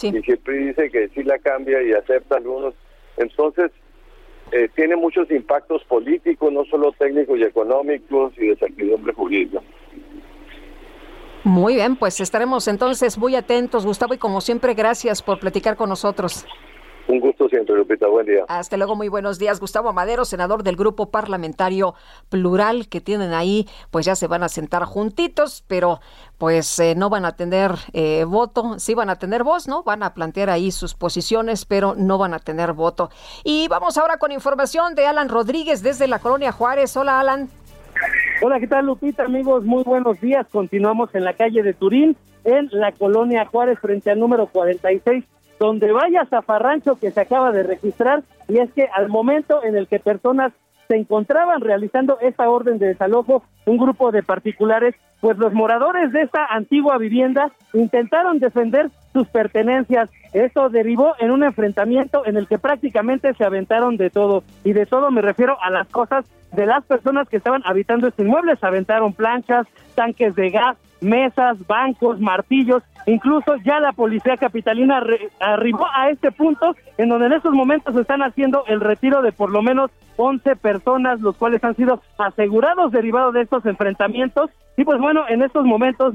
Y 0.00 0.22
que 0.22 0.32
el 0.32 0.38
PRI 0.38 0.66
dice 0.68 0.90
que 0.90 1.08
sí 1.08 1.24
la 1.24 1.38
cambia 1.38 1.82
y 1.82 1.92
acepta 1.92 2.36
algunos. 2.36 2.74
Entonces, 3.16 3.72
eh, 4.52 4.68
tiene 4.76 4.96
muchos 4.96 5.30
impactos 5.30 5.82
políticos, 5.84 6.52
no 6.52 6.64
solo 6.66 6.92
técnicos 6.92 7.38
y 7.38 7.42
económicos 7.42 8.32
y 8.36 8.48
de 8.48 8.56
certidumbre 8.56 9.12
jurídica. 9.12 9.60
Muy 11.44 11.76
bien, 11.76 11.96
pues 11.96 12.20
estaremos 12.20 12.68
entonces 12.68 13.18
muy 13.18 13.34
atentos, 13.34 13.86
Gustavo, 13.86 14.14
y 14.14 14.18
como 14.18 14.40
siempre, 14.40 14.74
gracias 14.74 15.22
por 15.22 15.40
platicar 15.40 15.76
con 15.76 15.88
nosotros. 15.88 16.46
Un 17.08 17.20
gusto 17.20 17.48
siempre, 17.48 17.74
Lupita. 17.74 18.06
Buen 18.06 18.26
día. 18.26 18.44
Hasta 18.48 18.76
luego, 18.76 18.94
muy 18.94 19.08
buenos 19.08 19.38
días. 19.38 19.60
Gustavo 19.60 19.94
Madero, 19.94 20.26
senador 20.26 20.62
del 20.62 20.76
grupo 20.76 21.10
parlamentario 21.10 21.94
plural 22.28 22.88
que 22.88 23.00
tienen 23.00 23.32
ahí, 23.32 23.66
pues 23.90 24.04
ya 24.04 24.14
se 24.14 24.26
van 24.26 24.42
a 24.42 24.50
sentar 24.50 24.84
juntitos, 24.84 25.64
pero 25.66 26.00
pues 26.36 26.78
eh, 26.78 26.94
no 26.94 27.08
van 27.08 27.24
a 27.24 27.34
tener 27.34 27.72
eh, 27.94 28.24
voto, 28.24 28.78
sí 28.78 28.94
van 28.94 29.08
a 29.08 29.16
tener 29.16 29.42
voz, 29.42 29.66
¿no? 29.68 29.82
Van 29.84 30.02
a 30.02 30.12
plantear 30.12 30.50
ahí 30.50 30.70
sus 30.70 30.94
posiciones, 30.94 31.64
pero 31.64 31.94
no 31.96 32.18
van 32.18 32.34
a 32.34 32.40
tener 32.40 32.74
voto. 32.74 33.08
Y 33.42 33.68
vamos 33.68 33.96
ahora 33.96 34.18
con 34.18 34.30
información 34.30 34.94
de 34.94 35.06
Alan 35.06 35.30
Rodríguez 35.30 35.82
desde 35.82 36.08
la 36.08 36.18
colonia 36.18 36.52
Juárez. 36.52 36.94
Hola, 36.94 37.20
Alan. 37.20 37.48
Hola, 38.42 38.60
¿qué 38.60 38.66
tal 38.66 38.84
Lupita? 38.84 39.24
Amigos, 39.24 39.64
muy 39.64 39.82
buenos 39.82 40.20
días. 40.20 40.46
Continuamos 40.52 41.14
en 41.14 41.24
la 41.24 41.32
calle 41.32 41.62
de 41.62 41.72
Turín, 41.72 42.16
en 42.44 42.68
la 42.70 42.92
colonia 42.92 43.46
Juárez, 43.46 43.78
frente 43.80 44.10
al 44.10 44.20
número 44.20 44.46
46, 44.46 45.24
donde 45.58 45.92
vaya 45.92 46.26
zafarrancho 46.26 46.96
que 46.96 47.10
se 47.10 47.20
acaba 47.20 47.52
de 47.52 47.62
registrar. 47.62 48.22
Y 48.48 48.58
es 48.58 48.72
que 48.72 48.88
al 48.94 49.08
momento 49.08 49.62
en 49.64 49.76
el 49.76 49.86
que 49.88 50.00
personas 50.00 50.52
se 50.88 50.96
encontraban 50.96 51.60
realizando 51.60 52.18
esta 52.20 52.48
orden 52.48 52.78
de 52.78 52.88
desalojo, 52.88 53.42
un 53.66 53.76
grupo 53.76 54.10
de 54.10 54.22
particulares, 54.22 54.94
pues 55.20 55.36
los 55.36 55.52
moradores 55.52 56.12
de 56.12 56.22
esta 56.22 56.46
antigua 56.46 56.96
vivienda 56.96 57.52
intentaron 57.74 58.38
defender 58.38 58.90
sus 59.12 59.28
pertenencias. 59.28 60.10
Esto 60.32 60.68
derivó 60.68 61.14
en 61.18 61.30
un 61.30 61.42
enfrentamiento 61.42 62.26
en 62.26 62.36
el 62.36 62.46
que 62.46 62.58
prácticamente 62.58 63.34
se 63.34 63.44
aventaron 63.44 63.96
de 63.96 64.10
todo. 64.10 64.44
Y 64.64 64.72
de 64.72 64.86
todo 64.86 65.10
me 65.10 65.22
refiero 65.22 65.56
a 65.62 65.70
las 65.70 65.88
cosas 65.88 66.24
de 66.52 66.66
las 66.66 66.84
personas 66.84 67.28
que 67.28 67.36
estaban 67.36 67.62
habitando 67.64 68.08
este 68.08 68.22
inmueble. 68.22 68.56
Se 68.56 68.66
aventaron 68.66 69.12
planchas, 69.12 69.66
tanques 69.94 70.34
de 70.34 70.50
gas, 70.50 70.76
mesas, 71.00 71.56
bancos, 71.66 72.20
martillos. 72.20 72.82
Incluso 73.06 73.56
ya 73.64 73.80
la 73.80 73.92
policía 73.92 74.36
capitalina 74.36 75.02
arribó 75.40 75.86
a 75.94 76.10
este 76.10 76.30
punto 76.30 76.74
en 76.98 77.08
donde 77.08 77.26
en 77.26 77.32
estos 77.32 77.52
momentos 77.52 77.96
están 77.96 78.22
haciendo 78.22 78.64
el 78.66 78.80
retiro 78.80 79.22
de 79.22 79.32
por 79.32 79.50
lo 79.50 79.62
menos 79.62 79.90
11 80.16 80.56
personas, 80.56 81.20
los 81.20 81.36
cuales 81.36 81.62
han 81.64 81.76
sido 81.76 82.02
asegurados 82.18 82.92
derivados 82.92 83.32
de 83.34 83.42
estos 83.42 83.64
enfrentamientos. 83.64 84.50
Y 84.76 84.84
pues 84.84 84.98
bueno, 85.00 85.24
en 85.28 85.42
estos 85.42 85.64
momentos 85.64 86.14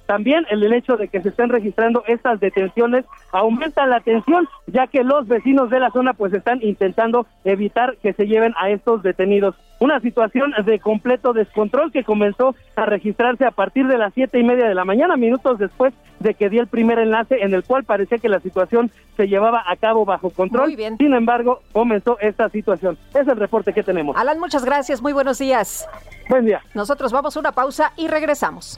también 0.11 0.45
el 0.49 0.73
hecho 0.73 0.97
de 0.97 1.07
que 1.07 1.21
se 1.21 1.29
estén 1.29 1.47
registrando 1.47 2.03
estas 2.05 2.41
detenciones 2.41 3.05
aumenta 3.31 3.87
la 3.87 4.01
tensión, 4.01 4.45
ya 4.67 4.85
que 4.87 5.05
los 5.05 5.25
vecinos 5.25 5.69
de 5.69 5.79
la 5.79 5.89
zona 5.89 6.11
pues 6.11 6.33
están 6.33 6.59
intentando 6.61 7.27
evitar 7.45 7.95
que 7.95 8.11
se 8.11 8.27
lleven 8.27 8.53
a 8.59 8.69
estos 8.71 9.03
detenidos. 9.03 9.55
Una 9.79 10.01
situación 10.01 10.53
de 10.65 10.79
completo 10.79 11.31
descontrol 11.31 11.93
que 11.93 12.03
comenzó 12.03 12.55
a 12.75 12.85
registrarse 12.85 13.45
a 13.45 13.51
partir 13.51 13.87
de 13.87 13.97
las 13.97 14.13
siete 14.13 14.37
y 14.37 14.43
media 14.43 14.67
de 14.67 14.75
la 14.75 14.83
mañana, 14.83 15.15
minutos 15.15 15.57
después 15.59 15.93
de 16.19 16.33
que 16.33 16.49
di 16.49 16.57
el 16.57 16.67
primer 16.67 16.99
enlace 16.99 17.41
en 17.41 17.53
el 17.53 17.63
cual 17.63 17.85
parecía 17.85 18.17
que 18.17 18.27
la 18.27 18.41
situación 18.41 18.91
se 19.15 19.29
llevaba 19.29 19.63
a 19.65 19.77
cabo 19.77 20.03
bajo 20.03 20.29
control. 20.29 20.75
Sin 20.97 21.13
embargo, 21.13 21.61
comenzó 21.71 22.19
esta 22.19 22.49
situación. 22.49 22.97
Es 23.13 23.29
el 23.29 23.37
reporte 23.37 23.71
que 23.71 23.81
tenemos. 23.81 24.17
Alan, 24.17 24.41
muchas 24.41 24.65
gracias, 24.65 25.01
muy 25.01 25.13
buenos 25.13 25.39
días. 25.39 25.87
Buen 26.27 26.45
día. 26.45 26.61
Nosotros 26.73 27.13
vamos 27.13 27.37
a 27.37 27.39
una 27.39 27.53
pausa 27.53 27.93
y 27.95 28.09
regresamos. 28.09 28.77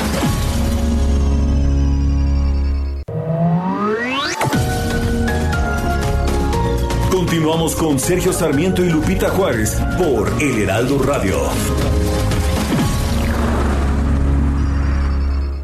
Continuamos 7.41 7.75
con 7.75 7.99
Sergio 7.99 8.33
Sarmiento 8.33 8.85
y 8.85 8.89
Lupita 8.91 9.31
Juárez 9.31 9.75
por 9.97 10.31
El 10.39 10.61
Heraldo 10.61 10.99
Radio. 10.99 11.39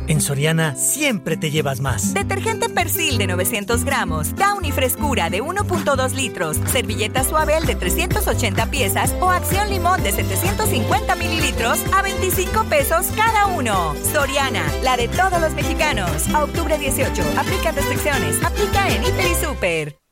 En 0.07 0.19
Soriana 0.19 0.73
siempre 0.73 1.37
te 1.37 1.51
llevas 1.51 1.79
más. 1.79 2.15
Detergente 2.15 2.67
Persil 2.69 3.19
de 3.19 3.27
900 3.27 3.83
gramos, 3.83 4.35
Downy 4.35 4.71
Frescura 4.71 5.29
de 5.29 5.43
1.2 5.43 6.13
litros, 6.15 6.57
servilleta 6.71 7.23
Suabel 7.23 7.67
de 7.67 7.75
380 7.75 8.71
piezas 8.71 9.13
o 9.21 9.29
Acción 9.29 9.69
Limón 9.69 10.01
de 10.01 10.13
750 10.13 11.13
mililitros 11.13 11.77
a 11.93 12.01
25 12.01 12.63
pesos 12.63 13.05
cada 13.15 13.45
uno. 13.55 13.93
Soriana, 14.11 14.63
la 14.81 14.97
de 14.97 15.09
todos 15.09 15.39
los 15.39 15.53
mexicanos. 15.53 16.27
A 16.33 16.43
octubre 16.43 16.75
18, 16.79 17.21
aplica 17.37 17.71
restricciones, 17.71 18.43
aplica 18.43 18.89
en 18.89 19.03
Hiper 19.03 19.27
y 19.27 19.35
Super. 19.35 20.06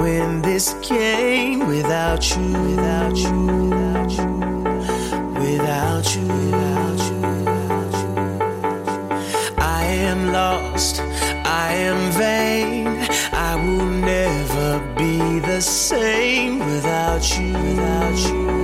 win 0.00 0.42
this 0.42 0.74
game 0.88 1.66
without 1.66 2.22
you, 2.36 2.52
without 2.52 3.16
you, 3.16 3.46
without 3.46 4.10
you, 4.10 4.28
without 5.40 6.14
you, 6.14 6.26
without 6.26 6.98
you, 7.08 7.18
without 7.38 7.94
you. 8.02 9.54
I 9.58 9.84
am 9.84 10.32
lost, 10.32 11.00
I 11.44 11.72
am 11.74 12.12
vain, 12.12 12.86
I 13.32 13.56
will 13.56 13.86
never 13.86 14.94
be 14.96 15.40
the 15.40 15.60
same 15.60 16.58
without 16.58 17.38
you, 17.38 17.52
without 17.52 18.18
you. 18.28 18.55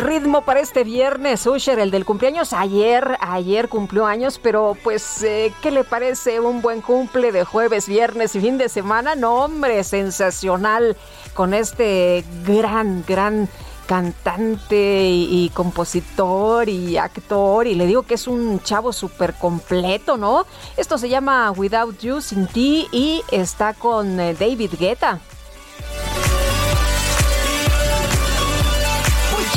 Ritmo 0.00 0.42
para 0.42 0.60
este 0.60 0.84
viernes, 0.84 1.46
Usher, 1.46 1.78
el 1.78 1.90
del 1.90 2.04
cumpleaños 2.04 2.52
ayer, 2.52 3.16
ayer 3.20 3.68
cumplió 3.68 4.06
años, 4.06 4.40
pero 4.42 4.76
pues, 4.82 5.22
eh, 5.22 5.52
¿qué 5.62 5.70
le 5.70 5.84
parece 5.84 6.40
un 6.40 6.62
buen 6.62 6.80
cumple 6.80 7.32
de 7.32 7.44
jueves, 7.44 7.88
viernes 7.88 8.34
y 8.34 8.40
fin 8.40 8.58
de 8.58 8.68
semana? 8.68 9.14
No, 9.14 9.44
hombre, 9.44 9.84
sensacional 9.84 10.96
con 11.34 11.54
este 11.54 12.24
gran, 12.44 13.04
gran 13.06 13.48
cantante 13.86 15.08
y, 15.08 15.50
compositor 15.52 16.68
y 16.68 16.96
actor 16.96 17.66
y 17.66 17.74
le 17.74 17.86
digo 17.86 18.04
que 18.04 18.14
es 18.14 18.28
un 18.28 18.60
chavo 18.62 18.92
súper 18.92 19.34
completo, 19.34 20.16
¿no? 20.16 20.46
Esto 20.76 20.96
se 20.96 21.08
llama 21.08 21.50
Without 21.50 21.98
You, 21.98 22.20
Sin 22.20 22.46
Ti 22.46 22.86
y 22.92 23.22
está 23.32 23.74
con 23.74 24.20
eh, 24.20 24.34
David 24.34 24.74
Guetta. 24.78 25.18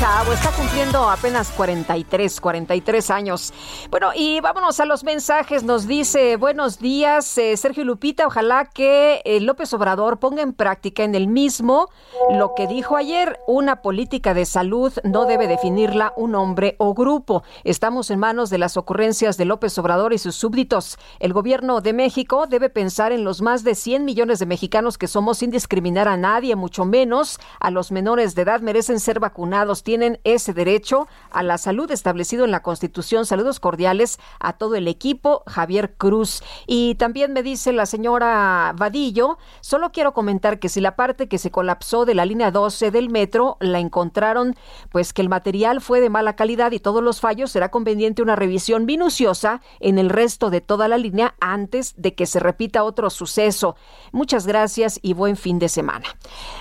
Está 0.04 0.52
cumpliendo 0.52 1.10
apenas 1.10 1.50
43, 1.52 2.42
43 2.42 3.10
años. 3.10 3.54
Bueno, 3.90 4.10
y 4.14 4.42
vámonos 4.42 4.82
a 4.82 4.86
los 4.86 5.06
mensajes. 5.06 5.64
Nos 5.64 5.88
dice, 5.88 6.36
buenos 6.36 6.80
días, 6.80 7.38
eh, 7.38 7.56
Sergio 7.56 7.86
Lupita, 7.86 8.28
ojalá 8.28 8.66
que 8.66 9.22
eh, 9.24 9.40
López 9.40 9.74
Obrador 9.74 10.20
ponga 10.20 10.42
en 10.42 10.52
práctica 10.52 11.06
en 11.06 11.16
el 11.16 11.28
mismo 11.30 11.88
lo 12.32 12.54
que 12.54 12.68
dijo 12.68 12.98
ayer, 12.98 13.40
una 13.48 13.82
política 13.82 14.34
de 14.34 14.46
salud 14.46 14.92
no 15.04 15.26
debe 15.26 15.48
definirla 15.48 16.14
un 16.18 16.36
hombre 16.36 16.76
o 16.80 16.94
grupo. 16.94 17.44
Estamos 17.64 18.12
en 18.12 18.20
manos 18.20 18.50
de 18.50 18.58
las 18.58 18.76
ocurrencias 18.76 19.38
de 19.38 19.46
López 19.46 19.78
Obrador 19.78 20.14
y 20.14 20.18
sus 20.18 20.36
súbditos. 20.36 20.98
El 21.20 21.32
gobierno 21.32 21.80
de 21.82 21.94
México 21.94 22.46
debe 22.48 22.70
pensar 22.70 23.12
en 23.12 23.24
los 23.24 23.42
más 23.42 23.64
de 23.64 23.76
100 23.76 24.04
millones 24.06 24.40
de 24.40 24.46
mexicanos 24.46 24.98
que 24.98 25.08
somos 25.08 25.38
sin 25.40 25.50
discriminar 25.50 26.08
a 26.08 26.18
nadie, 26.18 26.56
mucho 26.56 26.86
menos 26.86 27.40
a 27.60 27.72
los 27.72 27.92
menores 27.92 28.36
de 28.36 28.44
edad 28.44 28.62
merecen 28.62 29.00
ser 29.00 29.20
vacunados, 29.20 29.84
tienen 29.94 30.20
ese 30.24 30.54
derecho 30.54 31.08
a 31.30 31.44
la 31.44 31.60
salud 31.60 31.92
establecido 31.92 32.46
en 32.46 32.50
la 32.50 32.64
Constitución. 32.64 33.28
Saludos 33.28 33.60
cordiales 33.60 34.20
a 34.40 34.54
todo 34.54 34.74
el 34.74 34.88
equipo, 34.88 35.44
Javier 35.46 35.94
Cruz. 35.98 36.42
Y 36.66 36.96
también 36.96 37.32
me 37.32 37.44
dice 37.44 37.72
la 37.74 37.86
señora 37.86 38.74
Vadillo, 38.76 39.38
solo 39.62 39.92
quiero 39.92 40.16
comentar 40.16 40.58
que 40.58 40.68
si 40.68 40.82
la 40.82 40.96
parte 40.96 41.28
que 41.28 41.38
se 41.38 41.52
colapsó 41.52 42.06
de 42.06 42.16
la 42.16 42.26
línea 42.26 42.50
12 42.50 42.90
del 42.90 43.12
metro 43.12 43.58
la 43.60 43.78
encontraron, 43.78 44.56
pues 44.92 45.14
que 45.14 45.22
el 45.22 45.30
material 45.30 45.80
fue 45.80 46.02
de 46.02 46.10
mala 46.10 46.36
calidad 46.36 46.72
y 46.72 46.80
todos 46.80 47.04
los 47.04 47.22
fallos, 47.22 47.52
será 47.52 47.70
conveniente 47.70 48.24
una 48.24 48.36
revisión 48.36 48.86
minuciosa 48.86 49.62
en 49.80 50.00
el 50.00 50.10
resto 50.10 50.50
de 50.50 50.62
toda 50.62 50.88
la 50.88 50.98
línea 50.98 51.36
antes 51.40 51.94
de 51.98 52.16
que 52.16 52.26
se 52.26 52.40
repita 52.40 52.84
otro 52.84 53.12
suceso. 53.12 53.76
Muchas 54.12 54.48
gracias 54.48 54.98
y 55.04 55.14
buen 55.14 55.38
fin 55.38 55.60
de 55.60 55.70
semana. 55.70 56.08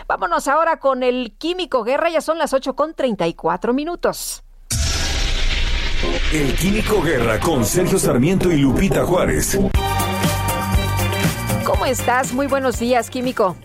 Vámonos 0.07 0.49
ahora 0.49 0.81
con 0.81 1.03
el 1.03 1.33
Químico 1.39 1.83
Guerra, 1.83 2.11
ya 2.11 2.21
son 2.21 2.37
las 2.37 2.53
8 2.53 2.77
con 2.77 2.93
34 3.17 3.75
minutos. 3.75 4.43
El 6.33 6.55
Químico 6.55 7.03
Guerra 7.03 7.39
con 7.39 7.65
Sergio 7.65 7.99
Sarmiento 7.99 8.51
y 8.51 8.57
Lupita 8.57 9.05
Juárez. 9.05 9.59
¿Cómo 11.65 11.85
estás? 11.85 12.33
Muy 12.33 12.47
buenos 12.47 12.79
días, 12.79 13.11
Químico. 13.11 13.57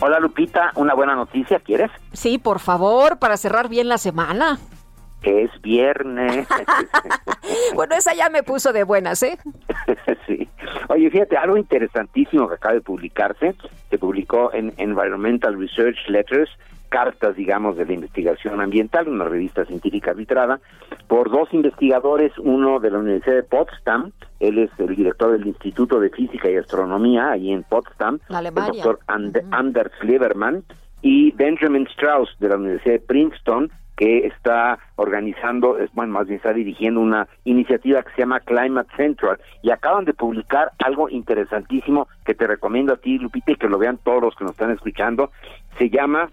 Hola 0.00 0.20
Lupita, 0.20 0.72
una 0.76 0.94
buena 0.94 1.14
noticia, 1.14 1.58
¿quieres? 1.60 1.90
Sí, 2.12 2.38
por 2.38 2.58
favor, 2.58 3.18
para 3.18 3.36
cerrar 3.36 3.68
bien 3.68 3.88
la 3.88 3.98
semana. 3.98 4.58
Es 5.22 5.50
viernes. 5.62 6.46
bueno, 7.74 7.94
esa 7.96 8.14
ya 8.14 8.28
me 8.28 8.42
puso 8.42 8.72
de 8.72 8.84
buenas, 8.84 9.22
¿eh? 9.22 9.38
sí. 10.26 10.39
Oye, 10.90 11.08
fíjate, 11.08 11.36
algo 11.36 11.56
interesantísimo 11.56 12.48
que 12.48 12.56
acaba 12.56 12.74
de 12.74 12.80
publicarse, 12.80 13.54
se 13.88 13.98
publicó 13.98 14.52
en 14.52 14.72
Environmental 14.76 15.56
Research 15.56 15.96
Letters, 16.08 16.50
cartas, 16.88 17.36
digamos, 17.36 17.76
de 17.76 17.86
la 17.86 17.92
investigación 17.92 18.60
ambiental, 18.60 19.06
una 19.06 19.26
revista 19.26 19.64
científica 19.64 20.10
arbitrada, 20.10 20.58
por 21.06 21.30
dos 21.30 21.54
investigadores, 21.54 22.32
uno 22.38 22.80
de 22.80 22.90
la 22.90 22.98
Universidad 22.98 23.36
de 23.36 23.42
Potsdam, 23.44 24.10
él 24.40 24.58
es 24.58 24.70
el 24.78 24.96
director 24.96 25.30
del 25.30 25.46
Instituto 25.46 26.00
de 26.00 26.10
Física 26.10 26.50
y 26.50 26.56
Astronomía, 26.56 27.30
ahí 27.30 27.52
en 27.52 27.62
Potsdam, 27.62 28.18
el 28.28 28.52
doctor 28.52 28.98
And 29.06 29.40
Anders 29.52 29.92
Lieberman, 30.02 30.64
y 31.02 31.30
Benjamin 31.30 31.86
Strauss, 31.92 32.30
de 32.40 32.48
la 32.48 32.56
Universidad 32.56 32.94
de 32.94 33.00
Princeton, 33.00 33.70
que 33.96 34.26
está 34.26 34.78
organizando, 34.96 35.78
es, 35.78 35.92
bueno, 35.92 36.12
más 36.12 36.26
bien 36.26 36.36
está 36.38 36.52
dirigiendo 36.52 37.00
una 37.00 37.28
iniciativa 37.44 38.02
que 38.02 38.10
se 38.12 38.22
llama 38.22 38.40
Climate 38.40 38.90
Central 38.96 39.38
y 39.62 39.70
acaban 39.70 40.04
de 40.04 40.14
publicar 40.14 40.72
algo 40.78 41.08
interesantísimo 41.08 42.08
que 42.24 42.34
te 42.34 42.46
recomiendo 42.46 42.94
a 42.94 42.96
ti, 42.96 43.18
Lupita, 43.18 43.52
y 43.52 43.56
que 43.56 43.68
lo 43.68 43.78
vean 43.78 43.98
todos 44.02 44.22
los 44.22 44.34
que 44.36 44.44
nos 44.44 44.52
están 44.52 44.70
escuchando. 44.70 45.30
Se 45.78 45.90
llama 45.90 46.30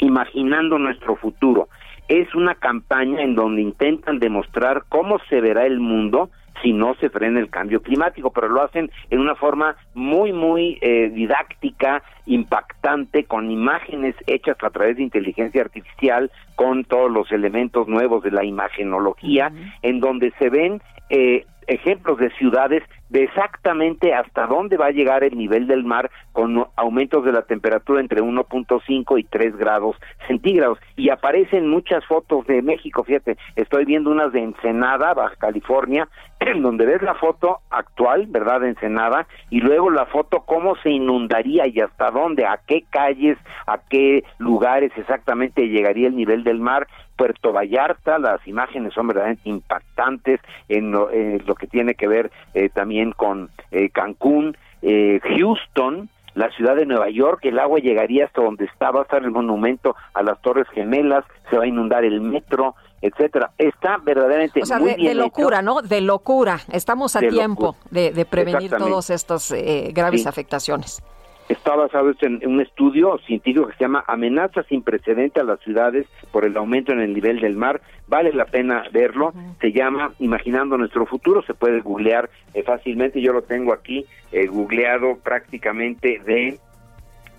Imaginando 0.00 0.78
nuestro 0.78 1.16
futuro. 1.16 1.68
Es 2.08 2.34
una 2.34 2.54
campaña 2.54 3.22
en 3.22 3.34
donde 3.34 3.62
intentan 3.62 4.18
demostrar 4.18 4.84
cómo 4.88 5.18
se 5.30 5.40
verá 5.40 5.64
el 5.66 5.80
mundo 5.80 6.30
si 6.62 6.72
no 6.72 6.94
se 6.96 7.10
frena 7.10 7.40
el 7.40 7.50
cambio 7.50 7.82
climático, 7.82 8.30
pero 8.30 8.48
lo 8.48 8.62
hacen 8.62 8.90
en 9.10 9.20
una 9.20 9.34
forma 9.34 9.76
muy, 9.94 10.32
muy 10.32 10.78
eh, 10.80 11.10
didáctica, 11.10 12.02
impactante, 12.26 13.24
con 13.24 13.50
imágenes 13.50 14.14
hechas 14.26 14.56
a 14.62 14.70
través 14.70 14.96
de 14.96 15.02
inteligencia 15.02 15.62
artificial, 15.62 16.30
con 16.54 16.84
todos 16.84 17.10
los 17.10 17.30
elementos 17.32 17.88
nuevos 17.88 18.22
de 18.22 18.30
la 18.30 18.44
imagenología, 18.44 19.52
en 19.82 20.00
donde 20.00 20.32
se 20.38 20.50
ven 20.50 20.80
eh, 21.10 21.46
ejemplos 21.66 22.18
de 22.18 22.30
ciudades 22.30 22.82
de 23.08 23.24
exactamente 23.24 24.14
hasta 24.14 24.46
dónde 24.46 24.76
va 24.76 24.86
a 24.86 24.90
llegar 24.90 25.22
el 25.22 25.36
nivel 25.36 25.66
del 25.66 25.84
mar 25.84 26.10
con 26.32 26.66
aumentos 26.76 27.24
de 27.24 27.32
la 27.32 27.42
temperatura 27.42 28.00
entre 28.00 28.20
1.5 28.20 29.18
y 29.18 29.24
3 29.24 29.56
grados 29.56 29.96
centígrados. 30.26 30.78
Y 30.96 31.10
aparecen 31.10 31.68
muchas 31.68 32.04
fotos 32.06 32.46
de 32.46 32.62
México, 32.62 33.04
fíjate, 33.04 33.36
estoy 33.54 33.84
viendo 33.84 34.10
unas 34.10 34.32
de 34.32 34.42
Ensenada, 34.42 35.14
Baja 35.14 35.36
California, 35.36 36.08
en 36.40 36.62
donde 36.62 36.86
ves 36.86 37.02
la 37.02 37.14
foto 37.14 37.60
actual, 37.70 38.26
¿verdad? 38.26 38.60
De 38.60 38.70
Ensenada, 38.70 39.26
y 39.50 39.60
luego 39.60 39.90
la 39.90 40.06
foto 40.06 40.40
cómo 40.40 40.76
se 40.76 40.90
inundaría 40.90 41.66
y 41.66 41.80
hasta 41.80 42.10
dónde, 42.10 42.44
a 42.44 42.60
qué 42.66 42.84
calles, 42.90 43.38
a 43.66 43.78
qué 43.88 44.24
lugares 44.38 44.92
exactamente 44.96 45.68
llegaría 45.68 46.08
el 46.08 46.16
nivel 46.16 46.44
del 46.44 46.60
mar. 46.60 46.86
Puerto 47.16 47.52
Vallarta, 47.52 48.18
las 48.18 48.46
imágenes 48.46 48.92
son 48.94 49.06
verdaderamente 49.08 49.48
impactantes 49.48 50.40
en 50.68 50.90
lo, 50.92 51.10
en 51.10 51.42
lo 51.46 51.54
que 51.54 51.66
tiene 51.66 51.94
que 51.94 52.08
ver 52.08 52.30
eh, 52.54 52.68
también 52.68 53.12
con 53.12 53.50
eh, 53.70 53.90
Cancún, 53.90 54.56
eh, 54.82 55.20
Houston, 55.36 56.08
la 56.34 56.50
ciudad 56.50 56.76
de 56.76 56.84
Nueva 56.84 57.08
York, 57.08 57.40
el 57.44 57.58
agua 57.58 57.78
llegaría 57.78 58.26
hasta 58.26 58.42
donde 58.42 58.66
está, 58.66 58.90
va 58.90 59.00
a 59.00 59.02
estar 59.04 59.22
el 59.24 59.30
monumento 59.30 59.96
a 60.12 60.22
las 60.22 60.38
Torres 60.42 60.66
Gemelas, 60.74 61.24
se 61.48 61.56
va 61.56 61.64
a 61.64 61.66
inundar 61.66 62.04
el 62.04 62.20
metro, 62.20 62.74
etcétera. 63.00 63.52
Está 63.56 63.96
verdaderamente 63.96 64.60
O 64.62 64.66
sea, 64.66 64.78
muy 64.78 64.90
de, 64.90 64.96
bien 64.96 65.08
de 65.16 65.22
locura, 65.24 65.56
hecho. 65.60 65.64
¿no? 65.64 65.80
De 65.80 66.02
locura. 66.02 66.58
Estamos 66.70 67.16
a 67.16 67.20
De 67.20 67.28
tiempo 67.28 67.76
de, 67.90 68.12
de 68.12 68.24
prevenir 68.26 68.70
todas 68.70 69.08
estas 69.08 69.50
eh, 69.52 69.92
graves 69.94 70.22
Sí. 70.24 70.28
afectaciones. 70.28 71.02
Está 71.48 71.76
basado 71.76 72.10
esto 72.10 72.26
en 72.26 72.44
un 72.44 72.60
estudio 72.60 73.18
científico 73.26 73.68
que 73.68 73.74
se 73.74 73.84
llama 73.84 74.04
Amenaza 74.08 74.64
sin 74.64 74.82
precedente 74.82 75.40
a 75.40 75.44
las 75.44 75.60
ciudades 75.60 76.06
por 76.32 76.44
el 76.44 76.56
aumento 76.56 76.92
en 76.92 77.00
el 77.00 77.14
nivel 77.14 77.40
del 77.40 77.56
mar. 77.56 77.80
Vale 78.08 78.32
la 78.32 78.46
pena 78.46 78.84
verlo. 78.92 79.32
Se 79.60 79.70
llama 79.70 80.12
Imaginando 80.18 80.76
nuestro 80.76 81.06
futuro. 81.06 81.42
Se 81.42 81.54
puede 81.54 81.80
googlear 81.80 82.28
eh, 82.52 82.64
fácilmente. 82.64 83.20
Yo 83.20 83.32
lo 83.32 83.42
tengo 83.42 83.72
aquí 83.72 84.04
eh, 84.32 84.46
googleado 84.46 85.18
prácticamente 85.22 86.20
de 86.26 86.58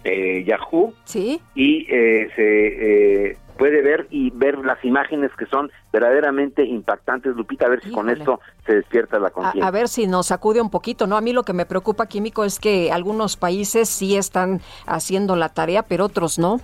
eh, 0.06 0.44
Yahoo. 0.46 0.94
Sí. 1.04 1.42
Y 1.54 1.86
eh, 1.90 2.30
se 2.36 3.28
eh, 3.32 3.38
puede 3.58 3.82
ver 3.82 4.08
y 4.10 4.30
ver 4.32 4.58
las 4.60 4.84
imágenes 4.86 5.32
que 5.38 5.46
son 5.48 5.72
verdaderamente 5.92 6.64
impactantes. 6.64 7.36
Lupita, 7.36 7.66
a 7.66 7.70
ver 7.70 7.84
si 7.84 7.92
con 7.92 8.10
esto 8.10 8.40
se 8.66 8.76
despierta 8.76 9.20
la 9.20 9.28
A, 9.28 9.32
conciencia. 9.32 9.68
a 9.68 9.72
ver 9.72 9.88
si 9.88 10.08
nos 10.08 10.28
sacude 10.28 10.62
un 10.62 10.70
poquito, 10.70 11.08
¿no? 11.08 11.18
A 11.18 11.22
mí 11.22 11.34
lo 11.34 11.44
que 11.44 11.54
me 11.54 11.66
preocupa, 11.66 12.08
Químico, 12.08 12.44
es 12.44 12.60
que 12.60 12.92
algunos 12.92 13.38
países 13.38 13.90
sí 13.90 14.16
están 14.16 14.62
haciendo 14.86 15.36
la 15.36 15.50
tarea, 15.50 15.84
pero 15.84 16.06
otros 16.06 16.40
no. 16.40 16.62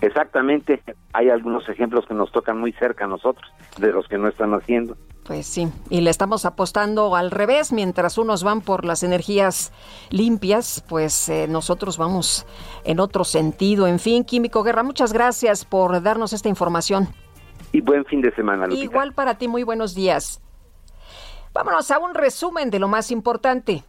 Exactamente, 0.00 0.82
hay 1.12 1.28
algunos 1.28 1.68
ejemplos 1.68 2.06
que 2.06 2.14
nos 2.14 2.30
tocan 2.30 2.58
muy 2.58 2.72
cerca 2.72 3.04
a 3.04 3.08
nosotros, 3.08 3.50
de 3.78 3.92
los 3.92 4.06
que 4.08 4.16
no 4.18 4.28
están 4.28 4.54
haciendo. 4.54 4.96
Pues 5.28 5.46
sí, 5.46 5.70
y 5.90 6.00
le 6.00 6.08
estamos 6.08 6.46
apostando 6.46 7.14
al 7.14 7.30
revés, 7.30 7.70
mientras 7.70 8.16
unos 8.16 8.42
van 8.44 8.62
por 8.62 8.86
las 8.86 9.02
energías 9.02 9.72
limpias, 10.08 10.82
pues 10.88 11.28
eh, 11.28 11.46
nosotros 11.46 11.98
vamos 11.98 12.46
en 12.84 12.98
otro 12.98 13.24
sentido. 13.24 13.86
En 13.86 13.98
fin, 13.98 14.24
Químico 14.24 14.62
Guerra, 14.62 14.82
muchas 14.82 15.12
gracias 15.12 15.66
por 15.66 16.02
darnos 16.02 16.32
esta 16.32 16.48
información. 16.48 17.08
y 17.72 17.82
buen 17.82 18.06
fin 18.06 18.22
de 18.22 18.34
semana. 18.34 18.64
Lupita. 18.64 18.82
Igual 18.82 19.12
para 19.12 19.36
ti, 19.36 19.48
muy 19.48 19.64
buenos 19.64 19.94
días. 19.94 20.40
Vámonos 21.52 21.90
a 21.90 21.98
un 21.98 22.14
resumen 22.14 22.70
de 22.70 22.78
lo 22.78 22.88
más 22.88 23.10
importante. 23.10 23.84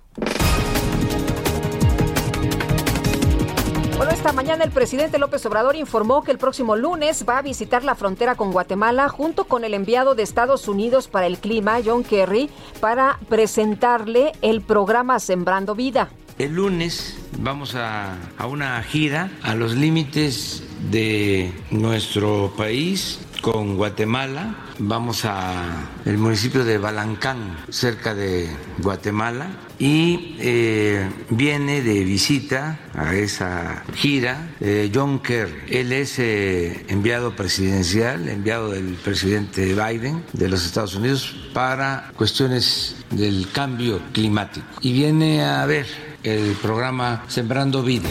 Bueno, 3.99 4.13
esta 4.13 4.31
mañana 4.31 4.63
el 4.63 4.71
presidente 4.71 5.17
López 5.17 5.45
Obrador 5.45 5.75
informó 5.75 6.23
que 6.23 6.31
el 6.31 6.37
próximo 6.37 6.77
lunes 6.77 7.25
va 7.27 7.39
a 7.39 7.41
visitar 7.41 7.83
la 7.83 7.95
frontera 7.95 8.35
con 8.35 8.53
Guatemala 8.53 9.09
junto 9.09 9.43
con 9.43 9.65
el 9.65 9.73
enviado 9.73 10.15
de 10.15 10.23
Estados 10.23 10.69
Unidos 10.69 11.09
para 11.09 11.27
el 11.27 11.37
clima, 11.37 11.79
John 11.83 12.05
Kerry, 12.05 12.49
para 12.79 13.19
presentarle 13.27 14.31
el 14.41 14.61
programa 14.61 15.19
Sembrando 15.19 15.75
Vida. 15.75 16.07
El 16.37 16.55
lunes 16.55 17.17
vamos 17.39 17.75
a, 17.75 18.15
a 18.37 18.47
una 18.47 18.81
gira 18.83 19.31
a 19.43 19.53
los 19.53 19.75
límites 19.75 20.63
de 20.89 21.51
nuestro 21.69 22.53
país 22.55 23.19
con 23.41 23.75
Guatemala. 23.75 24.55
Vamos 24.79 25.25
a 25.25 25.89
el 26.05 26.17
municipio 26.17 26.63
de 26.63 26.77
Balancán, 26.77 27.57
cerca 27.69 28.13
de 28.13 28.49
Guatemala, 28.79 29.47
y 29.77 30.35
eh, 30.39 31.09
viene 31.29 31.81
de 31.81 32.03
visita 32.03 32.79
a 32.93 33.15
esa 33.15 33.83
gira 33.93 34.51
eh, 34.59 34.91
John 34.93 35.19
Kerry. 35.19 35.61
Él 35.69 35.91
es 35.91 36.19
eh, 36.19 36.85
enviado 36.89 37.35
presidencial, 37.35 38.27
enviado 38.27 38.71
del 38.71 38.95
presidente 38.95 39.73
Biden 39.73 40.23
de 40.33 40.49
los 40.49 40.65
Estados 40.65 40.95
Unidos 40.95 41.35
para 41.53 42.11
cuestiones 42.15 42.97
del 43.11 43.47
cambio 43.51 44.01
climático. 44.11 44.65
Y 44.81 44.93
viene 44.93 45.43
a 45.43 45.65
ver 45.65 45.87
el 46.23 46.53
programa 46.61 47.23
Sembrando 47.27 47.83
Vida. 47.83 48.09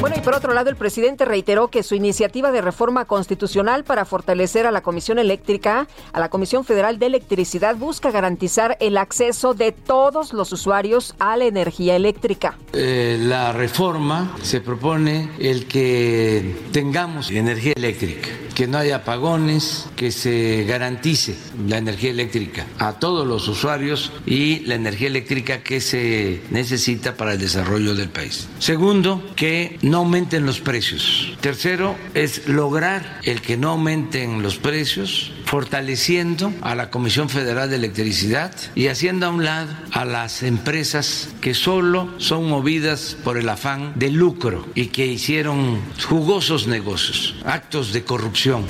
Bueno, 0.00 0.16
y 0.18 0.20
por 0.20 0.34
otro 0.34 0.52
lado, 0.52 0.68
el 0.68 0.76
presidente 0.76 1.24
reiteró 1.24 1.68
que 1.68 1.82
su 1.82 1.94
iniciativa 1.94 2.52
de 2.52 2.60
reforma 2.60 3.06
constitucional 3.06 3.82
para 3.82 4.04
fortalecer 4.04 4.66
a 4.66 4.70
la 4.70 4.82
Comisión 4.82 5.18
Eléctrica, 5.18 5.88
a 6.12 6.20
la 6.20 6.28
Comisión 6.28 6.64
Federal 6.64 6.98
de 6.98 7.06
Electricidad, 7.06 7.76
busca 7.76 8.10
garantizar 8.10 8.76
el 8.80 8.98
acceso 8.98 9.54
de 9.54 9.72
todos 9.72 10.34
los 10.34 10.52
usuarios 10.52 11.14
a 11.18 11.36
la 11.38 11.46
energía 11.46 11.96
eléctrica. 11.96 12.58
Eh, 12.74 13.18
la 13.22 13.52
reforma 13.52 14.36
se 14.42 14.60
propone 14.60 15.30
el 15.38 15.66
que 15.66 16.54
tengamos 16.72 17.30
energía 17.30 17.72
eléctrica, 17.74 18.28
que 18.54 18.66
no 18.66 18.78
haya 18.78 18.96
apagones, 18.96 19.86
que 19.96 20.12
se 20.12 20.64
garantice 20.68 21.36
la 21.66 21.78
energía 21.78 22.10
eléctrica 22.10 22.66
a 22.78 22.98
todos 22.98 23.26
los 23.26 23.48
usuarios 23.48 24.12
y 24.26 24.60
la 24.60 24.74
energía 24.74 25.08
eléctrica 25.08 25.62
que 25.62 25.80
se 25.80 26.42
necesita 26.50 27.14
para 27.16 27.32
el 27.32 27.38
desarrollo 27.38 27.94
del 27.94 28.10
país. 28.10 28.48
Segundo, 28.58 29.22
que 29.36 29.78
no 29.86 29.98
aumenten 29.98 30.44
los 30.44 30.60
precios. 30.60 31.32
Tercero, 31.40 31.96
es 32.14 32.48
lograr 32.48 33.20
el 33.22 33.40
que 33.40 33.56
no 33.56 33.70
aumenten 33.70 34.42
los 34.42 34.56
precios, 34.56 35.32
fortaleciendo 35.44 36.52
a 36.60 36.74
la 36.74 36.90
Comisión 36.90 37.28
Federal 37.28 37.70
de 37.70 37.76
Electricidad 37.76 38.52
y 38.74 38.88
haciendo 38.88 39.26
a 39.26 39.30
un 39.30 39.44
lado 39.44 39.72
a 39.92 40.04
las 40.04 40.42
empresas 40.42 41.28
que 41.40 41.54
solo 41.54 42.12
son 42.18 42.48
movidas 42.48 43.16
por 43.22 43.38
el 43.38 43.48
afán 43.48 43.92
de 43.94 44.10
lucro 44.10 44.66
y 44.74 44.86
que 44.86 45.06
hicieron 45.06 45.80
jugosos 46.08 46.66
negocios, 46.66 47.36
actos 47.44 47.92
de 47.92 48.02
corrupción. 48.02 48.64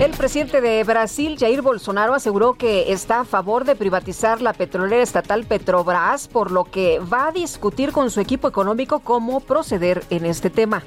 El 0.00 0.10
presidente 0.10 0.60
de 0.60 0.82
Brasil, 0.82 1.36
Jair 1.38 1.62
Bolsonaro, 1.62 2.14
aseguró 2.14 2.54
que 2.54 2.92
está 2.92 3.20
a 3.20 3.24
favor 3.24 3.64
de 3.64 3.76
privatizar 3.76 4.42
la 4.42 4.52
petrolera 4.52 5.02
estatal 5.02 5.44
Petrobras, 5.44 6.26
por 6.26 6.50
lo 6.50 6.64
que 6.64 6.98
va 6.98 7.28
a 7.28 7.32
discutir 7.32 7.92
con 7.92 8.10
su 8.10 8.20
equipo 8.20 8.48
económico 8.48 8.98
cómo 8.98 9.38
proceder 9.38 10.02
en 10.10 10.26
este 10.26 10.50
tema. 10.50 10.82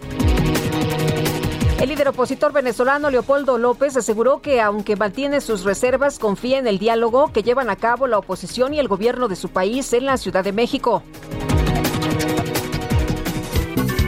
El 1.79 1.89
líder 1.89 2.09
opositor 2.09 2.51
venezolano 2.51 3.09
Leopoldo 3.09 3.57
López 3.57 3.95
aseguró 3.95 4.41
que 4.41 4.59
aunque 4.59 4.97
mantiene 4.97 5.39
sus 5.39 5.63
reservas, 5.63 6.19
confía 6.19 6.57
en 6.57 6.67
el 6.67 6.77
diálogo 6.77 7.31
que 7.31 7.43
llevan 7.43 7.69
a 7.69 7.77
cabo 7.77 8.07
la 8.07 8.17
oposición 8.17 8.73
y 8.73 8.79
el 8.79 8.89
gobierno 8.89 9.29
de 9.29 9.37
su 9.37 9.49
país 9.49 9.93
en 9.93 10.05
la 10.05 10.17
Ciudad 10.17 10.43
de 10.43 10.51
México. 10.51 11.01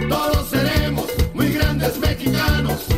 Todos 0.10 0.50
seremos 0.50 1.08
muy 1.34 1.54
grandes 1.54 1.98
mexicanos. 2.00 2.89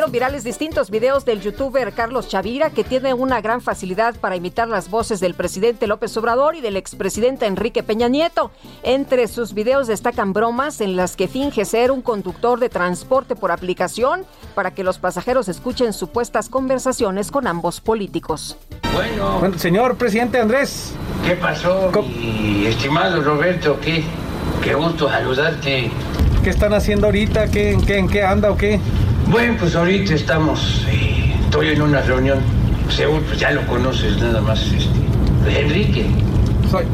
Hicieron 0.00 0.12
virales 0.12 0.44
distintos 0.44 0.88
videos 0.88 1.26
del 1.26 1.42
youtuber 1.42 1.92
Carlos 1.92 2.26
Chavira, 2.26 2.70
que 2.70 2.84
tiene 2.84 3.12
una 3.12 3.42
gran 3.42 3.60
facilidad 3.60 4.14
para 4.14 4.34
imitar 4.34 4.66
las 4.66 4.88
voces 4.88 5.20
del 5.20 5.34
presidente 5.34 5.86
López 5.86 6.16
Obrador 6.16 6.54
y 6.54 6.62
del 6.62 6.78
expresidente 6.78 7.44
Enrique 7.44 7.82
Peña 7.82 8.08
Nieto. 8.08 8.50
Entre 8.82 9.28
sus 9.28 9.52
videos 9.52 9.88
destacan 9.88 10.32
bromas 10.32 10.80
en 10.80 10.96
las 10.96 11.16
que 11.16 11.28
finge 11.28 11.66
ser 11.66 11.90
un 11.90 12.00
conductor 12.00 12.58
de 12.60 12.70
transporte 12.70 13.36
por 13.36 13.52
aplicación 13.52 14.24
para 14.54 14.70
que 14.70 14.84
los 14.84 14.98
pasajeros 14.98 15.50
escuchen 15.50 15.92
supuestas 15.92 16.48
conversaciones 16.48 17.30
con 17.30 17.46
ambos 17.46 17.82
políticos. 17.82 18.56
Bueno, 18.94 19.52
señor 19.58 19.96
presidente 19.98 20.40
Andrés. 20.40 20.94
¿qué 21.26 21.34
pasó, 21.34 21.92
mi 22.18 22.64
estimado 22.64 23.20
Roberto? 23.20 23.78
¿Qué, 23.82 24.02
qué 24.62 24.72
gusto 24.72 25.10
saludarte. 25.10 25.90
¿Qué 26.42 26.48
están 26.48 26.72
haciendo 26.72 27.08
ahorita? 27.08 27.48
¿Qué, 27.50 27.72
en, 27.72 27.82
qué, 27.82 27.98
¿En 27.98 28.08
qué 28.08 28.22
anda 28.22 28.50
o 28.50 28.56
qué? 28.56 28.80
Bueno, 29.30 29.54
pues 29.58 29.76
ahorita 29.76 30.14
estamos, 30.14 30.84
eh, 30.90 31.34
estoy 31.44 31.68
en 31.68 31.82
una 31.82 32.00
reunión, 32.02 32.40
seguro, 32.88 33.22
pues 33.22 33.38
ya 33.38 33.52
lo 33.52 33.64
conoces 33.66 34.18
nada 34.18 34.40
más, 34.40 34.60
este, 34.72 35.60
Enrique. 35.60 36.06
Soy. 36.70 36.84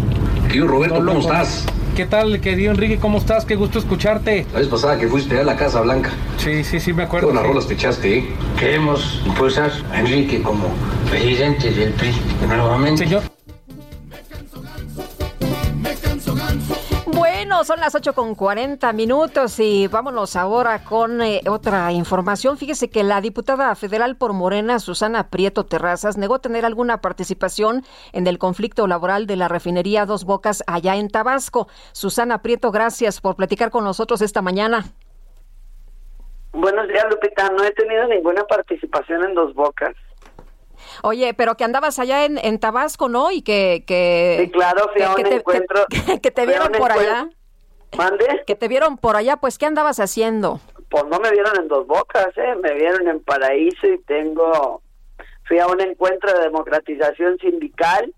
Querido 0.46 0.66
Roberto, 0.68 0.96
¿cómo 0.96 1.20
estás? 1.20 1.64
¿Qué 1.96 2.04
tal, 2.04 2.38
querido 2.40 2.72
Enrique? 2.72 2.98
¿Cómo 2.98 3.16
estás? 3.18 3.46
Qué 3.46 3.54
gusto 3.56 3.78
escucharte. 3.78 4.46
La 4.52 4.58
vez 4.58 4.68
pasada 4.68 4.98
que 4.98 5.08
fuiste 5.08 5.40
a 5.40 5.44
la 5.44 5.56
Casa 5.56 5.80
Blanca. 5.80 6.10
Sí, 6.36 6.62
sí, 6.62 6.78
sí, 6.78 6.92
me 6.92 6.98
Qué 6.98 7.02
acuerdo. 7.04 7.28
buenas 7.28 7.42
sí. 7.44 7.48
rolas 7.48 7.66
te 7.68 7.74
echaste, 7.74 8.18
¿eh? 8.18 8.24
Queremos 8.58 9.22
impulsar 9.24 9.72
a 9.90 10.00
Enrique 10.00 10.42
como 10.42 10.68
presidente 11.08 11.70
del 11.70 11.92
PRI 11.94 12.12
nuevamente. 12.46 13.04
Señor. 13.04 13.22
Bueno, 17.56 17.64
son 17.64 17.80
las 17.80 17.94
8 17.94 18.12
con 18.12 18.34
40 18.34 18.92
minutos 18.92 19.58
y 19.60 19.86
vámonos 19.86 20.36
ahora 20.36 20.84
con 20.84 21.22
eh, 21.22 21.40
otra 21.48 21.90
información. 21.90 22.58
Fíjese 22.58 22.90
que 22.90 23.02
la 23.02 23.22
diputada 23.22 23.74
federal 23.76 24.16
por 24.16 24.34
Morena, 24.34 24.78
Susana 24.78 25.30
Prieto 25.30 25.64
Terrazas, 25.64 26.18
negó 26.18 26.38
tener 26.38 26.66
alguna 26.66 27.00
participación 27.00 27.82
en 28.12 28.26
el 28.26 28.36
conflicto 28.38 28.86
laboral 28.86 29.26
de 29.26 29.36
la 29.36 29.48
refinería 29.48 30.04
Dos 30.04 30.24
Bocas 30.26 30.62
allá 30.66 30.96
en 30.96 31.08
Tabasco. 31.08 31.66
Susana 31.92 32.42
Prieto, 32.42 32.70
gracias 32.72 33.22
por 33.22 33.36
platicar 33.36 33.70
con 33.70 33.84
nosotros 33.84 34.20
esta 34.20 34.42
mañana. 34.42 34.84
Buenos 36.52 36.86
días, 36.88 37.06
Lupita. 37.08 37.48
No 37.48 37.64
he 37.64 37.70
tenido 37.70 38.06
ninguna 38.06 38.44
participación 38.44 39.24
en 39.24 39.34
Dos 39.34 39.54
Bocas. 39.54 39.94
Oye, 41.02 41.32
pero 41.32 41.56
que 41.56 41.64
andabas 41.64 41.98
allá 41.98 42.26
en, 42.26 42.36
en 42.36 42.58
Tabasco, 42.60 43.08
¿no? 43.08 43.30
Y 43.30 43.40
que... 43.40 43.84
que 43.86 44.42
Sí, 44.44 44.50
claro, 44.50 44.90
fui 44.92 45.00
a 45.00 45.14
que 45.14 45.22
un 45.22 45.32
encuentro. 45.32 45.86
que- 45.88 46.20
que 46.20 46.30
te 46.30 46.44
vieron 46.44 46.68
por 46.72 46.90
encuentro- 46.90 47.00
allá. 47.00 47.30
¿Mande? 47.96 48.44
Que 48.46 48.54
te 48.54 48.68
vieron 48.68 48.98
por 48.98 49.16
allá, 49.16 49.36
pues, 49.36 49.58
¿qué 49.58 49.66
andabas 49.66 50.00
haciendo? 50.00 50.60
Pues 50.88 51.04
no 51.06 51.18
me 51.18 51.30
vieron 51.30 51.56
en 51.58 51.68
Dos 51.68 51.86
Bocas, 51.86 52.28
¿eh? 52.36 52.54
Me 52.62 52.74
vieron 52.74 53.08
en 53.08 53.20
Paraíso 53.20 53.86
y 53.86 53.98
tengo... 54.02 54.82
Fui 55.44 55.58
a 55.60 55.66
un 55.66 55.80
encuentro 55.80 56.32
de 56.32 56.44
democratización 56.44 57.38
sindical 57.38 58.12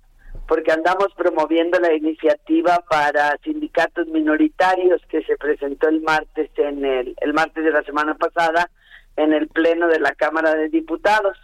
porque 0.49 0.73
andamos 0.73 1.09
promoviendo 1.15 1.78
la 1.78 1.93
iniciativa 1.93 2.82
para 2.89 3.36
sindicatos 3.45 4.07
minoritarios 4.09 5.03
que 5.11 5.23
se 5.24 5.36
presentó 5.36 5.89
el 5.89 6.01
martes 6.01 6.51
en 6.57 6.85
el 6.86 7.15
el 7.20 7.35
martes 7.35 7.62
de 7.65 7.70
la 7.70 7.82
semana 7.82 8.15
pasada 8.15 8.70
en 9.16 9.35
el 9.35 9.49
pleno 9.49 9.89
de 9.89 10.01
la 10.01 10.15
Cámara 10.15 10.55
de 10.55 10.70
Diputados 10.70 11.36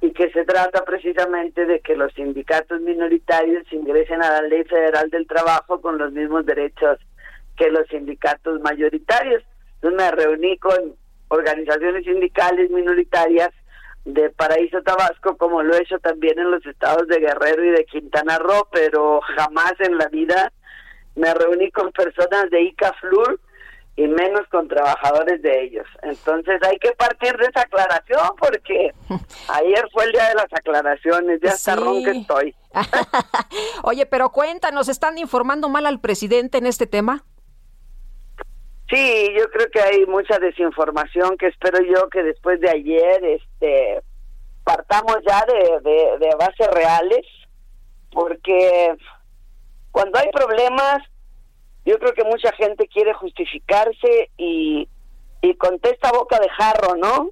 y 0.00 0.12
que 0.12 0.30
se 0.30 0.44
trata 0.44 0.82
precisamente 0.84 1.66
de 1.66 1.80
que 1.80 1.94
los 1.94 2.12
sindicatos 2.14 2.80
minoritarios 2.80 3.70
ingresen 3.70 4.22
a 4.22 4.40
la 4.40 4.42
Ley 4.42 4.64
Federal 4.64 5.10
del 5.10 5.26
Trabajo 5.26 5.82
con 5.82 5.98
los 5.98 6.12
mismos 6.12 6.46
derechos 6.46 6.98
que 7.58 7.70
los 7.70 7.86
sindicatos 7.88 8.60
mayoritarios. 8.60 9.42
Entonces 9.74 9.96
me 9.98 10.10
reuní 10.10 10.56
con 10.58 10.94
organizaciones 11.28 12.04
sindicales 12.04 12.70
minoritarias 12.70 13.50
de 14.04 14.30
Paraíso 14.30 14.80
Tabasco, 14.82 15.36
como 15.36 15.62
lo 15.62 15.74
he 15.74 15.82
hecho 15.82 15.98
también 15.98 16.38
en 16.38 16.50
los 16.50 16.64
estados 16.64 17.06
de 17.08 17.20
Guerrero 17.20 17.62
y 17.64 17.70
de 17.70 17.84
Quintana 17.84 18.38
Roo, 18.38 18.66
pero 18.72 19.20
jamás 19.36 19.74
en 19.80 19.98
la 19.98 20.06
vida 20.08 20.50
me 21.14 21.34
reuní 21.34 21.70
con 21.70 21.92
personas 21.92 22.48
de 22.50 22.62
ICAFLUR 22.62 23.38
y 23.96 24.06
menos 24.06 24.46
con 24.50 24.68
trabajadores 24.68 25.42
de 25.42 25.64
ellos. 25.64 25.86
Entonces 26.02 26.60
hay 26.62 26.78
que 26.78 26.92
partir 26.92 27.36
de 27.36 27.46
esa 27.46 27.62
aclaración 27.62 28.28
porque 28.38 28.92
ayer 29.48 29.84
fue 29.92 30.04
el 30.04 30.12
día 30.12 30.28
de 30.28 30.34
las 30.36 30.52
aclaraciones, 30.52 31.40
ya 31.42 31.50
hasta 31.50 31.74
Sí. 31.74 31.80
ronca 31.80 32.12
estoy. 32.12 32.54
Oye, 33.82 34.06
pero 34.06 34.30
cuéntanos, 34.30 34.88
¿están 34.88 35.18
informando 35.18 35.68
mal 35.68 35.84
al 35.86 36.00
presidente 36.00 36.58
en 36.58 36.66
este 36.66 36.86
tema? 36.86 37.24
Sí, 38.90 39.34
yo 39.38 39.50
creo 39.50 39.70
que 39.70 39.80
hay 39.80 40.06
mucha 40.06 40.38
desinformación 40.38 41.36
que 41.36 41.48
espero 41.48 41.78
yo 41.84 42.08
que 42.08 42.22
después 42.22 42.58
de 42.60 42.70
ayer 42.70 43.22
este 43.24 44.02
partamos 44.64 45.16
ya 45.26 45.44
de, 45.46 46.18
de, 46.18 46.34
bases 46.38 46.68
reales 46.72 47.26
porque 48.12 48.94
cuando 49.92 50.18
hay 50.18 50.30
problemas, 50.30 50.98
yo 51.84 51.98
creo 51.98 52.12
que 52.14 52.24
mucha 52.24 52.52
gente 52.52 52.86
quiere 52.88 53.12
justificarse 53.14 54.30
y, 54.36 54.88
y 55.42 55.54
contesta 55.54 56.12
boca 56.12 56.38
de 56.38 56.48
jarro, 56.50 56.96
¿no? 56.96 57.30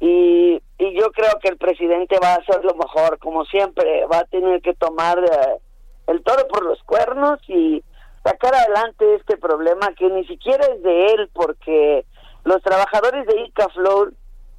Y, 0.00 0.62
y 0.78 0.94
yo 1.00 1.10
creo 1.12 1.38
que 1.40 1.48
el 1.48 1.58
presidente 1.58 2.18
va 2.22 2.34
a 2.34 2.36
hacer 2.36 2.64
lo 2.64 2.74
mejor, 2.74 3.18
como 3.18 3.44
siempre, 3.44 4.04
va 4.06 4.18
a 4.18 4.24
tener 4.24 4.60
que 4.62 4.74
tomar 4.74 5.18
eh, 5.18 5.60
el 6.08 6.22
toro 6.22 6.46
por 6.48 6.64
los 6.64 6.82
cuernos 6.84 7.40
y 7.48 7.82
sacar 8.26 8.54
adelante 8.54 9.14
este 9.14 9.36
problema 9.36 9.92
que 9.96 10.08
ni 10.08 10.26
siquiera 10.26 10.64
es 10.66 10.82
de 10.82 11.06
él, 11.06 11.30
porque 11.32 12.04
los 12.44 12.62
trabajadores 12.62 13.26
de 13.26 13.40
ICAFLOR 13.42 14.12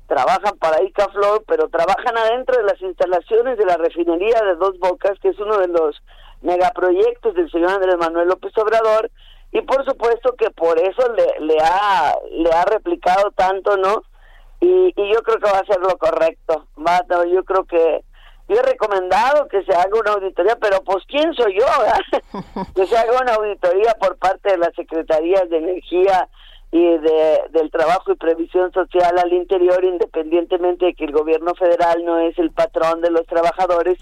trabajan 0.07 0.57
para 0.57 0.83
ICAFLOR, 0.83 1.43
pero 1.45 1.67
trabajan 1.67 2.17
adentro 2.17 2.57
de 2.57 2.63
las 2.63 2.81
instalaciones 2.81 3.57
de 3.57 3.65
la 3.65 3.75
refinería 3.75 4.41
de 4.41 4.55
Dos 4.55 4.79
Bocas, 4.79 5.19
que 5.19 5.29
es 5.29 5.39
uno 5.39 5.57
de 5.57 5.67
los 5.67 6.01
megaproyectos 6.41 7.33
del 7.33 7.51
señor 7.51 7.71
Andrés 7.71 7.97
Manuel 7.97 8.29
López 8.29 8.57
Obrador, 8.57 9.11
y 9.51 9.61
por 9.61 9.83
supuesto 9.85 10.35
que 10.37 10.49
por 10.51 10.79
eso 10.79 11.13
le, 11.13 11.45
le, 11.45 11.57
ha, 11.61 12.15
le 12.31 12.51
ha 12.51 12.63
replicado 12.65 13.31
tanto, 13.31 13.75
¿no? 13.77 14.03
Y, 14.59 14.93
yo 14.95 15.21
creo 15.23 15.39
que 15.39 15.51
va 15.51 15.59
a 15.59 15.65
ser 15.65 15.79
lo 15.79 15.97
correcto. 15.97 16.67
Va, 16.77 16.99
yo 17.25 17.43
creo 17.43 17.65
que 17.65 18.03
yo 18.47 18.55
he 18.55 18.61
recomendado 18.61 19.47
que 19.47 19.63
se 19.63 19.73
haga 19.73 19.99
una 19.99 20.13
auditoría, 20.13 20.55
pero 20.55 20.81
pues 20.83 21.03
¿quién 21.07 21.33
soy 21.33 21.59
yo? 21.59 21.65
verdad? 21.79 22.65
que 22.75 22.87
se 22.87 22.97
haga 22.97 23.21
una 23.21 23.33
auditoría 23.33 23.93
por 23.99 24.17
parte 24.17 24.51
de 24.51 24.57
las 24.57 24.73
secretarías 24.75 25.49
de 25.49 25.57
energía 25.57 26.29
y 26.71 26.81
de, 26.81 27.41
del 27.51 27.71
trabajo 27.71 28.11
y 28.11 28.15
previsión 28.15 28.71
social 28.73 29.17
al 29.17 29.33
interior, 29.33 29.83
independientemente 29.83 30.85
de 30.85 30.93
que 30.93 31.05
el 31.05 31.11
gobierno 31.11 31.55
federal 31.55 32.03
no 32.05 32.19
es 32.19 32.37
el 32.39 32.51
patrón 32.51 33.01
de 33.01 33.11
los 33.11 33.25
trabajadores, 33.25 33.97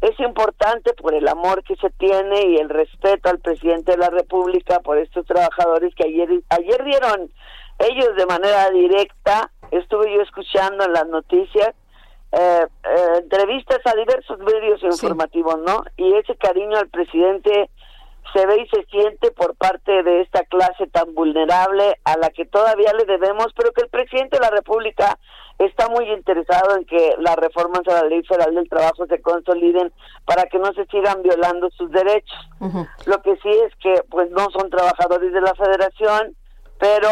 es 0.00 0.18
importante 0.20 0.92
por 0.94 1.14
el 1.14 1.26
amor 1.26 1.64
que 1.64 1.76
se 1.76 1.90
tiene 1.90 2.46
y 2.46 2.56
el 2.56 2.68
respeto 2.68 3.28
al 3.28 3.40
presidente 3.40 3.92
de 3.92 3.98
la 3.98 4.10
República 4.10 4.80
por 4.80 4.96
estos 4.96 5.26
trabajadores 5.26 5.92
que 5.94 6.04
ayer 6.04 6.28
ayer 6.50 6.84
dieron 6.84 7.30
ellos 7.78 8.16
de 8.16 8.26
manera 8.26 8.70
directa, 8.70 9.50
estuve 9.70 10.12
yo 10.14 10.22
escuchando 10.22 10.84
en 10.84 10.92
las 10.92 11.06
noticias 11.08 11.74
eh, 12.32 12.66
eh, 12.84 13.18
entrevistas 13.22 13.80
a 13.86 13.94
diversos 13.94 14.38
medios 14.40 14.82
informativos, 14.82 15.58
¿no? 15.66 15.82
Y 15.96 16.14
ese 16.14 16.36
cariño 16.36 16.76
al 16.76 16.88
presidente 16.88 17.70
se 18.32 18.46
ve 18.46 18.60
y 18.60 18.68
se 18.68 18.84
siente 18.86 19.30
por 19.30 19.54
parte 19.56 20.02
de 20.02 20.20
esta 20.20 20.44
clase 20.44 20.86
tan 20.88 21.14
vulnerable 21.14 21.94
a 22.04 22.18
la 22.18 22.28
que 22.30 22.44
todavía 22.44 22.92
le 22.92 23.06
debemos, 23.06 23.46
pero 23.56 23.72
que 23.72 23.82
el 23.82 23.88
presidente 23.88 24.36
de 24.36 24.42
la 24.42 24.50
República 24.50 25.18
está 25.58 25.88
muy 25.88 26.10
interesado 26.10 26.76
en 26.76 26.84
que 26.84 27.14
las 27.18 27.36
reformas 27.36 27.82
a 27.88 28.02
la 28.02 28.08
Ley 28.08 28.22
Federal 28.24 28.54
del 28.54 28.68
Trabajo 28.68 29.06
se 29.06 29.20
consoliden 29.20 29.92
para 30.24 30.44
que 30.44 30.58
no 30.58 30.72
se 30.74 30.84
sigan 30.86 31.22
violando 31.22 31.70
sus 31.70 31.90
derechos. 31.90 32.38
Lo 33.06 33.22
que 33.22 33.36
sí 33.42 33.50
es 33.66 33.74
que 33.76 34.02
pues 34.10 34.30
no 34.30 34.50
son 34.50 34.70
trabajadores 34.70 35.32
de 35.32 35.40
la 35.40 35.54
Federación, 35.54 36.36
pero 36.78 37.08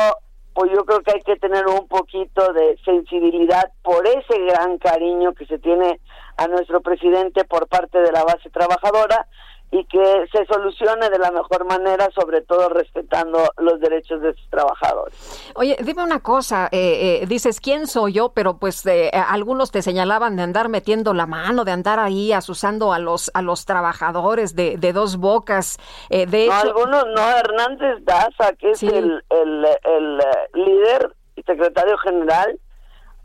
pues 0.57 0.73
yo 0.75 0.87
creo 0.87 1.03
que 1.03 1.13
hay 1.13 1.21
que 1.21 1.37
tener 1.37 1.67
un 1.67 1.87
poquito 1.87 2.51
de 2.55 2.79
sensibilidad 2.83 3.71
por 3.83 4.07
ese 4.07 4.39
gran 4.47 4.79
cariño 4.79 5.35
que 5.35 5.45
se 5.45 5.59
tiene 5.59 6.01
a 6.39 6.49
nuestro 6.49 6.81
presidente 6.81 7.45
por 7.45 7.69
parte 7.69 8.01
de 8.01 8.11
la 8.11 8.25
base 8.25 8.49
trabajadora 8.49 9.27
y 9.71 9.85
que 9.87 10.27
se 10.33 10.47
solucione 10.47 11.11
de 11.11 11.19
la 11.19 11.31
mejor 11.31 11.65
manera, 11.65 12.09
sobre 12.15 12.41
todo 12.43 12.69
respetando 12.69 13.51
los 13.59 13.81
derechos 13.81 14.21
de 14.21 14.33
sus 14.35 14.49
trabajadores. 14.49 15.53
Oye, 15.55 15.77
dime 15.83 16.05
una 16.05 16.21
cosa, 16.21 16.69
eh, 16.71 17.21
eh, 17.23 17.27
dices, 17.27 17.61
¿quién 17.61 17.87
soy 17.87 18.15
yo? 18.15 18.31
Pero 18.31 18.59
pues 18.59 18.87
eh, 18.87 19.11
algunos 19.13 19.73
te 19.73 19.83
señalaban 19.83 20.37
de 20.37 20.43
andar 20.43 20.69
metiendo 20.69 21.15
la 21.15 21.27
mano, 21.27 21.65
de 21.65 21.73
andar 21.73 21.99
ahí 21.99 22.33
asusando 22.33 22.93
a 22.93 22.99
los 22.99 23.31
a 23.35 23.43
los 23.43 23.65
trabajadores 23.67 24.55
de, 24.55 24.77
de 24.79 24.93
dos 24.93 25.17
bocas. 25.17 25.79
de 26.11 26.45
hecho... 26.45 26.53
algunos 26.53 27.05
no, 27.15 27.29
Hernández 27.31 28.05
Daza, 28.05 28.53
que 28.59 28.71
es 28.71 28.83
el, 28.83 29.23
el, 29.31 29.67
el 29.85 30.19
líder 30.55 31.13
y 31.35 31.43
secretario 31.43 31.99
general 31.99 32.59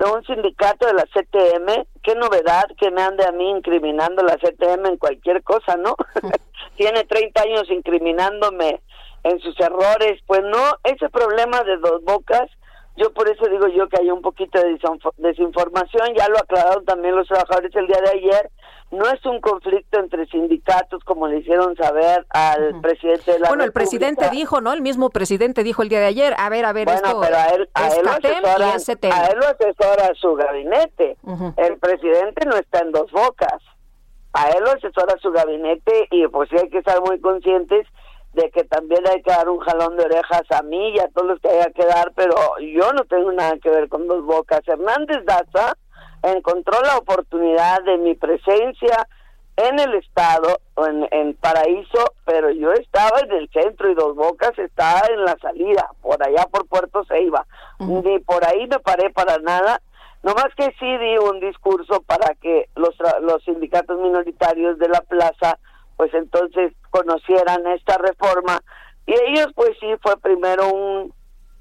de 0.01 0.11
un 0.11 0.23
sindicato 0.25 0.87
de 0.87 0.93
la 0.93 1.03
CTM, 1.03 1.85
qué 2.01 2.15
novedad 2.15 2.65
que 2.79 2.89
me 2.89 3.03
ande 3.03 3.23
a 3.23 3.31
mí 3.31 3.47
incriminando 3.51 4.23
la 4.23 4.37
CTM 4.37 4.87
en 4.87 4.97
cualquier 4.97 5.43
cosa, 5.43 5.77
¿no? 5.77 5.95
Tiene 6.75 7.03
30 7.03 7.41
años 7.43 7.69
incriminándome 7.69 8.81
en 9.23 9.39
sus 9.41 9.59
errores, 9.59 10.19
pues 10.25 10.41
no, 10.41 10.57
ese 10.83 11.07
problema 11.09 11.61
de 11.61 11.77
dos 11.77 12.03
bocas, 12.03 12.49
yo 12.97 13.13
por 13.13 13.29
eso 13.29 13.45
digo 13.47 13.67
yo 13.67 13.87
que 13.89 14.01
hay 14.01 14.09
un 14.09 14.23
poquito 14.23 14.59
de 14.59 14.79
desinformación, 15.17 16.15
ya 16.17 16.27
lo 16.29 16.39
aclararon 16.39 16.83
también 16.83 17.15
los 17.15 17.27
trabajadores 17.27 17.75
el 17.75 17.85
día 17.85 18.01
de 18.01 18.09
ayer, 18.09 18.49
no 18.91 19.05
es 19.09 19.25
un 19.25 19.39
conflicto 19.39 19.99
entre 19.99 20.25
sindicatos 20.27 21.03
como 21.05 21.27
le 21.27 21.39
hicieron 21.39 21.75
saber 21.77 22.25
al 22.29 22.81
presidente 22.81 23.31
de 23.33 23.39
la 23.39 23.47
Bueno, 23.47 23.63
el 23.63 23.71
presidente 23.71 24.29
dijo, 24.29 24.59
¿no? 24.59 24.73
El 24.73 24.81
mismo 24.81 25.09
presidente 25.09 25.63
dijo 25.63 25.81
el 25.81 25.89
día 25.89 25.99
de 25.99 26.07
ayer, 26.07 26.35
a 26.37 26.49
ver, 26.49 26.65
a 26.65 26.73
ver, 26.73 26.85
bueno, 26.85 27.01
esto 27.07 27.21
pero 27.21 27.37
a 27.37 27.45
él, 27.47 27.69
a 27.73 27.87
él, 27.87 28.07
asesora, 28.07 29.15
a 29.15 29.25
él 29.27 29.39
lo 29.39 29.47
asesora 29.47 30.11
su 30.15 30.33
gabinete. 30.35 31.17
El 31.57 31.77
presidente 31.79 32.45
no 32.45 32.55
está 32.57 32.79
en 32.79 32.91
dos 32.91 33.09
bocas. 33.11 33.61
A 34.33 34.49
él 34.49 34.63
lo 34.63 34.71
asesora 34.71 35.15
su 35.21 35.31
gabinete 35.31 36.07
y 36.11 36.27
pues 36.27 36.49
sí 36.49 36.57
hay 36.57 36.69
que 36.69 36.79
estar 36.79 37.01
muy 37.01 37.19
conscientes 37.19 37.87
de 38.33 38.49
que 38.51 38.63
también 38.63 39.05
hay 39.07 39.21
que 39.21 39.31
dar 39.31 39.49
un 39.49 39.59
jalón 39.59 39.97
de 39.97 40.05
orejas 40.05 40.43
a 40.51 40.61
mí 40.63 40.89
y 40.95 40.99
a 40.99 41.07
todos 41.09 41.27
los 41.27 41.39
que 41.39 41.49
haya 41.49 41.69
que 41.71 41.85
dar, 41.85 42.13
pero 42.15 42.35
yo 42.59 42.93
no 42.93 43.03
tengo 43.05 43.31
nada 43.31 43.57
que 43.61 43.69
ver 43.69 43.89
con 43.89 44.07
dos 44.07 44.23
bocas. 44.25 44.61
Hernández 44.67 45.25
Daza 45.25 45.75
encontró 46.23 46.79
la 46.81 46.97
oportunidad 46.97 47.83
de 47.83 47.97
mi 47.97 48.15
presencia 48.15 49.07
en 49.57 49.79
el 49.79 49.95
estado, 49.95 50.59
en, 50.77 51.07
en 51.11 51.33
Paraíso, 51.35 52.13
pero 52.25 52.49
yo 52.51 52.71
estaba 52.73 53.19
en 53.19 53.31
el 53.31 53.49
centro 53.49 53.91
y 53.91 53.95
Dos 53.95 54.15
Bocas 54.15 54.57
estaba 54.57 55.01
en 55.09 55.23
la 55.25 55.37
salida, 55.41 55.89
por 56.01 56.23
allá 56.23 56.45
por 56.51 56.67
Puerto 56.67 57.03
Ceiba. 57.05 57.45
Ni 57.79 58.19
por 58.19 58.45
ahí 58.45 58.67
me 58.67 58.79
paré 58.79 59.09
para 59.09 59.37
nada, 59.39 59.81
nomás 60.23 60.47
que 60.55 60.73
sí 60.79 60.97
di 60.97 61.17
un 61.17 61.39
discurso 61.39 62.01
para 62.01 62.33
que 62.35 62.69
los, 62.75 62.95
los 63.21 63.43
sindicatos 63.43 63.99
minoritarios 63.99 64.77
de 64.79 64.87
la 64.87 65.01
plaza, 65.01 65.57
pues 65.97 66.13
entonces 66.13 66.73
conocieran 66.89 67.67
esta 67.67 67.97
reforma. 67.97 68.61
Y 69.05 69.13
ellos, 69.27 69.47
pues 69.55 69.71
sí, 69.79 69.87
fue 70.01 70.17
primero 70.17 70.71
un, 70.71 71.13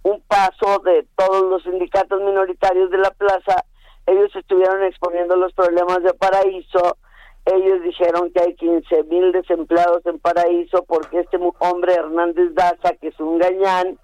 un 0.03 0.21
paso 0.23 0.79
de 0.85 1.07
todos 1.17 1.43
los 1.45 1.63
sindicatos 1.63 2.21
minoritarios 2.23 2.91
de 2.91 2.99
la 2.99 3.11
plaza. 3.11 3.65
Ellos 4.11 4.35
estuvieron 4.35 4.83
exponiendo 4.83 5.37
los 5.37 5.53
problemas 5.53 6.03
de 6.03 6.13
Paraíso. 6.15 6.97
Ellos 7.45 7.81
dijeron 7.83 8.33
que 8.33 8.41
hay 8.41 8.55
15 8.57 9.05
mil 9.05 9.31
desempleados 9.31 10.05
en 10.05 10.19
Paraíso 10.19 10.85
porque 10.85 11.21
este 11.21 11.39
hombre 11.61 11.95
Hernández 11.95 12.53
Daza, 12.55 12.95
que 13.01 13.09
es 13.09 13.21
un 13.21 13.39
gañán, 13.39 13.99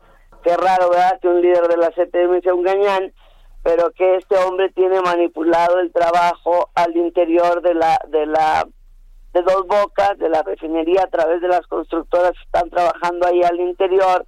qué 0.44 0.56
raro, 0.56 0.90
¿verdad? 0.90 1.18
Que 1.20 1.28
un 1.28 1.42
líder 1.42 1.66
de 1.66 1.76
la 1.76 1.90
CTM 1.90 2.40
sea 2.40 2.54
un 2.54 2.62
gañán, 2.62 3.12
pero 3.64 3.90
que 3.90 4.14
este 4.14 4.36
hombre 4.36 4.70
tiene 4.70 5.00
manipulado 5.00 5.80
el 5.80 5.92
trabajo 5.92 6.70
al 6.76 6.96
interior 6.96 7.62
de 7.62 7.74
la 7.74 7.98
de 8.06 8.26
la 8.26 8.64
de 9.32 9.42
dos 9.42 9.66
bocas 9.66 10.16
de 10.18 10.28
la 10.28 10.44
refinería 10.44 11.02
a 11.02 11.10
través 11.10 11.40
de 11.40 11.48
las 11.48 11.66
constructoras 11.66 12.30
que 12.30 12.44
están 12.44 12.70
trabajando 12.70 13.26
ahí 13.26 13.42
al 13.42 13.58
interior 13.58 14.24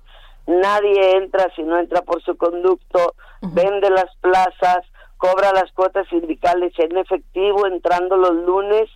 nadie 0.49 1.17
entra 1.17 1.47
si 1.55 1.63
no 1.63 1.79
entra 1.79 2.03
por 2.03 2.21
su 2.23 2.37
conducto 2.37 3.15
vende 3.41 3.91
las 3.91 4.15
plazas 4.21 4.85
cobra 5.19 5.53
las 5.53 5.71
cuotas 5.73 6.09
sindicales 6.09 6.73
en 6.79 6.97
efectivo 6.97 7.67
entrando 7.67 8.17
los 8.17 8.35
lunes 8.35 8.89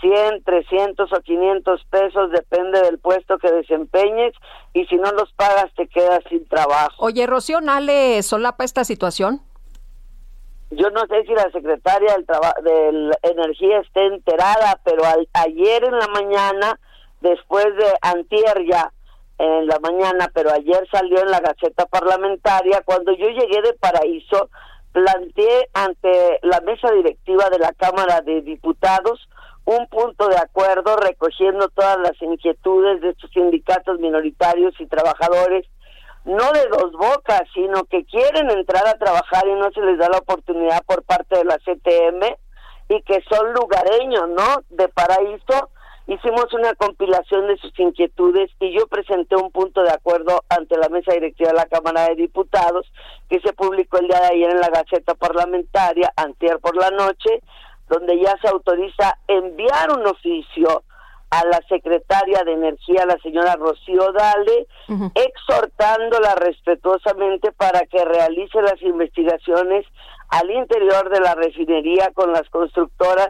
100, 0.00 0.44
300 0.44 1.12
o 1.12 1.20
500 1.22 1.84
pesos, 1.90 2.30
depende 2.30 2.80
del 2.82 2.98
puesto 3.00 3.36
que 3.38 3.50
desempeñes, 3.50 4.32
y 4.72 4.84
si 4.86 4.94
no 4.96 5.10
los 5.12 5.32
pagas 5.32 5.72
te 5.76 5.88
quedas 5.88 6.20
sin 6.28 6.46
trabajo. 6.46 6.94
Oye, 7.04 7.26
Rocío 7.26 7.60
Nale 7.60 8.22
solapa 8.22 8.62
esta 8.62 8.84
situación. 8.84 9.40
Yo 10.70 10.90
no 10.90 11.00
sé 11.08 11.24
si 11.24 11.32
la 11.32 11.50
secretaria 11.50 12.14
del 12.62 13.10
de 13.10 13.18
Energía 13.30 13.80
esté 13.80 14.06
enterada, 14.06 14.78
pero 14.84 15.04
al- 15.04 15.28
ayer 15.32 15.82
en 15.82 15.98
la 15.98 16.06
mañana, 16.08 16.78
después 17.20 17.64
de 17.76 17.86
antier 18.02 18.66
ya, 18.70 18.92
en 19.38 19.66
la 19.66 19.78
mañana, 19.80 20.30
pero 20.34 20.52
ayer 20.52 20.86
salió 20.92 21.20
en 21.22 21.30
la 21.30 21.40
Gaceta 21.40 21.86
Parlamentaria, 21.86 22.82
cuando 22.84 23.12
yo 23.12 23.28
llegué 23.28 23.62
de 23.62 23.72
Paraíso, 23.74 24.50
planteé 24.98 25.68
ante 25.74 26.40
la 26.42 26.60
mesa 26.60 26.90
directiva 26.90 27.48
de 27.50 27.58
la 27.58 27.72
Cámara 27.72 28.20
de 28.20 28.42
Diputados 28.42 29.28
un 29.64 29.86
punto 29.86 30.28
de 30.28 30.36
acuerdo 30.36 30.96
recogiendo 30.96 31.68
todas 31.68 31.98
las 31.98 32.20
inquietudes 32.20 33.00
de 33.00 33.10
estos 33.10 33.30
sindicatos 33.30 34.00
minoritarios 34.00 34.74
y 34.80 34.86
trabajadores 34.86 35.66
no 36.24 36.50
de 36.52 36.66
dos 36.68 36.92
bocas, 36.92 37.42
sino 37.54 37.84
que 37.84 38.04
quieren 38.06 38.50
entrar 38.50 38.86
a 38.88 38.98
trabajar 38.98 39.46
y 39.46 39.54
no 39.54 39.70
se 39.70 39.80
les 39.82 39.98
da 39.98 40.08
la 40.08 40.18
oportunidad 40.18 40.82
por 40.84 41.02
parte 41.04 41.38
de 41.38 41.44
la 41.44 41.58
CTM 41.58 42.36
y 42.88 43.02
que 43.02 43.22
son 43.30 43.52
lugareños, 43.52 44.28
¿no? 44.30 44.62
De 44.70 44.88
Paraíso. 44.88 45.70
Hicimos 46.08 46.46
una 46.54 46.72
compilación 46.72 47.48
de 47.48 47.58
sus 47.58 47.78
inquietudes 47.78 48.50
y 48.60 48.72
yo 48.72 48.86
presenté 48.86 49.36
un 49.36 49.50
punto 49.50 49.82
de 49.82 49.90
acuerdo 49.90 50.42
ante 50.48 50.78
la 50.78 50.88
mesa 50.88 51.12
directiva 51.12 51.50
de 51.50 51.56
la 51.56 51.66
Cámara 51.66 52.08
de 52.08 52.14
Diputados 52.14 52.90
que 53.28 53.40
se 53.40 53.52
publicó 53.52 53.98
el 53.98 54.08
día 54.08 54.18
de 54.20 54.28
ayer 54.28 54.50
en 54.52 54.60
la 54.60 54.70
Gaceta 54.70 55.14
Parlamentaria, 55.14 56.10
antier 56.16 56.60
por 56.60 56.74
la 56.76 56.88
noche, 56.88 57.42
donde 57.90 58.18
ya 58.18 58.34
se 58.40 58.48
autoriza 58.48 59.18
enviar 59.26 59.92
un 59.92 60.06
oficio 60.06 60.82
a 61.28 61.44
la 61.44 61.60
secretaria 61.68 62.42
de 62.42 62.52
Energía, 62.52 63.04
la 63.04 63.18
señora 63.18 63.56
Rocío 63.56 64.10
Dale, 64.12 64.66
exhortándola 65.14 66.36
respetuosamente 66.36 67.52
para 67.52 67.80
que 67.80 68.02
realice 68.02 68.62
las 68.62 68.80
investigaciones 68.80 69.84
al 70.30 70.50
interior 70.52 71.10
de 71.10 71.20
la 71.20 71.34
refinería 71.34 72.12
con 72.14 72.32
las 72.32 72.48
constructoras 72.48 73.28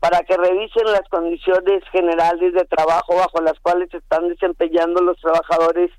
para 0.00 0.20
que 0.22 0.36
revisen 0.36 0.90
las 0.90 1.06
condiciones 1.08 1.84
generales 1.92 2.54
de 2.54 2.64
trabajo 2.64 3.16
bajo 3.16 3.40
las 3.42 3.58
cuales 3.60 3.90
se 3.90 3.98
están 3.98 4.28
desempeñando 4.28 5.02
los 5.02 5.18
trabajadores 5.20 5.90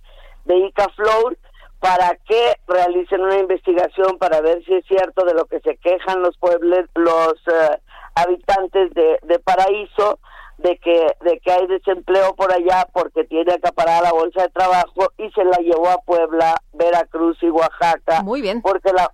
de 0.46 0.58
ICAFLOR, 0.58 1.38
para 1.80 2.16
que 2.28 2.56
realicen 2.68 3.22
una 3.22 3.40
investigación 3.40 4.18
para 4.20 4.40
ver 4.42 4.64
si 4.66 4.74
es 4.74 4.86
cierto 4.86 5.26
de 5.26 5.34
lo 5.34 5.46
que 5.46 5.60
se 5.62 5.78
quejan 5.78 6.22
los 6.22 6.38
pueblos, 6.38 6.86
los 6.94 7.34
eh, 7.48 7.80
habitantes 8.14 8.94
de, 8.94 9.20
de 9.24 9.40
Paraíso, 9.40 10.20
de 10.60 10.78
que 10.78 11.08
de 11.22 11.40
que 11.40 11.52
hay 11.52 11.66
desempleo 11.66 12.36
por 12.36 12.54
allá 12.54 12.88
porque 12.94 13.24
tiene 13.24 13.54
acaparada 13.54 14.04
la 14.04 14.14
bolsa 14.14 14.44
de 14.44 14.50
trabajo 14.50 15.12
y 15.18 15.32
se 15.32 15.44
la 15.44 15.58
llevó 15.58 15.90
a 15.90 15.98
Puebla, 16.02 16.56
Veracruz 16.74 17.38
y 17.42 17.50
Oaxaca. 17.50 18.22
Muy 18.22 18.42
bien. 18.42 18.62
Porque 18.62 18.94
la, 18.94 19.12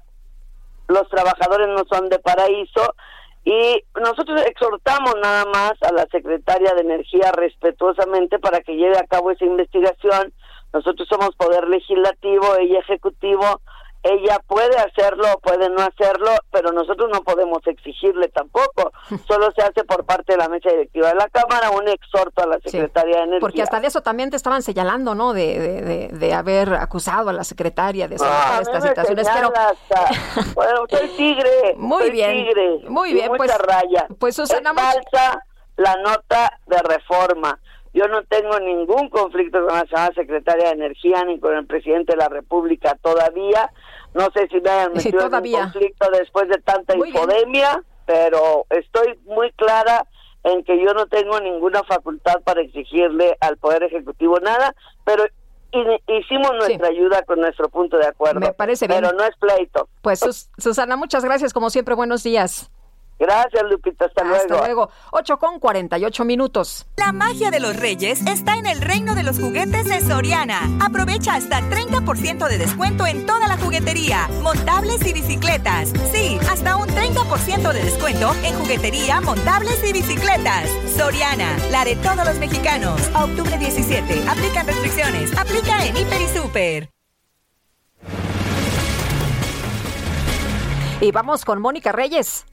los 0.90 1.08
trabajadores 1.10 1.70
no 1.70 1.86
son 1.90 2.10
de 2.10 2.20
paraíso 2.20 2.96
y 3.50 3.82
nosotros 4.02 4.42
exhortamos 4.46 5.16
nada 5.24 5.46
más 5.46 5.72
a 5.82 5.94
la 5.94 6.06
secretaria 6.12 6.74
de 6.74 6.82
Energía 6.82 7.32
respetuosamente 7.32 8.40
para 8.40 8.60
que 8.60 8.76
lleve 8.76 8.98
a 8.98 9.08
cabo 9.08 9.32
esa 9.32 9.46
investigación. 9.46 10.34
Nosotros 10.74 11.08
somos 11.08 11.34
poder 11.38 11.66
legislativo, 11.66 12.58
ella 12.60 12.80
ejecutivo, 12.80 13.62
ella 14.14 14.40
puede 14.48 14.76
hacerlo 14.78 15.26
o 15.36 15.40
puede 15.40 15.70
no 15.70 15.82
hacerlo, 15.82 16.32
pero 16.52 16.72
nosotros 16.72 17.10
no 17.14 17.22
podemos 17.22 17.60
exigirle 17.66 18.28
tampoco. 18.30 18.92
Solo 19.28 19.52
se 19.56 19.62
hace 19.62 19.84
por 19.84 20.06
parte 20.06 20.34
de 20.34 20.38
la 20.38 20.50
mesa 20.50 20.70
directiva 20.70 21.10
de 21.10 21.16
la 21.16 21.28
Cámara 21.30 21.70
un 21.72 21.88
exhorto 21.88 22.44
a 22.44 22.48
la 22.48 22.60
secretaria 22.60 23.18
de 23.18 23.22
Energía. 23.24 23.40
Porque 23.40 23.62
hasta 23.62 23.80
de 23.80 23.88
eso 23.88 24.02
también 24.02 24.30
te 24.30 24.36
estaban 24.36 24.62
señalando, 24.62 25.16
¿no? 25.16 25.34
De, 25.34 25.60
de, 25.60 25.82
de, 25.82 26.08
de 26.10 26.34
haber 26.34 26.74
acusado 26.74 27.30
a 27.30 27.34
la 27.34 27.44
secretaria 27.44 28.08
de 28.08 28.18
Ah, 28.22 28.60
estas 28.62 28.84
situaciones. 28.84 29.28
Pero 29.34 29.52
hasta- 29.56 30.10
bueno, 30.56 30.84
soy 30.90 31.08
tigre. 31.10 31.76
Muy 31.78 32.04
soy 32.04 32.12
bien, 32.12 32.32
tigre, 32.46 32.80
muy 32.90 33.14
bien, 33.14 33.28
mucha 33.32 33.38
pues- 33.38 33.58
raya. 33.60 34.08
pues, 34.20 34.36
Susana, 34.36 34.72
es 34.72 34.76
falsa 35.12 35.40
la 35.78 35.96
nota 35.98 36.52
de 36.66 36.78
reforma. 36.82 37.60
Yo 37.98 38.08
no 38.08 38.22
tengo 38.26 38.60
ningún 38.60 39.10
conflicto 39.10 39.58
con 39.66 39.74
la 39.76 39.86
señora 39.88 40.12
secretaria 40.14 40.66
de 40.66 40.72
Energía 40.76 41.24
ni 41.26 41.40
con 41.40 41.56
el 41.56 41.66
presidente 41.66 42.12
de 42.14 42.18
la 42.18 42.30
República 42.30 42.96
todavía. 43.02 43.72
No 44.14 44.28
sé 44.36 44.48
si 44.50 44.62
me 44.62 44.70
hayan 44.70 44.92
Sí, 45.00 45.08
metido 45.12 45.22
en 45.22 45.34
un 45.34 45.52
conflicto 45.72 46.10
después 46.12 46.48
de 46.48 46.58
tanta 46.60 46.96
Muy 46.96 47.12
bien. 47.12 47.24
pero 48.06 48.66
estoy 48.70 49.18
muy 49.26 49.52
clara 49.54 50.06
en 50.44 50.64
que 50.64 50.78
yo 50.84 50.94
no 50.94 51.08
tengo 51.08 51.40
ninguna 51.40 51.84
facultad 51.84 52.36
para 52.44 52.62
exigirle 52.62 53.36
al 53.42 53.58
Poder 53.58 53.82
Ejecutivo 53.84 54.40
nada, 54.40 54.76
pero 55.04 55.26
hi- 55.72 56.02
hicimos 56.20 56.52
nuestra 56.56 56.88
ayuda 56.90 57.24
con 57.24 57.42
nuestro 57.42 57.68
punto 57.68 57.98
de 57.98 58.06
acuerdo. 58.06 58.40
Me 58.42 58.54
parece 58.54 58.88
bien. 58.88 59.02
Pero 59.02 59.18
no 59.18 59.24
es 59.24 59.36
pleito. 59.38 59.90
Pues 60.04 60.20
Sus- 60.20 60.50
Susana, 60.60 60.96
muchas 60.96 61.26
gracias, 61.26 61.52
como 61.52 61.70
siempre, 61.72 61.96
buenos 61.96 62.22
días. 62.24 62.72
Gracias, 63.20 63.64
Lupita, 63.64 64.06
hasta, 64.06 64.22
Hasta 64.22 64.58
luego. 64.68 64.90
8 65.12 65.38
con 65.38 65.60
48 65.60 66.24
minutos. 66.24 66.86
La 66.98 67.12
magia 67.12 67.50
de 67.50 67.60
los 67.60 67.76
reyes 67.76 68.22
está 68.28 68.58
en 68.58 68.68
el 68.68 68.80
reino 68.80 69.16
de 69.16 69.24
los 69.24 69.40
juguetes 69.40 69.86
de 69.86 70.02
Soriana. 70.02 70.60
Aprovecha 70.80 71.34
hasta 71.34 71.62
30% 71.62 72.48
de 72.48 72.58
descuento 72.60 73.08
en 73.08 73.26
toda 73.26 73.48
la 73.48 73.58
juguetería, 73.58 74.30
montables 74.44 75.06
y 75.06 75.14
bicicletas. 75.14 75.90
Sí, 76.12 76.38
hasta 76.50 76.78
un 76.78 76.88
30% 76.88 77.74
de 77.74 77.84
descuento 77.84 78.34
en 78.44 78.54
juguetería, 78.60 79.20
montables 79.22 79.84
y 79.84 79.94
bicicletas. 79.94 80.70
Soriana, 80.96 81.58
la 81.72 81.86
de 81.86 81.96
todos 81.96 82.24
los 82.24 82.38
mexicanos. 82.38 83.02
A 83.16 83.26
octubre 83.26 83.58
17. 83.58 84.30
Aplican 84.30 84.68
restricciones. 84.68 85.36
Aplica 85.38 85.86
en 85.86 85.98
Hiper 85.98 86.22
y 86.22 86.28
Super. 86.28 86.90
Y 91.02 91.12
vamos 91.12 91.46
con 91.46 91.62
Mónica 91.62 91.92
Reyes. 91.92 92.46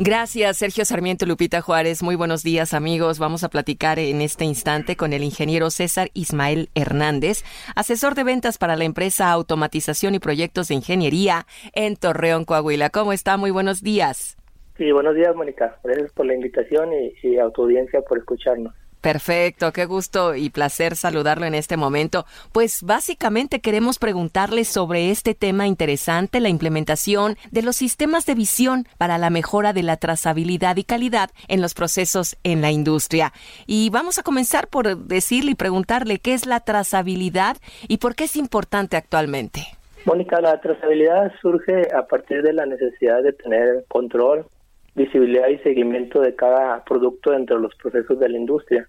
Gracias, 0.00 0.58
Sergio 0.58 0.84
Sarmiento 0.84 1.26
Lupita 1.26 1.60
Juárez. 1.60 2.04
Muy 2.04 2.14
buenos 2.14 2.44
días, 2.44 2.72
amigos. 2.72 3.18
Vamos 3.18 3.42
a 3.42 3.48
platicar 3.48 3.98
en 3.98 4.20
este 4.20 4.44
instante 4.44 4.94
con 4.94 5.12
el 5.12 5.24
ingeniero 5.24 5.70
César 5.70 6.10
Ismael 6.14 6.68
Hernández, 6.76 7.42
asesor 7.74 8.14
de 8.14 8.22
ventas 8.22 8.58
para 8.58 8.76
la 8.76 8.84
empresa 8.84 9.32
Automatización 9.32 10.14
y 10.14 10.20
Proyectos 10.20 10.68
de 10.68 10.76
Ingeniería 10.76 11.46
en 11.74 11.96
Torreón, 11.96 12.44
Coahuila. 12.44 12.90
¿Cómo 12.90 13.12
está? 13.12 13.36
Muy 13.36 13.50
buenos 13.50 13.82
días. 13.82 14.36
Sí, 14.76 14.92
buenos 14.92 15.16
días, 15.16 15.34
Mónica. 15.34 15.76
Gracias 15.82 16.12
por 16.12 16.26
la 16.26 16.34
invitación 16.34 16.90
y, 16.92 17.36
a 17.38 17.50
tu 17.50 17.62
audiencia 17.62 18.00
por 18.02 18.18
escucharnos. 18.18 18.74
Perfecto, 19.00 19.72
qué 19.72 19.84
gusto 19.84 20.34
y 20.34 20.50
placer 20.50 20.96
saludarlo 20.96 21.46
en 21.46 21.54
este 21.54 21.76
momento. 21.76 22.26
Pues 22.52 22.82
básicamente 22.82 23.60
queremos 23.60 23.98
preguntarle 23.98 24.64
sobre 24.64 25.10
este 25.10 25.34
tema 25.34 25.68
interesante, 25.68 26.40
la 26.40 26.48
implementación 26.48 27.36
de 27.52 27.62
los 27.62 27.76
sistemas 27.76 28.26
de 28.26 28.34
visión 28.34 28.86
para 28.98 29.16
la 29.18 29.30
mejora 29.30 29.72
de 29.72 29.84
la 29.84 29.98
trazabilidad 29.98 30.76
y 30.76 30.84
calidad 30.84 31.30
en 31.46 31.60
los 31.60 31.74
procesos 31.74 32.36
en 32.42 32.60
la 32.60 32.72
industria. 32.72 33.32
Y 33.66 33.90
vamos 33.90 34.18
a 34.18 34.22
comenzar 34.24 34.66
por 34.66 34.96
decirle 34.96 35.52
y 35.52 35.54
preguntarle 35.54 36.18
qué 36.18 36.34
es 36.34 36.46
la 36.46 36.60
trazabilidad 36.60 37.56
y 37.86 37.98
por 37.98 38.16
qué 38.16 38.24
es 38.24 38.34
importante 38.34 38.96
actualmente. 38.96 39.66
Mónica, 40.04 40.40
la 40.40 40.60
trazabilidad 40.60 41.32
surge 41.40 41.88
a 41.94 42.06
partir 42.06 42.42
de 42.42 42.52
la 42.52 42.66
necesidad 42.66 43.22
de 43.22 43.32
tener 43.32 43.84
control, 43.88 44.46
visibilidad 44.94 45.48
y 45.48 45.58
seguimiento 45.58 46.20
de 46.20 46.34
cada 46.34 46.84
producto 46.84 47.30
dentro 47.30 47.56
de 47.56 47.62
los 47.62 47.74
procesos 47.76 48.18
de 48.18 48.28
la 48.28 48.38
industria. 48.38 48.88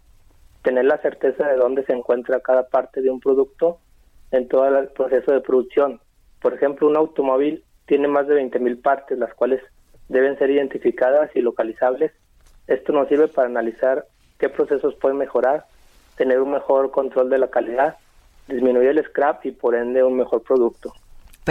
Tener 0.64 0.86
la 0.86 0.98
certeza 0.98 1.48
de 1.48 1.56
dónde 1.56 1.84
se 1.86 1.94
encuentra 1.94 2.40
cada 2.40 2.68
parte 2.68 3.02
de 3.02 3.10
un 3.10 3.20
producto 3.20 3.80
en 4.32 4.48
todo 4.48 4.68
el 4.78 4.88
proceso 4.90 5.32
de 5.32 5.42
producción. 5.42 6.00
Por 6.42 6.54
ejemplo, 6.54 6.88
un 6.88 6.98
automóvil 6.98 7.64
tiene 7.86 8.08
más 8.08 8.28
de 8.28 8.42
20.000 8.42 8.82
partes, 8.82 9.18
las 9.18 9.34
cuales 9.34 9.62
deben 10.10 10.38
ser 10.38 10.50
identificadas 10.50 11.30
y 11.36 11.42
localizables. 11.42 12.12
Esto 12.68 12.94
nos 12.94 13.08
sirve 13.08 13.28
para 13.28 13.48
analizar 13.48 14.06
qué 14.38 14.50
procesos 14.50 14.96
pueden 14.96 15.18
mejorar, 15.18 15.66
tener 16.16 16.42
un 16.42 16.52
mejor 16.52 16.92
control 16.92 17.30
de 17.30 17.40
la 17.40 17.50
calidad, 17.50 17.98
disminuir 18.48 18.90
el 18.90 19.04
scrap 19.06 19.46
y 19.46 19.52
por 19.52 19.76
ende 19.76 20.04
un 20.04 20.18
mejor 20.18 20.44
producto. 20.44 20.94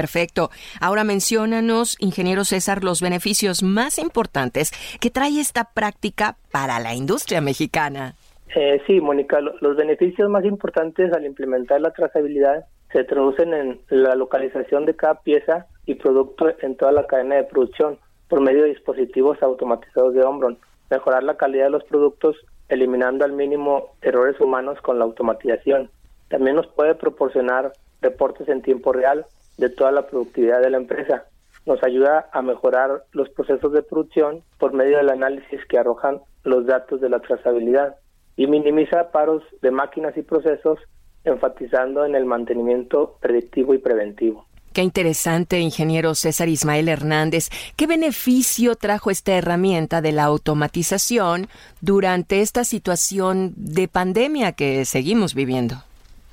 Perfecto. 0.03 0.51
Ahora 0.81 1.03
menciónanos, 1.03 1.97
ingeniero 1.99 2.45
César, 2.45 2.85
los 2.85 3.01
beneficios 3.03 3.65
más 3.65 3.99
importantes 3.99 4.70
que 5.01 5.11
trae 5.11 5.41
esta 5.41 5.65
práctica 5.75 6.37
para 6.53 6.79
la 6.79 6.95
industria 6.95 7.41
mexicana. 7.41 8.15
Eh, 8.55 8.81
sí, 8.87 9.01
Mónica, 9.01 9.41
lo- 9.41 9.55
los 9.61 9.77
beneficios 9.77 10.31
más 10.31 10.45
importantes 10.45 11.12
al 11.12 11.27
implementar 11.27 11.81
la 11.81 11.91
trazabilidad 11.93 12.65
se 12.93 13.03
traducen 13.03 13.53
en 13.53 13.81
la 13.91 14.15
localización 14.15 14.87
de 14.87 14.95
cada 14.95 15.20
pieza 15.23 15.66
y 15.85 15.97
producto 15.97 16.47
en 16.62 16.77
toda 16.77 16.93
la 16.93 17.05
cadena 17.09 17.35
de 17.35 17.45
producción 17.45 17.99
por 18.29 18.41
medio 18.41 18.62
de 18.62 18.69
dispositivos 18.69 19.43
automatizados 19.43 20.15
de 20.15 20.23
Omron, 20.23 20.59
mejorar 20.91 21.25
la 21.25 21.37
calidad 21.37 21.65
de 21.65 21.70
los 21.70 21.85
productos 21.85 22.37
eliminando 22.69 23.25
al 23.25 23.33
mínimo 23.33 23.97
errores 24.01 24.41
humanos 24.41 24.79
con 24.81 25.01
la 25.01 25.05
automatización. 25.07 25.91
También 26.29 26.55
nos 26.55 26.69
puede 26.69 26.95
proporcionar 26.95 27.73
reportes 28.01 28.49
en 28.49 28.62
tiempo 28.62 28.93
real 28.93 29.27
de 29.59 29.68
toda 29.68 29.93
la 29.93 30.06
productividad 30.06 30.62
de 30.62 30.70
la 30.70 30.78
empresa. 30.78 31.24
Nos 31.66 31.82
ayuda 31.82 32.30
a 32.32 32.40
mejorar 32.40 33.05
los 33.12 33.28
procesos 33.28 33.72
de 33.72 33.82
producción 33.82 34.43
por 34.59 34.72
medio 34.72 34.97
del 34.97 35.10
análisis 35.10 35.60
que 35.68 35.78
arrojan 35.78 36.20
los 36.44 36.64
datos 36.66 37.01
de 37.01 37.10
la 37.10 37.20
trazabilidad 37.20 37.97
y 38.36 38.47
minimiza 38.47 39.10
paros 39.10 39.43
de 39.60 39.70
máquinas 39.70 40.16
y 40.16 40.22
procesos 40.22 40.78
enfatizando 41.24 42.06
en 42.06 42.14
el 42.14 42.24
mantenimiento 42.24 43.18
predictivo 43.20 43.74
y 43.74 43.78
preventivo. 43.78 44.47
Qué 44.72 44.82
interesante, 44.82 45.59
ingeniero 45.59 46.14
César 46.14 46.48
Ismael 46.48 46.89
Hernández. 46.89 47.48
¿Qué 47.74 47.86
beneficio 47.86 48.76
trajo 48.76 49.10
esta 49.10 49.32
herramienta 49.32 50.01
de 50.01 50.12
la 50.12 50.24
automatización 50.24 51.48
durante 51.80 52.43
esta 52.43 52.62
situación 52.64 53.55
de 53.56 53.89
pandemia 53.89 54.52
que 54.52 54.85
seguimos 54.85 55.35
viviendo? 55.35 55.82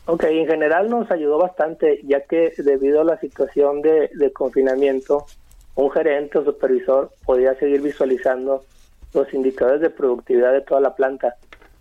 Ok, 0.07 0.23
en 0.25 0.45
general 0.45 0.87
nos 0.87 1.09
ayudó 1.09 1.39
bastante, 1.39 1.99
ya 2.03 2.21
que 2.21 2.53
debido 2.57 3.01
a 3.01 3.03
la 3.03 3.19
situación 3.19 3.81
de, 3.81 4.31
confinamiento, 4.33 5.25
un 5.73 5.89
gerente 5.89 6.37
o 6.37 6.45
supervisor 6.45 7.09
podía 7.25 7.55
seguir 7.55 7.81
visualizando 7.81 8.63
los 9.15 9.33
indicadores 9.33 9.81
de 9.81 9.89
productividad 9.89 10.53
de 10.53 10.61
toda 10.61 10.79
la 10.79 10.93
planta, 10.93 11.37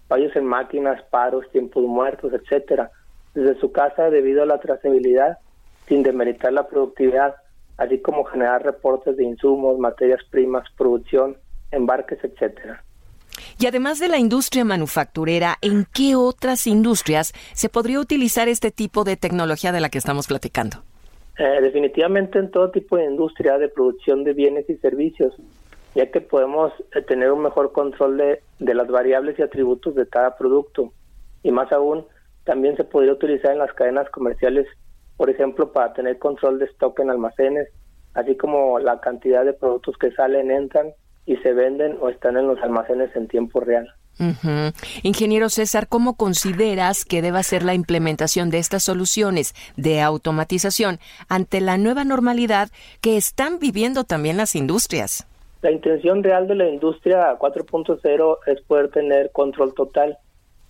fallos 0.09 0.35
en 0.37 0.47
máquinas, 0.47 1.03
paros, 1.11 1.51
tiempos 1.51 1.85
muertos, 1.85 2.33
etcétera, 2.33 2.91
desde 3.35 3.61
su 3.61 3.73
casa 3.73 4.09
debido 4.09 4.43
a 4.43 4.47
la 4.47 4.59
trazabilidad, 4.59 5.37
sin 5.87 6.03
demeritar 6.03 6.53
la 6.55 6.67
productividad, 6.67 7.35
así 7.77 8.01
como 8.01 8.25
generar 8.25 8.65
reportes 8.65 9.19
de 9.19 9.25
insumos, 9.25 9.79
materias 9.79 10.21
primas, 10.31 10.65
producción, 10.79 11.37
embarques, 11.73 12.25
etcétera. 12.25 12.84
Y 13.59 13.67
además 13.67 13.99
de 14.01 14.09
la 14.09 14.19
industria 14.19 14.65
manufacturera, 14.65 15.57
¿en 15.63 15.87
qué 15.93 16.17
otras 16.17 16.67
industrias 16.67 17.33
se 17.53 17.69
podría 17.69 18.01
utilizar 18.01 18.49
este 18.49 18.71
tipo 18.71 19.05
de 19.05 19.17
tecnología 19.17 19.73
de 19.73 19.81
la 19.81 19.89
que 19.89 19.99
estamos 19.99 20.27
platicando? 20.27 20.79
Eh, 21.39 21.61
definitivamente 21.61 22.39
en 22.39 22.51
todo 22.51 22.71
tipo 22.71 22.97
de 22.97 23.05
industria 23.05 23.59
de 23.59 23.69
producción 23.69 24.25
de 24.25 24.33
bienes 24.33 24.69
y 24.69 24.77
servicios. 24.77 25.35
ya 25.95 26.11
que 26.11 26.21
podemos 26.21 26.73
eh, 26.95 27.03
tener 27.03 27.31
un 27.31 27.43
mejor 27.43 27.71
control 27.71 28.17
de, 28.17 28.43
de 28.59 28.75
las 28.75 28.89
variables 28.89 29.39
y 29.39 29.43
atributos 29.43 29.95
de 29.95 30.09
cada 30.09 30.37
producto. 30.37 30.93
Y 31.45 31.53
más 31.53 31.71
aún, 31.71 32.05
también 32.43 32.77
se 32.77 32.83
podría 32.83 33.13
utilizar 33.13 33.53
en 33.53 33.59
las 33.59 33.73
cadenas 33.75 34.11
comerciales, 34.11 34.67
por 35.17 35.31
ejemplo, 35.31 35.73
para 35.73 35.93
tener 35.93 36.19
control 36.19 36.59
de 36.59 36.65
stock 36.67 36.99
en 36.99 37.11
almacenes, 37.11 37.69
así 38.15 38.37
como 38.37 38.81
la 38.81 39.01
cantidad 39.01 39.45
de 39.45 39.53
productos 39.53 39.97
que 39.97 40.11
salen, 40.11 40.51
entran 40.51 40.93
y 41.27 41.37
se 41.37 41.53
venden 41.53 41.97
o 42.01 42.09
están 42.09 42.37
en 42.37 42.47
los 42.47 42.59
almacenes 42.61 43.15
en 43.17 43.29
tiempo 43.29 43.61
real. 43.61 43.89
Ujú. 44.21 44.73
Ingeniero 45.03 45.49
César, 45.49 45.89
¿cómo 45.89 46.17
consideras 46.17 47.05
que 47.05 47.21
deba 47.21 47.43
ser 47.43 47.65
la 47.65 47.75
implementación 47.75 48.51
de 48.51 48.59
estas 48.59 48.85
soluciones 48.85 49.55
de 49.77 50.01
automatización 50.03 50.99
ante 51.29 51.61
la 51.61 51.79
nueva 51.79 52.05
normalidad 52.05 52.69
que 53.01 53.17
están 53.17 53.59
viviendo 53.59 54.05
también 54.05 54.37
las 54.37 54.55
industrias? 54.55 55.27
La 55.63 55.73
intención 55.73 56.23
real 56.23 56.47
de 56.47 56.55
la 56.55 56.69
industria 56.69 57.37
4.0 57.39 58.39
es 58.47 58.61
poder 58.63 58.91
tener 58.91 59.33
control 59.33 59.75
total 59.75 60.19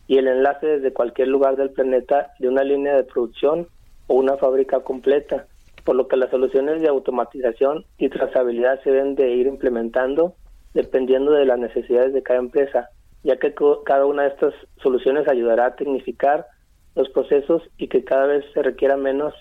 y 0.06 0.18
el 0.18 0.28
enlace 0.28 0.66
desde 0.66 0.92
cualquier 0.92 1.28
lugar 1.28 1.56
del 1.56 1.70
planeta 1.70 2.32
de 2.38 2.48
una 2.48 2.62
línea 2.62 2.94
de 2.94 3.04
producción 3.04 3.68
o 4.06 4.14
una 4.14 4.36
fábrica 4.36 4.80
completa, 4.80 5.46
por 5.84 5.96
lo 5.96 6.08
que 6.08 6.16
las 6.16 6.30
soluciones 6.30 6.80
de 6.80 6.88
automatización 6.88 7.84
y 7.98 8.08
trazabilidad 8.08 8.82
se 8.82 8.90
deben 8.90 9.14
de 9.16 9.30
ir 9.32 9.46
implementando 9.46 10.34
dependiendo 10.74 11.32
de 11.32 11.46
las 11.46 11.58
necesidades 11.58 12.12
de 12.12 12.22
cada 12.22 12.40
empresa, 12.40 12.90
ya 13.22 13.38
que 13.38 13.54
cada 13.86 14.04
una 14.04 14.24
de 14.24 14.28
estas 14.28 14.54
soluciones 14.82 15.26
ayudará 15.28 15.66
a 15.66 15.76
tecnificar 15.76 16.46
los 16.94 17.08
procesos 17.08 17.62
y 17.78 17.88
que 17.88 18.04
cada 18.04 18.26
vez 18.26 18.44
se 18.52 18.62
requiera 18.62 18.96
menos 18.96 19.32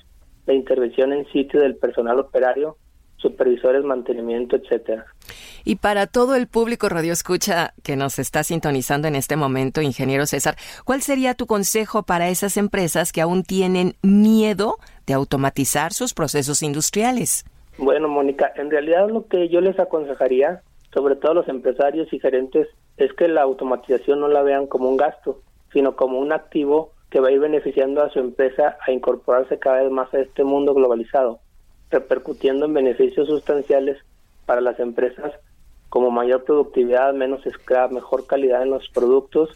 la 0.45 0.53
intervención 0.53 1.13
en 1.13 1.25
sitio 1.31 1.59
del 1.59 1.75
personal 1.75 2.19
operario, 2.19 2.77
supervisores, 3.17 3.83
mantenimiento, 3.83 4.55
etcétera. 4.55 5.05
Y 5.63 5.77
para 5.77 6.07
todo 6.07 6.35
el 6.35 6.47
público 6.47 6.89
radio 6.89 7.13
escucha 7.13 7.73
que 7.83 7.95
nos 7.95 8.19
está 8.19 8.43
sintonizando 8.43 9.07
en 9.07 9.15
este 9.15 9.37
momento, 9.37 9.81
ingeniero 9.81 10.25
César, 10.25 10.55
¿cuál 10.83 11.01
sería 11.01 11.33
tu 11.33 11.45
consejo 11.47 12.03
para 12.03 12.29
esas 12.29 12.57
empresas 12.57 13.13
que 13.13 13.21
aún 13.21 13.43
tienen 13.43 13.95
miedo 14.01 14.75
de 15.07 15.13
automatizar 15.13 15.93
sus 15.93 16.13
procesos 16.13 16.63
industriales? 16.63 17.45
Bueno, 17.77 18.07
Mónica, 18.07 18.51
en 18.55 18.69
realidad 18.69 19.09
lo 19.09 19.25
que 19.27 19.47
yo 19.49 19.61
les 19.61 19.79
aconsejaría, 19.79 20.61
sobre 20.93 21.15
todo 21.15 21.33
los 21.33 21.47
empresarios 21.47 22.11
y 22.13 22.19
gerentes, 22.19 22.67
es 22.97 23.11
que 23.13 23.27
la 23.27 23.41
automatización 23.41 24.19
no 24.19 24.27
la 24.27 24.43
vean 24.43 24.67
como 24.67 24.89
un 24.89 24.97
gasto, 24.97 25.41
sino 25.71 25.95
como 25.95 26.19
un 26.19 26.31
activo 26.31 26.91
que 27.09 27.19
va 27.19 27.29
a 27.29 27.31
ir 27.31 27.39
beneficiando 27.39 28.03
a 28.03 28.09
su 28.09 28.19
empresa 28.19 28.77
a 28.85 28.91
incorporarse 28.91 29.59
cada 29.59 29.81
vez 29.83 29.91
más 29.91 30.13
a 30.13 30.19
este 30.19 30.43
mundo 30.43 30.73
globalizado, 30.73 31.39
repercutiendo 31.89 32.65
en 32.65 32.73
beneficios 32.73 33.27
sustanciales 33.27 33.97
para 34.45 34.61
las 34.61 34.79
empresas 34.79 35.31
como 35.89 36.09
mayor 36.09 36.43
productividad, 36.43 37.13
menos 37.13 37.41
scrap, 37.47 37.91
mejor 37.91 38.25
calidad 38.25 38.63
en 38.63 38.71
los 38.71 38.89
productos, 38.89 39.51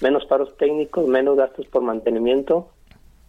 menos 0.00 0.24
paros 0.26 0.56
técnicos, 0.56 1.08
menos 1.08 1.36
gastos 1.36 1.66
por 1.66 1.82
mantenimiento, 1.82 2.68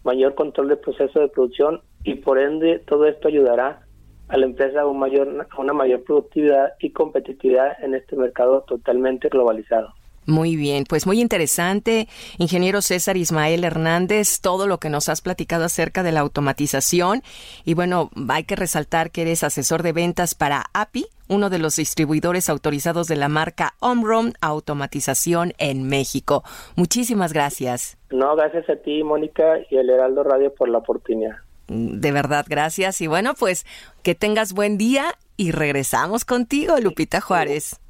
mayor 0.04 0.34
control 0.34 0.68
del 0.68 0.78
proceso 0.78 1.18
de 1.18 1.28
producción 1.28 1.80
y 2.04 2.14
por 2.16 2.38
ende 2.38 2.78
todo 2.78 3.06
esto 3.06 3.28
ayudará 3.28 3.83
a 4.28 4.36
la 4.36 4.46
empresa 4.46 4.82
a, 4.82 4.86
un 4.86 4.98
mayor, 4.98 5.46
a 5.50 5.60
una 5.60 5.72
mayor 5.72 6.02
productividad 6.04 6.74
y 6.80 6.90
competitividad 6.90 7.82
en 7.82 7.94
este 7.94 8.16
mercado 8.16 8.62
totalmente 8.62 9.28
globalizado. 9.28 9.92
Muy 10.26 10.56
bien, 10.56 10.84
pues 10.88 11.06
muy 11.06 11.20
interesante, 11.20 12.08
ingeniero 12.38 12.80
César 12.80 13.18
Ismael 13.18 13.62
Hernández, 13.62 14.40
todo 14.40 14.66
lo 14.66 14.78
que 14.78 14.88
nos 14.88 15.10
has 15.10 15.20
platicado 15.20 15.64
acerca 15.64 16.02
de 16.02 16.12
la 16.12 16.20
automatización. 16.20 17.20
Y 17.66 17.74
bueno, 17.74 18.08
hay 18.30 18.44
que 18.44 18.56
resaltar 18.56 19.10
que 19.10 19.22
eres 19.22 19.44
asesor 19.44 19.82
de 19.82 19.92
ventas 19.92 20.34
para 20.34 20.64
API, 20.72 21.06
uno 21.28 21.50
de 21.50 21.58
los 21.58 21.76
distribuidores 21.76 22.48
autorizados 22.48 23.06
de 23.06 23.16
la 23.16 23.28
marca 23.28 23.74
Omron 23.80 24.32
Automatización 24.40 25.52
en 25.58 25.86
México. 25.88 26.42
Muchísimas 26.74 27.34
gracias. 27.34 27.98
No, 28.10 28.34
gracias 28.34 28.68
a 28.70 28.76
ti, 28.76 29.02
Mónica, 29.02 29.58
y 29.70 29.76
el 29.76 29.90
Heraldo 29.90 30.22
Radio 30.22 30.54
por 30.54 30.70
la 30.70 30.78
oportunidad. 30.78 31.36
De 31.68 32.12
verdad, 32.12 32.44
gracias. 32.48 33.00
Y 33.00 33.06
bueno, 33.06 33.34
pues 33.34 33.66
que 34.02 34.14
tengas 34.14 34.52
buen 34.52 34.78
día 34.78 35.14
y 35.36 35.50
regresamos 35.50 36.24
contigo, 36.24 36.78
Lupita 36.78 37.20
Juárez. 37.20 37.80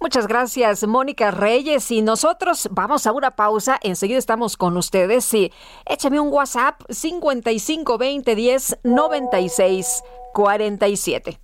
Muchas 0.00 0.26
gracias, 0.26 0.86
Mónica 0.86 1.30
Reyes. 1.30 1.90
Y 1.90 2.02
nosotros 2.02 2.68
vamos 2.70 3.06
a 3.06 3.12
una 3.12 3.32
pausa. 3.32 3.78
Enseguida 3.82 4.18
estamos 4.18 4.56
con 4.56 4.76
ustedes. 4.76 5.32
Y 5.34 5.52
échame 5.86 6.20
un 6.20 6.28
WhatsApp 6.28 6.80
5520 6.88 8.34
10 8.34 8.78
96 8.82 10.02
47. 10.32 11.43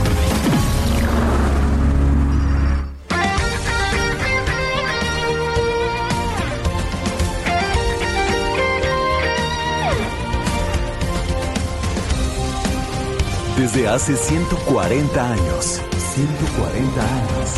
Desde 13.61 13.87
hace 13.87 14.17
140 14.17 15.33
años. 15.33 15.81
140 16.15 16.99
años. 16.99 17.49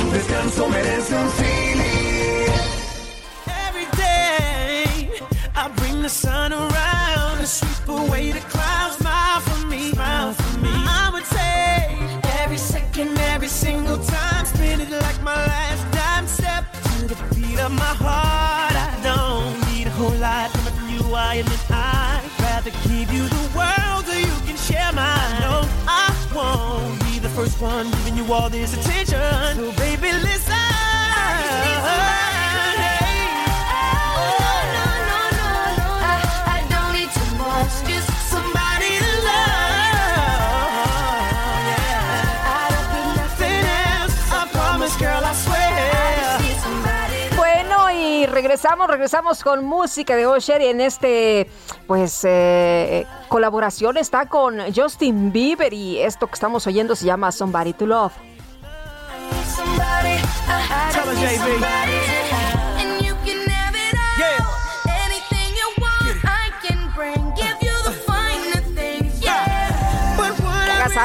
Tu 0.00 0.10
descanso 0.10 0.68
merece 0.70 1.14
un 1.14 1.30
Philly. 1.32 2.46
Every 3.68 3.84
day, 3.94 5.10
I 5.54 5.68
bring 5.76 6.00
the 6.00 6.08
sun 6.08 6.54
around 6.54 7.40
to 7.40 7.46
sweep 7.46 7.88
away 7.88 8.32
the 8.32 8.40
clouds. 8.48 8.96
Smile 8.96 9.40
for 9.42 9.66
me, 9.66 9.90
smile 9.90 10.32
for 10.32 10.60
me. 10.60 10.70
I 10.72 11.10
would 11.12 11.26
say 11.26 11.86
every 12.42 12.56
second, 12.56 13.18
every 13.34 13.48
single 13.48 13.98
time, 13.98 14.46
spin 14.46 14.80
it 14.80 14.90
like 14.92 15.22
my 15.22 15.34
last 15.34 15.84
dime. 15.92 16.26
Step 16.26 16.64
to 16.72 17.06
the 17.06 17.16
beat 17.34 17.60
of 17.60 17.70
my 17.70 17.94
heart. 18.00 18.72
I 18.72 18.98
don't 19.04 19.60
need 19.74 19.88
a 19.88 19.90
whole 19.90 20.18
lot 20.18 20.50
from 20.52 20.88
you. 20.88 21.14
I 21.14 21.34
admit 21.34 21.70
I'd 21.70 22.22
rather 22.40 22.70
give 22.88 23.12
you 23.12 23.15
first 27.46 27.60
one 27.60 27.90
giving 27.90 28.16
you 28.16 28.32
all 28.32 28.50
this 28.50 28.74
attention. 28.74 29.56
So 29.56 29.72
baby, 29.76 30.12
listen. 30.12 30.55
Regresamos, 48.36 48.86
regresamos 48.88 49.42
con 49.42 49.64
música 49.64 50.14
de 50.14 50.26
Osher 50.26 50.60
y 50.60 50.66
en 50.66 50.82
este, 50.82 51.48
pues, 51.86 52.20
eh, 52.24 53.06
colaboración 53.28 53.96
está 53.96 54.28
con 54.28 54.58
Justin 54.74 55.32
Bieber 55.32 55.72
y 55.72 56.00
esto 56.00 56.26
que 56.26 56.34
estamos 56.34 56.66
oyendo 56.66 56.94
se 56.94 57.06
llama 57.06 57.32
Somebody 57.32 57.72
to 57.72 57.86
Love. 57.86 58.12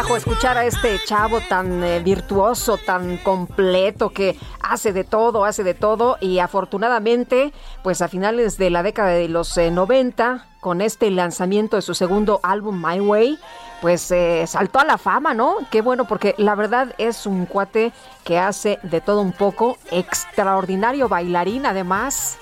Escuchar 0.09 0.57
a 0.57 0.65
este 0.65 0.99
chavo 1.05 1.39
tan 1.41 1.83
eh, 1.83 1.99
virtuoso, 1.99 2.77
tan 2.77 3.17
completo, 3.17 4.09
que 4.09 4.37
hace 4.61 4.93
de 4.93 5.03
todo, 5.03 5.45
hace 5.45 5.63
de 5.63 5.73
todo 5.73 6.17
y 6.19 6.39
afortunadamente, 6.39 7.53
pues 7.83 8.01
a 8.01 8.07
finales 8.07 8.57
de 8.57 8.69
la 8.69 8.83
década 8.83 9.09
de 9.09 9.29
los 9.29 9.57
90, 9.57 10.33
eh, 10.35 10.49
con 10.59 10.81
este 10.81 11.09
lanzamiento 11.11 11.75
de 11.75 11.81
su 11.81 11.93
segundo 11.93 12.39
álbum 12.43 12.83
My 12.83 12.99
Way, 12.99 13.39
pues 13.81 14.11
eh, 14.11 14.45
saltó 14.47 14.79
a 14.79 14.85
la 14.85 14.97
fama, 14.97 15.33
¿no? 15.33 15.55
Qué 15.69 15.81
bueno, 15.81 16.05
porque 16.05 16.35
la 16.37 16.55
verdad 16.55 16.93
es 16.97 17.25
un 17.25 17.45
cuate 17.45 17.93
que 18.23 18.37
hace 18.37 18.79
de 18.83 19.01
todo 19.01 19.21
un 19.21 19.31
poco, 19.31 19.77
extraordinario 19.91 21.07
bailarín 21.09 21.65
además. 21.65 22.37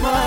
Bueno, 0.00 0.18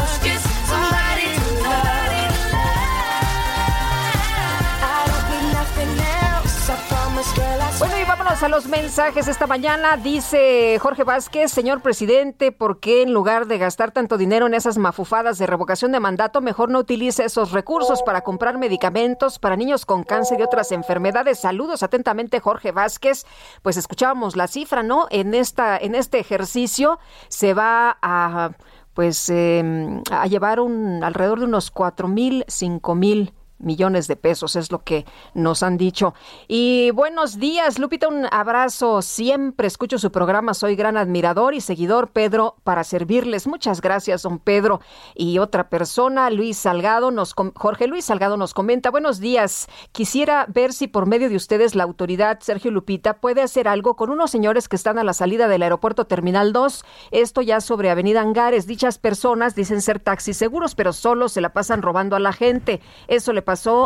vámonos 8.25 8.43
a 8.43 8.49
los 8.49 8.67
mensajes 8.67 9.27
esta 9.27 9.45
mañana. 9.45 9.97
Dice 9.97 10.79
Jorge 10.81 11.03
Vázquez, 11.03 11.51
señor 11.51 11.81
presidente, 11.81 12.51
¿por 12.51 12.79
qué 12.79 13.03
en 13.03 13.13
lugar 13.13 13.45
de 13.45 13.59
gastar 13.59 13.91
tanto 13.91 14.17
dinero 14.17 14.47
en 14.47 14.55
esas 14.55 14.79
mafufadas 14.79 15.37
de 15.37 15.45
revocación 15.45 15.91
de 15.91 15.99
mandato, 15.99 16.41
mejor 16.41 16.71
no 16.71 16.79
utilice 16.79 17.23
esos 17.23 17.51
recursos 17.51 18.01
para 18.01 18.21
comprar 18.21 18.57
medicamentos 18.57 19.37
para 19.37 19.55
niños 19.55 19.85
con 19.85 20.03
cáncer 20.03 20.39
y 20.39 20.43
otras 20.43 20.71
enfermedades? 20.71 21.39
Saludos 21.39 21.83
atentamente, 21.83 22.39
Jorge 22.39 22.71
Vázquez. 22.71 23.27
Pues 23.61 23.77
escuchábamos 23.77 24.35
la 24.35 24.47
cifra, 24.47 24.81
¿no? 24.81 25.05
En 25.11 25.35
esta, 25.35 25.77
en 25.77 25.93
este 25.93 26.17
ejercicio 26.17 26.97
se 27.27 27.53
va 27.53 27.95
a 28.01 28.51
pues 28.95 29.29
em, 29.29 30.01
a 30.09 30.25
llevar 30.25 30.61
un 30.61 31.03
alrededor 31.03 31.39
de 31.39 31.45
unos 31.45 31.69
cuatro 31.69 32.07
mil, 32.07 32.43
cinco 32.47 32.95
mil 32.95 33.33
millones 33.65 34.07
de 34.07 34.15
pesos, 34.15 34.55
es 34.55 34.71
lo 34.71 34.83
que 34.83 35.05
nos 35.33 35.63
han 35.63 35.77
dicho. 35.77 36.13
Y 36.47 36.91
buenos 36.91 37.39
días, 37.39 37.79
Lupita, 37.79 38.07
un 38.07 38.27
abrazo. 38.31 39.01
Siempre 39.01 39.67
escucho 39.67 39.97
su 39.97 40.11
programa, 40.11 40.53
soy 40.53 40.75
gran 40.75 40.97
admirador 40.97 41.53
y 41.53 41.61
seguidor, 41.61 42.09
Pedro, 42.11 42.55
para 42.63 42.83
servirles. 42.83 43.47
Muchas 43.47 43.81
gracias, 43.81 44.23
don 44.23 44.39
Pedro. 44.39 44.79
Y 45.15 45.39
otra 45.39 45.69
persona, 45.69 46.29
Luis 46.29 46.57
Salgado, 46.57 47.11
nos 47.11 47.33
Jorge 47.33 47.87
Luis 47.87 48.05
Salgado 48.05 48.37
nos 48.37 48.53
comenta, 48.53 48.91
buenos 48.91 49.19
días. 49.19 49.67
Quisiera 49.91 50.45
ver 50.47 50.73
si 50.73 50.87
por 50.87 51.05
medio 51.05 51.29
de 51.29 51.35
ustedes 51.35 51.75
la 51.75 51.83
autoridad, 51.83 52.39
Sergio 52.41 52.71
Lupita, 52.71 53.15
puede 53.15 53.41
hacer 53.41 53.67
algo 53.67 53.95
con 53.95 54.09
unos 54.09 54.31
señores 54.31 54.69
que 54.69 54.75
están 54.75 54.97
a 54.99 55.03
la 55.03 55.13
salida 55.13 55.47
del 55.47 55.63
aeropuerto 55.63 56.05
Terminal 56.05 56.53
2. 56.53 56.85
Esto 57.11 57.41
ya 57.41 57.61
sobre 57.61 57.89
Avenida 57.89 58.21
Angares. 58.21 58.67
Dichas 58.67 58.97
personas 58.97 59.55
dicen 59.55 59.81
ser 59.81 59.99
taxis 59.99 60.37
seguros, 60.37 60.75
pero 60.75 60.93
solo 60.93 61.29
se 61.29 61.41
la 61.41 61.53
pasan 61.53 61.81
robando 61.81 62.15
a 62.15 62.19
la 62.19 62.33
gente. 62.33 62.81
Eso 63.07 63.33
le 63.33 63.41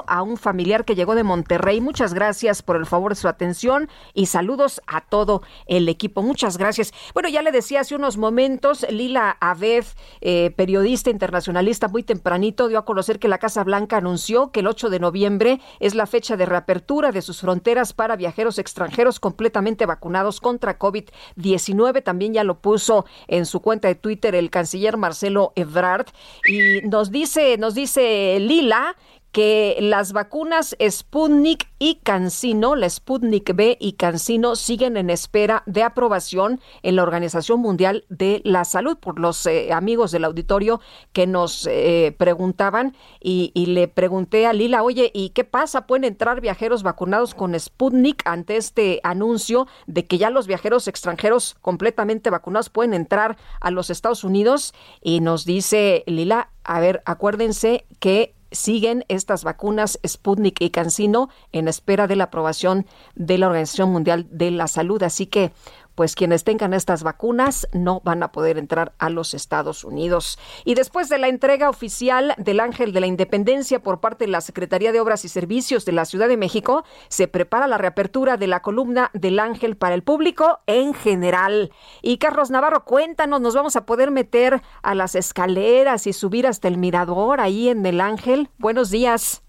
a 0.07 0.23
un 0.23 0.37
familiar 0.37 0.83
que 0.83 0.95
llegó 0.95 1.13
de 1.15 1.23
Monterrey. 1.23 1.79
Muchas 1.79 2.13
gracias 2.13 2.63
por 2.63 2.75
el 2.75 2.87
favor 2.87 3.11
de 3.11 3.21
su 3.21 3.27
atención 3.27 3.87
y 4.13 4.25
saludos 4.25 4.81
a 4.87 5.01
todo 5.01 5.43
el 5.67 5.87
equipo. 5.89 6.23
Muchas 6.23 6.57
gracias. 6.57 6.91
Bueno, 7.13 7.29
ya 7.29 7.43
le 7.43 7.51
decía 7.51 7.81
hace 7.81 7.95
unos 7.95 8.17
momentos, 8.17 8.85
Lila 8.89 9.37
Aved, 9.39 9.85
eh, 10.21 10.51
periodista 10.55 11.11
internacionalista, 11.11 11.87
muy 11.87 12.03
tempranito 12.03 12.67
dio 12.67 12.79
a 12.79 12.85
conocer 12.85 13.19
que 13.19 13.27
la 13.27 13.37
Casa 13.37 13.63
Blanca 13.63 13.97
anunció 13.97 14.51
que 14.51 14.61
el 14.61 14.67
8 14.67 14.89
de 14.89 14.99
noviembre 14.99 15.61
es 15.79 15.93
la 15.93 16.07
fecha 16.07 16.35
de 16.35 16.45
reapertura 16.45 17.11
de 17.11 17.21
sus 17.21 17.41
fronteras 17.41 17.93
para 17.93 18.15
viajeros 18.15 18.57
extranjeros 18.57 19.19
completamente 19.19 19.85
vacunados 19.85 20.41
contra 20.41 20.79
COVID-19. 20.79 22.03
También 22.03 22.33
ya 22.33 22.43
lo 22.43 22.59
puso 22.59 23.05
en 23.27 23.45
su 23.45 23.59
cuenta 23.59 23.87
de 23.87 23.95
Twitter 23.95 24.33
el 24.33 24.49
canciller 24.49 24.97
Marcelo 24.97 25.53
Ebrard 25.55 26.07
y 26.47 26.87
nos 26.87 27.11
dice, 27.11 27.57
nos 27.57 27.75
dice 27.75 28.37
Lila 28.39 28.95
que 29.31 29.77
las 29.79 30.11
vacunas 30.11 30.75
Sputnik 30.81 31.69
y 31.77 31.95
Cancino, 32.03 32.75
la 32.75 32.89
Sputnik 32.89 33.55
B 33.55 33.77
y 33.79 33.93
Cancino, 33.93 34.55
siguen 34.55 34.97
en 34.97 35.09
espera 35.09 35.63
de 35.65 35.83
aprobación 35.83 36.59
en 36.81 36.95
la 36.95 37.03
Organización 37.03 37.59
Mundial 37.59 38.05
de 38.09 38.41
la 38.43 38.65
Salud 38.65 38.97
por 38.97 39.19
los 39.19 39.45
eh, 39.45 39.71
amigos 39.71 40.11
del 40.11 40.25
auditorio 40.25 40.81
que 41.13 41.27
nos 41.27 41.67
eh, 41.67 42.15
preguntaban 42.17 42.95
y, 43.19 43.51
y, 43.53 43.67
le 43.67 43.87
pregunté 43.87 44.47
a 44.47 44.53
Lila, 44.53 44.83
oye, 44.83 45.11
¿y 45.13 45.29
qué 45.29 45.43
pasa? 45.43 45.85
¿Pueden 45.85 46.05
entrar 46.05 46.41
viajeros 46.41 46.83
vacunados 46.83 47.35
con 47.35 47.57
Sputnik 47.57 48.23
ante 48.25 48.57
este 48.57 48.99
anuncio 49.03 49.67
de 49.85 50.05
que 50.05 50.17
ya 50.17 50.29
los 50.29 50.47
viajeros 50.47 50.87
extranjeros 50.87 51.55
completamente 51.61 52.29
vacunados 52.29 52.69
pueden 52.69 52.93
entrar 52.93 53.37
a 53.61 53.71
los 53.71 53.89
Estados 53.89 54.23
Unidos? 54.23 54.73
Y 55.01 55.21
nos 55.21 55.45
dice 55.45 56.03
Lila, 56.07 56.51
a 56.63 56.79
ver, 56.79 57.01
acuérdense 57.05 57.85
que 57.99 58.35
siguen 58.51 59.05
estas 59.07 59.43
vacunas 59.43 59.99
Sputnik 60.05 60.61
y 60.61 60.69
CanSino 60.69 61.29
en 61.51 61.67
espera 61.67 62.07
de 62.07 62.15
la 62.15 62.25
aprobación 62.25 62.85
de 63.15 63.37
la 63.37 63.47
Organización 63.47 63.91
Mundial 63.91 64.27
de 64.31 64.51
la 64.51 64.67
Salud. 64.67 65.01
Así 65.03 65.25
que 65.25 65.51
pues 65.99 66.15
quienes 66.15 66.45
tengan 66.45 66.73
estas 66.73 67.03
vacunas 67.03 67.67
no 67.73 67.99
van 68.05 68.23
a 68.23 68.31
poder 68.31 68.57
entrar 68.57 68.93
a 68.99 69.09
los 69.09 69.33
Estados 69.33 69.83
Unidos. 69.83 70.39
Y 70.63 70.75
después 70.75 71.09
de 71.09 71.17
la 71.17 71.27
entrega 71.27 71.69
oficial 71.69 72.35
del 72.37 72.61
Ángel 72.61 72.93
de 72.93 73.01
la 73.01 73.07
Independencia 73.07 73.83
por 73.83 73.99
parte 73.99 74.23
de 74.23 74.31
la 74.31 74.39
Secretaría 74.39 74.93
de 74.93 75.01
Obras 75.01 75.25
y 75.25 75.27
Servicios 75.27 75.83
de 75.83 75.91
la 75.91 76.05
Ciudad 76.05 76.29
de 76.29 76.37
México, 76.37 76.85
se 77.09 77.27
prepara 77.27 77.67
la 77.67 77.77
reapertura 77.77 78.37
de 78.37 78.47
la 78.47 78.61
columna 78.61 79.11
del 79.11 79.39
Ángel 79.39 79.75
para 79.75 79.93
el 79.93 80.03
público 80.03 80.61
en 80.67 80.93
general. 80.93 81.73
Y 82.01 82.17
Carlos 82.17 82.49
Navarro, 82.49 82.85
cuéntanos, 82.85 83.41
¿nos 83.41 83.53
vamos 83.53 83.75
a 83.75 83.85
poder 83.85 84.09
meter 84.09 84.61
a 84.81 84.95
las 84.95 85.15
escaleras 85.15 86.07
y 86.07 86.13
subir 86.13 86.47
hasta 86.47 86.69
el 86.69 86.77
mirador 86.77 87.41
ahí 87.41 87.67
en 87.67 87.85
el 87.85 87.99
Ángel? 87.99 88.49
Buenos 88.57 88.89
días. 88.89 89.43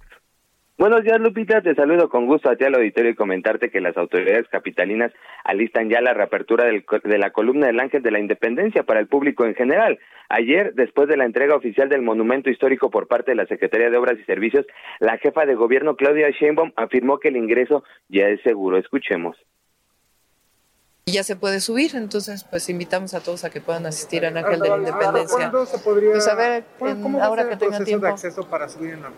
Buenos 0.81 1.05
días, 1.05 1.21
Lupita. 1.21 1.61
Te 1.61 1.75
saludo 1.75 2.09
con 2.09 2.25
gusto 2.25 2.49
a 2.49 2.57
ti 2.57 2.65
al 2.65 2.75
auditorio 2.75 3.11
y 3.11 3.15
comentarte 3.15 3.71
que 3.71 3.83
las 3.83 3.99
autoridades 3.99 4.49
capitalinas 4.49 5.13
alistan 5.45 5.91
ya 5.91 6.01
la 6.01 6.15
reapertura 6.15 6.65
del, 6.65 6.87
de 7.05 7.19
la 7.19 7.33
columna 7.33 7.67
del 7.67 7.79
Ángel 7.79 8.03
de 8.03 8.11
la 8.11 8.19
Independencia 8.19 8.83
para 8.83 8.99
el 8.99 9.07
público 9.07 9.45
en 9.45 9.55
general. 9.55 9.99
Ayer, 10.31 10.73
después 10.73 11.07
de 11.07 11.19
la 11.19 11.27
entrega 11.27 11.55
oficial 11.55 11.91
del 11.91 12.01
monumento 12.01 12.49
histórico 12.49 12.89
por 12.89 13.09
parte 13.09 13.33
de 13.33 13.35
la 13.35 13.45
Secretaría 13.45 13.91
de 13.91 13.99
Obras 13.99 14.19
y 14.19 14.25
Servicios, 14.25 14.65
la 15.01 15.19
jefa 15.19 15.45
de 15.45 15.55
gobierno, 15.55 15.97
Claudia 15.97 16.31
Sheinbaum, 16.31 16.73
afirmó 16.77 17.19
que 17.19 17.29
el 17.29 17.37
ingreso 17.37 17.85
ya 18.09 18.29
es 18.29 18.41
seguro. 18.41 18.79
Escuchemos 18.79 19.37
ya 21.07 21.25
se 21.25 21.35
puede 21.35 21.59
subir, 21.61 21.97
entonces 21.97 22.45
pues 22.45 22.69
invitamos 22.69 23.15
a 23.15 23.21
todos 23.21 23.43
a 23.43 23.51
que 23.51 23.61
puedan 23.61 23.85
asistir 23.85 24.25
al 24.25 24.37
Ángel 24.37 24.61
de 24.61 24.69
la 24.69 24.77
Independencia. 24.77 25.37
¿Cuándo 25.37 25.67
se 25.67 25.79
podría, 25.79 26.13
pues 26.13 26.29
a 26.29 26.37
ver, 26.37 26.65
¿cómo 26.79 27.21
ahora 27.21 27.49
que 27.49 27.55
el 27.55 27.59
tengan 27.59 27.79
proceso 27.79 27.85
tiempo. 27.85 28.07
de 28.07 28.13
acceso 28.13 28.49
para 28.49 28.69
subir 28.69 28.93
en 28.93 29.03
la, 29.03 29.11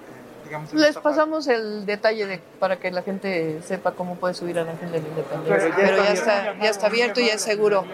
digamos, 0.53 0.75
Les 0.75 0.95
parte? 0.95 1.01
pasamos 1.09 1.49
el 1.49 1.87
detalle 1.87 2.27
de, 2.27 2.41
para 2.59 2.79
que 2.79 2.91
la 2.91 3.03
gente 3.03 3.63
sepa 3.63 3.93
cómo 3.93 4.17
puede 4.17 4.35
subir 4.35 4.59
al 4.59 4.69
Ángel 4.69 4.93
de 4.93 5.01
la 5.01 5.09
Independencia. 5.09 5.57
Pero 5.57 5.69
ya 5.69 5.77
Pero 5.77 5.97
ya 6.05 6.13
está 6.13 6.51
está, 6.51 6.63
ya 6.63 6.71
está 6.71 6.87
abierto 6.89 7.21
y 7.21 7.27
ya 7.29 7.35
es 7.35 7.43
seguro. 7.43 7.87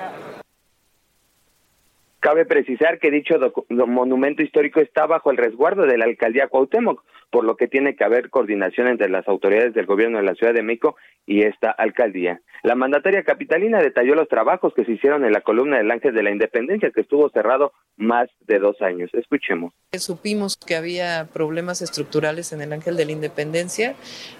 Cabe 2.20 2.46
precisar 2.46 2.98
que 2.98 3.12
dicho 3.12 3.36
monumento 3.68 4.42
histórico 4.42 4.80
está 4.80 5.06
bajo 5.06 5.30
el 5.30 5.36
resguardo 5.36 5.86
de 5.86 5.96
la 5.96 6.06
alcaldía 6.06 6.48
Cuauhtémoc, 6.48 7.04
por 7.30 7.44
lo 7.44 7.56
que 7.56 7.68
tiene 7.68 7.94
que 7.94 8.04
haber 8.04 8.30
coordinación 8.30 8.88
entre 8.88 9.08
las 9.08 9.28
autoridades 9.28 9.72
del 9.74 9.86
gobierno 9.86 10.18
de 10.18 10.24
la 10.24 10.34
Ciudad 10.34 10.52
de 10.52 10.62
México 10.62 10.96
y 11.26 11.42
esta 11.42 11.70
alcaldía. 11.70 12.40
La 12.64 12.74
mandataria 12.74 13.22
capitalina 13.22 13.80
detalló 13.80 14.14
los 14.14 14.28
trabajos 14.28 14.72
que 14.74 14.84
se 14.84 14.92
hicieron 14.92 15.24
en 15.24 15.32
la 15.32 15.42
columna 15.42 15.76
del 15.78 15.90
Ángel 15.90 16.12
de 16.14 16.22
la 16.22 16.30
Independencia, 16.30 16.90
que 16.90 17.02
estuvo 17.02 17.28
cerrado 17.30 17.72
más 17.96 18.28
de 18.46 18.58
dos 18.58 18.80
años. 18.82 19.10
Escuchemos. 19.12 19.72
Supimos 19.92 20.56
que 20.56 20.74
había 20.74 21.28
problemas 21.32 21.82
estructurales 21.82 22.52
en 22.52 22.62
el 22.62 22.72
Ángel 22.72 22.96
de 22.96 23.04
la 23.04 23.12
Independencia. 23.12 23.94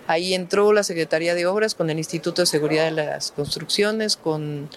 Ahí 0.06 0.34
entró 0.34 0.72
la 0.72 0.82
Secretaría 0.82 1.34
de 1.34 1.46
Obras 1.46 1.74
con 1.74 1.90
el 1.90 1.98
Instituto 1.98 2.42
de 2.42 2.46
Seguridad 2.46 2.86
de 2.86 2.92
las 2.92 3.30
Construcciones, 3.30 4.16
con 4.16 4.68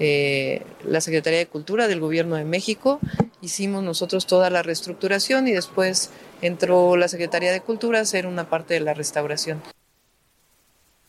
eh, 0.00 0.62
la 0.84 1.00
Secretaría 1.00 1.38
de 1.38 1.46
Cultura 1.46 1.86
del 1.86 2.00
Gobierno 2.00 2.36
de 2.36 2.44
México. 2.44 3.00
Hicimos 3.42 3.82
nosotros 3.84 4.26
toda 4.26 4.50
la 4.50 4.62
reestructuración 4.62 5.46
y 5.46 5.52
después 5.52 6.12
entró 6.42 6.96
la 6.96 7.08
Secretaría 7.08 7.52
de 7.52 7.60
Cultura 7.60 7.98
a 7.98 8.02
hacer 8.02 8.26
una 8.26 8.48
parte 8.48 8.74
de 8.74 8.80
la 8.80 8.94
restauración. 8.94 9.60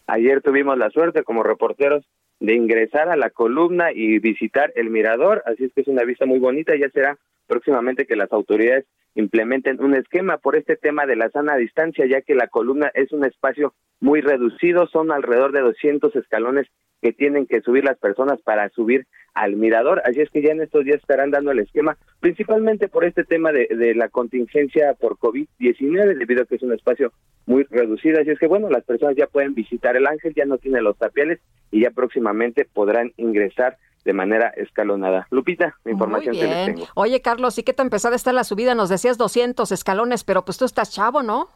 Ayer 0.08 0.42
tuvimos 0.42 0.78
la 0.78 0.90
suerte 0.90 1.24
como 1.24 1.42
reporteros 1.42 2.04
de 2.42 2.56
ingresar 2.56 3.08
a 3.08 3.16
la 3.16 3.30
columna 3.30 3.92
y 3.94 4.20
visitar 4.20 4.74
el 4.76 4.90
mirador, 4.90 5.42
así 5.46 5.66
es 5.66 5.74
que 5.74 5.82
es 5.82 5.88
una 5.88 6.04
vista 6.04 6.26
muy 6.26 6.40
bonita, 6.40 6.74
ya 6.76 6.90
será 6.90 7.18
próximamente 7.52 8.06
que 8.06 8.16
las 8.16 8.32
autoridades 8.32 8.86
implementen 9.14 9.84
un 9.84 9.94
esquema 9.94 10.38
por 10.38 10.56
este 10.56 10.78
tema 10.78 11.06
de 11.06 11.18
la 11.18 11.30
sana 11.32 11.58
distancia, 11.58 12.06
ya 12.06 12.22
que 12.22 12.34
la 12.34 12.48
columna 12.48 12.90
es 12.94 13.12
un 13.12 13.26
espacio 13.26 13.74
muy 14.00 14.22
reducido, 14.22 14.88
son 14.88 15.12
alrededor 15.12 15.52
de 15.52 15.60
200 15.60 16.16
escalones 16.16 16.68
que 17.02 17.12
tienen 17.12 17.48
que 17.48 17.60
subir 17.60 17.84
las 17.84 17.98
personas 17.98 18.40
para 18.42 18.70
subir 18.70 19.06
al 19.34 19.58
mirador, 19.58 20.02
así 20.06 20.22
es 20.22 20.30
que 20.30 20.42
ya 20.42 20.52
en 20.52 20.62
estos 20.62 20.86
días 20.86 21.02
estarán 21.02 21.32
dando 21.32 21.52
el 21.52 21.60
esquema, 21.60 21.98
principalmente 22.22 22.88
por 22.88 23.04
este 23.04 23.26
tema 23.26 23.52
de, 23.52 23.68
de 23.68 23.96
la 23.96 24.08
contingencia 24.08 24.94
por 24.94 25.18
COVID-19, 25.18 26.18
debido 26.18 26.44
a 26.44 26.46
que 26.46 26.56
es 26.56 26.64
un 26.64 26.72
espacio 26.72 27.12
muy 27.46 27.64
reducido, 27.70 28.22
así 28.22 28.30
es 28.30 28.40
que 28.40 28.48
bueno, 28.48 28.70
las 28.70 28.86
personas 28.86 29.18
ya 29.18 29.28
pueden 29.28 29.56
visitar 29.56 29.98
el 29.98 30.08
ángel, 30.08 30.34
ya 30.34 30.46
no 30.46 30.58
tiene 30.58 30.82
los 30.82 30.98
tapiales 30.98 31.42
y 31.70 31.82
ya 31.82 31.92
próximamente 31.92 32.64
podrán 32.64 33.12
ingresar 33.18 33.76
de 34.06 34.14
manera 34.14 34.50
escalonada. 34.58 35.28
Lupita, 35.32 35.76
la 35.84 35.92
información 35.92 36.36
Muy 36.36 36.42
que 36.44 36.48
les 36.52 36.66
tengo. 36.66 36.86
Oye, 36.96 37.22
Carlos, 37.22 37.58
¿y 37.58 37.64
qué 37.64 37.74
tan 37.74 37.90
pesada 37.90 38.16
está 38.16 38.34
la 38.34 38.44
subida? 38.44 38.74
Nos 38.76 38.90
decías 38.90 39.18
200 39.18 39.72
escalones, 39.72 40.24
pero 40.24 40.44
pues 40.46 40.58
tú 40.58 40.66
estás 40.66 40.92
chavo, 40.92 41.22
¿no? 41.24 41.50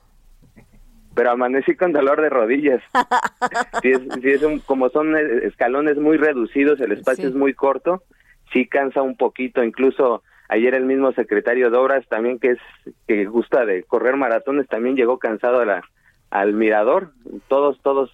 pero 1.13 1.31
amanecí 1.31 1.75
con 1.77 1.93
dolor 1.93 2.21
de 2.21 2.29
rodillas. 2.29 2.81
sí 3.81 3.89
es, 3.91 4.01
es 4.21 4.43
un- 4.43 4.59
como 4.59 4.89
son 4.89 5.15
eh, 5.15 5.45
escalones 5.45 5.95
muy 5.97 6.17
reducidos, 6.17 6.79
el 6.81 6.91
espacio 6.91 7.23
Sí. 7.23 7.29
es 7.29 7.35
muy 7.35 7.53
corto, 7.53 8.03
sí 8.51 8.67
cansa 8.67 9.01
un 9.01 9.15
poquito, 9.15 9.63
incluso 9.63 10.23
ayer 10.49 10.75
el 10.75 10.83
mismo 10.83 11.13
secretario 11.13 11.71
de 11.71 11.77
Obras 11.77 12.05
también 12.09 12.37
que 12.37 12.51
es 12.51 12.59
que 13.07 13.23
gusta 13.27 13.65
de 13.65 13.83
correr 13.83 14.17
maratones 14.17 14.67
también 14.67 14.97
llegó 14.97 15.17
cansado 15.17 15.61
a 15.61 15.65
la, 15.65 15.83
al 16.31 16.51
mirador, 16.51 17.11
todos 17.47 17.79
todos 17.81 18.11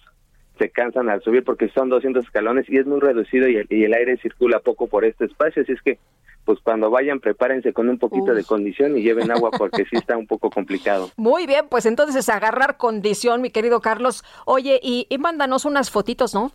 se 0.58 0.70
cansan 0.70 1.08
al 1.08 1.22
subir 1.22 1.44
porque 1.44 1.68
son 1.70 1.88
200 1.88 2.24
escalones 2.24 2.68
y 2.68 2.78
es 2.78 2.86
muy 2.86 3.00
reducido 3.00 3.48
y 3.48 3.56
el, 3.56 3.66
y 3.70 3.84
el 3.84 3.94
aire 3.94 4.16
circula 4.18 4.60
poco 4.60 4.86
por 4.86 5.04
este 5.04 5.24
espacio, 5.24 5.62
así 5.62 5.72
es 5.72 5.82
que 5.82 5.98
pues 6.44 6.58
cuando 6.62 6.90
vayan 6.90 7.20
prepárense 7.20 7.72
con 7.72 7.88
un 7.88 7.98
poquito 7.98 8.34
de 8.34 8.44
condición 8.44 8.98
y 8.98 9.02
lleven 9.02 9.30
agua 9.30 9.50
porque 9.58 9.84
sí 9.84 9.96
está 9.96 10.16
un 10.16 10.26
poco 10.26 10.50
complicado. 10.50 11.10
Muy 11.16 11.46
bien, 11.46 11.66
pues 11.70 11.86
entonces 11.86 12.28
agarrar 12.28 12.76
condición, 12.76 13.40
mi 13.40 13.50
querido 13.50 13.80
Carlos. 13.80 14.24
Oye, 14.44 14.80
y, 14.82 15.06
y 15.08 15.18
mándanos 15.18 15.64
unas 15.64 15.90
fotitos, 15.90 16.34
¿no? 16.34 16.52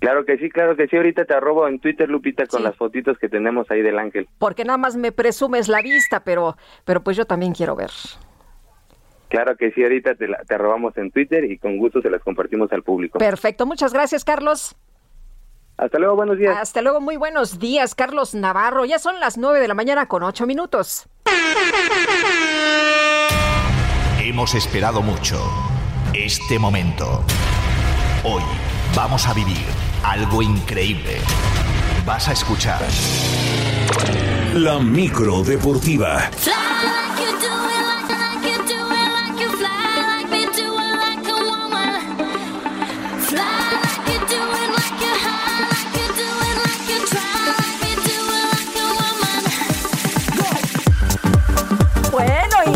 Claro 0.00 0.24
que 0.24 0.38
sí, 0.38 0.48
claro 0.48 0.76
que 0.76 0.86
sí. 0.86 0.96
Ahorita 0.96 1.24
te 1.24 1.34
arrobo 1.34 1.66
en 1.66 1.80
Twitter, 1.80 2.08
Lupita, 2.08 2.46
con 2.46 2.62
las 2.62 2.76
fotitos 2.76 3.18
que 3.18 3.28
tenemos 3.28 3.68
ahí 3.70 3.82
del 3.82 3.98
ángel. 3.98 4.28
Porque 4.38 4.64
nada 4.64 4.78
más 4.78 4.96
me 4.96 5.10
presumes 5.10 5.68
la 5.68 5.82
vista, 5.82 6.22
pero, 6.22 6.56
pero 6.84 7.02
pues 7.02 7.16
yo 7.16 7.24
también 7.24 7.52
quiero 7.52 7.74
ver. 7.74 7.90
Claro 9.28 9.56
que 9.56 9.70
sí, 9.72 9.82
ahorita 9.82 10.14
te, 10.14 10.26
la- 10.28 10.38
te 10.44 10.54
arrobamos 10.54 10.96
en 10.96 11.10
Twitter 11.10 11.44
y 11.44 11.58
con 11.58 11.76
gusto 11.78 12.00
se 12.00 12.10
las 12.10 12.22
compartimos 12.22 12.72
al 12.72 12.82
público. 12.82 13.18
Perfecto, 13.18 13.66
muchas 13.66 13.92
gracias, 13.92 14.24
Carlos. 14.24 14.74
Hasta 15.76 15.98
luego, 15.98 16.16
buenos 16.16 16.38
días. 16.38 16.56
Hasta 16.58 16.82
luego, 16.82 17.00
muy 17.00 17.16
buenos 17.16 17.58
días, 17.58 17.94
Carlos 17.94 18.34
Navarro. 18.34 18.84
Ya 18.84 18.98
son 18.98 19.20
las 19.20 19.38
nueve 19.38 19.60
de 19.60 19.68
la 19.68 19.74
mañana 19.74 20.06
con 20.06 20.22
ocho 20.24 20.46
minutos. 20.46 21.08
Hemos 24.20 24.54
esperado 24.54 25.02
mucho 25.02 25.40
este 26.14 26.58
momento. 26.58 27.24
Hoy 28.24 28.42
vamos 28.94 29.26
a 29.28 29.34
vivir 29.34 29.64
algo 30.02 30.42
increíble. 30.42 31.18
Vas 32.04 32.28
a 32.28 32.32
escuchar 32.32 32.80
La 34.54 34.78
micro 34.78 35.42
deportiva. 35.42 36.30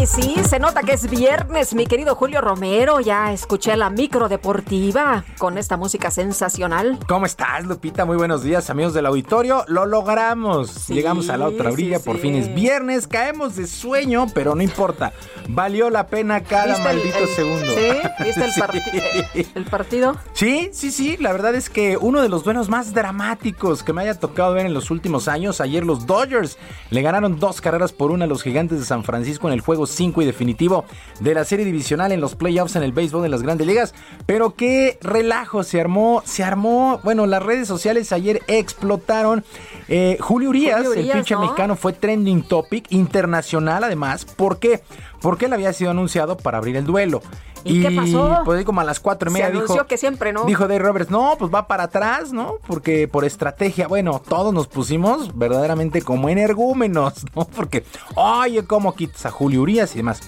Sí, 0.07 0.35
se 0.49 0.59
nota 0.59 0.83
que 0.83 0.93
es 0.93 1.09
viernes, 1.09 1.75
mi 1.75 1.87
querido 1.87 2.15
Julio 2.15 2.41
Romero. 2.41 3.01
Ya 3.01 3.33
escuché 3.33 3.77
la 3.77 3.89
micro 3.91 4.29
deportiva 4.29 5.25
con 5.39 5.59
esta 5.59 5.77
música 5.77 6.11
sensacional. 6.11 6.99
¿Cómo 7.09 7.27
estás, 7.27 7.65
Lupita? 7.65 8.05
Muy 8.05 8.17
buenos 8.17 8.43
días, 8.43 8.69
amigos 8.71 8.95
del 8.95 9.07
auditorio. 9.07 9.65
Lo 9.69 9.87
logramos. 9.87 10.89
Llegamos 10.89 11.29
a 11.29 11.37
la 11.37 11.47
otra 11.49 11.69
sí, 11.71 11.75
orilla, 11.75 12.01
por 12.01 12.17
sí. 12.17 12.23
fin 12.23 12.35
es 12.37 12.53
viernes. 12.55 13.07
Caemos 13.07 13.57
de 13.57 13.67
sueño, 13.67 14.27
pero 14.35 14.55
no 14.55 14.63
importa. 14.63 15.13
Valió 15.49 15.89
la 15.91 16.07
pena 16.07 16.43
cada 16.43 16.67
¿Viste 16.75 16.81
el- 16.91 16.97
maldito 16.97 17.19
el- 17.19 17.29
segundo. 17.29 17.67
¿Sí? 17.67 18.25
¿Viste 18.25 18.45
el, 18.45 18.53
parti- 18.63 19.47
el 19.55 19.65
partido? 19.67 20.17
Sí, 20.33 20.71
sí, 20.73 20.91
sí. 20.91 21.17
La 21.19 21.33
verdad 21.33 21.55
es 21.55 21.71
que 21.71 21.97
uno 21.97 22.23
de 22.23 22.29
los 22.29 22.45
duelos 22.45 22.69
más 22.69 22.93
dramáticos 22.93 23.83
que 23.83 23.93
me 23.93 24.03
haya 24.03 24.19
tocado 24.19 24.53
ver 24.55 24.67
en 24.67 24.75
los 24.75 24.91
últimos 24.91 25.29
años. 25.29 25.61
Ayer 25.61 25.85
los 25.85 26.07
Dodgers 26.07 26.59
le 26.91 27.03
ganaron 27.03 27.39
dos 27.39 27.61
carreras 27.61 27.93
por 27.93 28.11
una 28.11 28.25
a 28.25 28.29
los 28.29 28.43
gigantes 28.43 28.79
de 28.81 28.85
San 28.85 29.05
Francisco 29.05 29.47
en 29.49 29.55
el 29.55 29.61
juego 29.61 29.87
5 29.93 30.23
y 30.23 30.27
definitivo 30.27 30.85
de 31.21 31.35
la 31.35 31.45
serie 31.45 31.65
divisional 31.65 32.13
en 32.13 32.21
los 32.21 32.35
playoffs 32.35 32.77
en 32.77 32.83
el 32.83 32.93
béisbol 32.93 33.23
de 33.23 33.29
las 33.29 33.43
grandes 33.43 33.67
ligas. 33.67 33.95
Pero 34.27 34.55
qué 34.55 34.99
relajo 35.01 35.63
se 35.63 35.81
armó. 35.81 36.23
Se 36.25 36.45
armó. 36.45 37.01
Bueno, 37.05 37.27
las 37.27 37.43
redes 37.43 37.69
sociales 37.69 38.13
ayer 38.13 38.43
explotaron. 38.47 39.45
Eh, 39.89 40.17
Julio 40.21 40.51
Urias, 40.51 40.87
Julio 40.87 40.95
el 40.95 41.11
pitcher 41.11 41.37
¿no? 41.37 41.45
mexicano, 41.45 41.77
fue 41.77 41.93
trending 41.93 42.43
topic 42.43 42.87
internacional 42.91 43.85
además. 43.85 44.25
¿Por 44.25 44.59
qué? 44.59 44.83
Porque 45.21 45.47
él 45.47 45.53
había 45.53 45.73
sido 45.73 45.91
anunciado 45.91 46.37
para 46.37 46.59
abrir 46.59 46.77
el 46.77 46.85
duelo. 46.85 47.23
¿Y 47.65 47.83
qué 47.83 47.91
pasó? 47.91 48.43
Pues 48.45 48.65
como 48.65 48.81
a 48.81 48.85
las 48.85 49.01
cuatro 49.01 49.31
y 49.31 49.35
media 49.35 49.51
dijo, 49.51 49.87
que 49.87 49.97
siempre, 49.97 50.33
¿no? 50.33 50.45
Dijo 50.45 50.63
Dave 50.63 50.79
Roberts, 50.79 51.11
no, 51.11 51.37
pues 51.39 51.53
va 51.53 51.67
para 51.67 51.85
atrás, 51.85 52.33
¿no? 52.33 52.57
Porque 52.67 53.09
por 53.09 53.25
estrategia, 53.25 53.89
bueno, 53.89 54.21
todos 54.27 54.53
nos 54.53 54.67
pusimos 54.67 55.37
verdaderamente 55.37 56.03
como 56.03 56.29
energúmenos, 56.29 57.25
¿no? 57.37 57.45
Porque, 57.45 57.85
oye, 58.15 58.65
¿cómo 58.65 58.95
quitas 58.95 59.27
a 59.27 59.31
Julio 59.31 59.63
Urias 59.63 59.95
y 59.95 59.99
demás? 59.99 60.21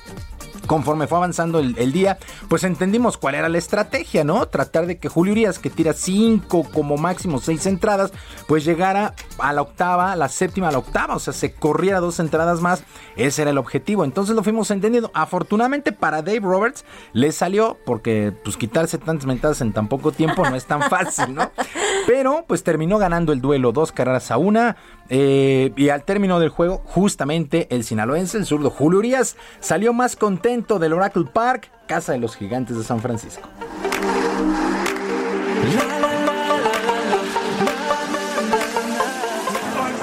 Conforme 0.66 1.06
fue 1.06 1.18
avanzando 1.18 1.58
el, 1.58 1.76
el 1.78 1.92
día, 1.92 2.18
pues 2.48 2.64
entendimos 2.64 3.16
cuál 3.18 3.34
era 3.34 3.48
la 3.48 3.58
estrategia, 3.58 4.24
¿no? 4.24 4.46
Tratar 4.46 4.86
de 4.86 4.98
que 4.98 5.08
Julio 5.08 5.32
Urias, 5.32 5.58
que 5.58 5.70
tira 5.70 5.92
cinco 5.92 6.64
como 6.72 6.96
máximo 6.96 7.40
seis 7.40 7.66
entradas, 7.66 8.12
pues 8.46 8.64
llegara 8.64 9.14
a 9.38 9.52
la 9.52 9.62
octava, 9.62 10.12
a 10.12 10.16
la 10.16 10.28
séptima, 10.28 10.68
a 10.68 10.72
la 10.72 10.78
octava, 10.78 11.16
o 11.16 11.18
sea, 11.18 11.32
se 11.32 11.52
corriera 11.52 12.00
dos 12.00 12.18
entradas 12.20 12.60
más. 12.60 12.84
Ese 13.16 13.42
era 13.42 13.50
el 13.50 13.58
objetivo. 13.58 14.04
Entonces 14.04 14.34
lo 14.34 14.42
fuimos 14.42 14.70
entendiendo. 14.70 15.10
Afortunadamente 15.14 15.92
para 15.92 16.22
Dave 16.22 16.40
Roberts 16.40 16.84
le 17.12 17.32
salió, 17.32 17.76
porque 17.84 18.32
pues 18.42 18.56
quitarse 18.56 18.98
tantas 18.98 19.26
mentadas 19.26 19.60
en 19.60 19.72
tan 19.72 19.88
poco 19.88 20.12
tiempo 20.12 20.48
no 20.48 20.56
es 20.56 20.66
tan 20.66 20.82
fácil, 20.90 21.34
¿no? 21.34 21.50
Pero 22.06 22.44
pues 22.46 22.62
terminó 22.62 22.98
ganando 22.98 23.32
el 23.32 23.40
duelo 23.40 23.72
dos 23.72 23.92
carreras 23.92 24.30
a 24.30 24.36
una. 24.38 24.76
eh, 25.10 25.72
y 25.76 25.90
al 25.90 26.04
término 26.04 26.40
del 26.40 26.48
juego, 26.48 26.80
justamente 26.86 27.66
el 27.70 27.84
sinaloense, 27.84 28.38
el 28.38 28.46
zurdo 28.46 28.70
Julio 28.70 29.00
Urias, 29.00 29.36
salió 29.60 29.92
más 29.92 30.16
contento 30.16 30.53
del 30.54 30.92
Oracle 30.92 31.24
Park, 31.24 31.68
casa 31.86 32.12
de 32.12 32.18
los 32.18 32.36
gigantes 32.36 32.76
de 32.76 32.84
San 32.84 33.00
Francisco. 33.00 33.48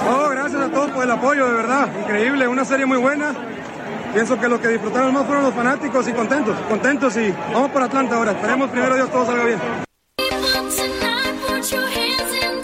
Oh, 0.09 0.29
gracias 0.29 0.61
a 0.61 0.69
todos 0.69 0.91
por 0.91 1.03
el 1.05 1.11
apoyo, 1.11 1.47
de 1.47 1.53
verdad. 1.53 1.87
Increíble, 2.01 2.47
una 2.49 2.65
serie 2.65 2.85
muy 2.85 2.97
buena. 2.97 3.33
Pienso 4.13 4.37
que 4.37 4.49
los 4.49 4.59
que 4.59 4.67
disfrutaron 4.67 5.13
más 5.13 5.25
fueron 5.25 5.45
los 5.45 5.53
fanáticos 5.53 6.05
y 6.09 6.11
contentos, 6.11 6.57
contentos 6.67 7.15
y 7.15 7.33
vamos 7.53 7.71
por 7.71 7.81
Atlanta 7.81 8.17
ahora. 8.17 8.31
Esperemos 8.31 8.69
primero 8.71 8.95
Dios 8.95 9.09
todo 9.09 9.25
salga 9.25 9.45
bien. 9.45 9.59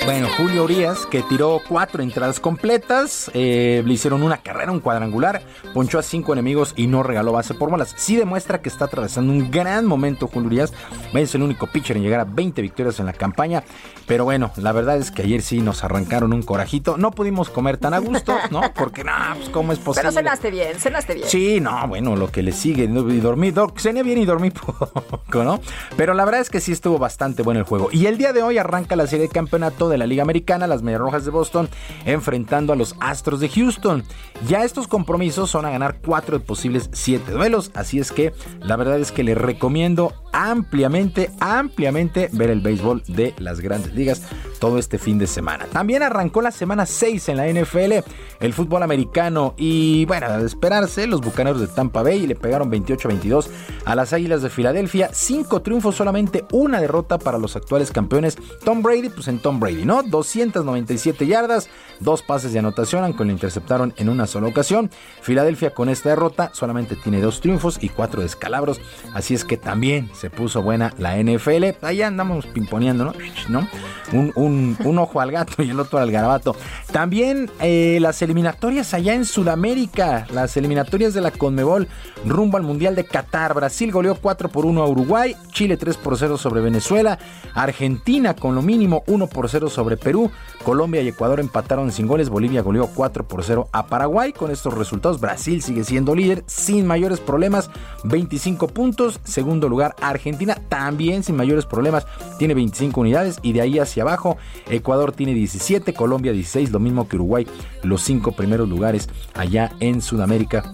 Bueno, 0.07 0.29
Julio 0.37 0.63
Urias, 0.63 1.05
que 1.05 1.21
tiró 1.23 1.59
cuatro 1.67 2.01
entradas 2.01 2.39
completas, 2.39 3.29
eh, 3.33 3.83
le 3.85 3.93
hicieron 3.93 4.23
una 4.23 4.37
carrera, 4.37 4.71
un 4.71 4.79
cuadrangular, 4.79 5.41
ponchó 5.73 5.99
a 5.99 6.01
cinco 6.01 6.31
enemigos 6.31 6.73
y 6.77 6.87
no 6.87 7.03
regaló 7.03 7.33
base 7.33 7.53
por 7.53 7.69
bolas. 7.69 7.93
Sí 7.97 8.15
demuestra 8.15 8.61
que 8.61 8.69
está 8.69 8.85
atravesando 8.85 9.33
un 9.33 9.51
gran 9.51 9.85
momento 9.85 10.27
Julio 10.27 10.47
Urias. 10.47 10.71
Es 11.13 11.35
el 11.35 11.43
único 11.43 11.67
pitcher 11.67 11.97
en 11.97 12.03
llegar 12.03 12.21
a 12.21 12.23
20 12.23 12.61
victorias 12.61 13.01
en 13.01 13.05
la 13.05 13.11
campaña. 13.11 13.65
Pero 14.05 14.23
bueno, 14.23 14.51
la 14.55 14.71
verdad 14.71 14.95
es 14.95 15.11
que 15.11 15.23
ayer 15.23 15.41
sí 15.41 15.59
nos 15.59 15.83
arrancaron 15.83 16.31
un 16.31 16.41
corajito. 16.41 16.95
No 16.97 17.11
pudimos 17.11 17.49
comer 17.49 17.75
tan 17.75 17.93
a 17.93 17.97
gusto, 17.99 18.33
¿no? 18.49 18.61
Porque, 18.73 19.03
no, 19.03 19.11
pues 19.35 19.49
cómo 19.49 19.73
es 19.73 19.79
posible. 19.79 20.03
Pero 20.09 20.13
cenaste 20.13 20.51
bien, 20.51 20.79
cenaste 20.79 21.15
bien. 21.15 21.27
Sí, 21.27 21.59
no, 21.59 21.85
bueno, 21.85 22.15
lo 22.15 22.31
que 22.31 22.43
le 22.43 22.53
sigue, 22.53 22.87
¿no? 22.87 23.01
y 23.11 23.19
dormí, 23.19 23.51
dor- 23.51 23.73
cené 23.77 24.03
bien 24.03 24.19
y 24.19 24.25
dormí 24.25 24.51
poco, 24.51 25.43
¿no? 25.43 25.59
Pero 25.97 26.13
la 26.13 26.23
verdad 26.23 26.39
es 26.39 26.49
que 26.49 26.61
sí 26.61 26.71
estuvo 26.71 26.97
bastante 26.97 27.43
bueno 27.43 27.59
el 27.59 27.65
juego. 27.65 27.89
Y 27.91 28.05
el 28.05 28.17
día 28.17 28.31
de 28.31 28.41
hoy 28.41 28.57
arranca 28.57 28.95
la 28.95 29.05
serie 29.05 29.27
de 29.27 29.33
campeonato 29.33 29.89
de 29.89 29.96
la 29.97 30.07
Liga 30.07 30.23
Americana, 30.23 30.67
las 30.67 30.81
Medias 30.81 31.01
Rojas 31.01 31.25
de 31.25 31.31
Boston, 31.31 31.69
enfrentando 32.05 32.73
a 32.73 32.75
los 32.75 32.95
Astros 32.99 33.39
de 33.39 33.49
Houston. 33.49 34.03
Ya 34.47 34.63
estos 34.63 34.87
compromisos 34.87 35.49
son 35.49 35.65
a 35.65 35.71
ganar 35.71 35.99
cuatro 36.05 36.37
de 36.37 36.45
posibles 36.45 36.89
siete 36.93 37.31
duelos, 37.31 37.71
así 37.73 37.99
es 37.99 38.11
que 38.11 38.33
la 38.61 38.75
verdad 38.75 38.99
es 38.99 39.11
que 39.11 39.23
les 39.23 39.37
recomiendo 39.37 40.13
ampliamente, 40.33 41.31
ampliamente 41.39 42.29
ver 42.31 42.49
el 42.49 42.61
béisbol 42.61 43.03
de 43.07 43.33
las 43.39 43.59
grandes 43.59 43.93
ligas 43.93 44.21
todo 44.59 44.77
este 44.77 44.97
fin 44.97 45.17
de 45.17 45.27
semana. 45.27 45.65
También 45.71 46.03
arrancó 46.03 46.41
la 46.41 46.51
semana 46.51 46.85
6 46.85 47.29
en 47.29 47.37
la 47.37 47.47
NFL, 47.47 48.03
el 48.39 48.53
fútbol 48.53 48.83
americano 48.83 49.53
y 49.57 50.05
bueno, 50.05 50.37
de 50.37 50.45
esperarse, 50.45 51.07
los 51.07 51.21
Bucaneros 51.21 51.61
de 51.61 51.67
Tampa 51.67 52.03
Bay 52.03 52.27
le 52.27 52.35
pegaron 52.35 52.71
28-22 52.71 53.47
a 53.85 53.95
las 53.95 54.13
Águilas 54.13 54.41
de 54.41 54.49
Filadelfia, 54.49 55.09
cinco 55.13 55.61
triunfos, 55.61 55.95
solamente 55.95 56.45
una 56.51 56.79
derrota 56.79 57.17
para 57.17 57.37
los 57.37 57.55
actuales 57.55 57.91
campeones 57.91 58.37
Tom 58.63 58.81
Brady, 58.81 59.09
pues 59.09 59.27
en 59.27 59.39
Tom 59.39 59.59
Brady, 59.59 59.85
¿no? 59.87 60.03
297 60.03 61.25
yardas, 61.25 61.69
dos 61.99 62.21
pases 62.21 62.53
de 62.53 62.59
anotación, 62.59 63.03
aunque 63.03 63.25
lo 63.25 63.31
interceptaron 63.31 63.93
en 63.97 64.09
una 64.09 64.27
sola 64.27 64.47
ocasión. 64.47 64.91
Filadelfia 65.21 65.73
con 65.73 65.89
esta 65.89 66.09
derrota 66.09 66.51
solamente 66.53 66.95
tiene 66.95 67.21
dos 67.21 67.41
triunfos 67.41 67.79
y 67.81 67.89
cuatro 67.89 68.21
descalabros, 68.21 68.79
así 69.13 69.33
es 69.33 69.43
que 69.43 69.57
también 69.57 70.11
se 70.13 70.29
puso 70.29 70.61
buena 70.61 70.93
la 70.97 71.17
NFL. 71.17 71.65
Ahí 71.81 72.01
andamos 72.01 72.45
pimponeando, 72.45 73.05
¿no? 73.05 73.13
¿no? 73.49 73.67
Un, 74.13 74.77
un 74.83 74.97
ojo 74.99 75.21
al 75.21 75.31
gato 75.31 75.63
y 75.63 75.69
el 75.69 75.79
otro 75.79 75.99
al 75.99 76.11
garabato. 76.11 76.55
También 76.91 77.49
eh, 77.61 77.99
las 78.01 78.21
eliminatorias 78.21 78.93
allá 78.93 79.13
en 79.13 79.25
Sudamérica, 79.25 80.27
las 80.31 80.57
eliminatorias 80.57 81.13
de 81.13 81.21
la 81.21 81.31
Conmebol 81.31 81.87
rumbo 82.25 82.57
al 82.57 82.63
Mundial 82.63 82.95
de 82.95 83.05
Qatar. 83.05 83.53
Brasil 83.53 83.91
goleó 83.91 84.15
4 84.15 84.49
por 84.49 84.65
1 84.65 84.81
a 84.81 84.87
Uruguay, 84.87 85.35
Chile 85.51 85.77
3 85.77 85.97
por 85.97 86.17
0 86.17 86.37
sobre 86.37 86.61
Venezuela, 86.61 87.17
Argentina 87.53 88.35
con 88.35 88.55
lo 88.55 88.61
mínimo 88.61 89.03
1 89.07 89.27
por 89.27 89.49
0 89.49 89.69
sobre 89.69 89.76
Perú, 89.97 90.31
Colombia 90.63 91.01
y 91.01 91.07
Ecuador 91.07 91.39
empataron 91.39 91.91
sin 91.91 92.07
goles, 92.07 92.29
Bolivia 92.29 92.61
goleó 92.61 92.87
4 92.87 93.27
por 93.27 93.43
0 93.43 93.69
a 93.71 93.87
Paraguay. 93.87 94.33
Con 94.33 94.51
estos 94.51 94.73
resultados, 94.73 95.19
Brasil 95.19 95.61
sigue 95.61 95.83
siendo 95.83 96.15
líder 96.15 96.43
sin 96.47 96.85
mayores 96.85 97.19
problemas, 97.19 97.69
25 98.03 98.67
puntos. 98.67 99.19
Segundo 99.23 99.69
lugar, 99.69 99.95
Argentina 100.01 100.57
también 100.69 101.23
sin 101.23 101.35
mayores 101.35 101.65
problemas, 101.65 102.05
tiene 102.39 102.53
25 102.53 103.01
unidades 103.01 103.39
y 103.41 103.53
de 103.53 103.61
ahí 103.61 103.79
hacia 103.79 104.03
abajo, 104.03 104.37
Ecuador 104.69 105.11
tiene 105.11 105.33
17, 105.33 105.93
Colombia 105.93 106.31
16, 106.31 106.71
lo 106.71 106.79
mismo 106.79 107.07
que 107.07 107.15
Uruguay, 107.15 107.47
los 107.83 108.01
cinco 108.01 108.31
primeros 108.33 108.67
lugares 108.67 109.09
allá 109.33 109.71
en 109.79 110.01
Sudamérica 110.01 110.73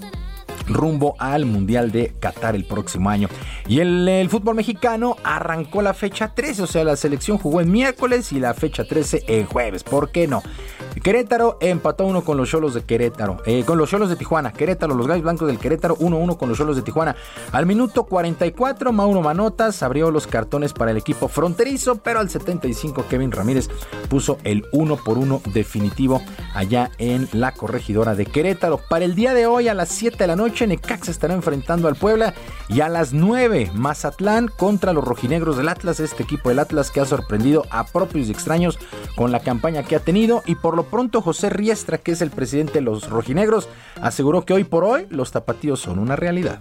rumbo 0.68 1.16
al 1.20 1.46
Mundial 1.46 1.92
de 1.92 2.14
Qatar 2.20 2.56
el 2.56 2.66
próximo 2.66 3.10
año. 3.10 3.30
Y 3.68 3.80
el, 3.80 4.28
fútbol 4.30 4.56
mexicano 4.56 5.18
arrancó 5.24 5.82
la 5.82 5.94
fecha 5.94 6.34
13, 6.34 6.64
o 6.64 6.68
sea, 6.68 6.84
la 6.84 6.96
selección 6.96 7.38
jugó 7.38 7.60
el 7.60 7.68
miércoles 7.68 8.32
y 8.32 8.40
la 8.40 8.54
fecha 8.54 8.84
13 8.84 9.26
el 9.28 9.46
jueves. 9.46 9.84
¿Por 9.84 10.12
qué 10.12 10.28
no? 10.28 10.44
Querétaro 11.02 11.58
empató 11.60 12.06
uno 12.06 12.24
con 12.24 12.38
los 12.38 12.50
Cholos 12.50 12.74
de 12.74 12.84
Querétaro, 12.84 13.42
eh, 13.46 13.64
con 13.66 13.78
los 13.78 13.90
Cholos 13.90 14.10
de 14.10 14.16
Tijuana. 14.16 14.54
Querétaro, 14.54 14.94
los 14.96 15.08
Gallos 15.08 15.24
Blancos 15.24 15.48
del 15.48 15.58
Querétaro, 15.58 15.98
1-1 15.98 16.38
con 16.38 16.50
los 16.50 16.58
Cholos 16.58 16.76
de 16.76 16.82
Tijuana. 16.82 17.16
Al 17.52 17.66
minuto 17.66 18.04
44, 18.04 18.92
Mauro 18.92 19.22
Manotas 19.22 19.82
abrió 19.84 20.12
los 20.12 20.28
cartones 20.28 20.74
para 20.74 20.92
el 20.92 20.98
equipo 20.98 21.28
fronterizo, 21.28 21.96
pero 21.96 22.20
al 22.20 22.30
75, 22.30 23.06
Kevin 23.10 23.32
Ramírez 23.32 23.70
puso 24.10 24.38
el 24.44 24.66
1 24.72 24.98
por 24.98 25.18
1 25.18 25.42
definitivo 25.54 26.22
allá 26.54 26.92
en 27.00 27.28
la 27.34 27.52
corregidora 27.54 28.16
de 28.16 28.26
Querétaro. 28.26 28.80
Para 28.90 29.06
el 29.06 29.16
día 29.16 29.34
de 29.34 29.48
hoy, 29.48 29.68
a 29.68 29.74
las 29.74 29.90
7 29.90 30.18
de 30.18 30.28
la 30.28 30.36
noche, 30.36 30.53
Necaxa 30.62 31.12
estará 31.12 31.34
enfrentando 31.34 31.88
al 31.88 31.96
Puebla 31.96 32.34
y 32.70 32.82
a 32.82 32.90
las 32.90 33.12
9, 33.12 33.72
Mazatlán 33.74 34.48
contra 34.48 34.94
los 34.94 35.04
rojinegros 35.04 35.58
del 35.58 35.68
Atlas, 35.68 36.00
este 36.00 36.24
equipo 36.24 36.50
del 36.50 36.60
Atlas 36.60 36.92
que 36.92 37.00
ha 37.00 37.06
sorprendido 37.06 37.66
a 37.72 37.86
propios 37.86 38.28
y 38.28 38.32
extraños 38.32 38.78
con 39.16 39.32
la 39.32 39.40
campaña 39.40 39.84
que 39.84 39.96
ha 39.96 40.00
tenido 40.00 40.44
y 40.46 40.56
por 40.56 40.76
lo 40.76 40.84
pronto 40.84 41.22
José 41.22 41.50
Riestra, 41.50 41.98
que 41.98 42.12
es 42.12 42.22
el 42.22 42.30
presidente 42.30 42.74
de 42.74 42.82
los 42.82 43.10
rojinegros, 43.10 43.68
aseguró 44.02 44.46
que 44.46 44.54
hoy 44.54 44.64
por 44.64 44.84
hoy 44.84 45.08
los 45.10 45.32
tapatíos 45.32 45.80
son 45.80 46.00
una 46.00 46.16
realidad. 46.16 46.60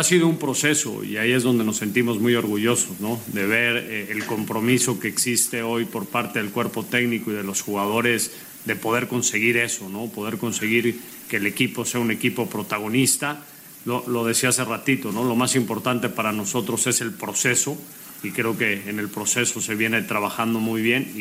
Ha 0.00 0.04
sido 0.04 0.26
un 0.26 0.38
proceso 0.38 1.04
y 1.04 1.18
ahí 1.18 1.32
es 1.32 1.42
donde 1.42 1.62
nos 1.62 1.76
sentimos 1.76 2.18
muy 2.18 2.34
orgullosos, 2.34 3.00
¿no? 3.00 3.20
De 3.28 3.46
ver 3.46 3.76
eh, 3.76 4.08
el 4.10 4.24
compromiso 4.24 4.98
que 4.98 5.08
existe 5.08 5.62
hoy 5.62 5.84
por 5.84 6.06
parte 6.06 6.38
del 6.38 6.50
cuerpo 6.50 6.84
técnico 6.84 7.30
y 7.30 7.34
de 7.34 7.44
los 7.44 7.60
jugadores 7.60 8.32
de 8.64 8.76
poder 8.76 9.08
conseguir 9.08 9.58
eso, 9.58 9.88
¿no? 9.88 10.06
Poder 10.06 10.38
conseguir 10.38 10.98
que 11.28 11.36
el 11.36 11.46
equipo 11.46 11.84
sea 11.84 12.00
un 12.00 12.10
equipo 12.10 12.48
protagonista. 12.48 13.44
Lo, 13.84 14.04
lo 14.08 14.24
decía 14.24 14.48
hace 14.48 14.64
ratito, 14.64 15.12
¿no? 15.12 15.24
Lo 15.24 15.36
más 15.36 15.54
importante 15.54 16.08
para 16.08 16.32
nosotros 16.32 16.86
es 16.86 17.00
el 17.00 17.12
proceso 17.12 17.76
y 18.22 18.30
creo 18.30 18.56
que 18.56 18.88
en 18.88 18.98
el 18.98 19.08
proceso 19.08 19.60
se 19.60 19.74
viene 19.74 20.02
trabajando 20.02 20.60
muy 20.60 20.82
bien. 20.82 21.20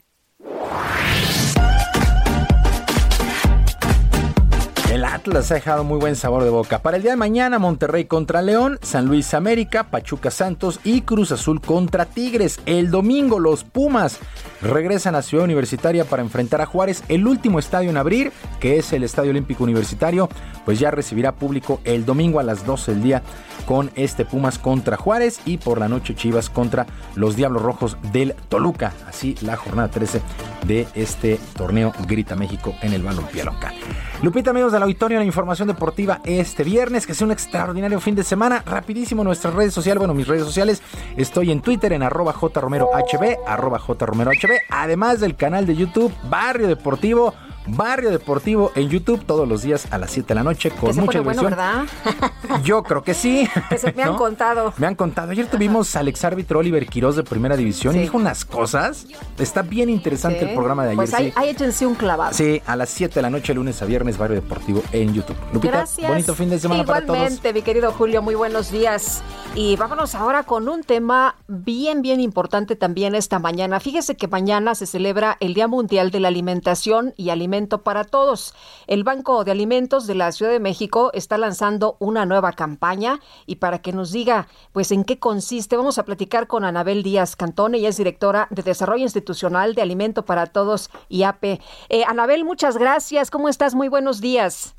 Atlas 5.20 5.52
ha 5.52 5.56
dejado 5.56 5.84
muy 5.84 6.00
buen 6.00 6.16
sabor 6.16 6.46
de 6.46 6.50
boca. 6.50 6.82
Para 6.82 6.96
el 6.96 7.04
día 7.04 7.12
de 7.12 7.18
mañana, 7.18 7.60
Monterrey 7.60 8.06
contra 8.06 8.42
León, 8.42 8.80
San 8.82 9.06
Luis 9.06 9.34
América, 9.34 9.84
Pachuca 9.84 10.32
Santos 10.32 10.80
y 10.86 11.02
Cruz 11.02 11.34
Azul 11.34 11.60
contra 11.60 12.06
Tigres. 12.06 12.62
El 12.66 12.90
domingo, 12.90 13.38
los 13.38 13.66
Pumas 13.66 14.18
regresan 14.62 15.16
a 15.16 15.22
Ciudad 15.22 15.44
Universitaria 15.44 16.06
para 16.06 16.22
enfrentar 16.24 16.62
a 16.62 16.66
Juárez. 16.66 17.04
El 17.10 17.28
último 17.28 17.60
estadio 17.60 17.90
en 17.90 17.98
abrir, 17.98 18.32
que 18.62 18.78
es 18.78 18.94
el 18.94 19.04
Estadio 19.04 19.32
Olímpico 19.32 19.66
Universitario, 19.66 20.30
pues 20.64 20.80
ya 20.80 20.90
recibirá 20.90 21.34
público 21.34 21.82
el 21.84 22.06
domingo 22.06 22.40
a 22.40 22.44
las 22.44 22.66
12 22.66 22.94
del 22.94 23.04
día 23.04 23.22
con 23.66 23.92
este 23.96 24.24
Pumas 24.24 24.58
contra 24.58 24.96
Juárez 24.96 25.42
y 25.44 25.58
por 25.58 25.80
la 25.80 25.90
noche 25.90 26.16
Chivas 26.16 26.50
contra 26.50 26.88
los 27.16 27.36
Diablos 27.36 27.62
Rojos 27.62 27.98
del 28.14 28.36
Toluca. 28.48 28.94
Así 29.06 29.36
la 29.42 29.58
jornada 29.58 29.90
13 29.90 30.22
de 30.66 30.88
este 30.96 31.42
torneo 31.58 31.92
Grita 32.08 32.38
México 32.38 32.74
en 32.82 32.94
el 32.94 33.04
balompié 33.04 33.44
local. 33.44 33.76
Lupita, 34.22 34.50
amigos 34.50 34.74
del 34.74 34.84
auditorio, 34.84 35.18
la 35.18 35.24
información 35.24 35.70
deportiva 35.70 36.20
este 36.26 36.66
viernes, 36.66 37.08
que 37.08 37.14
sea 37.14 37.26
un 37.26 37.32
extraordinario 37.32 38.02
fin 38.02 38.16
de 38.16 38.26
semana. 38.26 38.62
Rapidísimo 38.66 39.24
nuestras 39.24 39.54
redes 39.54 39.74
sociales, 39.74 40.00
bueno, 40.00 40.14
mis 40.14 40.28
redes 40.28 40.44
sociales. 40.44 40.82
Estoy 41.16 41.52
en 41.52 41.62
Twitter 41.62 41.94
en 41.94 42.04
arroba 42.04 42.34
jromerohb, 42.34 43.38
arroba 43.48 43.80
jromerohb, 43.80 44.60
además 44.70 45.22
del 45.22 45.38
canal 45.38 45.66
de 45.66 45.78
YouTube 45.78 46.14
Barrio 46.30 46.68
Deportivo. 46.68 47.34
Barrio 47.76 48.10
Deportivo 48.12 48.72
en 48.76 48.90
YouTube 48.90 49.24
todos 49.26 49.48
los 49.48 49.62
días 49.64 49.88
a 49.92 49.98
las 49.98 50.12
7 50.12 50.28
de 50.30 50.36
la 50.36 50.44
noche 50.44 50.72
con 50.72 50.96
mucha 50.96 51.22
bueno, 51.22 51.42
diversión. 51.42 51.50
¿verdad? 51.52 51.86
Yo 52.64 52.84
creo 52.84 53.04
que 53.04 53.14
sí. 53.14 53.48
Que 53.70 53.78
se 53.78 53.92
me 53.94 54.04
han 54.04 54.12
¿No? 54.14 54.18
contado. 54.18 54.74
Me 54.78 54.88
han 54.88 54.96
contado. 54.96 55.32
Ayer 55.32 55.48
tuvimos 55.48 55.96
al 55.96 56.08
ex 56.08 56.24
árbitro 56.26 56.60
Oliver 56.60 56.86
Quiroz 56.88 57.16
de 57.16 57.24
Primera 57.24 57.56
División 57.56 57.96
y 57.96 58.00
dijo 58.00 58.18
unas 58.18 58.46
cosas. 58.46 59.06
Está 59.38 59.62
bien 59.62 59.90
interesante 59.90 60.40
Sí. 60.40 60.46
el 60.46 60.54
programa 60.56 60.84
de 60.84 60.90
ayer. 60.90 60.98
Pues 60.98 61.14
ahí, 61.14 61.32
sí. 61.36 61.44
échense 61.50 61.86
un 61.86 61.96
clavado. 61.96 62.34
Sí, 62.34 62.62
a 62.66 62.76
las 62.76 62.90
7 62.90 63.16
de 63.16 63.22
la 63.22 63.30
noche, 63.30 63.54
lunes 63.54 63.82
a 63.82 63.86
viernes, 63.86 64.18
Barrio 64.18 64.36
Deportivo 64.42 64.82
en 64.92 65.14
YouTube. 65.14 65.36
Lupita, 65.54 65.78
Gracias. 65.78 66.08
bonito 66.10 66.34
fin 66.36 66.50
de 66.50 66.60
semana 66.60 66.84
para 66.86 67.02
todos. 67.06 67.18
Igualmente, 67.18 67.54
mi 67.54 67.62
querido 67.62 67.92
Julio, 67.92 68.22
muy 68.22 68.36
buenos 68.36 68.72
días. 68.72 69.22
Y 69.56 69.76
vámonos 69.76 70.16
ahora 70.16 70.44
con 70.44 70.70
un 70.70 70.84
tema 70.84 71.36
bien, 71.48 72.02
bien 72.02 72.20
importante 72.22 72.76
también 72.76 73.16
esta 73.16 73.40
mañana. 73.40 73.80
Fíjese 73.80 74.16
que 74.16 74.28
mañana 74.28 74.76
se 74.76 74.86
celebra 74.86 75.38
el 75.40 75.54
Día 75.54 75.68
Mundial 75.68 76.12
de 76.12 76.20
la 76.20 76.28
Alimentación 76.30 77.14
y 77.18 77.30
Para 77.68 78.06
Todos. 78.06 78.54
El 78.88 79.04
Banco 79.04 79.44
de 79.44 79.52
Alimentos 79.52 80.08
de 80.08 80.16
la 80.16 80.32
Ciudad 80.32 80.52
de 80.52 80.60
México 80.60 81.12
está 81.14 81.38
lanzando 81.38 81.98
una 82.00 82.26
nueva 82.26 82.54
campaña 82.54 83.20
y 83.46 83.58
para 83.58 83.82
que 83.82 83.92
nos 83.92 84.12
diga, 84.12 84.48
pues, 84.72 84.92
en 84.92 85.04
qué 85.04 85.20
consiste, 85.20 85.76
vamos 85.76 85.98
a 85.98 86.06
platicar 86.06 86.48
con 86.48 86.64
Anabel 86.64 87.04
Díaz 87.04 87.36
Cantón. 87.36 87.76
Ella 87.76 87.90
es 87.90 87.98
directora 87.98 88.48
de 88.50 88.64
Desarrollo 88.64 89.04
Institucional 89.04 89.76
de 89.76 89.82
Alimento 89.82 90.26
para 90.26 90.48
Todos 90.48 90.90
y 91.10 91.24
AP. 91.24 91.60
Eh, 91.90 92.04
Anabel, 92.08 92.46
muchas 92.46 92.78
gracias. 92.78 93.30
¿Cómo 93.30 93.50
estás? 93.50 93.76
Muy 93.76 93.90
buenos 93.90 94.22
días. 94.22 94.76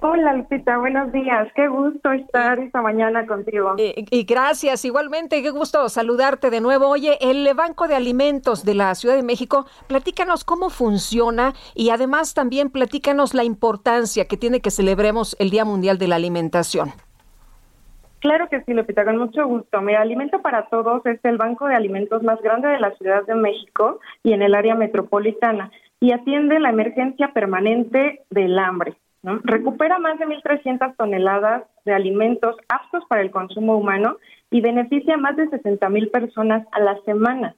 Hola 0.00 0.32
Lupita, 0.32 0.78
buenos 0.78 1.10
días. 1.10 1.48
Qué 1.56 1.66
gusto 1.66 2.12
estar 2.12 2.60
esta 2.60 2.80
mañana 2.80 3.26
contigo. 3.26 3.74
Y, 3.78 4.06
y 4.10 4.22
gracias, 4.22 4.84
igualmente, 4.84 5.42
qué 5.42 5.50
gusto 5.50 5.88
saludarte 5.88 6.50
de 6.50 6.60
nuevo. 6.60 6.86
Oye, 6.86 7.18
el 7.20 7.52
Banco 7.56 7.88
de 7.88 7.96
Alimentos 7.96 8.64
de 8.64 8.76
la 8.76 8.94
Ciudad 8.94 9.16
de 9.16 9.24
México, 9.24 9.66
platícanos 9.88 10.44
cómo 10.44 10.70
funciona 10.70 11.52
y 11.74 11.90
además 11.90 12.34
también 12.34 12.70
platícanos 12.70 13.34
la 13.34 13.42
importancia 13.42 14.26
que 14.28 14.36
tiene 14.36 14.60
que 14.60 14.70
celebremos 14.70 15.34
el 15.40 15.50
Día 15.50 15.64
Mundial 15.64 15.98
de 15.98 16.06
la 16.06 16.14
Alimentación. 16.14 16.90
Claro 18.20 18.48
que 18.48 18.62
sí, 18.62 18.74
Lupita, 18.74 19.04
con 19.04 19.18
mucho 19.18 19.46
gusto. 19.48 19.80
Mira, 19.80 20.02
Alimento 20.02 20.40
para 20.42 20.68
Todos 20.68 21.04
es 21.06 21.18
el 21.24 21.38
banco 21.38 21.66
de 21.66 21.74
alimentos 21.74 22.22
más 22.22 22.40
grande 22.40 22.68
de 22.68 22.78
la 22.78 22.94
Ciudad 22.96 23.26
de 23.26 23.34
México 23.34 23.98
y 24.22 24.32
en 24.32 24.42
el 24.42 24.54
área 24.54 24.76
metropolitana 24.76 25.72
y 25.98 26.12
atiende 26.12 26.60
la 26.60 26.70
emergencia 26.70 27.32
permanente 27.32 28.22
del 28.30 28.56
hambre. 28.60 28.96
Recupera 29.44 29.98
más 29.98 30.18
de 30.18 30.26
1.300 30.26 30.96
toneladas 30.96 31.64
de 31.84 31.92
alimentos 31.92 32.56
aptos 32.68 33.04
para 33.08 33.22
el 33.22 33.30
consumo 33.30 33.76
humano 33.76 34.16
y 34.50 34.60
beneficia 34.60 35.14
a 35.14 35.18
más 35.18 35.36
de 35.36 35.48
60 35.48 35.88
mil 35.88 36.08
personas 36.08 36.66
a 36.72 36.80
la 36.80 36.98
semana. 37.02 37.54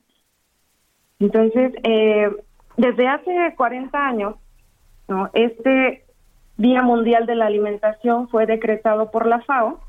Entonces, 1.18 1.72
eh, 1.82 2.30
desde 2.76 3.08
hace 3.08 3.54
40 3.56 4.06
años, 4.06 4.36
¿no? 5.08 5.30
este 5.34 6.04
Día 6.56 6.82
Mundial 6.82 7.26
de 7.26 7.34
la 7.34 7.46
Alimentación 7.46 8.28
fue 8.28 8.46
decretado 8.46 9.10
por 9.10 9.26
la 9.26 9.40
FAO 9.40 9.80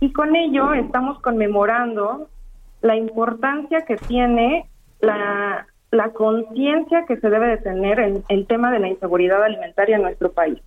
y 0.00 0.12
con 0.12 0.34
ello 0.36 0.74
estamos 0.74 1.20
conmemorando 1.20 2.28
la 2.80 2.96
importancia 2.96 3.82
que 3.82 3.96
tiene 3.96 4.68
la, 5.00 5.66
la 5.90 6.10
conciencia 6.10 7.04
que 7.06 7.16
se 7.18 7.30
debe 7.30 7.46
de 7.48 7.58
tener 7.58 8.00
en 8.00 8.24
el 8.28 8.46
tema 8.46 8.72
de 8.72 8.80
la 8.80 8.88
inseguridad 8.88 9.44
alimentaria 9.44 9.96
en 9.96 10.02
nuestro 10.02 10.32
país. 10.32 10.58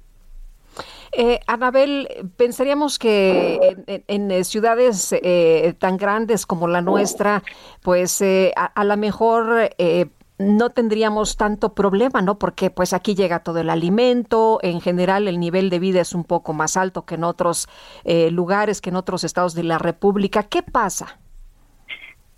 Eh, 1.17 1.39
Anabel, 1.47 2.09
pensaríamos 2.35 2.99
que 2.99 3.77
en, 4.07 4.31
eh, 4.31 4.43
ciudades 4.43 5.13
eh, 5.13 5.73
tan 5.79 5.95
grandes 5.95 6.45
como 6.45 6.67
la 6.67 6.81
nuestra, 6.81 7.41
pues 7.81 8.21
eh, 8.21 8.51
a, 8.55 8.83
lo 8.83 8.97
mejor 8.97 9.69
eh, 9.77 10.07
no 10.37 10.69
tendríamos 10.69 11.37
tanto 11.37 11.73
problema, 11.73 12.21
¿no? 12.21 12.37
Porque 12.37 12.69
pues 12.69 12.93
aquí 12.93 13.15
llega 13.15 13.39
todo 13.39 13.59
el 13.59 13.69
alimento, 13.69 14.59
en 14.61 14.81
general 14.81 15.27
el 15.27 15.39
nivel 15.39 15.69
de 15.69 15.79
vida 15.79 16.01
es 16.01 16.13
un 16.13 16.25
poco 16.25 16.53
más 16.53 16.75
alto 16.75 17.05
que 17.05 17.15
en 17.15 17.23
otros 17.23 17.69
eh, 18.03 18.29
lugares, 18.31 18.81
que 18.81 18.89
en 18.89 18.97
otros 18.97 19.23
estados 19.23 19.55
de 19.55 19.63
la 19.63 19.77
República. 19.77 20.43
¿Qué 20.43 20.61
pasa? 20.61 21.17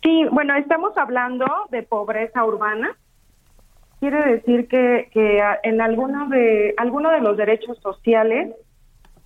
Sí, 0.03 0.25
bueno, 0.31 0.55
estamos 0.55 0.95
hablando 0.97 1.45
de 1.71 1.83
pobreza 1.83 2.45
urbana. 2.45 2.95
Quiere 3.99 4.23
decir 4.33 4.67
que, 4.67 5.09
que 5.11 5.41
ah, 5.41 5.59
en 5.63 5.81
alguno 5.81 6.29
de, 6.29 6.75
alguno 6.77 7.09
de 7.09 7.21
los 7.21 7.35
derechos 7.35 7.79
sociales 7.79 8.53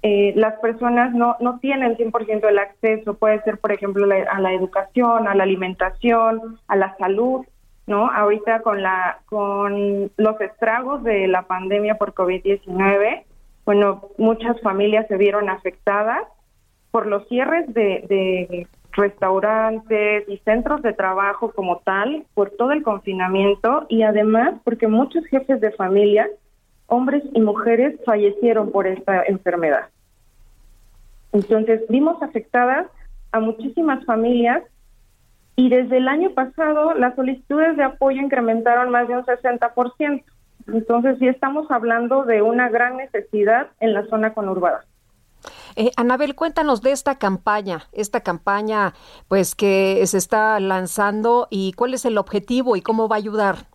eh, 0.04 0.34
las 0.36 0.60
personas 0.60 1.14
no, 1.14 1.36
no 1.40 1.60
tienen 1.60 1.96
100% 1.96 2.48
el 2.48 2.60
acceso, 2.60 3.14
puede 3.16 3.42
ser, 3.44 3.60
por 3.60 3.72
ejemplo, 3.72 4.06
la- 4.06 4.24
a 4.32 4.40
la 4.40 4.54
educación, 4.54 5.28
a 5.28 5.36
la 5.36 5.44
alimentación, 5.44 6.60
a 6.68 6.76
la 6.76 6.96
salud, 6.98 7.46
¿no? 7.88 8.10
Ahorita 8.10 8.62
con, 8.62 8.82
la, 8.82 9.20
con 9.26 10.12
los 10.18 10.42
estragos 10.42 11.04
de 11.04 11.28
la 11.28 11.44
pandemia 11.44 11.96
por 11.96 12.14
COVID-19, 12.14 13.24
bueno, 13.66 14.10
muchas 14.18 14.60
familias 14.62 15.08
se 15.08 15.18
vieron 15.18 15.50
afectadas 15.50 16.24
por 16.90 17.06
los 17.06 17.28
cierres 17.28 17.72
de, 17.74 18.04
de 18.10 18.68
restaurantes 18.94 20.28
y 20.28 20.38
centros 20.40 20.82
de 20.82 20.94
trabajo 20.94 21.52
como 21.52 21.78
tal, 21.80 22.26
por 22.34 22.50
todo 22.52 22.72
el 22.72 22.84
confinamiento 22.84 23.86
y 23.88 24.02
además 24.04 24.56
porque 24.64 24.88
muchos 24.88 25.26
jefes 25.28 25.62
de 25.62 25.72
familia, 25.72 26.28
hombres 26.92 27.24
y 27.34 27.40
mujeres, 27.40 27.98
fallecieron 28.06 28.70
por 28.70 28.86
esta 28.86 29.24
enfermedad. 29.24 29.88
Entonces, 31.32 31.82
vimos 31.88 32.22
afectadas 32.22 32.88
a 33.32 33.40
muchísimas 33.40 34.04
familias 34.04 34.62
y 35.56 35.70
desde 35.70 35.98
el 35.98 36.10
año 36.10 36.32
pasado 36.32 36.94
las 36.94 37.16
solicitudes 37.16 37.78
de 37.78 37.84
apoyo 37.84 38.22
incrementaron 38.22 38.90
más 38.90 39.08
de 39.08 39.16
un 39.16 39.24
60%. 39.24 40.24
Entonces, 40.68 41.18
sí 41.20 41.30
estamos 41.30 41.72
hablando 41.72 42.26
de 42.26 42.42
una 42.42 42.68
gran 42.70 42.98
necesidad 42.98 43.68
en 43.80 43.94
la 43.94 44.06
zona 44.08 44.34
conurbada. 44.34 44.84
Eh, 45.78 45.92
Anabel, 45.96 46.36
cuéntanos 46.36 46.82
de 46.82 46.92
esta 46.92 47.18
campaña, 47.18 47.88
esta 47.94 48.20
campaña 48.20 48.94
pues 49.30 49.56
que 49.56 50.06
se 50.06 50.18
está 50.18 50.60
lanzando 50.60 51.48
y 51.50 51.72
cuál 51.72 51.94
es 51.94 52.04
el 52.04 52.18
objetivo 52.18 52.76
y 52.76 52.82
cómo 52.82 53.08
va 53.08 53.16
a 53.16 53.20
ayudar. 53.20 53.71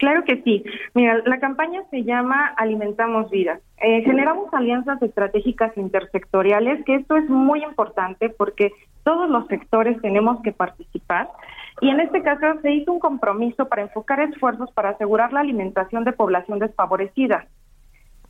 Claro 0.00 0.24
que 0.24 0.40
sí. 0.44 0.64
Mira, 0.94 1.20
la 1.26 1.38
campaña 1.40 1.82
se 1.90 2.04
llama 2.04 2.54
Alimentamos 2.56 3.30
Vidas. 3.30 3.60
Eh, 3.82 4.02
generamos 4.02 4.52
alianzas 4.54 5.00
estratégicas 5.02 5.76
intersectoriales, 5.76 6.82
que 6.86 6.94
esto 6.94 7.18
es 7.18 7.28
muy 7.28 7.62
importante 7.62 8.30
porque 8.30 8.72
todos 9.04 9.28
los 9.28 9.46
sectores 9.48 10.00
tenemos 10.00 10.40
que 10.40 10.52
participar. 10.52 11.28
Y 11.82 11.90
en 11.90 12.00
este 12.00 12.22
caso 12.22 12.46
se 12.62 12.72
hizo 12.72 12.94
un 12.94 12.98
compromiso 12.98 13.68
para 13.68 13.82
enfocar 13.82 14.20
esfuerzos 14.20 14.72
para 14.72 14.88
asegurar 14.90 15.34
la 15.34 15.40
alimentación 15.40 16.04
de 16.04 16.12
población 16.12 16.60
desfavorecida. 16.60 17.44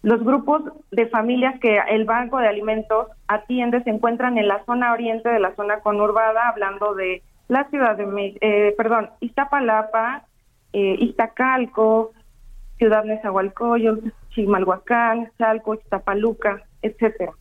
Los 0.03 0.25
grupos 0.25 0.63
de 0.91 1.07
familias 1.07 1.61
que 1.61 1.79
el 1.89 2.05
Banco 2.05 2.39
de 2.39 2.49
Alimentos 2.49 3.07
atiende 3.29 3.81
se 3.85 3.91
encuentran 3.91 4.39
en 4.39 4.49
la 4.49 4.65
zona 4.65 4.93
oriente 4.93 5.29
de 5.29 5.39
la 5.39 5.55
zona 5.55 5.79
conurbada, 5.79 6.49
hablando 6.49 6.95
de 6.95 7.23
la 7.47 7.63
ciudad 7.71 7.97
de, 7.97 8.39
eh, 8.41 8.75
perdón, 8.77 9.11
Iztapalapa, 9.21 10.25
eh, 10.73 10.97
Iztacalco, 11.01 12.13
Ciudad 12.79 13.05
Nezahualcóyotl, 13.05 14.11
Chimalhuacán, 14.31 15.31
Chalco, 15.39 15.75
Iztapaluca, 15.75 16.63
etcétera. 16.83 17.33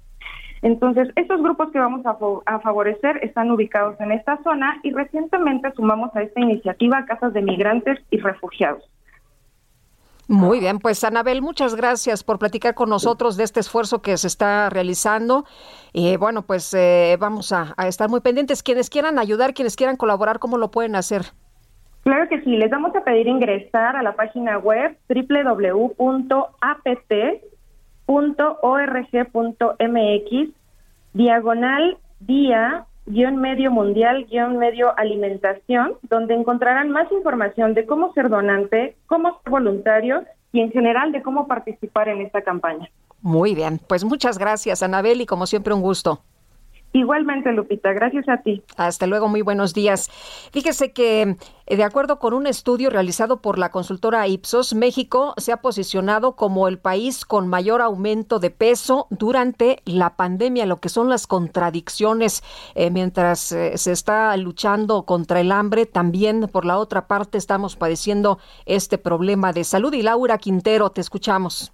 Entonces, 0.61 1.09
estos 1.15 1.41
grupos 1.41 1.71
que 1.71 1.79
vamos 1.79 2.05
a, 2.05 2.59
favorecer 2.59 3.23
están 3.23 3.49
ubicados 3.49 3.99
en 4.01 4.11
esta 4.11 4.41
zona 4.43 4.79
y 4.83 4.91
recientemente 4.91 5.71
sumamos 5.73 6.13
a 6.15 6.21
esta 6.21 6.41
iniciativa 6.41 7.05
casas 7.05 7.33
de 7.33 7.41
migrantes 7.41 7.97
y 8.09 8.17
refugiados. 8.17 8.83
Muy 10.27 10.59
bien, 10.59 10.77
pues 10.77 11.03
Anabel, 11.03 11.41
muchas 11.41 11.73
gracias 11.73 12.23
por 12.23 12.37
platicar 12.37 12.75
con 12.75 12.89
nosotros 12.89 13.35
de 13.35 13.45
este 13.45 13.61
esfuerzo 13.61 14.01
que 14.01 14.15
se 14.17 14.27
está 14.27 14.69
realizando. 14.69 15.45
Y 15.91 16.17
bueno, 16.17 16.43
pues 16.43 16.71
eh, 16.73 17.17
vamos 17.19 17.51
a, 17.51 17.73
a 17.77 17.87
estar 17.87 18.09
muy 18.09 18.19
pendientes. 18.19 18.61
Quienes 18.61 18.91
quieran 18.91 19.17
ayudar, 19.17 19.55
quienes 19.55 19.75
quieran 19.75 19.95
colaborar, 19.95 20.37
¿cómo 20.37 20.57
lo 20.57 20.69
pueden 20.69 20.95
hacer? 20.95 21.33
Claro 22.03 22.27
que 22.29 22.41
sí, 22.41 22.57
les 22.57 22.69
vamos 22.69 22.95
a 22.95 23.03
pedir 23.03 23.27
ingresar 23.27 23.95
a 23.95 24.03
la 24.03 24.15
página 24.15 24.57
web 24.57 24.97
www.apt.org.mx 25.09 26.19
diagonal 31.13 31.97
día 32.19 32.85
guion 33.05 33.37
medio 33.37 33.71
mundial 33.71 34.25
guion 34.25 34.57
medio 34.57 34.97
alimentación, 34.97 35.93
donde 36.03 36.35
encontrarán 36.35 36.91
más 36.91 37.11
información 37.11 37.73
de 37.73 37.85
cómo 37.85 38.13
ser 38.13 38.29
donante, 38.29 38.95
cómo 39.07 39.39
ser 39.41 39.51
voluntario 39.51 40.23
y 40.51 40.61
en 40.61 40.71
general 40.71 41.11
de 41.11 41.21
cómo 41.21 41.47
participar 41.47 42.07
en 42.09 42.21
esta 42.21 42.41
campaña. 42.41 42.89
Muy 43.21 43.55
bien, 43.55 43.79
pues 43.87 44.03
muchas 44.03 44.37
gracias 44.37 44.81
Anabel 44.83 45.21
y 45.21 45.25
como 45.25 45.45
siempre 45.45 45.73
un 45.73 45.81
gusto. 45.81 46.21
Igualmente, 46.91 47.51
Lupita, 47.51 47.93
gracias 47.93 48.27
a 48.29 48.37
ti. 48.37 48.63
Hasta 48.75 49.05
luego, 49.05 49.27
muy 49.27 49.43
buenos 49.43 49.75
días. 49.75 50.09
Fíjese 50.51 50.91
que, 50.91 51.35
eh, 51.67 51.77
de 51.77 51.83
acuerdo 51.83 52.17
con 52.17 52.33
un 52.33 52.47
estudio 52.47 52.89
realizado 52.89 53.41
por 53.41 53.59
la 53.59 53.69
consultora 53.69 54.27
Ipsos, 54.27 54.73
México 54.73 55.35
se 55.37 55.51
ha 55.51 55.57
posicionado 55.57 56.35
como 56.35 56.67
el 56.67 56.79
país 56.79 57.25
con 57.25 57.47
mayor 57.47 57.83
aumento 57.83 58.39
de 58.39 58.49
peso 58.49 59.05
durante 59.11 59.83
la 59.85 60.15
pandemia, 60.15 60.65
lo 60.65 60.79
que 60.79 60.89
son 60.89 61.09
las 61.09 61.27
contradicciones. 61.27 62.43
eh, 62.73 62.89
mientras 62.89 63.51
eh, 63.51 63.77
se 63.77 63.91
está 63.91 64.35
luchando 64.37 65.03
contra 65.03 65.41
el 65.41 65.51
hambre, 65.51 65.85
también 65.85 66.49
por 66.51 66.65
la 66.65 66.77
otra 66.77 67.07
parte 67.07 67.37
estamos 67.37 67.75
padeciendo 67.75 68.39
este 68.65 68.97
problema 68.97 69.53
de 69.53 69.63
salud. 69.63 69.93
Y 69.93 70.01
Laura 70.01 70.39
Quintero, 70.39 70.89
te 70.89 71.01
escuchamos. 71.01 71.71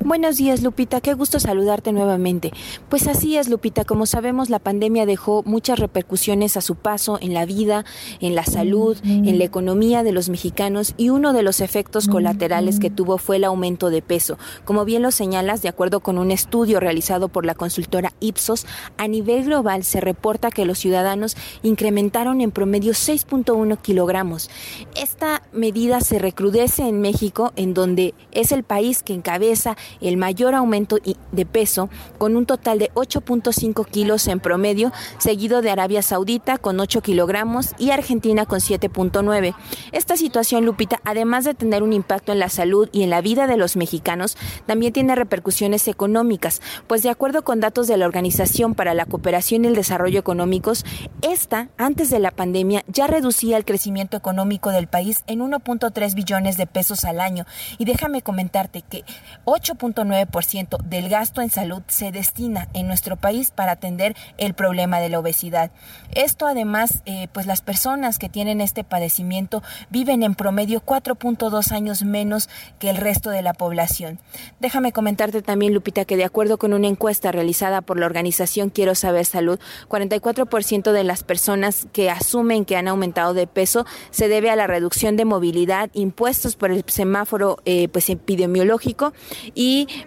Buenos 0.00 0.36
días, 0.36 0.62
Lupita. 0.62 1.00
Qué 1.00 1.14
gusto 1.14 1.40
saludarte 1.40 1.90
nuevamente. 1.90 2.52
Pues 2.88 3.08
así 3.08 3.36
es, 3.38 3.48
Lupita. 3.48 3.84
Como 3.84 4.06
sabemos, 4.06 4.50
la 4.50 4.58
pandemia 4.58 5.06
dejó 5.06 5.42
muchas 5.44 5.78
repercusiones 5.78 6.56
a 6.56 6.60
su 6.60 6.76
paso 6.76 7.18
en 7.20 7.34
la 7.34 7.46
vida, 7.46 7.84
en 8.20 8.34
la 8.34 8.44
salud, 8.44 8.96
en 9.02 9.38
la 9.38 9.44
economía 9.44 10.02
de 10.02 10.12
los 10.12 10.28
mexicanos 10.28 10.94
y 10.96 11.08
uno 11.08 11.32
de 11.32 11.42
los 11.42 11.60
efectos 11.60 12.08
colaterales 12.08 12.78
que 12.78 12.90
tuvo 12.90 13.18
fue 13.18 13.36
el 13.36 13.44
aumento 13.44 13.90
de 13.90 14.02
peso. 14.02 14.38
Como 14.64 14.84
bien 14.84 15.02
lo 15.02 15.10
señalas, 15.10 15.62
de 15.62 15.70
acuerdo 15.70 16.00
con 16.00 16.18
un 16.18 16.30
estudio 16.30 16.78
realizado 16.78 17.28
por 17.28 17.46
la 17.46 17.54
consultora 17.54 18.12
Ipsos, 18.20 18.66
a 18.98 19.08
nivel 19.08 19.44
global 19.44 19.82
se 19.82 20.00
reporta 20.00 20.50
que 20.50 20.66
los 20.66 20.78
ciudadanos 20.78 21.36
incrementaron 21.62 22.42
en 22.42 22.52
promedio 22.52 22.92
6.1 22.92 23.80
kilogramos. 23.80 24.50
Esta 24.94 25.42
medida 25.52 26.00
se 26.00 26.18
recrudece 26.18 26.86
en 26.86 27.00
México, 27.00 27.52
en 27.56 27.74
donde 27.74 28.14
es 28.30 28.52
el 28.52 28.62
país 28.62 29.02
que 29.02 29.14
encabeza 29.14 29.76
el 30.00 30.16
mayor 30.16 30.54
aumento 30.54 30.98
de 31.32 31.46
peso, 31.46 31.88
con 32.18 32.36
un 32.36 32.46
total 32.46 32.78
de 32.78 32.90
8.5 32.94 33.86
kilos 33.86 34.26
en 34.28 34.40
promedio, 34.40 34.92
seguido 35.18 35.62
de 35.62 35.70
Arabia 35.70 36.02
Saudita 36.02 36.58
con 36.58 36.80
8 36.80 37.02
kilogramos 37.02 37.74
y 37.78 37.90
Argentina 37.90 38.46
con 38.46 38.60
7.9. 38.60 39.54
Esta 39.92 40.16
situación, 40.16 40.64
Lupita, 40.64 41.00
además 41.04 41.44
de 41.44 41.54
tener 41.54 41.82
un 41.82 41.92
impacto 41.92 42.32
en 42.32 42.38
la 42.38 42.48
salud 42.48 42.88
y 42.92 43.02
en 43.02 43.10
la 43.10 43.20
vida 43.20 43.46
de 43.46 43.56
los 43.56 43.76
mexicanos, 43.76 44.36
también 44.66 44.92
tiene 44.92 45.14
repercusiones 45.14 45.88
económicas, 45.88 46.60
pues 46.86 47.02
de 47.02 47.10
acuerdo 47.10 47.42
con 47.44 47.60
datos 47.60 47.86
de 47.86 47.96
la 47.96 48.06
Organización 48.06 48.74
para 48.74 48.94
la 48.94 49.06
Cooperación 49.06 49.64
y 49.64 49.68
el 49.68 49.74
Desarrollo 49.74 50.18
Económicos, 50.18 50.84
esta, 51.22 51.68
antes 51.76 52.10
de 52.10 52.18
la 52.18 52.30
pandemia, 52.30 52.84
ya 52.86 53.06
reducía 53.06 53.56
el 53.56 53.64
crecimiento 53.64 54.16
económico 54.16 54.70
del 54.70 54.86
país 54.86 55.22
en 55.26 55.40
1.3 55.40 56.14
billones 56.14 56.56
de 56.56 56.66
pesos 56.66 57.04
al 57.04 57.20
año. 57.20 57.46
Y 57.78 57.84
déjame 57.84 58.22
comentarte 58.22 58.82
que 58.82 59.04
8.9% 59.76 60.82
del 60.82 61.08
gasto 61.08 61.40
en 61.40 61.50
salud 61.50 61.82
se 61.88 62.12
destina 62.12 62.68
en 62.74 62.86
nuestro 62.86 63.16
país 63.16 63.50
para 63.50 63.72
atender 63.72 64.16
el 64.38 64.54
problema 64.54 65.00
de 65.00 65.08
la 65.08 65.18
obesidad. 65.18 65.70
Esto 66.14 66.46
además, 66.46 67.02
eh, 67.06 67.28
pues 67.32 67.46
las 67.46 67.60
personas 67.60 68.18
que 68.18 68.28
tienen 68.28 68.60
este 68.60 68.84
padecimiento 68.84 69.62
viven 69.90 70.22
en 70.22 70.34
promedio 70.34 70.80
4.2 70.80 71.72
años 71.72 72.02
menos 72.02 72.48
que 72.78 72.90
el 72.90 72.96
resto 72.96 73.30
de 73.30 73.42
la 73.42 73.52
población. 73.52 74.18
Déjame 74.60 74.92
comentarte 74.92 75.42
también, 75.42 75.74
Lupita, 75.74 76.04
que 76.04 76.16
de 76.16 76.24
acuerdo 76.24 76.58
con 76.58 76.72
una 76.72 76.88
encuesta 76.88 77.32
realizada 77.32 77.82
por 77.82 77.98
la 77.98 78.06
organización 78.06 78.70
Quiero 78.70 78.94
Saber 78.94 79.24
Salud, 79.24 79.58
44% 79.88 80.92
de 80.92 81.04
las 81.04 81.22
personas 81.22 81.86
que 81.92 82.10
asumen 82.10 82.64
que 82.64 82.76
han 82.76 82.88
aumentado 82.88 83.34
de 83.34 83.46
peso 83.46 83.86
se 84.10 84.28
debe 84.28 84.50
a 84.50 84.56
la 84.56 84.66
reducción 84.66 85.16
de 85.16 85.24
movilidad 85.24 85.90
impuestos 85.92 86.56
por 86.56 86.70
el 86.70 86.84
semáforo 86.86 87.58
eh, 87.64 87.88
pues 87.88 88.10
epidemiológico 88.10 89.12
y 89.54 89.65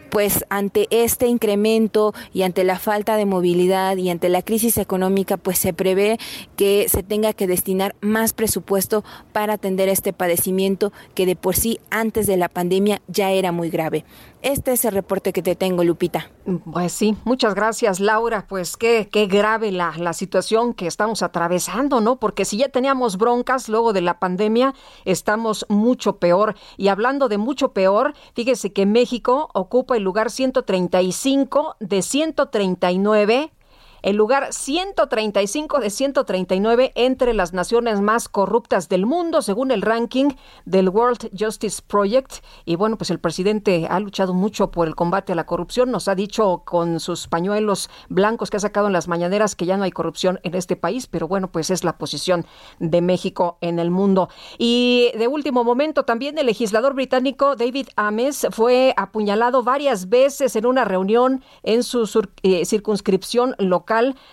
pues 0.10 0.45
ante 0.49 0.88
este 0.90 1.27
incremento 1.27 2.14
y 2.34 2.44
ante 2.44 2.64
la 2.64 2.80
falta 2.80 3.18
de 3.18 3.26
movilidad 3.26 3.98
y 3.98 4.10
ante 4.10 4.30
la 4.30 4.41
crisis 4.41 4.77
económica 4.77 5.38
pues 5.38 5.57
se 5.60 5.73
prevé 5.73 6.18
que 6.56 6.88
se 6.90 7.03
tenga 7.03 7.34
que 7.34 7.48
destinar 7.48 7.95
más 8.02 8.34
presupuesto 8.34 9.03
para 9.31 9.53
atender 9.53 9.90
este 9.90 10.14
padecimiento 10.14 10.91
que 11.15 11.26
de 11.26 11.36
por 11.36 11.56
sí 11.56 11.80
antes 11.90 12.27
de 12.27 12.38
la 12.38 12.49
pandemia 12.49 13.02
ya 13.07 13.31
era 13.31 13.52
muy 13.52 13.69
grave. 13.69 14.06
Este 14.41 14.72
es 14.72 14.86
el 14.86 14.94
reporte 14.94 15.34
que 15.34 15.41
te 15.41 15.57
tengo, 15.57 15.84
Lupita. 15.84 16.32
Pues 16.72 16.94
sí, 16.94 17.18
muchas 17.26 17.56
gracias, 17.56 17.99
Laura. 17.99 18.45
Pues 18.48 18.78
qué, 18.78 19.10
qué 19.11 19.26
grave 19.26 19.72
la, 19.74 19.94
la 19.98 20.14
situación 20.14 20.74
que 20.74 20.88
estamos 20.88 21.24
atravesando, 21.24 21.99
¿no? 21.99 22.16
Porque 22.16 22.45
si 22.45 22.57
ya 22.57 22.70
teníamos 22.70 23.18
broncas 23.18 23.68
luego 23.68 23.91
de 23.91 23.99
la 23.99 24.18
pandemia, 24.18 24.74
estamos 25.03 25.66
mucho 25.68 26.20
peor. 26.20 26.56
Y 26.78 26.88
hablando 26.88 27.28
de 27.28 27.38
mucho 27.38 27.74
peor, 27.74 28.14
fíjese 28.34 28.72
que 28.72 28.86
México 28.86 29.49
ocupa 29.53 29.98
el 29.98 30.03
lugar 30.03 30.32
135 30.32 31.76
de 31.82 32.02
139 32.02 33.52
el 34.01 34.15
lugar 34.15 34.53
135 34.53 35.80
de 35.80 35.89
139 35.89 36.91
entre 36.95 37.34
las 37.34 37.53
naciones 37.53 38.01
más 38.01 38.30
corruptas 38.30 38.89
del 38.89 39.05
mundo, 39.05 39.41
según 39.41 39.71
el 39.71 39.81
ranking 39.81 40.30
del 40.65 40.89
World 40.89 41.30
Justice 41.38 41.81
Project. 41.85 42.43
Y 42.65 42.76
bueno, 42.76 42.97
pues 42.97 43.09
el 43.09 43.19
presidente 43.19 43.88
ha 43.89 43.99
luchado 43.99 44.34
mucho 44.34 44.71
por 44.71 44.88
el 44.88 44.95
combate 44.95 45.34
a 45.34 45.35
la 45.35 45.45
corrupción. 45.45 45.91
Nos 45.91 46.07
ha 46.07 46.15
dicho 46.15 46.63
con 46.65 46.99
sus 46.99 47.27
pañuelos 47.27 47.89
blancos 48.07 48.49
que 48.49 48.57
ha 48.57 48.61
sacado 48.61 48.88
en 48.88 48.93
las 48.93 49.07
mañaneras 49.07 49.55
que 49.55 49.65
ya 49.65 49.77
no 49.77 49.84
hay 49.84 49.91
corrupción 49.91 50.39
en 50.43 50.55
este 50.55 50.76
país, 50.76 51.07
pero 51.07 51.27
bueno, 51.27 51.51
pues 51.51 51.69
es 51.69 51.84
la 51.84 51.97
posición 51.97 52.45
de 52.80 53.01
México 53.01 53.57
en 53.61 53.80
el 53.80 53.91
mundo. 53.91 54.30
Y 54.57 55.11
de 55.17 55.27
último 55.27 55.63
momento, 55.63 56.03
también 56.03 56.38
el 56.38 56.45
legislador 56.45 56.93
británico 56.93 57.55
David 57.55 57.88
Ames 57.95 58.47
fue 58.51 58.93
apuñalado 58.97 59.63
varias 59.63 60.09
veces 60.09 60.55
en 60.55 60.65
una 60.65 60.85
reunión 60.85 61.43
en 61.63 61.84
su 61.84 62.09
eh, 62.43 62.65
circunscripción 62.65 63.55
local 63.57 63.89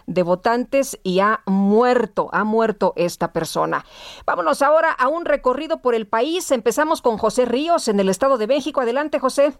de 0.06 0.22
votantes 0.22 0.98
y 1.02 1.20
ha 1.20 1.40
muerto, 1.46 2.28
ha 2.32 2.44
muerto 2.44 2.92
esta 2.96 3.32
persona. 3.32 3.84
Vámonos 4.26 4.62
ahora 4.62 4.90
a 4.92 5.08
un 5.08 5.24
recorrido 5.24 5.80
por 5.80 5.94
el 5.94 6.06
país. 6.06 6.50
Empezamos 6.50 7.00
con 7.02 7.16
José 7.16 7.46
Ríos 7.46 7.88
en 7.88 7.98
el 8.00 8.08
Estado 8.08 8.38
de 8.38 8.46
México. 8.46 8.80
Adelante, 8.80 9.18
José. 9.18 9.54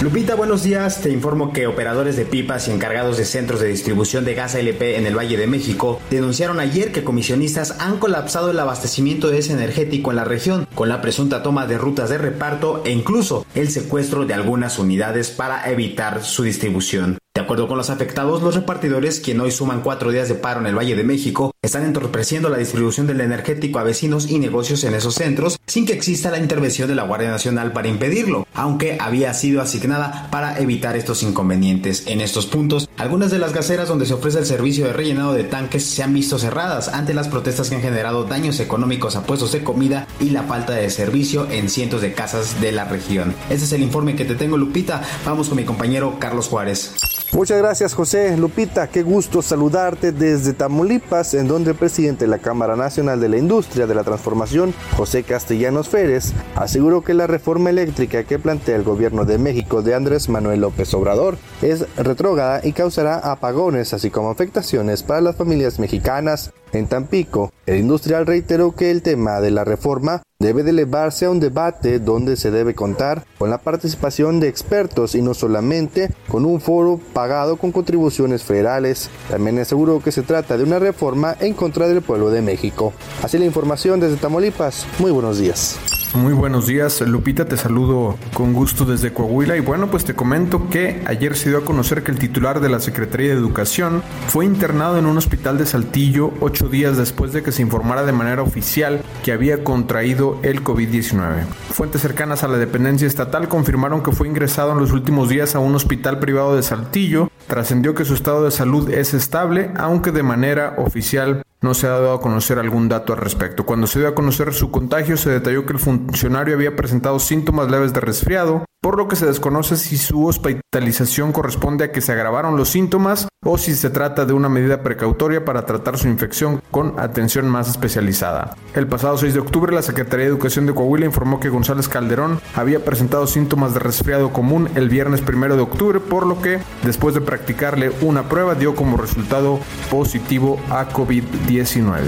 Lupita, 0.00 0.36
buenos 0.36 0.62
días. 0.62 1.00
Te 1.00 1.10
informo 1.10 1.52
que 1.52 1.66
operadores 1.66 2.16
de 2.16 2.24
pipas 2.24 2.68
y 2.68 2.70
encargados 2.70 3.16
de 3.16 3.24
centros 3.24 3.58
de 3.58 3.66
distribución 3.66 4.24
de 4.24 4.34
gas 4.34 4.54
LP 4.54 4.96
en 4.96 5.06
el 5.06 5.18
Valle 5.18 5.36
de 5.36 5.48
México 5.48 6.00
denunciaron 6.08 6.60
ayer 6.60 6.92
que 6.92 7.02
comisionistas 7.02 7.74
han 7.80 7.98
colapsado 7.98 8.52
el 8.52 8.60
abastecimiento 8.60 9.28
de 9.28 9.38
ese 9.38 9.54
energético 9.54 10.10
en 10.10 10.16
la 10.16 10.24
región, 10.24 10.68
con 10.76 10.88
la 10.88 11.00
presunta 11.00 11.42
toma 11.42 11.66
de 11.66 11.78
rutas 11.78 12.10
de 12.10 12.18
reparto 12.18 12.80
e 12.84 12.92
incluso 12.92 13.44
el 13.56 13.70
secuestro 13.70 14.24
de 14.24 14.34
algunas 14.34 14.78
unidades 14.78 15.30
para 15.30 15.68
evitar 15.68 16.22
su 16.22 16.44
distribución. 16.44 17.18
De 17.38 17.44
acuerdo 17.44 17.68
con 17.68 17.78
los 17.78 17.88
afectados, 17.88 18.42
los 18.42 18.56
repartidores, 18.56 19.20
quien 19.20 19.40
hoy 19.40 19.52
suman 19.52 19.80
cuatro 19.82 20.10
días 20.10 20.28
de 20.28 20.34
paro 20.34 20.58
en 20.58 20.66
el 20.66 20.76
Valle 20.76 20.96
de 20.96 21.04
México, 21.04 21.52
están 21.62 21.84
entorpeciendo 21.84 22.48
la 22.48 22.58
distribución 22.58 23.06
del 23.06 23.20
energético 23.20 23.78
a 23.78 23.84
vecinos 23.84 24.28
y 24.28 24.40
negocios 24.40 24.82
en 24.82 24.94
esos 24.94 25.14
centros 25.14 25.56
sin 25.64 25.86
que 25.86 25.92
exista 25.92 26.32
la 26.32 26.40
intervención 26.40 26.88
de 26.88 26.96
la 26.96 27.04
Guardia 27.04 27.30
Nacional 27.30 27.72
para 27.72 27.86
impedirlo, 27.86 28.44
aunque 28.54 28.98
había 29.00 29.32
sido 29.34 29.62
asignada 29.62 30.26
para 30.32 30.58
evitar 30.58 30.96
estos 30.96 31.22
inconvenientes. 31.22 32.08
En 32.08 32.20
estos 32.20 32.46
puntos, 32.46 32.90
algunas 32.96 33.30
de 33.30 33.38
las 33.38 33.52
gaseras 33.52 33.86
donde 33.86 34.06
se 34.06 34.14
ofrece 34.14 34.40
el 34.40 34.46
servicio 34.46 34.86
de 34.86 34.92
rellenado 34.92 35.32
de 35.32 35.44
tanques 35.44 35.84
se 35.84 36.02
han 36.02 36.14
visto 36.14 36.40
cerradas 36.40 36.88
ante 36.88 37.14
las 37.14 37.28
protestas 37.28 37.68
que 37.68 37.76
han 37.76 37.82
generado 37.82 38.24
daños 38.24 38.58
económicos 38.58 39.14
a 39.14 39.22
puestos 39.22 39.52
de 39.52 39.62
comida 39.62 40.08
y 40.18 40.30
la 40.30 40.42
falta 40.42 40.72
de 40.72 40.90
servicio 40.90 41.46
en 41.52 41.68
cientos 41.70 42.02
de 42.02 42.14
casas 42.14 42.60
de 42.60 42.72
la 42.72 42.86
región. 42.86 43.32
Este 43.48 43.64
es 43.64 43.72
el 43.72 43.82
informe 43.82 44.16
que 44.16 44.24
te 44.24 44.34
tengo, 44.34 44.56
Lupita. 44.56 45.02
Vamos 45.24 45.48
con 45.48 45.56
mi 45.56 45.64
compañero 45.64 46.16
Carlos 46.18 46.48
Juárez. 46.48 46.94
Muchas 47.32 47.58
gracias 47.58 47.92
José. 47.92 48.36
Lupita, 48.38 48.88
qué 48.88 49.02
gusto 49.02 49.42
saludarte 49.42 50.12
desde 50.12 50.54
Tamaulipas, 50.54 51.34
en 51.34 51.46
donde 51.46 51.72
el 51.72 51.76
presidente 51.76 52.24
de 52.24 52.30
la 52.30 52.38
Cámara 52.38 52.74
Nacional 52.74 53.20
de 53.20 53.28
la 53.28 53.36
Industria 53.36 53.86
de 53.86 53.94
la 53.94 54.02
Transformación, 54.02 54.72
José 54.96 55.24
Castellanos 55.24 55.90
Férez, 55.90 56.32
aseguró 56.56 57.02
que 57.02 57.12
la 57.12 57.26
reforma 57.26 57.68
eléctrica 57.68 58.24
que 58.24 58.38
plantea 58.38 58.76
el 58.76 58.82
gobierno 58.82 59.26
de 59.26 59.36
México 59.36 59.82
de 59.82 59.94
Andrés 59.94 60.30
Manuel 60.30 60.62
López 60.62 60.92
Obrador 60.94 61.36
es 61.60 61.84
retrógrada 61.96 62.62
y 62.64 62.72
causará 62.72 63.18
apagones, 63.18 63.92
así 63.92 64.08
como 64.10 64.30
afectaciones 64.30 65.02
para 65.02 65.20
las 65.20 65.36
familias 65.36 65.78
mexicanas. 65.78 66.52
En 66.72 66.86
Tampico, 66.86 67.52
el 67.66 67.78
industrial 67.78 68.26
reiteró 68.26 68.74
que 68.74 68.90
el 68.90 69.02
tema 69.02 69.40
de 69.40 69.50
la 69.50 69.64
reforma 69.64 70.22
debe 70.40 70.62
de 70.62 70.70
elevarse 70.70 71.24
a 71.24 71.30
un 71.30 71.40
debate 71.40 71.98
donde 71.98 72.36
se 72.36 72.52
debe 72.52 72.72
contar 72.72 73.24
con 73.38 73.50
la 73.50 73.58
participación 73.58 74.38
de 74.38 74.46
expertos 74.46 75.16
y 75.16 75.22
no 75.22 75.34
solamente 75.34 76.10
con 76.28 76.44
un 76.44 76.60
foro 76.60 77.00
pagado 77.12 77.56
con 77.56 77.72
contribuciones 77.72 78.44
federales. 78.44 79.10
También 79.28 79.58
aseguró 79.58 80.00
que 80.00 80.12
se 80.12 80.22
trata 80.22 80.56
de 80.56 80.62
una 80.62 80.78
reforma 80.78 81.36
en 81.40 81.54
contra 81.54 81.88
del 81.88 82.02
pueblo 82.02 82.30
de 82.30 82.42
México. 82.42 82.92
Así 83.20 83.36
la 83.36 83.46
información 83.46 83.98
desde 83.98 84.16
Tamaulipas. 84.16 84.86
Muy 85.00 85.10
buenos 85.10 85.38
días. 85.38 85.76
Muy 86.14 86.32
buenos 86.32 86.66
días, 86.66 87.02
Lupita, 87.02 87.44
te 87.44 87.58
saludo 87.58 88.16
con 88.32 88.54
gusto 88.54 88.86
desde 88.86 89.12
Coahuila 89.12 89.58
y 89.58 89.60
bueno, 89.60 89.90
pues 89.90 90.06
te 90.06 90.14
comento 90.14 90.70
que 90.70 91.02
ayer 91.06 91.36
se 91.36 91.50
dio 91.50 91.58
a 91.58 91.64
conocer 91.66 92.02
que 92.02 92.10
el 92.10 92.18
titular 92.18 92.60
de 92.60 92.70
la 92.70 92.80
Secretaría 92.80 93.28
de 93.28 93.34
Educación 93.34 94.02
fue 94.28 94.46
internado 94.46 94.98
en 94.98 95.04
un 95.04 95.18
hospital 95.18 95.58
de 95.58 95.66
Saltillo 95.66 96.32
ocho 96.40 96.68
días 96.68 96.96
después 96.96 97.34
de 97.34 97.42
que 97.42 97.52
se 97.52 97.60
informara 97.60 98.04
de 98.04 98.12
manera 98.12 98.40
oficial 98.40 99.02
que 99.22 99.32
había 99.32 99.62
contraído 99.62 100.40
el 100.42 100.64
COVID-19. 100.64 101.44
Fuentes 101.70 102.00
cercanas 102.00 102.42
a 102.42 102.48
la 102.48 102.56
dependencia 102.56 103.06
estatal 103.06 103.48
confirmaron 103.48 104.02
que 104.02 104.12
fue 104.12 104.28
ingresado 104.28 104.72
en 104.72 104.78
los 104.78 104.92
últimos 104.92 105.28
días 105.28 105.54
a 105.54 105.58
un 105.58 105.74
hospital 105.74 106.20
privado 106.20 106.56
de 106.56 106.62
Saltillo. 106.62 107.30
Trascendió 107.48 107.94
que 107.94 108.06
su 108.06 108.14
estado 108.14 108.44
de 108.44 108.50
salud 108.50 108.90
es 108.90 109.12
estable, 109.12 109.72
aunque 109.76 110.10
de 110.10 110.22
manera 110.22 110.74
oficial 110.78 111.42
no 111.60 111.74
se 111.74 111.86
ha 111.86 111.90
dado 111.90 112.12
a 112.12 112.20
conocer 112.20 112.58
algún 112.58 112.88
dato 112.88 113.12
al 113.12 113.18
respecto. 113.18 113.66
Cuando 113.66 113.86
se 113.86 113.98
dio 113.98 114.08
a 114.08 114.14
conocer 114.14 114.54
su 114.54 114.70
contagio, 114.70 115.16
se 115.16 115.30
detalló 115.30 115.66
que 115.66 115.72
el 115.72 115.78
funcionario 115.78 116.54
había 116.54 116.76
presentado 116.76 117.18
síntomas 117.18 117.70
leves 117.70 117.92
de 117.92 118.00
resfriado, 118.00 118.64
por 118.80 118.96
lo 118.96 119.08
que 119.08 119.16
se 119.16 119.26
desconoce 119.26 119.76
si 119.76 119.96
su 119.96 120.26
hospitalización 120.26 121.32
corresponde 121.32 121.84
a 121.84 121.92
que 121.92 122.00
se 122.00 122.12
agravaron 122.12 122.56
los 122.56 122.68
síntomas 122.68 123.28
o 123.44 123.56
si 123.56 123.74
se 123.76 123.88
trata 123.88 124.24
de 124.24 124.32
una 124.32 124.48
medida 124.48 124.82
precautoria 124.82 125.44
para 125.44 125.64
tratar 125.64 125.96
su 125.96 126.08
infección 126.08 126.60
con 126.72 126.98
atención 126.98 127.48
más 127.48 127.68
especializada. 127.68 128.56
El 128.74 128.88
pasado 128.88 129.16
6 129.16 129.34
de 129.34 129.40
octubre, 129.40 129.72
la 129.72 129.82
Secretaría 129.82 130.26
de 130.26 130.32
Educación 130.32 130.66
de 130.66 130.74
Coahuila 130.74 131.06
informó 131.06 131.38
que 131.38 131.48
González 131.48 131.88
Calderón 131.88 132.40
había 132.56 132.84
presentado 132.84 133.28
síntomas 133.28 133.74
de 133.74 133.80
resfriado 133.80 134.32
común 134.32 134.68
el 134.74 134.88
viernes 134.88 135.22
1 135.22 135.54
de 135.54 135.62
octubre, 135.62 136.00
por 136.00 136.26
lo 136.26 136.42
que, 136.42 136.58
después 136.82 137.14
de 137.14 137.20
practicarle 137.20 137.92
una 138.00 138.28
prueba, 138.28 138.56
dio 138.56 138.74
como 138.74 138.96
resultado 138.96 139.60
positivo 139.88 140.58
a 140.68 140.88
COVID-19. 140.88 142.00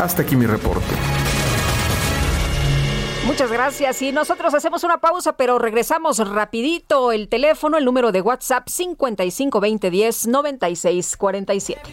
Hasta 0.00 0.22
aquí 0.22 0.36
mi 0.36 0.46
reporte. 0.46 0.94
Muchas 3.28 3.52
gracias. 3.52 4.00
Y 4.00 4.10
nosotros 4.10 4.54
hacemos 4.54 4.84
una 4.84 4.98
pausa, 4.98 5.34
pero 5.34 5.58
regresamos 5.58 6.18
rapidito. 6.26 7.12
El 7.12 7.28
teléfono, 7.28 7.76
el 7.76 7.84
número 7.84 8.10
de 8.10 8.22
WhatsApp 8.22 8.66
552010 8.68 10.28
9647. 10.28 11.92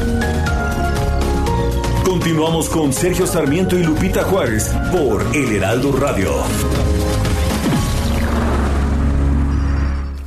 Continuamos 2.21 2.69
con 2.69 2.93
Sergio 2.93 3.25
Sarmiento 3.25 3.75
y 3.75 3.83
Lupita 3.83 4.21
Juárez 4.21 4.71
por 4.91 5.25
El 5.35 5.55
Heraldo 5.55 5.91
Radio. 5.91 6.31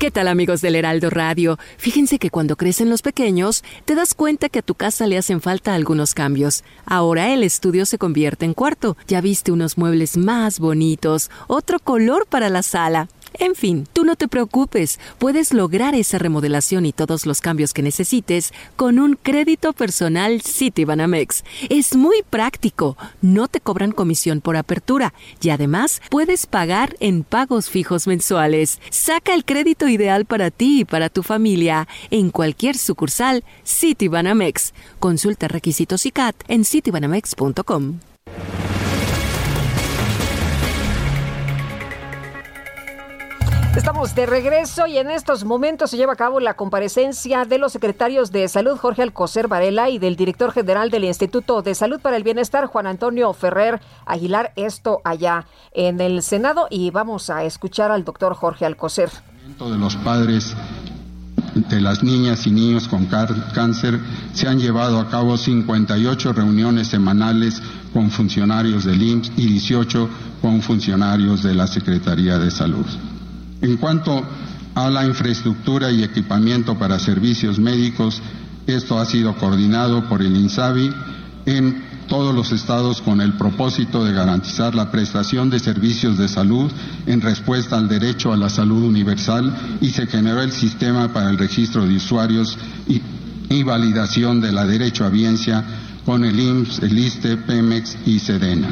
¿Qué 0.01 0.11
tal 0.11 0.27
amigos 0.27 0.61
del 0.61 0.75
Heraldo 0.75 1.09
Radio? 1.09 1.57
Fíjense 1.79 2.19
que 2.19 2.31
cuando 2.31 2.57
crecen 2.57 2.91
los 2.91 3.01
pequeños, 3.01 3.63
te 3.85 3.95
das 3.95 4.15
cuenta 4.15 4.49
que 4.49 4.59
a 4.59 4.63
tu 4.63 4.75
casa 4.75 5.07
le 5.07 5.19
hacen 5.19 5.41
falta 5.41 5.73
algunos 5.73 6.15
cambios. 6.15 6.65
Ahora 6.85 7.33
el 7.33 7.45
estudio 7.45 7.87
se 7.87 7.97
convierte 7.97 8.45
en 8.45 8.55
cuarto. 8.55 8.97
Ya 9.07 9.21
viste 9.21 9.53
unos 9.53 9.79
muebles 9.79 10.17
más 10.17 10.59
bonitos, 10.59 11.31
otro 11.47 11.79
color 11.79 12.27
para 12.27 12.51
la 12.51 12.65
sala. 12.65 13.07
En 13.41 13.57
fin, 13.57 13.87
tú 13.93 14.05
no 14.05 14.15
te 14.15 14.29
preocupes, 14.29 15.01
puedes 15.19 15.53
lograr 15.53 15.97
esa 15.97 16.19
remodelación 16.19 16.87
y 16.87 16.93
todos 16.93 17.27
los 17.27 17.41
cambios 17.41 17.73
que 17.73 17.83
necesites 17.83 18.53
con 18.77 19.01
un 19.01 19.19
crédito 19.21 19.73
personal 19.73 20.41
Citibanamex. 20.41 21.43
Es 21.69 21.97
muy 21.97 22.23
práctico, 22.31 22.97
no 23.23 23.49
te 23.49 23.61
cobran 23.61 23.91
comisión 23.91 24.41
por 24.41 24.57
apertura 24.57 25.15
y 25.41 25.51
además 25.51 26.01
puedes 26.11 26.47
pagar 26.47 26.97
en 27.01 27.25
pagos 27.25 27.71
fijos 27.71 28.07
mensuales. 28.07 28.81
Saca 28.91 29.35
el 29.35 29.45
crédito 29.45 29.89
ideal 29.89 30.27
para 30.27 30.53
ti 30.53 30.81
y 30.81 30.85
para 30.85 31.09
tu 31.09 31.25
familia 31.25 31.89
en 32.11 32.31
cualquier 32.31 32.77
sucursal 32.77 33.43
Citibanamex. 33.67 34.75
Consulta 35.01 35.49
requisitos 35.49 36.07
y 36.07 36.13
CAT 36.13 36.37
en 36.47 36.65
citibanamex.com. 36.65 37.99
Estamos 43.77 44.15
de 44.15 44.25
regreso 44.27 44.87
y 44.87 44.99
en 44.99 45.11
estos 45.11 45.45
momentos 45.45 45.91
se 45.91 45.97
lleva 45.97 46.13
a 46.13 46.17
cabo 46.17 46.39
la 46.39 46.55
comparecencia 46.55 47.45
de 47.45 47.59
los 47.59 47.73
secretarios 47.73 48.31
de 48.31 48.47
Salud 48.47 48.77
Jorge 48.77 49.03
Alcocer 49.03 49.49
Varela 49.49 49.91
y 49.91 49.99
del 49.99 50.15
director 50.15 50.53
general 50.53 50.91
del 50.91 51.03
Instituto 51.03 51.61
de 51.61 51.75
Salud 51.75 51.99
para 52.01 52.17
el 52.17 52.23
Bienestar 52.23 52.67
Juan 52.67 52.87
Antonio 52.87 53.33
Ferrer 53.33 53.81
Aguilar. 54.07 54.53
Esto 54.55 55.01
allá 55.03 55.47
en 55.73 56.01
el 56.01 56.23
Senado 56.23 56.69
y 56.71 56.91
vamos 56.91 57.31
a 57.31 57.43
escuchar 57.43 57.91
al 57.91 58.05
doctor 58.05 58.35
Jorge 58.35 58.65
Alcocer. 58.65 59.11
De 59.59 59.77
los 59.77 59.97
padres 59.97 60.55
de 61.57 61.81
las 61.81 62.05
niñas 62.05 62.47
y 62.47 62.53
niños 62.53 62.87
con 62.87 63.07
cáncer 63.07 63.99
se 64.35 64.47
han 64.47 64.61
llevado 64.61 65.01
a 65.01 65.09
cabo 65.09 65.37
58 65.37 66.33
reuniones 66.33 66.87
semanales 66.87 67.61
con 67.93 68.13
funcionarios 68.13 68.85
del 68.85 69.03
IMSS 69.03 69.33
y 69.37 69.47
18 69.49 70.09
con 70.41 70.63
funcionarios 70.63 71.43
de 71.43 71.55
la 71.55 71.67
Secretaría 71.67 72.39
de 72.39 72.53
Salud. 72.53 72.87
En 73.65 73.79
cuanto 73.79 74.23
a 74.75 74.91
la 74.91 75.07
infraestructura 75.07 75.91
y 75.91 76.03
equipamiento 76.03 76.79
para 76.79 76.99
servicios 76.99 77.59
médicos, 77.59 78.21
esto 78.67 78.99
ha 78.99 79.07
sido 79.07 79.35
coordinado 79.39 80.07
por 80.07 80.21
el 80.21 80.37
INSABI 80.37 80.91
en 81.47 81.83
todos 82.07 82.35
los 82.35 82.53
estados 82.53 83.01
con 83.01 83.23
el 83.23 83.39
propósito 83.39 84.05
de 84.05 84.13
garantizar 84.13 84.75
la 84.75 84.91
prestación 84.91 85.49
de 85.49 85.61
servicios 85.61 86.19
de 86.19 86.29
salud 86.29 86.71
en 87.07 87.23
respuesta 87.23 87.79
al 87.79 87.89
derecho 87.89 88.35
a 88.35 88.37
la 88.37 88.51
salud 88.51 88.85
universal 88.85 89.79
y 89.81 89.89
se 89.89 90.07
generó 90.09 90.43
el 90.43 90.53
sistema 90.53 91.11
para 91.15 91.31
el 91.31 91.39
registro 91.39 91.87
de 91.87 91.97
usuarios 91.97 92.59
y, 92.87 93.01
validación 93.63 94.43
de 94.43 94.53
la 94.53 94.67
derecho 94.67 95.07
a 95.07 95.09
biencia 95.09 95.65
con 96.05 96.23
el 96.23 96.39
IMSS, 96.39 96.81
el 96.81 96.99
ISTE, 96.99 97.37
PEMEX 97.39 97.97
y 98.05 98.19
SEDENA. 98.19 98.69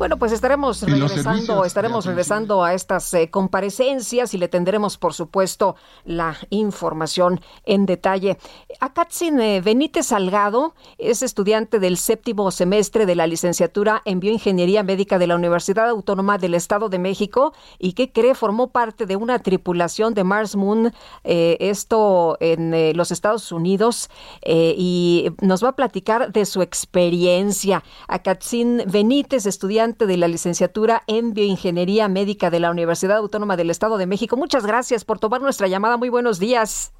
Bueno, 0.00 0.16
pues 0.16 0.32
estaremos 0.32 0.80
regresando, 0.80 1.66
estaremos 1.66 2.06
regresando 2.06 2.64
a 2.64 2.72
estas 2.72 3.12
eh, 3.12 3.28
comparecencias 3.28 4.32
y 4.32 4.38
le 4.38 4.48
tendremos, 4.48 4.96
por 4.96 5.12
supuesto, 5.12 5.76
la 6.06 6.38
información 6.48 7.42
en 7.64 7.84
detalle. 7.84 8.38
Akatsin 8.80 9.38
eh, 9.40 9.60
Benítez 9.60 10.06
Salgado 10.06 10.74
es 10.96 11.22
estudiante 11.22 11.80
del 11.80 11.98
séptimo 11.98 12.50
semestre 12.50 13.04
de 13.04 13.14
la 13.14 13.26
licenciatura 13.26 14.00
en 14.06 14.20
Bioingeniería 14.20 14.82
Médica 14.82 15.18
de 15.18 15.26
la 15.26 15.36
Universidad 15.36 15.90
Autónoma 15.90 16.38
del 16.38 16.54
Estado 16.54 16.88
de 16.88 16.98
México 16.98 17.52
y 17.78 17.92
que 17.92 18.10
cree 18.10 18.34
formó 18.34 18.68
parte 18.68 19.04
de 19.04 19.16
una 19.16 19.38
tripulación 19.40 20.14
de 20.14 20.24
Mars 20.24 20.56
Moon, 20.56 20.94
eh, 21.24 21.58
esto 21.60 22.38
en 22.40 22.96
los 22.96 23.10
Estados 23.10 23.52
Unidos, 23.52 24.08
y 24.46 25.26
nos 25.42 25.62
va 25.62 25.68
a 25.68 25.76
platicar 25.76 26.32
de 26.32 26.46
su 26.46 26.62
experiencia. 26.62 27.84
Akatsin 28.08 28.84
Benítez, 28.86 29.44
estudiante 29.44 29.89
de 29.98 30.16
la 30.16 30.28
licenciatura 30.28 31.02
en 31.06 31.34
Bioingeniería 31.34 32.08
Médica 32.08 32.50
de 32.50 32.60
la 32.60 32.70
Universidad 32.70 33.18
Autónoma 33.18 33.56
del 33.56 33.70
Estado 33.70 33.98
de 33.98 34.06
México. 34.06 34.36
Muchas 34.36 34.66
gracias 34.66 35.04
por 35.04 35.18
tomar 35.18 35.40
nuestra 35.40 35.68
llamada. 35.68 35.96
Muy 35.96 36.08
buenos 36.08 36.38
días. 36.38 36.92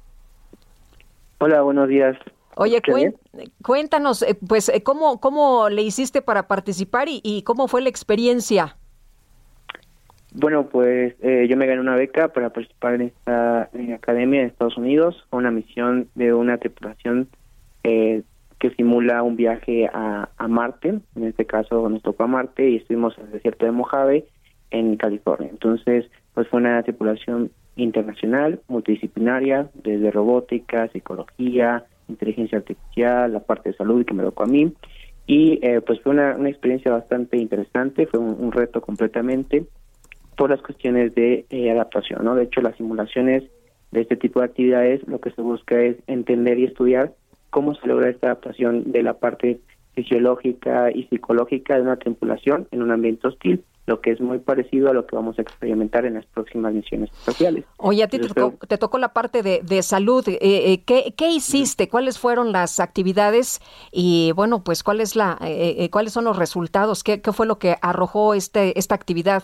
Hola, 1.39 1.61
buenos 1.61 1.87
días. 1.87 2.17
Oye, 2.55 2.81
cuéntanos, 3.63 4.21
eh, 4.21 4.37
pues, 4.47 4.69
eh, 4.69 4.83
¿cómo, 4.83 5.19
¿cómo 5.19 5.69
le 5.69 5.81
hiciste 5.81 6.21
para 6.21 6.47
participar 6.47 7.07
y, 7.09 7.43
cómo 7.43 7.67
fue 7.67 7.81
la 7.81 7.89
experiencia? 7.89 8.77
Bueno, 10.33 10.67
pues 10.67 11.15
eh, 11.21 11.47
yo 11.49 11.57
me 11.57 11.65
gané 11.65 11.81
una 11.81 11.95
beca 11.95 12.29
para 12.29 12.51
participar 12.51 12.95
en 12.95 13.01
esta 13.01 13.69
academia 13.95 14.41
en 14.41 14.47
Estados 14.47 14.77
Unidos, 14.77 15.25
una 15.31 15.51
misión 15.51 16.07
de 16.15 16.33
una 16.33 16.57
tripulación 16.57 17.27
eh, 17.83 18.23
que 18.61 18.69
simula 18.75 19.23
un 19.23 19.35
viaje 19.35 19.89
a, 19.91 20.29
Marte, 20.47 20.89
en 21.15 21.23
este 21.23 21.45
caso 21.45 21.89
nos 21.89 22.03
tocó 22.03 22.23
a 22.23 22.27
Marte 22.27 22.69
y 22.69 22.75
estuvimos 22.75 23.17
en 23.17 23.25
el 23.25 23.31
desierto 23.31 23.65
de 23.65 23.71
Mojave, 23.71 24.27
en 24.69 24.97
California. 24.97 25.49
Entonces, 25.49 26.05
pues 26.35 26.47
fue 26.47 26.59
una 26.59 26.83
tripulación 26.83 27.49
internacional, 27.75 28.61
multidisciplinaria, 28.67 29.71
desde 29.73 30.11
robótica, 30.11 30.87
psicología, 30.89 31.85
inteligencia 32.07 32.59
artificial, 32.59 33.33
la 33.33 33.39
parte 33.39 33.69
de 33.69 33.77
salud 33.77 34.05
que 34.05 34.13
me 34.13 34.21
tocó 34.21 34.43
a 34.43 34.47
mí. 34.47 34.71
Y 35.25 35.59
eh, 35.65 35.81
pues 35.81 35.99
fue 36.01 36.11
una, 36.11 36.37
experiencia 36.47 36.91
bastante 36.91 37.37
interesante, 37.37 38.05
fue 38.05 38.19
un, 38.19 38.51
reto 38.51 38.79
completamente 38.79 39.65
por 40.37 40.51
las 40.51 40.61
cuestiones 40.61 41.15
de 41.15 41.45
eh, 41.49 41.71
adaptación, 41.71 42.23
¿no? 42.23 42.35
De 42.35 42.43
hecho, 42.43 42.61
las 42.61 42.77
simulaciones 42.77 43.43
de 43.89 44.01
este 44.01 44.17
tipo 44.17 44.39
de 44.39 44.45
actividades 44.45 45.01
lo 45.07 45.19
que 45.19 45.31
se 45.31 45.41
busca 45.41 45.81
es 45.81 45.97
entender 46.05 46.59
y 46.59 46.65
estudiar 46.65 47.13
cómo 47.51 47.75
se 47.75 47.87
logra 47.87 48.09
esta 48.09 48.27
adaptación 48.27 48.91
de 48.91 49.03
la 49.03 49.13
parte 49.13 49.59
fisiológica 49.93 50.89
y 50.91 51.03
psicológica 51.03 51.75
de 51.75 51.81
una 51.81 51.97
tripulación 51.97 52.67
en 52.71 52.81
un 52.81 52.91
ambiente 52.91 53.27
hostil, 53.27 53.63
lo 53.87 53.99
que 53.99 54.11
es 54.11 54.21
muy 54.21 54.39
parecido 54.39 54.89
a 54.89 54.93
lo 54.93 55.05
que 55.05 55.15
vamos 55.15 55.37
a 55.37 55.41
experimentar 55.41 56.05
en 56.05 56.13
las 56.13 56.25
próximas 56.27 56.73
misiones 56.73 57.11
espaciales. 57.11 57.65
Oye, 57.77 58.03
a 58.03 58.07
ti 58.07 58.19
te 58.19 58.77
tocó, 58.77 58.97
la 58.97 59.11
parte 59.11 59.43
de, 59.43 59.83
salud. 59.83 60.23
Eh, 60.27 60.39
eh, 60.41 60.83
¿qué, 60.85 61.29
hiciste? 61.29 61.89
¿Cuáles 61.89 62.17
fueron 62.19 62.51
las 62.51 62.79
actividades? 62.79 63.59
Y 63.91 64.31
bueno, 64.33 64.63
pues 64.63 64.81
¿cuál 64.81 65.01
es 65.01 65.15
la, 65.15 65.37
eh, 65.41 65.89
cuáles 65.91 66.13
son 66.13 66.23
los 66.23 66.37
resultados? 66.37 67.03
¿Qué, 67.03 67.21
¿Qué, 67.21 67.33
fue 67.33 67.45
lo 67.45 67.59
que 67.59 67.75
arrojó 67.81 68.33
este, 68.33 68.77
esta 68.79 68.95
actividad? 68.95 69.43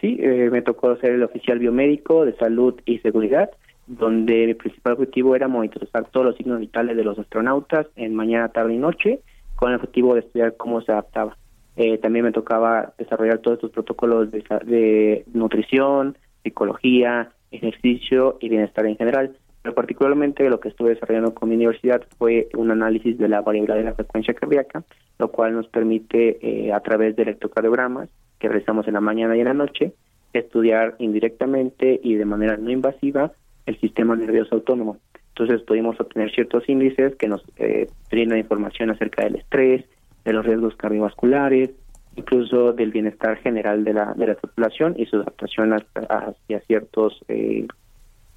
sí, 0.00 0.18
me 0.50 0.62
tocó 0.62 0.96
ser 0.96 1.12
el 1.12 1.22
oficial 1.22 1.58
biomédico 1.58 2.24
de 2.24 2.34
salud 2.36 2.80
y 2.86 2.98
seguridad 3.00 3.50
donde 3.86 4.46
mi 4.46 4.54
principal 4.54 4.94
objetivo 4.94 5.36
era 5.36 5.48
monitorizar 5.48 6.08
todos 6.10 6.26
los 6.26 6.36
signos 6.36 6.60
vitales 6.60 6.96
de 6.96 7.04
los 7.04 7.18
astronautas 7.18 7.86
en 7.96 8.14
mañana, 8.14 8.48
tarde 8.48 8.74
y 8.74 8.78
noche, 8.78 9.20
con 9.54 9.70
el 9.70 9.76
objetivo 9.76 10.14
de 10.14 10.20
estudiar 10.20 10.56
cómo 10.56 10.80
se 10.82 10.92
adaptaba. 10.92 11.36
Eh, 11.76 11.98
también 11.98 12.24
me 12.24 12.32
tocaba 12.32 12.94
desarrollar 12.98 13.38
todos 13.38 13.56
estos 13.56 13.70
protocolos 13.70 14.30
de, 14.30 15.24
nutrición, 15.32 16.16
psicología, 16.42 17.30
ejercicio 17.50 18.38
y 18.40 18.48
bienestar 18.48 18.86
en 18.86 18.96
general. 18.96 19.36
Pero 19.62 19.74
particularmente 19.74 20.48
lo 20.48 20.60
que 20.60 20.68
estuve 20.68 20.90
desarrollando 20.90 21.34
con 21.34 21.48
mi 21.48 21.56
universidad 21.56 22.02
fue 22.18 22.48
un 22.54 22.70
análisis 22.70 23.18
de 23.18 23.28
la 23.28 23.40
variabilidad 23.40 23.76
de 23.76 23.84
la 23.84 23.94
frecuencia 23.94 24.32
cardíaca, 24.32 24.84
lo 25.18 25.30
cual 25.30 25.54
nos 25.54 25.68
permite, 25.68 26.38
eh, 26.40 26.72
a 26.72 26.80
través 26.80 27.16
de 27.16 27.24
electrocardiogramas 27.24 28.08
que 28.38 28.48
realizamos 28.48 28.86
en 28.86 28.94
la 28.94 29.00
mañana 29.00 29.36
y 29.36 29.40
en 29.40 29.46
la 29.46 29.54
noche, 29.54 29.92
estudiar 30.32 30.94
indirectamente 30.98 31.98
y 32.02 32.14
de 32.14 32.24
manera 32.24 32.56
no 32.56 32.70
invasiva 32.70 33.32
el 33.66 33.78
sistema 33.80 34.16
nervioso 34.16 34.54
autónomo. 34.54 34.98
Entonces 35.28 35.62
pudimos 35.62 36.00
obtener 36.00 36.30
ciertos 36.32 36.66
índices 36.68 37.14
que 37.16 37.28
nos 37.28 37.44
eh, 37.58 37.88
brindan 38.10 38.38
información 38.38 38.90
acerca 38.90 39.24
del 39.24 39.36
estrés, 39.36 39.84
de 40.24 40.32
los 40.32 40.46
riesgos 40.46 40.74
cardiovasculares, 40.76 41.70
incluso 42.16 42.72
del 42.72 42.90
bienestar 42.90 43.36
general 43.38 43.84
de 43.84 43.92
la, 43.92 44.14
de 44.14 44.28
la 44.28 44.34
población 44.34 44.94
y 44.96 45.06
su 45.06 45.16
adaptación 45.16 45.74
hacia 45.74 46.60
ciertos 46.60 47.20
eh, 47.28 47.66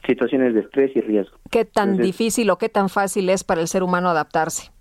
situaciones 0.05 0.53
de 0.53 0.61
estrés 0.61 0.95
y 0.95 1.01
riesgo. 1.01 1.37
¿Qué 1.49 1.65
tan 1.65 1.97
difícil 1.97 2.49
o 2.49 2.57
qué 2.57 2.69
tan 2.69 2.89
fácil 2.89 3.29
es 3.29 3.43
para 3.43 3.61
el 3.61 3.67
ser 3.67 3.83
humano 3.83 4.09
adaptarse? 4.09 4.71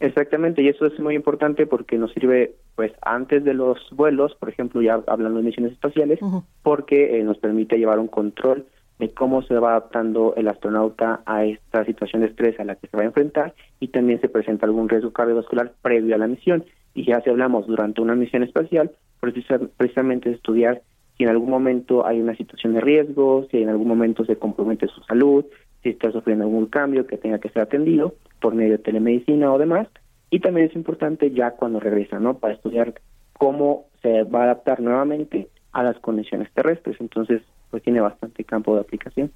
Exactamente, 0.00 0.62
y 0.62 0.68
eso 0.68 0.86
es 0.86 0.98
muy 0.98 1.14
importante 1.14 1.66
porque 1.66 1.98
nos 1.98 2.10
sirve 2.12 2.54
pues 2.74 2.92
antes 3.02 3.44
de 3.44 3.52
los 3.52 3.78
vuelos, 3.92 4.34
por 4.36 4.48
ejemplo, 4.48 4.80
ya 4.80 4.98
hablando 5.06 5.40
de 5.40 5.44
misiones 5.44 5.72
espaciales, 5.72 6.18
porque 6.62 7.18
eh, 7.18 7.22
nos 7.22 7.36
permite 7.36 7.76
llevar 7.76 7.98
un 7.98 8.08
control 8.08 8.64
de 9.00 9.10
cómo 9.14 9.40
se 9.42 9.54
va 9.54 9.70
adaptando 9.70 10.34
el 10.36 10.46
astronauta 10.46 11.22
a 11.24 11.44
esta 11.44 11.84
situación 11.86 12.20
de 12.20 12.28
estrés 12.28 12.60
a 12.60 12.64
la 12.64 12.76
que 12.76 12.86
se 12.86 12.96
va 12.96 13.02
a 13.02 13.06
enfrentar 13.06 13.54
y 13.80 13.88
también 13.88 14.20
se 14.20 14.28
presenta 14.28 14.66
algún 14.66 14.90
riesgo 14.90 15.10
cardiovascular 15.10 15.72
previo 15.80 16.14
a 16.14 16.18
la 16.18 16.26
misión. 16.26 16.64
Y 16.94 17.06
ya 17.06 17.22
si 17.22 17.30
hablamos 17.30 17.66
durante 17.66 18.02
una 18.02 18.14
misión 18.14 18.42
espacial, 18.42 18.90
precisamente 19.20 20.30
estudiar 20.30 20.82
si 21.16 21.24
en 21.24 21.30
algún 21.30 21.48
momento 21.48 22.06
hay 22.06 22.20
una 22.20 22.36
situación 22.36 22.74
de 22.74 22.82
riesgo, 22.82 23.46
si 23.50 23.62
en 23.62 23.70
algún 23.70 23.88
momento 23.88 24.24
se 24.26 24.36
compromete 24.36 24.86
su 24.86 25.00
salud, 25.04 25.46
si 25.82 25.90
está 25.90 26.12
sufriendo 26.12 26.44
algún 26.44 26.66
cambio 26.66 27.06
que 27.06 27.16
tenga 27.16 27.38
que 27.38 27.48
ser 27.48 27.62
atendido 27.62 28.14
por 28.38 28.54
medio 28.54 28.72
de 28.72 28.78
telemedicina 28.84 29.50
o 29.50 29.58
demás. 29.58 29.88
Y 30.28 30.40
también 30.40 30.68
es 30.68 30.76
importante 30.76 31.30
ya 31.30 31.52
cuando 31.52 31.80
regresa, 31.80 32.20
¿no? 32.20 32.34
Para 32.34 32.54
estudiar 32.54 32.94
cómo 33.32 33.86
se 34.02 34.24
va 34.24 34.40
a 34.40 34.44
adaptar 34.44 34.80
nuevamente 34.80 35.48
a 35.72 35.82
las 35.82 35.98
condiciones 36.00 36.52
terrestres. 36.52 36.96
Entonces, 37.00 37.40
pues 37.70 37.82
tiene 37.82 38.00
bastante 38.00 38.44
campo 38.44 38.74
de 38.74 38.80
aplicación. 38.80 39.32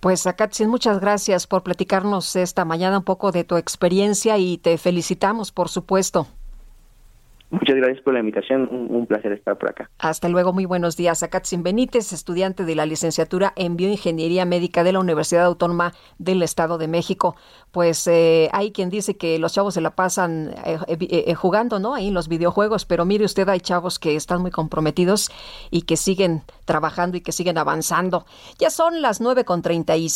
Pues 0.00 0.26
Akatsin, 0.26 0.68
muchas 0.68 1.00
gracias 1.00 1.46
por 1.46 1.62
platicarnos 1.62 2.36
esta 2.36 2.64
mañana 2.64 2.98
un 2.98 3.04
poco 3.04 3.32
de 3.32 3.44
tu 3.44 3.56
experiencia 3.56 4.38
y 4.38 4.58
te 4.58 4.78
felicitamos, 4.78 5.52
por 5.52 5.68
supuesto. 5.68 6.26
Muchas 7.50 7.74
gracias 7.76 8.00
por 8.02 8.14
la 8.14 8.20
invitación, 8.20 8.68
un, 8.70 9.06
placer 9.06 9.32
estar 9.32 9.58
por 9.58 9.70
acá. 9.70 9.90
Hasta 9.98 10.28
luego, 10.28 10.52
muy 10.52 10.66
buenos 10.66 10.96
días. 10.96 11.24
Akatsin 11.24 11.64
Benítez, 11.64 12.12
estudiante 12.12 12.64
de 12.64 12.76
la 12.76 12.86
licenciatura 12.86 13.52
en 13.56 13.76
Bioingeniería 13.76 14.44
Médica 14.44 14.84
de 14.84 14.92
la 14.92 15.00
Universidad 15.00 15.46
Autónoma 15.46 15.92
del 16.18 16.44
Estado 16.44 16.78
de 16.78 16.86
México. 16.86 17.34
Pues 17.72 18.06
eh, 18.06 18.48
hay 18.52 18.70
quien 18.70 18.88
dice 18.88 19.16
que 19.16 19.40
los 19.40 19.52
chavos 19.52 19.74
se 19.74 19.80
la 19.80 19.96
pasan 19.96 20.54
eh, 20.64 20.78
eh, 20.88 21.34
jugando, 21.34 21.80
¿no? 21.80 21.94
Ahí 21.94 22.08
en 22.08 22.14
los 22.14 22.28
videojuegos, 22.28 22.84
pero 22.84 23.04
mire 23.04 23.24
usted, 23.24 23.48
hay 23.48 23.60
chavos 23.60 23.98
que 23.98 24.14
están 24.14 24.42
muy 24.42 24.52
comprometidos 24.52 25.30
y 25.72 25.82
que 25.82 25.96
siguen 25.96 26.42
trabajando 26.66 27.16
y 27.16 27.20
que 27.20 27.32
siguen 27.32 27.58
avanzando. 27.58 28.26
Ya 28.60 28.70
son 28.70 29.02
las 29.02 29.20
nueve 29.20 29.44
con 29.44 29.60
treinta 29.62 29.96
y 29.96 30.08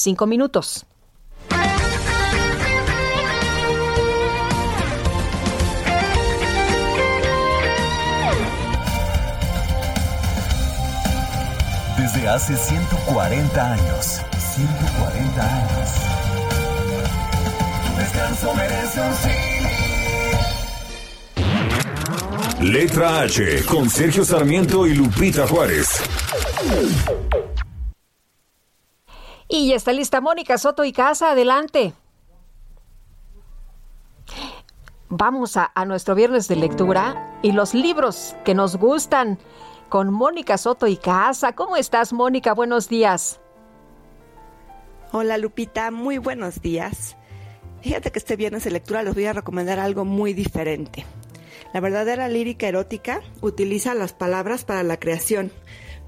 hace 12.28 12.56
140 12.56 13.72
años. 13.72 14.20
140 14.55 15.42
años. 15.42 15.90
Tu 17.86 17.96
descanso 18.01 18.55
merece 18.55 19.01
un 19.01 19.14
Letra 22.72 23.20
H 23.20 23.64
con 23.66 23.90
Sergio 23.90 24.24
Sarmiento 24.24 24.86
y 24.86 24.94
Lupita 24.94 25.46
Juárez. 25.46 26.02
Y 29.48 29.68
ya 29.68 29.76
está 29.76 29.92
lista 29.92 30.20
Mónica 30.20 30.56
Soto 30.56 30.84
y 30.84 30.92
Casa, 30.92 31.32
adelante. 31.32 31.92
Vamos 35.10 35.56
a, 35.56 35.70
a 35.74 35.84
nuestro 35.84 36.14
viernes 36.14 36.48
de 36.48 36.56
lectura 36.56 37.38
y 37.42 37.52
los 37.52 37.74
libros 37.74 38.34
que 38.44 38.55
nos 38.55 38.76
gustan 38.76 39.38
con 39.89 40.12
Mónica 40.12 40.59
Soto 40.59 40.86
y 40.86 40.97
Casa. 40.97 41.52
¿Cómo 41.52 41.77
estás, 41.77 42.12
Mónica? 42.12 42.55
Buenos 42.55 42.89
días. 42.89 43.40
Hola, 45.12 45.39
Lupita. 45.39 45.90
Muy 45.90 46.19
buenos 46.19 46.61
días. 46.61 47.16
Fíjate 47.82 48.11
que 48.11 48.19
este 48.19 48.36
viernes 48.36 48.65
de 48.65 48.70
lectura 48.70 49.02
les 49.02 49.15
voy 49.15 49.27
a 49.27 49.32
recomendar 49.32 49.78
algo 49.78 50.05
muy 50.05 50.32
diferente. 50.32 51.05
La 51.73 51.81
verdadera 51.81 52.28
lírica 52.28 52.66
erótica 52.69 53.20
utiliza 53.40 53.94
las 53.94 54.12
palabras 54.12 54.65
para 54.65 54.82
la 54.82 54.98
creación. 54.98 55.52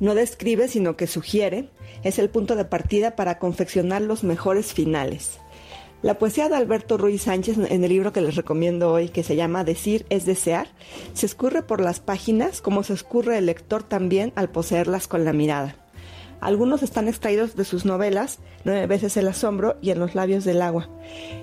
No 0.01 0.15
describe, 0.15 0.69
sino 0.69 0.97
que 0.97 1.07
sugiere. 1.07 1.71
Es 2.03 2.19
el 2.19 2.31
punto 2.31 2.57
de 2.57 2.65
partida 2.65 3.17
para 3.17 3.39
confeccionar 3.39 4.03
los 4.03 4.25
mejores 4.25 4.73
finales. 4.73 5.39
La 6.03 6.19
poesía 6.19 6.49
de 6.49 6.57
Alberto 6.57 6.99
Ruiz 6.99 7.23
Sánchez 7.23 7.57
en 7.57 7.83
el 7.83 7.89
libro 7.89 8.13
que 8.13 8.21
les 8.21 8.37
recomiendo 8.37 8.93
hoy, 8.93 9.09
que 9.09 9.23
se 9.23 9.35
llama 9.35 9.65
Decir 9.65 10.05
es 10.11 10.27
desear, 10.27 10.69
se 11.15 11.25
escurre 11.25 11.63
por 11.63 11.81
las 11.81 12.01
páginas 12.01 12.61
como 12.61 12.83
se 12.83 12.93
escurre 12.93 13.39
el 13.39 13.47
lector 13.47 13.83
también 13.83 14.33
al 14.37 14.51
poseerlas 14.51 15.09
con 15.09 15.25
la 15.25 15.33
mirada. 15.33 15.75
Algunos 16.41 16.83
están 16.83 17.09
extraídos 17.09 17.57
de 17.57 17.65
sus 17.65 17.87
novelas, 17.87 18.41
Nueve 18.65 18.87
veces 18.87 19.17
el 19.17 19.29
asombro 19.29 19.77
y 19.81 19.91
En 19.91 19.99
los 19.99 20.15
labios 20.15 20.45
del 20.45 20.61
agua. 20.61 20.91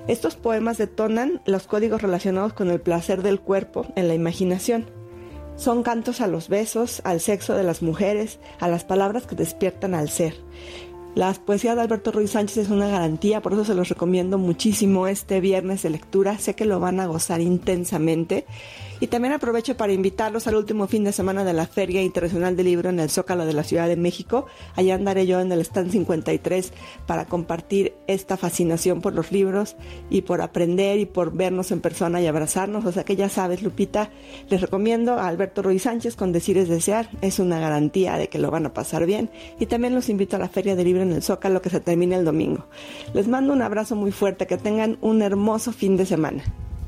Estos 0.08 0.36
poemas 0.36 0.78
detonan 0.78 1.42
los 1.46 1.68
códigos 1.68 2.02
relacionados 2.02 2.54
con 2.54 2.70
el 2.70 2.80
placer 2.80 3.24
del 3.24 3.40
cuerpo 3.40 3.88
en 3.96 4.08
la 4.08 4.14
imaginación. 4.14 4.86
Son 5.56 5.84
cantos 5.84 6.20
a 6.20 6.28
los 6.28 6.50
besos, 6.50 7.02
al 7.06 7.20
sexo 7.22 7.56
de 7.56 7.64
las 7.64 7.82
mujeres, 7.82 8.40
a 8.60 8.68
las 8.68 8.84
palabras 8.84 9.26
que 9.26 9.36
despiertan 9.36 9.94
al 9.94 10.10
ser. 10.10 10.36
La 11.16 11.32
poesía 11.34 11.76
de 11.76 11.82
Alberto 11.82 12.12
Ruiz 12.12 12.32
Sánchez 12.32 12.58
es 12.58 12.70
una 12.70 12.88
garantía, 12.88 13.40
por 13.40 13.54
eso 13.54 13.64
se 13.64 13.76
los 13.76 13.88
recomiendo 13.88 14.40
muchísimo 14.40 15.06
este 15.06 15.42
viernes 15.42 15.84
de 15.84 15.92
lectura. 15.92 16.40
Sé 16.40 16.56
que 16.56 16.66
lo 16.66 16.80
van 16.80 17.00
a 17.00 17.06
gozar 17.06 17.40
intensamente. 17.40 18.46
Y 19.00 19.08
también 19.08 19.34
aprovecho 19.34 19.76
para 19.76 19.94
invitarlos 19.94 20.48
al 20.48 20.56
último 20.56 20.88
fin 20.88 21.04
de 21.04 21.12
semana 21.12 21.44
de 21.44 21.54
la 21.54 21.68
Feria 21.68 22.02
Internacional 22.02 22.56
del 22.56 22.68
Libro 22.68 22.90
en 22.90 23.00
el 23.00 23.10
Zócalo 23.10 23.46
de 23.46 23.54
la 23.54 23.64
Ciudad 23.64 23.88
de 23.88 23.96
México. 23.96 24.46
Allá 24.76 24.96
andaré 24.96 25.26
yo 25.26 25.40
en 25.42 25.52
el 25.52 25.62
stand 25.62 25.92
53 25.92 26.72
para 27.06 27.26
compartir 27.26 27.94
esta 28.08 28.38
fascinación 28.38 29.02
por 29.02 29.14
los 29.14 29.32
libros 29.32 29.76
y 30.10 30.22
por 30.22 30.42
aprender 30.42 31.00
y 31.00 31.06
por 31.06 31.34
vernos 31.34 31.72
en 31.72 31.82
persona 31.82 32.22
y 32.22 32.28
abrazarnos. 32.28 32.86
O 32.86 32.92
sea 32.92 33.04
que 33.04 33.16
ya 33.16 33.30
sabes, 33.30 33.62
Lupita, 33.62 34.10
les 34.50 34.62
recomiendo 34.62 35.14
a 35.14 35.28
Alberto 35.28 35.62
Ruiz 35.62 35.84
Sánchez 35.84 36.16
con 36.16 36.32
Decir 36.32 36.58
es 36.58 36.70
Desear. 36.70 37.10
Es 37.22 37.40
una 37.40 37.60
garantía 37.60 38.18
de 38.18 38.30
que 38.30 38.40
lo 38.40 38.52
van 38.52 38.66
a 38.66 38.74
pasar 38.74 39.06
bien. 39.06 39.30
Y 39.60 39.66
también 39.66 39.96
los 39.96 40.10
invito 40.10 40.36
a 40.36 40.40
la 40.40 40.50
Feria 40.50 40.76
del 40.76 40.86
Libro 40.86 41.04
en 41.04 41.12
el 41.12 41.24
Zócalo 41.24 41.62
que 41.62 41.70
se 41.70 41.80
termina 41.80 42.16
el 42.16 42.26
domingo. 42.26 42.68
Les 43.14 43.28
mando 43.28 43.54
un 43.54 43.62
abrazo 43.62 43.96
muy 43.96 44.12
fuerte, 44.12 44.48
que 44.48 44.58
tengan 44.58 44.98
un 45.02 45.22
hermoso 45.22 45.72
fin 45.72 45.98
de 45.98 46.06
semana. 46.06 46.44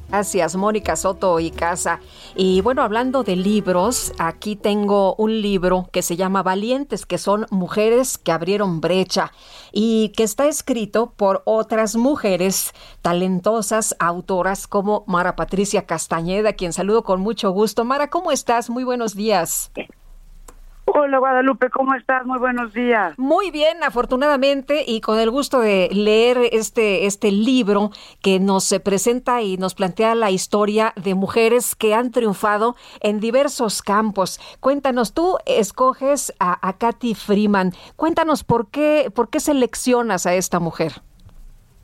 Gracias, 0.09 0.55
Mónica 0.55 0.95
Soto 0.95 1.39
y 1.39 1.51
Casa. 1.51 1.99
Y 2.35 2.61
bueno, 2.61 2.83
hablando 2.83 3.23
de 3.23 3.35
libros, 3.35 4.13
aquí 4.17 4.55
tengo 4.55 5.15
un 5.15 5.41
libro 5.41 5.89
que 5.91 6.01
se 6.01 6.15
llama 6.15 6.43
Valientes, 6.43 7.05
que 7.05 7.17
son 7.17 7.47
mujeres 7.49 8.17
que 8.17 8.31
abrieron 8.31 8.81
brecha 8.81 9.31
y 9.71 10.09
que 10.15 10.23
está 10.23 10.47
escrito 10.47 11.11
por 11.17 11.41
otras 11.45 11.95
mujeres 11.95 12.73
talentosas, 13.01 13.95
autoras 13.99 14.67
como 14.67 15.03
Mara 15.07 15.35
Patricia 15.35 15.85
Castañeda, 15.85 16.53
quien 16.53 16.71
saludo 16.71 17.03
con 17.03 17.19
mucho 17.19 17.51
gusto. 17.51 17.83
Mara, 17.83 18.09
¿cómo 18.09 18.31
estás? 18.31 18.69
Muy 18.69 18.83
buenos 18.83 19.15
días. 19.15 19.71
Hola 20.87 21.17
Guadalupe, 21.17 21.71
¿cómo 21.71 21.95
estás? 21.95 22.25
Muy 22.25 22.37
buenos 22.37 22.71
días. 22.71 23.17
Muy 23.17 23.49
bien, 23.49 23.83
afortunadamente, 23.83 24.83
y 24.85 25.01
con 25.01 25.19
el 25.19 25.31
gusto 25.31 25.59
de 25.59 25.89
leer 25.91 26.37
este, 26.51 27.07
este 27.07 27.31
libro 27.31 27.89
que 28.21 28.39
nos 28.39 28.71
presenta 28.83 29.41
y 29.41 29.57
nos 29.57 29.73
plantea 29.73 30.13
la 30.13 30.29
historia 30.29 30.93
de 30.95 31.15
mujeres 31.15 31.75
que 31.75 31.95
han 31.95 32.11
triunfado 32.11 32.75
en 33.01 33.19
diversos 33.19 33.81
campos. 33.81 34.39
Cuéntanos, 34.59 35.13
tú 35.13 35.37
escoges 35.47 36.31
a, 36.39 36.67
a 36.67 36.73
Katy 36.73 37.15
Freeman. 37.15 37.71
Cuéntanos 37.95 38.43
por 38.43 38.69
qué, 38.69 39.11
por 39.13 39.29
qué 39.29 39.39
seleccionas 39.39 40.27
a 40.27 40.35
esta 40.35 40.59
mujer. 40.59 40.93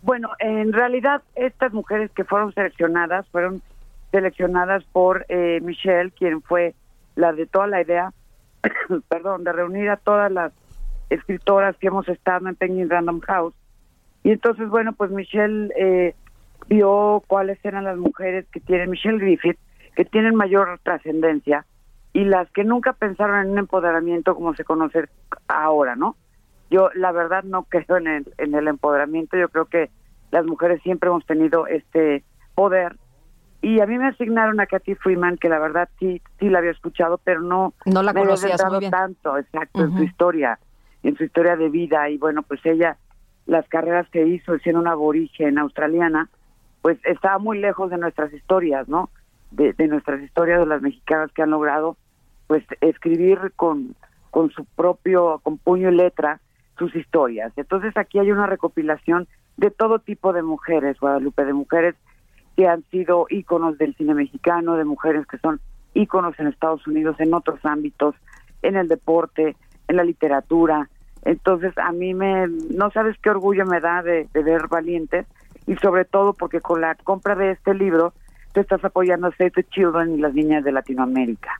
Bueno, 0.04 0.30
en 0.40 0.74
realidad 0.74 1.24
estas 1.36 1.74
mujeres 1.74 2.12
que 2.12 2.24
fueron 2.24 2.54
seleccionadas 2.54 3.28
fueron 3.30 3.64
seleccionadas 4.12 4.84
por 4.92 5.26
eh, 5.28 5.60
Michelle, 5.62 6.12
quien 6.12 6.42
fue 6.44 6.76
la 7.16 7.34
de 7.34 7.48
toda 7.48 7.68
la 7.68 7.82
idea 7.82 8.14
perdón, 9.10 9.44
de 9.44 9.54
reunir 9.54 9.90
a 9.90 9.98
todas 9.98 10.32
las 10.32 10.54
escritoras 11.10 11.76
que 11.78 11.88
hemos 11.88 12.08
estado 12.08 12.48
en 12.48 12.56
Penguin 12.56 12.90
Random 12.90 13.20
House. 13.22 13.54
Y 14.24 14.32
entonces, 14.32 14.70
bueno, 14.70 14.94
pues 14.94 15.12
Michelle 15.12 15.74
eh, 15.78 16.16
vio 16.68 17.24
cuáles 17.28 17.64
eran 17.66 17.84
las 17.84 17.98
mujeres 17.98 18.46
que 18.52 18.60
tienen, 18.60 18.90
Michelle 18.92 19.18
Griffith, 19.18 19.58
que 19.96 20.06
tienen 20.06 20.36
mayor 20.36 20.80
trascendencia 20.84 21.66
y 22.14 22.26
las 22.26 22.50
que 22.52 22.64
nunca 22.64 22.94
pensaron 22.94 23.46
en 23.46 23.52
un 23.52 23.60
empoderamiento 23.60 24.36
como 24.36 24.54
se 24.56 24.64
conoce 24.64 25.06
ahora, 25.48 25.96
¿no? 25.96 26.16
Yo 26.70 26.90
la 26.96 27.12
verdad 27.12 27.44
no 27.44 27.64
creo 27.70 27.98
en 27.98 28.08
el, 28.08 28.34
en 28.38 28.54
el 28.54 28.68
empoderamiento, 28.68 29.38
yo 29.38 29.50
creo 29.50 29.66
que 29.66 29.90
las 30.32 30.46
mujeres 30.46 30.82
siempre 30.82 31.10
hemos 31.10 31.26
tenido 31.26 31.68
este 31.68 32.24
poder 32.56 32.96
y 33.62 33.80
a 33.80 33.86
mí 33.86 33.98
me 33.98 34.08
asignaron 34.08 34.60
a 34.60 34.66
Katy 34.66 34.96
Freeman, 34.96 35.38
que 35.38 35.48
la 35.48 35.60
verdad 35.60 35.88
sí 36.00 36.22
sí 36.40 36.50
la 36.50 36.60
había 36.60 36.72
escuchado, 36.72 37.20
pero 37.24 37.42
no, 37.42 37.74
no 37.86 38.02
la 38.02 38.12
me 38.12 38.22
había 38.22 38.36
conocías 38.36 38.66
muy 38.66 38.80
bien. 38.80 38.92
tanto, 38.92 39.38
exacto, 39.38 39.84
en 39.84 39.98
su 39.98 40.04
historia, 40.04 40.60
en 41.04 41.16
su 41.16 41.24
historia 41.24 41.56
de 41.56 41.70
vida. 41.70 42.10
Y 42.10 42.18
bueno, 42.18 42.42
pues 42.42 42.60
ella, 42.66 42.98
las 43.46 43.68
carreras 43.68 44.10
que 44.10 44.26
hizo 44.26 44.58
siendo 44.60 44.82
una 44.82 44.94
aborigen 44.94 45.60
australiana, 45.60 46.30
pues 46.82 46.98
estaba 47.06 47.38
muy 47.38 47.60
lejos 47.60 47.92
de 47.92 47.98
nuestras 47.98 48.34
historias, 48.34 48.88
¿no? 48.88 49.10
De, 49.52 49.74
de 49.74 49.88
nuestras 49.88 50.22
historias 50.22 50.60
de 50.60 50.66
las 50.66 50.82
mexicanas 50.82 51.32
que 51.34 51.44
han 51.44 51.52
logrado, 51.52 51.98
pues, 52.48 52.64
escribir 52.80 53.52
con, 53.56 53.96
con 54.32 54.50
su 54.50 54.66
propio, 54.66 55.40
con 55.44 55.60
puño 55.60 55.90
y 55.90 55.96
letra, 55.96 56.40
sus 56.80 56.96
historias. 56.96 57.54
Entonces 57.58 57.96
aquí 57.96 58.18
hay 58.18 58.32
una 58.32 58.48
recopilación 58.48 59.28
de 59.58 59.70
todo 59.70 60.00
tipo 60.00 60.34
de 60.34 60.42
mujeres, 60.42 61.00
Guadalupe, 61.00 61.46
de 61.46 61.54
mujeres 61.54 61.96
que 62.56 62.68
han 62.68 62.84
sido 62.92 63.26
íconos 63.30 63.78
del 63.78 63.96
cine 63.96 64.14
mexicano, 64.14 64.76
de 64.76 64.86
mujeres 64.86 65.26
que 65.28 65.38
son 65.38 65.60
íconos 65.94 66.40
en 66.40 66.48
Estados 66.48 66.86
Unidos, 66.88 67.16
en 67.20 67.34
otros 67.34 67.60
ámbitos, 67.64 68.16
en 68.62 68.76
el 68.76 68.88
deporte, 68.88 69.56
en 69.88 69.96
la 69.96 70.04
literatura. 70.04 70.90
Entonces, 71.24 71.78
a 71.78 71.92
mí 71.92 72.14
me, 72.14 72.48
no 72.48 72.92
sabes 72.92 73.18
qué 73.22 73.30
orgullo 73.30 73.66
me 73.66 73.80
da 73.80 74.02
de, 74.02 74.28
de 74.34 74.44
ver 74.44 74.68
Valientes 74.68 75.26
y 75.68 75.76
sobre 75.76 76.06
todo 76.06 76.34
porque 76.34 76.62
con 76.62 76.82
la 76.82 76.96
compra 76.96 77.36
de 77.36 77.52
este 77.52 77.74
libro 77.74 78.14
tú 78.54 78.60
estás 78.60 78.84
apoyando 78.84 79.28
a 79.28 79.32
Save 79.32 79.52
the 79.52 79.64
Children 79.64 80.16
y 80.16 80.18
las 80.18 80.34
niñas 80.34 80.64
de 80.64 80.72
Latinoamérica. 80.72 81.60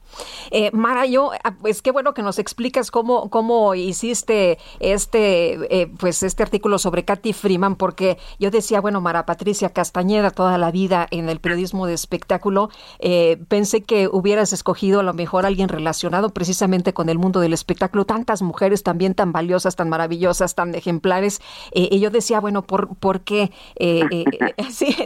Eh, 0.50 0.70
Mara, 0.72 1.06
yo, 1.06 1.30
ah, 1.44 1.54
pues 1.60 1.82
qué 1.82 1.90
bueno 1.90 2.14
que 2.14 2.22
nos 2.22 2.38
explicas 2.38 2.90
cómo, 2.90 3.30
cómo 3.30 3.74
hiciste 3.74 4.58
este, 4.80 5.82
eh, 5.82 5.90
pues 5.98 6.22
este 6.22 6.42
artículo 6.42 6.78
sobre 6.78 7.04
Katy 7.04 7.32
Freeman, 7.32 7.76
porque 7.76 8.18
yo 8.38 8.50
decía, 8.50 8.80
bueno, 8.80 9.00
Mara 9.00 9.26
Patricia 9.26 9.70
Castañeda, 9.70 10.30
toda 10.30 10.58
la 10.58 10.70
vida 10.70 11.06
en 11.10 11.28
el 11.28 11.40
periodismo 11.40 11.86
de 11.86 11.94
espectáculo, 11.94 12.70
eh, 12.98 13.42
pensé 13.48 13.82
que 13.82 14.08
hubieras 14.08 14.52
escogido 14.52 15.00
a 15.00 15.02
lo 15.02 15.14
mejor 15.14 15.46
alguien 15.46 15.68
relacionado 15.68 16.30
precisamente 16.30 16.92
con 16.92 17.08
el 17.08 17.18
mundo 17.18 17.40
del 17.40 17.52
espectáculo, 17.52 18.04
tantas 18.04 18.42
mujeres 18.42 18.82
también 18.82 19.14
tan 19.14 19.32
valiosas, 19.32 19.76
tan 19.76 19.88
maravillosas, 19.88 20.54
tan 20.54 20.74
ejemplares, 20.74 21.40
eh, 21.72 21.88
y 21.90 22.00
yo 22.00 22.10
decía, 22.10 22.40
bueno, 22.40 22.62
¿por, 22.62 22.96
por 22.96 23.20
qué? 23.20 23.50
Sí, 24.72 24.96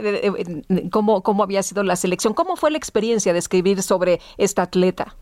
¿cómo, 0.91 1.23
¿Cómo 1.23 1.43
había 1.43 1.63
sido 1.63 1.76
la 1.83 1.97
selección? 1.97 2.35
¿Cómo 2.35 2.57
fue 2.57 2.71
la 2.71 2.79
experiencia 2.79 3.33
de 3.33 3.39
escribir 3.39 3.83
sobre 3.83 4.21
esta 4.39 4.63
atleta? 4.63 5.15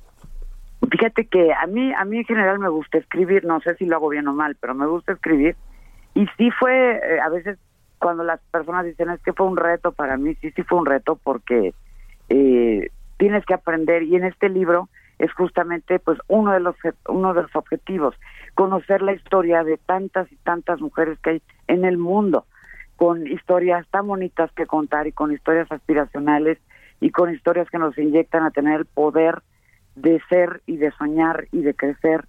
Fíjate 0.91 1.27
que 1.27 1.53
a 1.53 1.67
mí, 1.67 1.93
a 1.95 2.05
mí 2.05 2.19
en 2.19 2.25
general 2.25 2.59
me 2.59 2.69
gusta 2.69 2.99
escribir, 2.99 3.45
no 3.45 3.61
sé 3.61 3.75
si 3.77 3.87
lo 3.87 3.97
hago 3.97 4.09
bien 4.09 4.29
o 4.29 4.35
mal, 4.35 4.57
pero 4.61 4.75
me 4.75 4.87
gusta 4.87 5.13
escribir. 5.13 5.57
Y 6.15 6.27
sí 6.37 6.51
fue, 6.51 6.97
eh, 6.97 7.21
a 7.21 7.29
veces 7.29 7.59
cuando 7.99 8.23
las 8.23 8.41
personas 8.51 8.85
dicen 8.85 9.11
es 9.11 9.21
que 9.23 9.33
fue 9.33 9.47
un 9.47 9.57
reto 9.57 9.93
para 9.93 10.17
mí, 10.17 10.35
sí, 10.37 10.51
sí 10.51 10.63
fue 10.63 10.79
un 10.79 10.87
reto 10.87 11.19
porque 11.23 11.75
eh, 12.29 12.91
tienes 13.17 13.45
que 13.47 13.55
aprender 13.55 14.03
y 14.03 14.17
en 14.17 14.25
este 14.25 14.49
libro 14.49 14.89
es 15.19 15.33
justamente 15.33 15.99
pues 15.99 16.19
uno 16.29 16.53
de 16.53 16.61
los 16.61 16.77
uno 17.09 17.33
de 17.33 17.43
los 17.43 17.57
objetivos 17.57 18.15
conocer 18.55 19.01
la 19.01 19.13
historia 19.13 19.63
de 19.63 19.79
tantas 19.79 20.31
y 20.33 20.37
tantas 20.37 20.81
mujeres 20.81 21.19
que 21.21 21.31
hay 21.31 21.43
en 21.69 21.85
el 21.85 21.97
mundo 21.97 22.47
con 22.97 23.27
historias 23.27 23.87
tan 23.89 24.07
bonitas 24.07 24.51
que 24.53 24.66
contar 24.66 25.07
y 25.07 25.12
con 25.12 25.33
historias 25.33 25.71
aspiracionales 25.71 26.59
y 27.01 27.11
con 27.11 27.33
historias 27.33 27.69
que 27.71 27.79
nos 27.79 27.97
inyectan 27.99 28.45
a 28.45 28.51
tener 28.51 28.81
el 28.81 28.87
poder 28.87 29.43
de 29.97 30.21
ser 30.29 30.62
y 30.66 30.77
de 30.77 30.91
soñar 30.93 31.47
y 31.53 31.63
de 31.63 31.74
crecer 31.74 32.27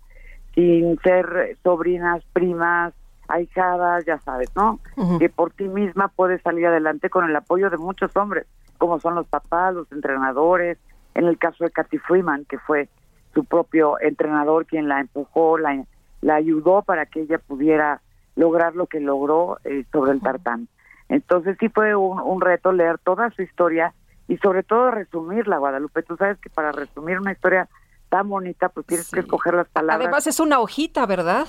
sin 0.54 0.98
ser 1.00 1.58
sobrinas, 1.64 2.24
primas, 2.34 2.94
ahijadas, 3.28 4.06
ya 4.06 4.20
sabes, 4.20 4.50
¿no? 4.56 4.80
Que 5.20 5.30
por 5.30 5.52
ti 5.52 5.68
misma 5.68 6.08
puedes 6.08 6.42
salir 6.42 6.68
adelante 6.68 7.10
con 7.10 7.26
el 7.26 7.36
apoyo 7.36 7.70
de 7.70 7.78
muchos 7.78 8.16
hombres, 8.16 8.46
como 8.78 9.00
son 9.00 9.16
los 9.16 9.28
papás, 9.28 9.74
los 9.74 9.92
entrenadores, 9.92 10.78
en 11.14 11.26
el 11.26 11.38
caso 11.38 11.64
de 11.64 11.72
Katy 11.72 11.98
Freeman, 11.98 12.46
que 12.46 12.60
fue 12.60 12.88
su 13.34 13.44
propio 13.44 14.00
entrenador 14.00 14.66
quien 14.66 14.88
la 14.88 15.02
empujó, 15.02 15.58
la, 15.58 15.84
la 16.22 16.36
ayudó 16.36 16.82
para 16.84 17.06
que 17.06 17.22
ella 17.22 17.40
pudiera 17.40 18.02
lograr 18.36 18.76
lo 18.76 18.88
que 18.88 19.00
logró 19.00 19.60
eh, 19.64 19.86
sobre 19.92 20.12
el 20.12 20.22
tartán. 20.22 20.68
Entonces 21.10 21.58
sí 21.60 21.70
fue 21.70 21.96
un, 21.96 22.20
un 22.20 22.42
reto 22.42 22.72
leer 22.72 22.98
toda 22.98 23.30
su 23.32 23.42
historia 23.42 23.94
y 24.28 24.38
sobre 24.38 24.64
todo 24.64 24.92
resumirla, 24.92 25.58
Guadalupe. 25.58 26.04
Tú 26.04 26.18
sabes 26.18 26.38
que 26.40 26.50
para 26.50 26.72
resumir 26.72 27.20
una 27.20 27.32
historia 27.32 27.68
tan 28.10 28.30
bonita, 28.30 28.70
pues 28.70 28.86
tienes 28.86 29.10
que 29.10 29.20
escoger 29.20 29.54
las 29.54 29.68
palabras. 29.68 30.06
Además 30.06 30.28
es 30.28 30.40
una 30.40 30.60
hojita, 30.60 31.06
¿verdad? 31.06 31.48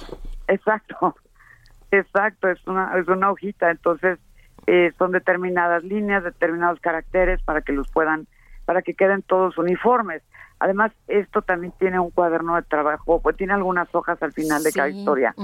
Exacto, 0.48 1.16
exacto, 1.90 2.48
es 2.48 2.66
una, 2.66 2.98
es 2.98 3.08
una 3.08 3.30
hojita, 3.30 3.70
entonces 3.70 4.18
eh, 4.66 4.92
son 4.98 5.12
determinadas 5.12 5.84
líneas, 5.84 6.24
determinados 6.24 6.80
caracteres 6.80 7.42
para 7.42 7.62
que 7.62 7.72
los 7.72 7.88
puedan, 7.90 8.26
para 8.64 8.82
que 8.82 8.94
queden 8.94 9.22
todos 9.22 9.58
uniformes. 9.58 10.22
Además, 10.58 10.92
esto 11.06 11.42
también 11.42 11.72
tiene 11.78 12.00
un 12.00 12.10
cuaderno 12.10 12.56
de 12.56 12.62
trabajo, 12.62 13.20
pues 13.20 13.36
tiene 13.36 13.52
algunas 13.52 13.94
hojas 13.94 14.22
al 14.22 14.32
final 14.32 14.62
de 14.62 14.72
cada 14.72 14.88
historia, 14.88 15.34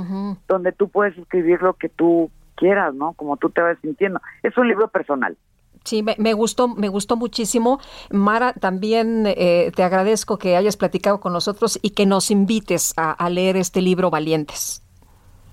donde 0.48 0.72
tú 0.72 0.88
puedes 0.88 1.16
escribir 1.18 1.60
lo 1.60 1.74
que 1.74 1.90
tú 1.90 2.30
quieras, 2.54 2.94
¿no? 2.94 3.12
Como 3.12 3.36
tú 3.36 3.50
te 3.50 3.60
vas 3.60 3.76
sintiendo. 3.82 4.20
Es 4.42 4.56
un 4.56 4.68
libro 4.68 4.88
personal. 4.88 5.36
Sí, 5.84 6.02
me, 6.02 6.14
me 6.18 6.32
gustó, 6.32 6.68
me 6.68 6.88
gustó 6.88 7.16
muchísimo. 7.16 7.80
Mara, 8.10 8.52
también 8.52 9.24
eh, 9.26 9.72
te 9.74 9.82
agradezco 9.82 10.38
que 10.38 10.56
hayas 10.56 10.76
platicado 10.76 11.20
con 11.20 11.32
nosotros 11.32 11.78
y 11.82 11.90
que 11.90 12.06
nos 12.06 12.30
invites 12.30 12.94
a, 12.96 13.10
a 13.10 13.28
leer 13.28 13.56
este 13.56 13.82
libro 13.82 14.08
Valientes. 14.08 14.82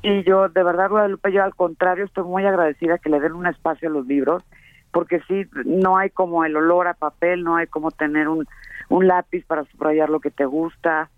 Y 0.01 0.23
yo, 0.23 0.47
de 0.47 0.63
verdad, 0.63 0.89
Guadalupe, 0.89 1.31
yo 1.33 1.43
al 1.43 1.55
contrario, 1.55 2.05
estoy 2.05 2.23
muy 2.23 2.45
agradecida 2.45 2.99
que 2.99 3.09
le 3.09 3.19
den 3.19 3.33
un 3.33 3.47
espacio 3.47 3.89
a 3.89 3.91
los 3.91 4.05
libros, 4.05 4.43
porque 4.91 5.19
sí, 5.27 5.45
no 5.65 5.97
hay 5.97 6.09
como 6.09 6.45
el 6.45 6.55
olor 6.55 6.87
a 6.87 6.93
papel, 6.93 7.43
no 7.43 7.57
hay 7.57 7.67
como 7.67 7.91
tener 7.91 8.29
un, 8.29 8.47
un 8.89 9.07
lápiz 9.07 9.45
para 9.45 9.63
subrayar 9.65 10.09
lo 10.09 10.19
que 10.19 10.31
te 10.31 10.45
gusta, 10.45 11.09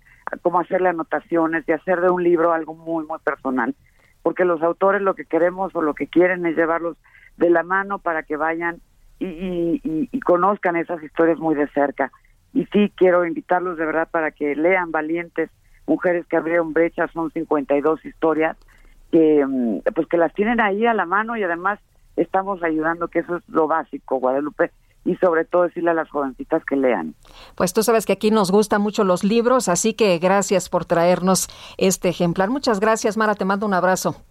como 0.41 0.59
hacerle 0.59 0.89
anotaciones 0.89 1.67
y 1.67 1.71
hacer 1.71 2.01
de 2.01 2.09
un 2.09 2.23
libro 2.23 2.53
algo 2.53 2.73
muy, 2.73 3.05
muy 3.05 3.19
personal. 3.19 3.75
Porque 4.21 4.45
los 4.45 4.61
autores 4.61 5.01
lo 5.01 5.15
que 5.15 5.25
queremos 5.25 5.75
o 5.75 5.81
lo 5.81 5.93
que 5.93 6.07
quieren 6.07 6.45
es 6.45 6.55
llevarlos 6.55 6.97
de 7.37 7.49
la 7.49 7.63
mano 7.63 7.99
para 7.99 8.23
que 8.23 8.35
vayan 8.37 8.79
y, 9.19 9.25
y- 9.25 9.81
y- 9.83 10.09
y 10.11 10.19
conozcan 10.19 10.75
esas 10.75 11.01
historias 11.03 11.39
muy 11.39 11.55
de 11.55 11.67
cerca. 11.69 12.11
Y 12.53 12.65
sí, 12.67 12.91
quiero 12.95 13.25
invitarlos 13.25 13.77
de 13.77 13.85
verdad 13.85 14.07
para 14.11 14.31
que 14.31 14.55
lean 14.55 14.91
Valientes, 14.91 15.49
Mujeres 15.87 16.25
que 16.27 16.37
abrieron 16.37 16.73
brechas, 16.73 17.09
son 17.11 17.31
52 17.31 18.05
historias 18.05 18.55
que 19.11 19.43
mm, 19.45 19.79
pues 19.95 20.07
que 20.07 20.17
las 20.17 20.33
tienen 20.33 20.61
ahí 20.61 20.85
a 20.85 20.93
la 20.93 21.05
mano 21.05 21.35
y 21.35 21.43
además 21.43 21.79
estamos 22.15 22.61
ayudando 22.63 23.07
que 23.07 23.19
eso 23.19 23.37
es 23.37 23.49
lo 23.49 23.67
básico 23.67 24.17
Guadalupe 24.17 24.71
y 25.03 25.15
sobre 25.15 25.45
todo 25.45 25.63
decirle 25.63 25.91
a 25.91 25.93
las 25.95 26.09
jovencitas 26.09 26.63
que 26.65 26.75
lean 26.75 27.15
Pues 27.55 27.73
tú 27.73 27.83
sabes 27.83 28.05
que 28.05 28.13
aquí 28.13 28.31
nos 28.31 28.51
gustan 28.51 28.81
mucho 28.81 29.03
los 29.03 29.23
libros, 29.23 29.67
así 29.67 29.93
que 29.93 30.17
gracias 30.19 30.69
por 30.69 30.85
traernos 30.85 31.47
este 31.77 32.09
ejemplar. 32.09 32.49
Muchas 32.49 32.79
gracias, 32.79 33.17
Mara, 33.17 33.35
te 33.35 33.45
mando 33.45 33.65
un 33.65 33.73
abrazo. 33.73 34.23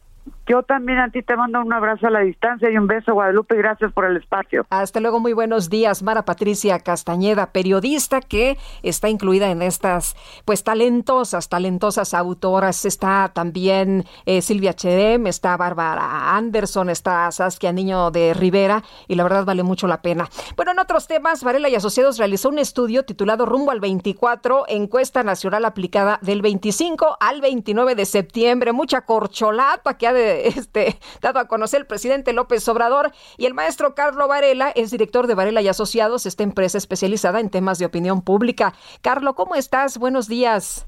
Yo 0.46 0.62
también 0.62 0.98
a 0.98 1.10
ti 1.10 1.22
te 1.22 1.36
mando 1.36 1.60
un 1.60 1.72
abrazo 1.72 2.06
a 2.08 2.10
la 2.10 2.20
distancia 2.20 2.70
y 2.70 2.76
un 2.76 2.86
beso 2.86 3.12
Guadalupe 3.12 3.56
gracias 3.56 3.92
por 3.92 4.04
el 4.04 4.16
espacio 4.16 4.66
Hasta 4.70 5.00
luego, 5.00 5.20
muy 5.20 5.32
buenos 5.32 5.70
días. 5.70 6.02
Mara 6.02 6.24
Patricia 6.24 6.78
Castañeda, 6.80 7.52
periodista 7.52 8.20
que 8.20 8.58
está 8.82 9.08
incluida 9.08 9.50
en 9.50 9.62
estas, 9.62 10.16
pues, 10.44 10.64
talentosas, 10.64 11.48
talentosas 11.48 12.14
autoras. 12.14 12.84
Está 12.84 13.30
también 13.32 14.04
eh, 14.26 14.42
Silvia 14.42 14.74
Cherem, 14.74 15.26
está 15.26 15.56
Bárbara 15.56 16.36
Anderson, 16.36 16.90
está 16.90 17.30
Saskia 17.30 17.72
Niño 17.72 18.10
de 18.10 18.34
Rivera 18.34 18.82
y 19.08 19.14
la 19.14 19.22
verdad 19.22 19.44
vale 19.44 19.62
mucho 19.62 19.86
la 19.86 20.02
pena. 20.02 20.28
Bueno, 20.56 20.72
en 20.72 20.78
otros 20.78 21.06
temas, 21.06 21.42
Varela 21.44 21.68
y 21.68 21.74
Asociados 21.74 22.18
realizó 22.18 22.48
un 22.48 22.58
estudio 22.58 23.04
titulado 23.04 23.46
Rumbo 23.46 23.70
al 23.70 23.80
24, 23.80 24.64
encuesta 24.68 25.22
nacional 25.22 25.64
aplicada 25.64 26.18
del 26.22 26.42
25 26.42 27.16
al 27.20 27.40
29 27.40 27.94
de 27.94 28.04
septiembre. 28.04 28.72
Mucha 28.72 29.02
corcholata 29.02 29.96
que 29.96 30.06
ha 30.06 30.12
de, 30.12 30.19
este, 30.20 30.98
dado 31.20 31.38
a 31.38 31.48
conocer 31.48 31.80
el 31.80 31.86
presidente 31.86 32.32
López 32.32 32.66
Obrador 32.68 33.12
y 33.36 33.46
el 33.46 33.54
maestro 33.54 33.94
Carlo 33.94 34.28
Varela 34.28 34.70
es 34.70 34.90
director 34.90 35.26
de 35.26 35.34
Varela 35.34 35.62
y 35.62 35.68
Asociados, 35.68 36.26
esta 36.26 36.42
empresa 36.42 36.78
especializada 36.78 37.40
en 37.40 37.50
temas 37.50 37.78
de 37.78 37.86
opinión 37.86 38.22
pública. 38.22 38.74
Carlo, 39.02 39.34
¿cómo 39.34 39.54
estás? 39.54 39.98
Buenos 39.98 40.28
días. 40.28 40.86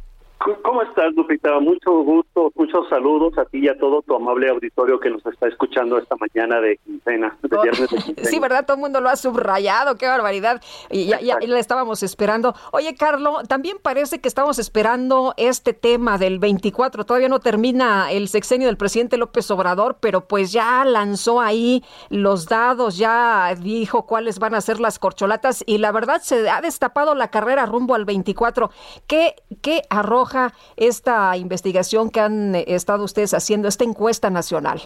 ¿Cómo 0.63 0.83
estás, 0.83 1.15
Lupita? 1.15 1.61
Mucho 1.61 1.93
gusto, 2.03 2.51
muchos 2.57 2.89
saludos 2.89 3.39
a 3.39 3.45
ti 3.45 3.59
y 3.59 3.69
a 3.69 3.79
todo 3.79 4.03
tu 4.03 4.17
amable 4.17 4.49
auditorio 4.49 4.99
que 4.99 5.09
nos 5.09 5.25
está 5.25 5.47
escuchando 5.47 5.99
esta 5.99 6.17
mañana 6.17 6.61
de 6.61 6.79
quincena, 6.79 7.37
de 7.43 7.59
viernes 7.63 7.91
de 7.91 7.97
quincena. 8.03 8.29
Sí, 8.29 8.41
¿verdad? 8.41 8.67
Todo 8.67 8.77
el 8.77 8.81
mundo 8.81 9.01
lo 9.01 9.09
ha 9.09 9.15
subrayado, 9.15 9.97
qué 9.97 10.07
barbaridad. 10.09 10.61
Y 10.91 11.07
ya, 11.07 11.21
ya, 11.21 11.39
ya 11.41 11.47
la 11.47 11.61
estábamos 11.61 12.03
esperando. 12.03 12.55
Oye, 12.73 12.97
Carlo, 12.97 13.43
también 13.49 13.77
parece 13.81 14.21
que 14.21 14.27
estamos 14.27 14.59
esperando 14.59 15.33
este 15.37 15.75
tema 15.75 16.19
del 16.19 16.41
24. 16.41 17.05
Todavía 17.05 17.29
no 17.29 17.39
termina 17.39 18.11
el 18.11 18.27
sexenio 18.29 18.67
del 18.67 18.77
presidente 18.77 19.19
López 19.19 19.49
Obrador, 19.53 19.99
pero 20.01 20.27
pues 20.27 20.51
ya 20.51 20.85
lanzó 20.85 21.41
ahí 21.41 21.85
los 22.09 22.47
dados, 22.47 22.99
ya 22.99 23.55
dijo 23.55 24.07
cuáles 24.07 24.41
van 24.41 24.55
a 24.55 24.61
ser 24.61 24.81
las 24.81 24.99
corcholatas 24.99 25.63
y 25.67 25.79
la 25.79 25.93
verdad 25.93 26.21
se 26.21 26.51
ha 26.51 26.61
destapado 26.61 27.15
la 27.15 27.29
carrera 27.29 27.65
rumbo 27.67 27.95
al 27.95 28.05
24. 28.05 28.71
¿Qué, 29.07 29.37
qué 29.61 29.83
arroja 29.89 30.32
esta 30.77 31.37
investigación 31.37 32.11
que 32.11 32.21
han 32.21 32.55
eh, 32.55 32.65
estado 32.69 33.05
ustedes 33.05 33.35
haciendo, 33.35 33.69
esta 33.69 33.85
encuesta 33.85 34.31
nacional? 34.31 34.81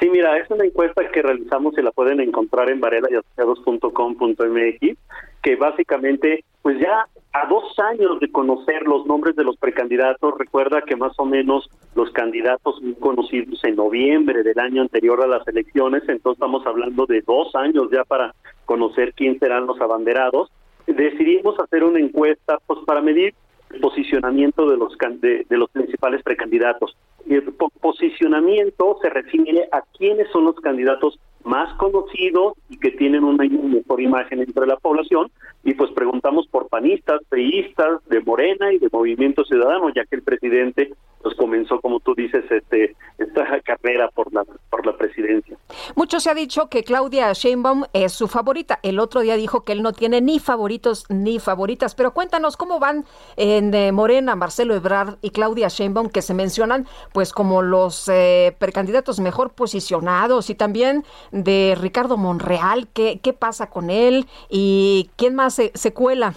Sí, 0.00 0.08
mira, 0.08 0.38
es 0.38 0.48
una 0.50 0.64
encuesta 0.64 1.06
que 1.10 1.20
realizamos 1.20 1.76
y 1.76 1.82
la 1.82 1.90
pueden 1.92 2.20
encontrar 2.20 2.70
en 2.70 2.80
varelayassociados.com.mx, 2.80 4.96
que 5.42 5.56
básicamente, 5.56 6.42
pues 6.62 6.78
ya 6.80 7.06
a 7.32 7.46
dos 7.46 7.78
años 7.78 8.18
de 8.18 8.32
conocer 8.32 8.82
los 8.84 9.04
nombres 9.06 9.36
de 9.36 9.44
los 9.44 9.58
precandidatos, 9.58 10.38
recuerda 10.38 10.80
que 10.82 10.96
más 10.96 11.12
o 11.18 11.26
menos 11.26 11.68
los 11.94 12.10
candidatos 12.12 12.78
son 12.78 12.94
conocidos 12.94 13.62
en 13.62 13.76
noviembre 13.76 14.42
del 14.42 14.58
año 14.58 14.82
anterior 14.82 15.22
a 15.22 15.26
las 15.26 15.46
elecciones, 15.46 16.02
entonces 16.08 16.38
estamos 16.38 16.66
hablando 16.66 17.04
de 17.04 17.20
dos 17.20 17.54
años 17.54 17.88
ya 17.92 18.04
para 18.04 18.34
conocer 18.64 19.12
quién 19.14 19.38
serán 19.38 19.66
los 19.66 19.78
abanderados. 19.82 20.50
Decidimos 20.86 21.60
hacer 21.60 21.84
una 21.84 22.00
encuesta 22.00 22.56
pues 22.66 22.80
para 22.86 23.02
medir 23.02 23.34
posicionamiento 23.80 24.68
de 24.68 24.76
los 24.76 24.96
de, 25.20 25.46
de 25.48 25.56
los 25.58 25.70
principales 25.70 26.22
precandidatos. 26.22 26.96
Y 27.26 27.34
el 27.34 27.44
po- 27.52 27.70
posicionamiento 27.80 28.98
se 29.02 29.10
refiere 29.10 29.68
a 29.72 29.82
quiénes 29.96 30.28
son 30.32 30.44
los 30.44 30.56
candidatos 30.56 31.18
más 31.44 31.72
conocidos 31.78 32.54
y 32.68 32.78
que 32.78 32.90
tienen 32.90 33.24
una 33.24 33.44
mejor 33.44 34.00
imagen 34.00 34.40
entre 34.40 34.66
la 34.66 34.76
población 34.76 35.30
y 35.64 35.74
pues 35.74 35.90
preguntamos 35.92 36.46
por 36.48 36.68
panistas, 36.68 37.20
priistas, 37.28 38.04
de 38.08 38.20
Morena 38.20 38.72
y 38.72 38.78
de 38.78 38.88
Movimiento 38.92 39.44
Ciudadano, 39.44 39.88
ya 39.94 40.04
que 40.04 40.16
el 40.16 40.22
presidente 40.22 40.92
pues 41.22 41.34
comenzó 41.36 41.80
como 41.80 42.00
tú 42.00 42.14
dices 42.14 42.44
este 42.50 42.96
esta 43.18 43.60
carrera 43.64 44.08
por 44.08 44.32
la 44.32 44.44
por 44.70 44.86
la 44.86 44.96
presidencia. 44.96 45.56
Mucho 45.94 46.20
se 46.20 46.30
ha 46.30 46.34
dicho 46.34 46.68
que 46.68 46.82
Claudia 46.82 47.32
Sheinbaum 47.32 47.84
es 47.92 48.12
su 48.12 48.28
favorita. 48.28 48.78
El 48.82 48.98
otro 48.98 49.20
día 49.20 49.36
dijo 49.36 49.64
que 49.64 49.72
él 49.72 49.82
no 49.82 49.92
tiene 49.92 50.20
ni 50.20 50.38
favoritos 50.38 51.06
ni 51.08 51.38
favoritas. 51.38 51.94
Pero 51.94 52.12
cuéntanos 52.12 52.56
cómo 52.56 52.78
van 52.78 53.04
en 53.36 53.72
eh, 53.74 53.92
Morena, 53.92 54.36
Marcelo 54.36 54.74
Ebrard 54.74 55.16
y 55.22 55.30
Claudia 55.30 55.68
Sheinbaum, 55.68 56.08
que 56.08 56.22
se 56.22 56.34
mencionan 56.34 56.86
pues 57.12 57.32
como 57.32 57.62
los 57.62 58.08
eh, 58.08 58.56
precandidatos 58.58 59.20
mejor 59.20 59.50
posicionados 59.52 60.50
y 60.50 60.54
también 60.54 61.04
de 61.30 61.76
Ricardo 61.80 62.16
Monreal. 62.16 62.88
¿Qué, 62.92 63.20
qué 63.22 63.32
pasa 63.32 63.68
con 63.68 63.90
él 63.90 64.26
y 64.48 65.10
quién 65.16 65.34
más 65.34 65.54
se, 65.54 65.72
se 65.74 65.92
cuela? 65.92 66.34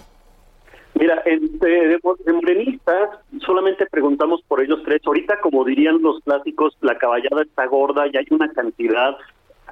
Mira, 0.98 1.22
en, 1.26 1.58
de, 1.58 1.68
de- 1.68 1.98
de 2.24 2.32
morenistas 2.32 3.10
solamente 3.40 3.86
preguntamos 3.86 4.42
por 4.46 4.60
ellos 4.62 4.80
tres. 4.84 5.00
Ahorita, 5.04 5.40
como 5.40 5.64
dirían 5.64 6.00
los 6.00 6.20
clásicos, 6.22 6.76
la 6.80 6.96
caballada 6.98 7.42
está 7.42 7.66
gorda 7.66 8.06
y 8.06 8.16
hay 8.16 8.26
una 8.30 8.48
cantidad, 8.52 9.16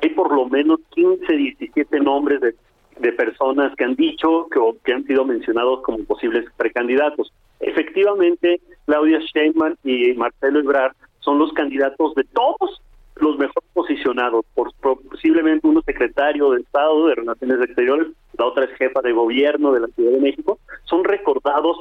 hay 0.02 0.10
por 0.10 0.34
lo 0.34 0.46
menos 0.46 0.80
15, 0.90 1.32
17 1.32 2.00
nombres 2.00 2.40
de, 2.40 2.54
de 2.98 3.12
personas 3.12 3.72
que 3.76 3.84
han 3.84 3.94
dicho 3.94 4.48
que, 4.50 4.60
que 4.84 4.92
han 4.94 5.04
sido 5.06 5.24
mencionados 5.24 5.82
como 5.82 6.02
posibles 6.04 6.44
precandidatos. 6.56 7.32
Efectivamente, 7.60 8.60
Claudia 8.86 9.20
Sheinbaum 9.20 9.76
y 9.84 10.12
Marcelo 10.14 10.58
Ebrard 10.58 10.94
son 11.20 11.38
los 11.38 11.52
candidatos 11.52 12.14
de 12.16 12.24
todos 12.24 12.82
los 13.22 13.38
mejor 13.38 13.62
posicionados, 13.72 14.44
por, 14.54 14.72
posiblemente 15.08 15.66
uno 15.66 15.80
secretario 15.82 16.50
de 16.50 16.60
Estado 16.60 17.06
de 17.06 17.14
Relaciones 17.14 17.60
Exteriores, 17.62 18.08
la 18.36 18.46
otra 18.46 18.64
es 18.64 18.70
jefa 18.72 19.00
de 19.02 19.12
gobierno 19.12 19.72
de 19.72 19.80
la 19.80 19.86
Ciudad 19.88 20.12
de 20.12 20.20
México, 20.20 20.58
son 20.84 21.04
recordados 21.04 21.78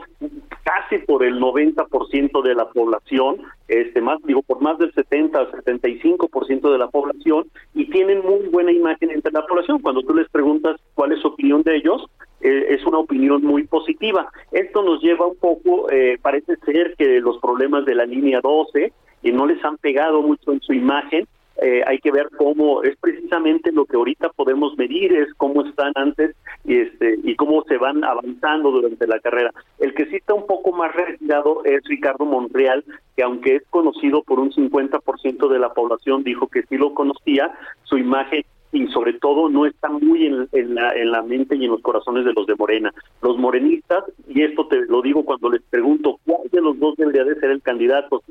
casi 0.63 0.99
por 0.99 1.23
el 1.23 1.39
90% 1.39 2.43
de 2.43 2.55
la 2.55 2.69
población, 2.69 3.41
este 3.67 4.01
más 4.01 4.21
digo 4.23 4.41
por 4.41 4.61
más 4.61 4.77
del 4.77 4.93
70 4.93 5.39
al 5.39 5.51
75% 5.51 6.71
de 6.71 6.77
la 6.77 6.87
población 6.89 7.45
y 7.73 7.89
tienen 7.89 8.21
muy 8.21 8.47
buena 8.49 8.71
imagen 8.71 9.11
entre 9.11 9.31
la 9.31 9.45
población. 9.45 9.79
Cuando 9.79 10.01
tú 10.01 10.13
les 10.13 10.29
preguntas 10.29 10.79
cuál 10.93 11.13
es 11.13 11.21
su 11.21 11.29
opinión 11.29 11.63
de 11.63 11.77
ellos, 11.77 12.05
eh, 12.41 12.67
es 12.69 12.85
una 12.85 12.99
opinión 12.99 13.43
muy 13.43 13.63
positiva. 13.63 14.31
Esto 14.51 14.83
nos 14.83 15.01
lleva 15.01 15.25
un 15.25 15.37
poco, 15.37 15.89
eh, 15.89 16.17
parece 16.21 16.57
ser 16.65 16.95
que 16.97 17.19
los 17.19 17.37
problemas 17.39 17.85
de 17.85 17.95
la 17.95 18.05
línea 18.05 18.41
12 18.41 18.93
y 19.21 19.31
no 19.31 19.45
les 19.45 19.63
han 19.63 19.77
pegado 19.77 20.21
mucho 20.21 20.51
en 20.51 20.61
su 20.61 20.73
imagen, 20.73 21.27
eh, 21.61 21.83
hay 21.85 21.99
que 21.99 22.11
ver 22.11 22.29
cómo 22.37 22.81
es 22.81 22.97
precisamente 22.99 23.71
lo 23.71 23.85
que 23.85 23.95
ahorita 23.95 24.29
podemos 24.29 24.75
medir, 24.77 25.13
es 25.13 25.31
cómo 25.35 25.63
están 25.63 25.91
antes 25.95 26.35
y, 26.65 26.77
este, 26.77 27.19
y 27.23 27.35
cómo 27.35 27.63
se 27.65 27.77
van 27.77 28.03
avanzando 28.03 28.71
durante 28.71 29.05
la 29.05 29.19
carrera. 29.19 29.51
El 29.77 29.93
que 29.93 30.07
sí 30.07 30.15
está 30.15 30.33
un 30.33 30.47
poco 30.47 30.71
más 30.71 30.91
retirado 30.95 31.63
es 31.63 31.83
Ricardo 31.83 32.25
Monreal, 32.25 32.83
que 33.15 33.21
aunque 33.21 33.57
es 33.57 33.63
conocido 33.69 34.23
por 34.23 34.39
un 34.39 34.51
50% 34.51 35.47
de 35.49 35.59
la 35.59 35.73
población, 35.73 36.23
dijo 36.23 36.47
que 36.47 36.63
sí 36.63 36.77
lo 36.77 36.95
conocía, 36.95 37.51
su 37.83 37.97
imagen 37.97 38.43
y 38.71 38.87
sobre 38.87 39.13
todo 39.13 39.49
no 39.49 39.65
está 39.65 39.89
muy 39.89 40.25
en, 40.25 40.75
la, 40.75 40.93
en 40.93 41.11
la 41.11 41.21
mente 41.21 41.55
y 41.55 41.65
en 41.65 41.71
los 41.71 41.81
corazones 41.81 42.25
de 42.25 42.33
los 42.33 42.47
de 42.47 42.55
Morena. 42.55 42.93
Los 43.21 43.37
morenistas, 43.37 44.05
y 44.27 44.43
esto 44.43 44.65
te 44.67 44.85
lo 44.85 45.01
digo 45.01 45.25
cuando 45.25 45.49
les 45.49 45.61
pregunto 45.63 46.19
cuál 46.25 46.49
de 46.51 46.61
los 46.61 46.79
dos 46.79 46.95
debería 46.95 47.25
de 47.25 47.35
ser 47.35 47.51
el 47.51 47.61
candidato, 47.61 48.23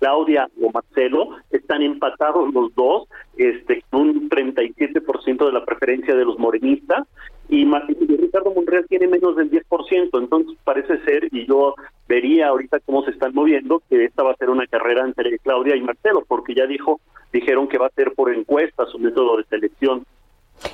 Claudia 0.00 0.48
o 0.60 0.70
Marcelo, 0.72 1.36
están 1.50 1.82
empatados 1.82 2.52
los 2.52 2.74
dos, 2.74 3.06
este, 3.36 3.84
un 3.92 4.28
37% 4.28 5.46
de 5.46 5.52
la 5.52 5.64
preferencia 5.64 6.16
de 6.16 6.24
los 6.24 6.38
morenistas, 6.38 7.06
y, 7.48 7.64
Ricardo 7.64 8.52
Monreal 8.54 8.86
tiene 8.88 9.08
menos 9.08 9.36
del 9.36 9.50
10%, 9.50 10.18
entonces 10.18 10.56
parece 10.64 10.98
ser, 11.04 11.28
y 11.32 11.46
yo 11.46 11.74
vería 12.08 12.48
ahorita 12.48 12.78
cómo 12.80 13.04
se 13.04 13.10
están 13.10 13.34
moviendo, 13.34 13.82
que 13.90 14.04
esta 14.04 14.22
va 14.22 14.32
a 14.32 14.36
ser 14.36 14.50
una 14.50 14.66
carrera 14.66 15.04
entre 15.04 15.38
Claudia 15.40 15.76
y 15.76 15.80
Marcelo, 15.80 16.24
porque 16.26 16.54
ya 16.54 16.66
dijo, 16.66 17.00
dijeron 17.32 17.68
que 17.68 17.78
va 17.78 17.86
a 17.86 17.90
ser 17.90 18.12
por 18.14 18.32
encuesta 18.32 18.86
su 18.86 18.98
método 18.98 19.36
de 19.36 19.44
selección. 19.44 20.06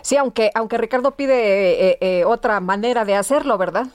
Sí, 0.02 0.16
aunque, 0.16 0.50
aunque 0.54 0.78
Ricardo 0.78 1.12
pide 1.12 1.90
eh, 1.90 1.98
eh, 2.00 2.24
otra 2.24 2.60
manera 2.60 3.04
de 3.04 3.14
hacerlo, 3.14 3.56
¿verdad? 3.56 3.86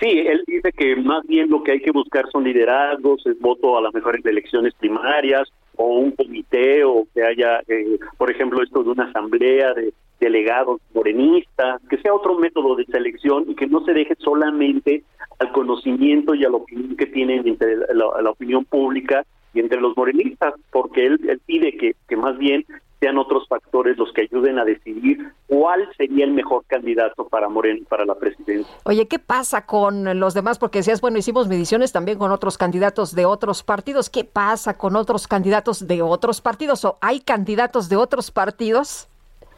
Sí, 0.00 0.08
él 0.08 0.42
dice 0.46 0.72
que 0.72 0.96
más 0.96 1.24
bien 1.26 1.50
lo 1.50 1.62
que 1.62 1.72
hay 1.72 1.80
que 1.80 1.92
buscar 1.92 2.28
son 2.30 2.44
liderazgos, 2.44 3.24
es 3.26 3.38
voto 3.38 3.78
a 3.78 3.82
las 3.82 3.94
mejores 3.94 4.24
elecciones 4.26 4.74
primarias 4.74 5.48
o 5.76 5.98
un 5.98 6.12
comité 6.12 6.84
o 6.84 7.06
que 7.14 7.22
haya, 7.22 7.60
eh, 7.68 7.98
por 8.18 8.30
ejemplo, 8.30 8.62
esto 8.62 8.82
de 8.82 8.90
una 8.90 9.04
asamblea 9.04 9.72
de 9.74 9.92
delegados 10.20 10.80
morenistas, 10.94 11.80
que 11.88 11.98
sea 11.98 12.14
otro 12.14 12.38
método 12.38 12.76
de 12.76 12.86
selección 12.86 13.44
y 13.48 13.54
que 13.54 13.66
no 13.66 13.84
se 13.84 13.92
deje 13.92 14.14
solamente 14.18 15.02
al 15.38 15.52
conocimiento 15.52 16.34
y 16.34 16.44
a 16.44 16.50
la 16.50 16.56
opinión 16.56 16.96
que 16.96 17.06
tienen 17.06 17.46
entre 17.46 17.76
la, 17.76 18.30
opinión 18.30 18.64
pública 18.64 19.24
y 19.52 19.60
entre 19.60 19.80
los 19.80 19.96
morenistas, 19.96 20.54
porque 20.70 21.06
él, 21.06 21.20
él 21.28 21.40
pide 21.44 21.76
que, 21.76 21.94
que 22.08 22.16
más 22.16 22.38
bien 22.38 22.64
sean 23.04 23.18
otros 23.18 23.46
factores 23.48 23.98
los 23.98 24.10
que 24.14 24.22
ayuden 24.22 24.58
a 24.58 24.64
decidir 24.64 25.18
cuál 25.46 25.86
sería 25.98 26.24
el 26.24 26.32
mejor 26.32 26.64
candidato 26.66 27.28
para 27.28 27.50
Moreno 27.50 27.84
para 27.86 28.06
la 28.06 28.14
presidencia. 28.14 28.74
Oye, 28.84 29.06
¿qué 29.06 29.18
pasa 29.18 29.66
con 29.66 30.18
los 30.18 30.32
demás? 30.32 30.58
Porque 30.58 30.78
decías, 30.78 31.02
bueno, 31.02 31.18
hicimos 31.18 31.46
mediciones 31.46 31.92
también 31.92 32.16
con 32.16 32.32
otros 32.32 32.56
candidatos 32.56 33.14
de 33.14 33.26
otros 33.26 33.62
partidos. 33.62 34.08
¿Qué 34.08 34.24
pasa 34.24 34.78
con 34.78 34.96
otros 34.96 35.28
candidatos 35.28 35.86
de 35.86 36.00
otros 36.00 36.40
partidos? 36.40 36.82
¿O 36.86 36.96
hay 37.02 37.20
candidatos 37.20 37.90
de 37.90 37.96
otros 37.96 38.30
partidos? 38.30 39.06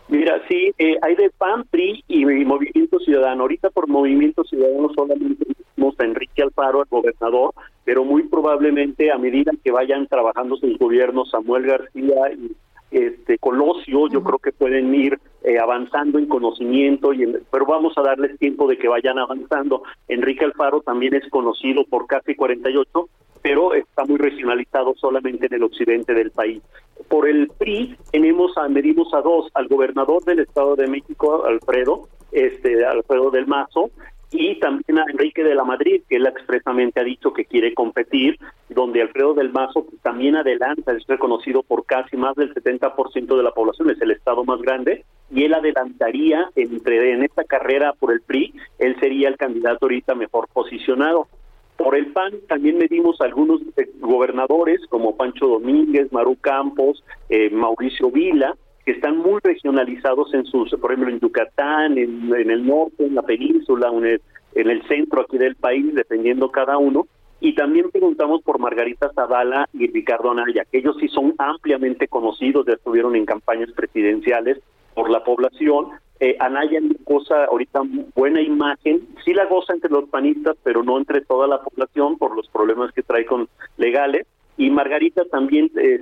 Mira, 0.08 0.42
sí, 0.48 0.72
eh, 0.78 0.96
hay 1.02 1.14
de 1.14 1.30
PAN, 1.30 1.64
PRI 1.70 2.02
y, 2.08 2.24
Movimiento 2.24 2.98
Ciudadano. 2.98 3.42
Ahorita 3.42 3.70
por 3.70 3.86
Movimiento 3.86 4.42
Ciudadano 4.42 4.90
solamente 4.92 5.44
tenemos 5.44 5.94
a 6.00 6.04
Enrique 6.04 6.42
Alfaro, 6.42 6.82
el 6.82 6.88
gobernador, 6.88 7.54
pero 7.84 8.04
muy 8.04 8.24
probablemente 8.24 9.12
a 9.12 9.18
medida 9.18 9.52
que 9.62 9.70
vayan 9.70 10.08
trabajando 10.08 10.56
sus 10.56 10.76
gobiernos, 10.78 11.30
Samuel 11.30 11.66
García 11.66 12.32
y 12.36 12.56
este 12.96 13.38
Colosio, 13.38 14.08
yo 14.08 14.22
creo 14.22 14.38
que 14.38 14.52
pueden 14.52 14.94
ir 14.94 15.18
eh, 15.42 15.58
avanzando 15.58 16.18
en 16.18 16.26
conocimiento, 16.26 17.12
y 17.12 17.26
pero 17.50 17.66
vamos 17.66 17.92
a 17.96 18.02
darles 18.02 18.38
tiempo 18.38 18.66
de 18.66 18.78
que 18.78 18.88
vayan 18.88 19.18
avanzando. 19.18 19.82
Enrique 20.08 20.44
Alfaro 20.44 20.80
también 20.80 21.14
es 21.14 21.28
conocido 21.28 21.84
por 21.84 22.06
casi 22.06 22.34
48, 22.34 23.08
pero 23.42 23.74
está 23.74 24.04
muy 24.04 24.16
regionalizado 24.16 24.94
solamente 24.96 25.46
en 25.46 25.54
el 25.54 25.64
occidente 25.64 26.14
del 26.14 26.30
país. 26.30 26.62
Por 27.08 27.28
el 27.28 27.48
PRI 27.48 27.96
tenemos 28.10 28.56
a, 28.56 28.66
medimos 28.68 29.12
a 29.12 29.20
dos, 29.20 29.50
al 29.54 29.68
gobernador 29.68 30.24
del 30.24 30.40
Estado 30.40 30.74
de 30.74 30.86
México, 30.86 31.44
Alfredo, 31.44 32.08
este 32.32 32.84
Alfredo 32.84 33.30
del 33.30 33.46
Mazo, 33.46 33.90
y 34.30 34.58
también 34.58 34.98
a 34.98 35.04
Enrique 35.10 35.44
de 35.44 35.54
la 35.54 35.64
Madrid, 35.64 36.02
que 36.08 36.16
él 36.16 36.26
expresamente 36.26 37.00
ha 37.00 37.04
dicho 37.04 37.32
que 37.32 37.44
quiere 37.44 37.74
competir, 37.74 38.38
donde 38.68 39.02
Alfredo 39.02 39.34
del 39.34 39.52
Mazo 39.52 39.86
también 40.02 40.36
adelanta, 40.36 40.92
es 40.92 41.06
reconocido 41.06 41.62
por 41.62 41.86
casi 41.86 42.16
más 42.16 42.34
del 42.34 42.52
70% 42.52 43.36
de 43.36 43.42
la 43.42 43.52
población, 43.52 43.90
es 43.90 44.00
el 44.00 44.10
estado 44.10 44.44
más 44.44 44.60
grande, 44.60 45.04
y 45.30 45.44
él 45.44 45.54
adelantaría 45.54 46.50
entre 46.56 47.12
en 47.12 47.24
esta 47.24 47.44
carrera 47.44 47.92
por 47.92 48.12
el 48.12 48.20
PRI, 48.20 48.54
él 48.78 48.96
sería 49.00 49.28
el 49.28 49.36
candidato 49.36 49.86
ahorita 49.86 50.14
mejor 50.14 50.48
posicionado. 50.52 51.28
Por 51.76 51.94
el 51.94 52.06
PAN 52.12 52.32
también 52.48 52.78
medimos 52.78 53.20
algunos 53.20 53.60
eh, 53.76 53.90
gobernadores 54.00 54.80
como 54.88 55.16
Pancho 55.16 55.46
Domínguez, 55.46 56.10
Maru 56.10 56.36
Campos, 56.36 57.04
eh, 57.28 57.50
Mauricio 57.50 58.10
Vila, 58.10 58.56
que 58.86 58.92
están 58.92 59.18
muy 59.18 59.40
regionalizados 59.42 60.32
en 60.32 60.46
sus, 60.46 60.70
por 60.76 60.92
ejemplo, 60.92 61.12
en 61.12 61.18
Yucatán, 61.18 61.98
en, 61.98 62.32
el 62.32 62.64
norte, 62.64 63.04
en 63.04 63.16
la 63.16 63.22
península, 63.22 63.90
en 63.92 64.06
el, 64.06 64.22
en 64.54 64.70
el 64.70 64.86
centro 64.86 65.22
aquí 65.22 65.38
del 65.38 65.56
país, 65.56 65.92
dependiendo 65.92 66.52
cada 66.52 66.78
uno. 66.78 67.08
Y 67.40 67.56
también 67.56 67.90
preguntamos 67.90 68.42
por 68.42 68.60
Margarita 68.60 69.10
Zavala 69.12 69.68
y 69.72 69.88
Ricardo 69.88 70.30
Anaya, 70.30 70.64
que 70.70 70.78
ellos 70.78 70.96
sí 71.00 71.08
son 71.08 71.34
ampliamente 71.36 72.06
conocidos, 72.06 72.64
ya 72.64 72.74
estuvieron 72.74 73.16
en 73.16 73.26
campañas 73.26 73.72
presidenciales 73.72 74.60
por 74.94 75.10
la 75.10 75.24
población, 75.24 75.88
eh, 76.20 76.36
Anaya 76.38 76.80
goza 77.04 77.44
ahorita 77.44 77.82
buena 78.14 78.40
imagen, 78.40 79.08
sí 79.24 79.34
la 79.34 79.46
goza 79.46 79.74
entre 79.74 79.90
los 79.90 80.08
panistas, 80.08 80.56
pero 80.62 80.84
no 80.84 80.96
entre 80.96 81.22
toda 81.22 81.48
la 81.48 81.60
población 81.60 82.16
por 82.18 82.34
los 82.36 82.48
problemas 82.48 82.92
que 82.92 83.02
trae 83.02 83.26
con 83.26 83.48
legales. 83.78 84.28
Y 84.56 84.70
Margarita 84.70 85.24
también 85.26 85.70
es 85.74 86.00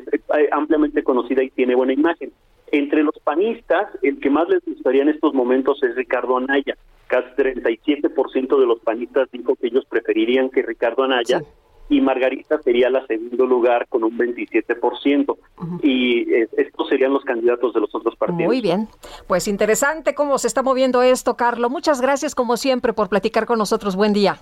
ampliamente 0.52 1.02
conocida 1.02 1.42
y 1.42 1.50
tiene 1.50 1.74
buena 1.74 1.94
imagen. 1.94 2.30
Entre 2.74 3.04
los 3.04 3.14
panistas, 3.22 3.86
el 4.02 4.18
que 4.18 4.30
más 4.30 4.48
les 4.48 4.64
gustaría 4.64 5.02
en 5.02 5.08
estos 5.08 5.32
momentos 5.32 5.80
es 5.84 5.94
Ricardo 5.94 6.36
Anaya. 6.36 6.76
Casi 7.06 7.28
37% 7.36 8.58
de 8.58 8.66
los 8.66 8.80
panistas 8.80 9.28
dijo 9.30 9.54
que 9.54 9.68
ellos 9.68 9.84
preferirían 9.88 10.50
que 10.50 10.62
Ricardo 10.62 11.04
Anaya 11.04 11.40
y 11.88 12.00
Margarita 12.00 12.60
sería 12.62 12.90
la 12.90 13.06
segundo 13.06 13.46
lugar 13.46 13.86
con 13.88 14.02
un 14.02 14.18
27%. 14.18 15.36
Y 15.82 16.32
eh, 16.32 16.48
estos 16.56 16.88
serían 16.88 17.12
los 17.12 17.22
candidatos 17.22 17.74
de 17.74 17.80
los 17.80 17.94
otros 17.94 18.16
partidos. 18.16 18.46
Muy 18.46 18.60
bien. 18.60 18.88
Pues 19.28 19.46
interesante 19.46 20.16
cómo 20.16 20.38
se 20.38 20.48
está 20.48 20.64
moviendo 20.64 21.00
esto, 21.02 21.36
Carlos. 21.36 21.70
Muchas 21.70 22.00
gracias, 22.00 22.34
como 22.34 22.56
siempre, 22.56 22.92
por 22.92 23.08
platicar 23.08 23.46
con 23.46 23.58
nosotros. 23.58 23.94
Buen 23.94 24.12
día. 24.12 24.38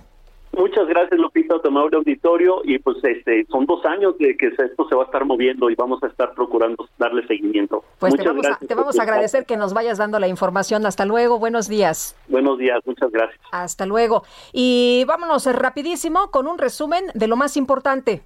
Muchas 0.55 0.87
gracias, 0.87 1.19
Lupita, 1.19 1.55
el 1.63 1.95
Auditorio. 1.95 2.61
Y 2.63 2.77
pues 2.79 2.97
este 3.03 3.45
son 3.49 3.65
dos 3.65 3.83
años 3.85 4.17
de 4.19 4.37
que 4.37 4.47
esto 4.47 4.87
se 4.87 4.95
va 4.95 5.03
a 5.03 5.05
estar 5.05 5.25
moviendo 5.25 5.69
y 5.69 5.75
vamos 5.75 6.01
a 6.03 6.07
estar 6.07 6.33
procurando 6.33 6.87
darle 6.97 7.25
seguimiento. 7.27 7.83
Pues 7.99 8.15
te 8.15 8.23
vamos, 8.23 8.45
a, 8.45 8.57
te 8.57 8.75
vamos, 8.75 8.99
a, 8.99 9.03
agradecer 9.03 9.45
que 9.45 9.57
nos 9.57 9.73
vayas 9.73 9.97
dando 9.97 10.19
la 10.19 10.27
información. 10.27 10.85
Hasta 10.85 11.05
luego, 11.05 11.39
buenos 11.39 11.67
días. 11.67 12.15
Buenos 12.27 12.59
días, 12.59 12.79
muchas 12.85 13.11
gracias. 13.11 13.39
Hasta 13.51 13.85
luego. 13.85 14.23
Y 14.51 15.03
vámonos 15.07 15.45
rapidísimo 15.47 16.29
con 16.29 16.47
un 16.47 16.57
resumen 16.57 17.05
de 17.15 17.27
lo 17.27 17.35
más 17.35 17.57
importante. 17.57 18.21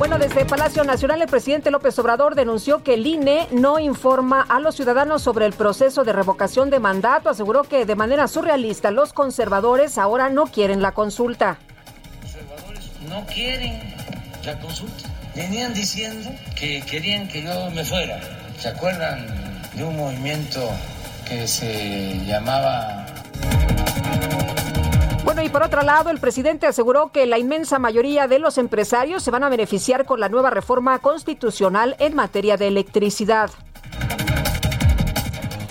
Bueno, 0.00 0.18
desde 0.18 0.46
Palacio 0.46 0.82
Nacional, 0.82 1.20
el 1.20 1.28
presidente 1.28 1.70
López 1.70 1.98
Obrador 1.98 2.34
denunció 2.34 2.82
que 2.82 2.94
el 2.94 3.06
INE 3.06 3.46
no 3.50 3.78
informa 3.78 4.40
a 4.40 4.58
los 4.58 4.74
ciudadanos 4.74 5.20
sobre 5.20 5.44
el 5.44 5.52
proceso 5.52 6.04
de 6.04 6.14
revocación 6.14 6.70
de 6.70 6.80
mandato. 6.80 7.28
Aseguró 7.28 7.64
que 7.64 7.84
de 7.84 7.96
manera 7.96 8.26
surrealista 8.26 8.90
los 8.90 9.12
conservadores 9.12 9.98
ahora 9.98 10.30
no 10.30 10.46
quieren 10.46 10.80
la 10.80 10.92
consulta. 10.92 11.58
Los 12.22 12.32
conservadores 12.32 12.90
no 13.10 13.26
quieren 13.26 13.94
la 14.42 14.58
consulta. 14.58 15.10
Venían 15.34 15.74
diciendo 15.74 16.30
que 16.58 16.80
querían 16.80 17.28
que 17.28 17.42
yo 17.42 17.70
me 17.72 17.84
fuera. 17.84 18.20
¿Se 18.58 18.68
acuerdan 18.68 19.26
de 19.74 19.84
un 19.84 19.98
movimiento 19.98 20.66
que 21.28 21.46
se 21.46 22.24
llamaba 22.24 23.04
bueno, 25.24 25.42
y 25.42 25.48
por 25.48 25.62
otro 25.62 25.82
lado, 25.82 26.10
el 26.10 26.18
presidente 26.18 26.66
aseguró 26.66 27.12
que 27.12 27.26
la 27.26 27.38
inmensa 27.38 27.78
mayoría 27.78 28.26
de 28.26 28.38
los 28.38 28.58
empresarios 28.58 29.22
se 29.22 29.30
van 29.30 29.44
a 29.44 29.48
beneficiar 29.48 30.04
con 30.04 30.20
la 30.20 30.28
nueva 30.28 30.50
reforma 30.50 30.98
constitucional 30.98 31.96
en 31.98 32.14
materia 32.14 32.56
de 32.56 32.68
electricidad. 32.68 33.50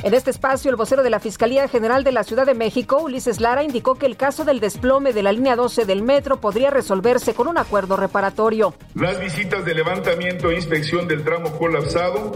En 0.02 0.14
este 0.14 0.32
espacio, 0.32 0.72
el 0.72 0.78
vocero 0.78 1.03
de 1.03 1.10
la 1.10 1.19
Fiscalía 1.19 1.68
General 1.68 2.06
de 2.06 2.14
la 2.14 2.24
Ciudad 2.24 2.45
de 2.45 2.53
México, 2.53 3.02
Ulises 3.03 3.42
Lara, 3.42 3.64
indicó 3.64 3.95
que 3.95 4.06
el 4.06 4.16
caso 4.16 4.45
del 4.45 4.61
desplome 4.61 5.11
de 5.11 5.24
la 5.24 5.34
línea 5.34 5.58
12 5.58 5.84
del 5.84 6.03
metro 6.03 6.40
podría 6.40 6.69
resolverse 6.69 7.34
con 7.34 7.50
un 7.50 7.58
acuerdo 7.58 7.98
reparatorio. 7.98 8.74
Las 8.95 9.19
visitas 9.19 9.66
de 9.66 9.74
levantamiento 9.76 10.52
e 10.52 10.56
inspección 10.56 11.06
del 11.06 11.26
tramo 11.26 11.52
colapsado 11.52 12.32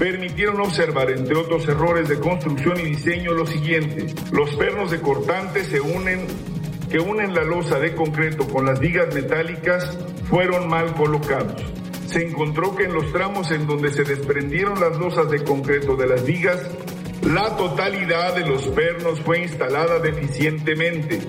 permitieron 0.00 0.60
observar, 0.60 1.10
entre 1.12 1.36
otros 1.36 1.68
errores 1.68 2.08
de 2.08 2.18
construcción 2.18 2.80
y 2.80 2.84
diseño, 2.86 3.32
lo 3.34 3.46
siguiente. 3.46 4.12
Los 4.32 4.56
pernos 4.56 4.90
de 4.90 5.00
cortante 5.00 5.62
se 5.64 5.80
unen 5.80 6.26
que 6.90 6.98
unen 6.98 7.34
la 7.34 7.44
losa 7.44 7.78
de 7.78 7.94
concreto 7.94 8.48
con 8.48 8.66
las 8.66 8.80
vigas 8.80 9.14
metálicas 9.14 9.96
fueron 10.28 10.68
mal 10.68 10.92
colocados. 10.94 11.62
Se 12.06 12.24
encontró 12.24 12.74
que 12.74 12.84
en 12.84 12.94
los 12.94 13.12
tramos 13.12 13.50
en 13.50 13.66
donde 13.66 13.92
se 13.92 14.04
desprendieron 14.04 14.80
las 14.80 14.96
losas 14.96 15.30
de 15.30 15.42
concreto 15.44 15.96
de 15.96 16.06
las 16.06 16.24
vigas 16.24 16.58
La 17.22 17.56
totalidad 17.56 18.34
de 18.34 18.46
los 18.46 18.62
pernos 18.68 19.20
fue 19.20 19.42
instalada 19.42 19.98
deficientemente. 19.98 21.20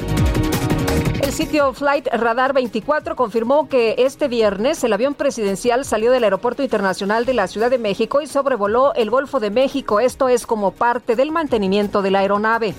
El 1.22 1.33
sitio 1.33 1.74
Flight 1.74 2.07
Radar 2.14 2.53
24 2.53 3.16
confirmó 3.16 3.67
que 3.67 3.95
este 3.98 4.27
viernes 4.27 4.83
el 4.83 4.93
avión 4.93 5.14
presidencial 5.14 5.83
salió 5.83 6.11
del 6.11 6.24
Aeropuerto 6.24 6.64
Internacional 6.64 7.25
de 7.25 7.33
la 7.33 7.48
Ciudad 7.48 7.69
de 7.69 7.77
México 7.77 8.22
y 8.22 8.27
sobrevoló 8.27 8.93
el 8.93 9.09
Golfo 9.09 9.40
de 9.40 9.49
México. 9.49 9.99
Esto 9.99 10.30
es 10.30 10.45
como 10.45 10.72
parte 10.72 11.16
del 11.16 11.32
mantenimiento 11.32 12.01
de 12.01 12.11
la 12.11 12.19
aeronave. 12.19 12.75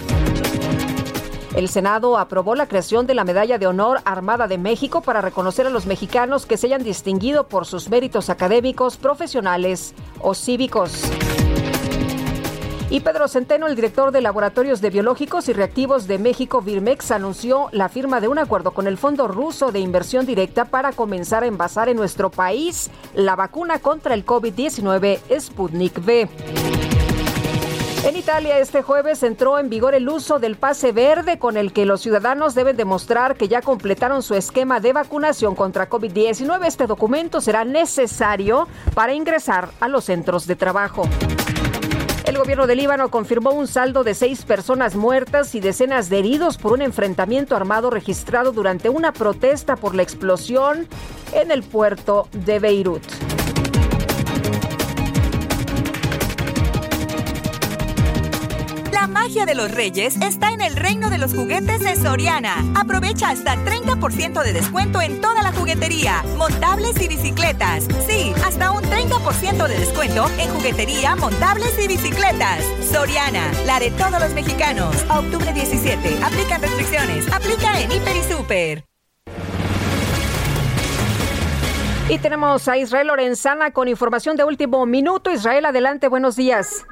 El 1.55 1.69
Senado 1.69 2.19
aprobó 2.19 2.55
la 2.55 2.69
creación 2.69 3.07
de 3.07 3.15
la 3.15 3.25
Medalla 3.25 3.59
de 3.59 3.67
Honor 3.67 4.01
Armada 4.05 4.47
de 4.47 4.59
México 4.59 5.03
para 5.03 5.21
reconocer 5.21 5.67
a 5.67 5.71
los 5.71 5.87
mexicanos 5.87 6.47
que 6.47 6.57
se 6.57 6.69
hayan 6.69 6.85
distinguido 6.85 7.49
por 7.49 7.67
sus 7.67 7.89
méritos 7.89 8.31
académicos, 8.31 8.97
profesionales 8.97 9.93
o 10.21 10.35
cívicos. 10.35 11.03
Y 12.91 13.01
Pedro 13.01 13.29
Centeno, 13.29 13.67
el 13.67 13.77
director 13.77 14.13
de 14.13 14.23
Laboratorios 14.23 14.81
de 14.81 14.89
Biológicos 14.89 15.51
y 15.51 15.53
Reactivos 15.53 16.07
de 16.07 16.19
México, 16.19 16.63
Virmex, 16.63 17.11
anunció 17.11 17.69
la 17.73 17.91
firma 17.91 18.19
de 18.23 18.29
un 18.29 18.39
acuerdo 18.39 18.71
con 18.71 18.87
el 18.87 18.97
Fondo 18.97 19.29
Ruso 19.29 19.73
de 19.73 19.81
Inversión 19.81 20.25
Directa 20.25 20.65
para 20.65 20.93
comenzar 20.93 21.43
a 21.43 21.47
envasar 21.47 21.91
en 21.91 21.99
nuestro 21.99 22.31
país 22.31 22.91
la 23.15 23.37
vacuna 23.37 23.79
contra 23.79 24.15
el 24.15 24.25
COVID-19 24.25 25.19
Sputnik 25.39 25.99
V. 25.99 26.29
En 28.05 28.17
Italia 28.17 28.59
este 28.59 28.81
jueves 28.81 29.23
entró 29.23 29.59
en 29.59 29.69
vigor 29.69 29.95
el 29.95 30.09
uso 30.09 30.39
del 30.39 30.57
pase 30.57 30.93
verde 30.93 31.39
con 31.39 31.59
el 31.59 31.75
que 31.75 31.85
los 31.85 32.01
ciudadanos 32.01 32.55
deben 32.55 32.77
demostrar 32.77 33.37
que 33.37 33.49
ya 33.49 33.61
completaron 33.61 34.23
su 34.23 34.35
esquema 34.35 34.81
de 34.81 34.95
vacunación 34.95 35.55
contra 35.55 35.91
COVID-19. 35.91 36.65
Este 36.65 36.87
documento 36.87 37.43
será 37.43 37.67
necesario 37.67 38.67
para 38.95 39.13
ingresar 39.13 39.69
a 39.81 39.89
los 39.89 40.05
centros 40.05 40.47
de 40.47 40.57
trabajo. 40.57 41.03
El 42.29 42.37
gobierno 42.37 42.67
de 42.67 42.77
Líbano 42.77 43.11
confirmó 43.11 43.53
un 43.53 43.67
saldo 43.67 44.05
de 44.05 44.13
seis 44.13 44.45
personas 44.45 44.95
muertas 44.95 45.55
y 45.55 45.61
decenas 45.61 46.11
de 46.11 46.19
heridos 46.19 46.59
por 46.59 46.75
un 46.75 46.83
enfrentamiento 46.83 47.57
armado 47.57 47.89
registrado 47.89 48.53
durante 48.53 48.91
una 48.91 49.15
protesta 49.15 49.77
por 49.77 49.95
la 49.95 50.03
explosión 50.03 50.87
en 51.33 51.51
el 51.51 51.63
puerto 51.63 52.29
de 52.45 52.59
Beirut. 52.59 53.38
Magia 59.09 59.47
de 59.47 59.55
los 59.55 59.71
reyes 59.71 60.17
está 60.21 60.51
en 60.53 60.61
el 60.61 60.77
reino 60.77 61.11
de 61.11 61.19
los 61.19 61.35
juguetes 61.35 61.81
de 61.81 61.97
Soriana. 61.97 62.65
Aprovecha 62.75 63.31
hasta 63.31 63.57
30% 63.57 64.43
de 64.43 64.53
descuento 64.53 65.01
en 65.01 65.21
toda 65.21 65.43
la 65.43 65.53
juguetería, 65.53 66.23
montables 66.37 67.01
y 67.01 67.09
bicicletas. 67.09 67.89
Sí, 68.07 68.33
hasta 68.45 68.71
un 68.71 68.83
30% 68.83 69.67
de 69.67 69.79
descuento 69.79 70.29
en 70.39 70.49
juguetería, 70.51 71.17
montables 71.17 71.73
y 71.83 71.89
bicicletas. 71.89 72.65
Soriana, 72.91 73.51
la 73.67 73.81
de 73.81 73.91
todos 73.93 74.21
los 74.21 74.33
mexicanos. 74.35 74.95
Octubre 75.11 75.53
17. 75.53 76.23
Aplican 76.23 76.63
restricciones. 76.63 77.33
Aplica 77.33 77.81
en 77.81 77.91
Hiper 77.91 78.17
y 78.17 78.23
Super. 78.23 78.85
Y 82.11 82.19
tenemos 82.19 82.67
a 82.69 82.79
Israel 82.79 83.09
Lorenzana 83.09 83.73
con 83.73 83.87
información 83.87 84.37
de 84.37 84.45
último 84.45 84.87
minuto. 84.87 85.31
Israel, 85.31 85.67
adelante, 85.67 86.09
buenos 86.09 86.37
días. 86.37 86.87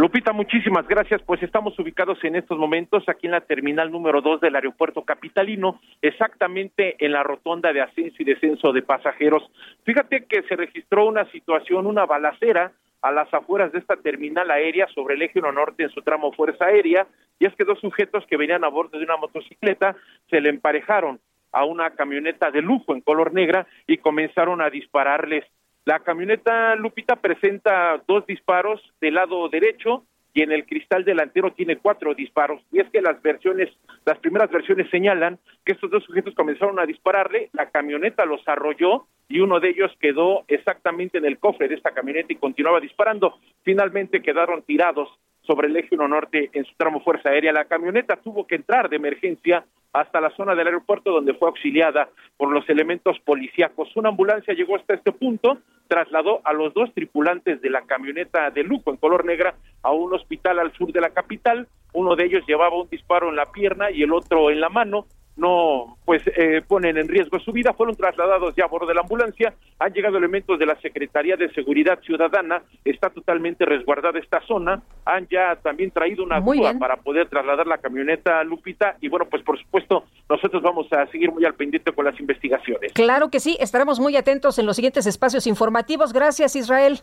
Lupita, 0.00 0.32
muchísimas 0.32 0.88
gracias. 0.88 1.20
Pues 1.20 1.42
estamos 1.42 1.78
ubicados 1.78 2.24
en 2.24 2.34
estos 2.34 2.56
momentos 2.56 3.06
aquí 3.06 3.26
en 3.26 3.32
la 3.32 3.42
terminal 3.42 3.92
número 3.92 4.22
dos 4.22 4.40
del 4.40 4.56
aeropuerto 4.56 5.02
capitalino, 5.02 5.78
exactamente 6.00 6.96
en 7.04 7.12
la 7.12 7.22
rotonda 7.22 7.70
de 7.74 7.82
ascenso 7.82 8.16
y 8.18 8.24
descenso 8.24 8.72
de 8.72 8.80
pasajeros. 8.80 9.42
Fíjate 9.84 10.24
que 10.24 10.42
se 10.44 10.56
registró 10.56 11.04
una 11.04 11.30
situación, 11.32 11.86
una 11.86 12.06
balacera 12.06 12.72
a 13.02 13.12
las 13.12 13.32
afueras 13.34 13.72
de 13.72 13.78
esta 13.80 13.96
terminal 13.96 14.50
aérea 14.50 14.86
sobre 14.94 15.16
el 15.16 15.22
eje 15.22 15.38
1 15.38 15.52
norte 15.52 15.82
en 15.82 15.90
su 15.90 16.00
tramo 16.00 16.32
Fuerza 16.32 16.64
Aérea, 16.64 17.06
y 17.38 17.44
es 17.44 17.54
que 17.54 17.64
dos 17.64 17.78
sujetos 17.80 18.24
que 18.26 18.38
venían 18.38 18.64
a 18.64 18.68
bordo 18.68 18.96
de 18.96 19.04
una 19.04 19.18
motocicleta 19.18 19.96
se 20.30 20.40
le 20.40 20.48
emparejaron 20.48 21.20
a 21.52 21.66
una 21.66 21.90
camioneta 21.90 22.50
de 22.50 22.62
lujo 22.62 22.94
en 22.94 23.02
color 23.02 23.34
negra 23.34 23.66
y 23.86 23.98
comenzaron 23.98 24.62
a 24.62 24.70
dispararles 24.70 25.44
la 25.84 26.00
camioneta 26.00 26.74
Lupita 26.76 27.16
presenta 27.16 28.02
dos 28.06 28.26
disparos 28.26 28.80
del 29.00 29.14
lado 29.14 29.48
derecho 29.48 30.04
y 30.32 30.42
en 30.42 30.52
el 30.52 30.66
cristal 30.66 31.04
delantero 31.04 31.52
tiene 31.52 31.78
cuatro 31.78 32.14
disparos. 32.14 32.62
Y 32.70 32.80
es 32.80 32.88
que 32.90 33.00
las 33.00 33.20
versiones, 33.22 33.70
las 34.04 34.18
primeras 34.18 34.50
versiones 34.50 34.88
señalan 34.90 35.38
que 35.64 35.72
estos 35.72 35.90
dos 35.90 36.04
sujetos 36.04 36.34
comenzaron 36.34 36.78
a 36.78 36.86
dispararle, 36.86 37.50
la 37.52 37.70
camioneta 37.70 38.24
los 38.24 38.46
arrolló 38.46 39.06
y 39.30 39.38
uno 39.38 39.60
de 39.60 39.70
ellos 39.70 39.92
quedó 40.00 40.44
exactamente 40.48 41.18
en 41.18 41.24
el 41.24 41.38
cofre 41.38 41.68
de 41.68 41.76
esta 41.76 41.92
camioneta 41.92 42.32
y 42.32 42.36
continuaba 42.36 42.80
disparando. 42.80 43.38
Finalmente 43.62 44.20
quedaron 44.20 44.62
tirados 44.62 45.08
sobre 45.42 45.68
el 45.68 45.76
eje 45.76 45.94
1 45.94 46.08
norte 46.08 46.50
en 46.52 46.64
su 46.64 46.74
tramo 46.76 47.00
Fuerza 47.00 47.30
Aérea. 47.30 47.52
La 47.52 47.66
camioneta 47.66 48.16
tuvo 48.16 48.46
que 48.46 48.56
entrar 48.56 48.90
de 48.90 48.96
emergencia 48.96 49.64
hasta 49.92 50.20
la 50.20 50.30
zona 50.30 50.56
del 50.56 50.66
aeropuerto 50.66 51.12
donde 51.12 51.34
fue 51.34 51.48
auxiliada 51.48 52.08
por 52.36 52.50
los 52.50 52.68
elementos 52.68 53.20
policíacos. 53.20 53.96
Una 53.96 54.08
ambulancia 54.08 54.52
llegó 54.52 54.74
hasta 54.74 54.94
este 54.94 55.12
punto, 55.12 55.58
trasladó 55.86 56.40
a 56.44 56.52
los 56.52 56.74
dos 56.74 56.92
tripulantes 56.92 57.60
de 57.60 57.70
la 57.70 57.82
camioneta 57.82 58.50
de 58.50 58.64
lujo 58.64 58.90
en 58.90 58.96
color 58.96 59.24
negra 59.24 59.54
a 59.82 59.92
un 59.92 60.12
hospital 60.12 60.58
al 60.58 60.72
sur 60.72 60.92
de 60.92 61.00
la 61.00 61.10
capital. 61.10 61.68
Uno 61.92 62.16
de 62.16 62.26
ellos 62.26 62.42
llevaba 62.48 62.80
un 62.80 62.88
disparo 62.88 63.28
en 63.28 63.36
la 63.36 63.46
pierna 63.46 63.92
y 63.92 64.02
el 64.02 64.12
otro 64.12 64.50
en 64.50 64.60
la 64.60 64.68
mano 64.68 65.06
no 65.40 65.96
pues 66.04 66.22
eh, 66.36 66.62
ponen 66.66 66.98
en 66.98 67.08
riesgo 67.08 67.38
su 67.40 67.52
vida, 67.52 67.72
fueron 67.72 67.96
trasladados 67.96 68.54
ya 68.56 68.64
a 68.64 68.68
bordo 68.68 68.86
de 68.86 68.94
la 68.94 69.00
ambulancia, 69.00 69.54
han 69.78 69.92
llegado 69.92 70.18
elementos 70.18 70.58
de 70.58 70.66
la 70.66 70.78
Secretaría 70.80 71.36
de 71.36 71.52
Seguridad 71.52 72.00
Ciudadana, 72.00 72.62
está 72.84 73.10
totalmente 73.10 73.64
resguardada 73.64 74.18
esta 74.18 74.40
zona, 74.46 74.82
han 75.04 75.26
ya 75.28 75.56
también 75.56 75.90
traído 75.90 76.24
una 76.24 76.40
grúa 76.40 76.74
para 76.78 76.96
poder 76.96 77.28
trasladar 77.28 77.66
la 77.66 77.78
camioneta 77.78 78.42
Lupita 78.44 78.96
y 79.00 79.08
bueno, 79.08 79.26
pues 79.30 79.42
por 79.42 79.58
supuesto 79.58 80.04
nosotros 80.28 80.62
vamos 80.62 80.92
a 80.92 81.06
seguir 81.06 81.32
muy 81.32 81.44
al 81.44 81.54
pendiente 81.54 81.92
con 81.92 82.04
las 82.04 82.18
investigaciones. 82.20 82.92
Claro 82.92 83.30
que 83.30 83.40
sí, 83.40 83.56
estaremos 83.60 84.00
muy 84.00 84.16
atentos 84.16 84.58
en 84.58 84.66
los 84.66 84.76
siguientes 84.76 85.06
espacios 85.06 85.46
informativos. 85.46 86.12
Gracias 86.12 86.56
Israel. 86.56 87.00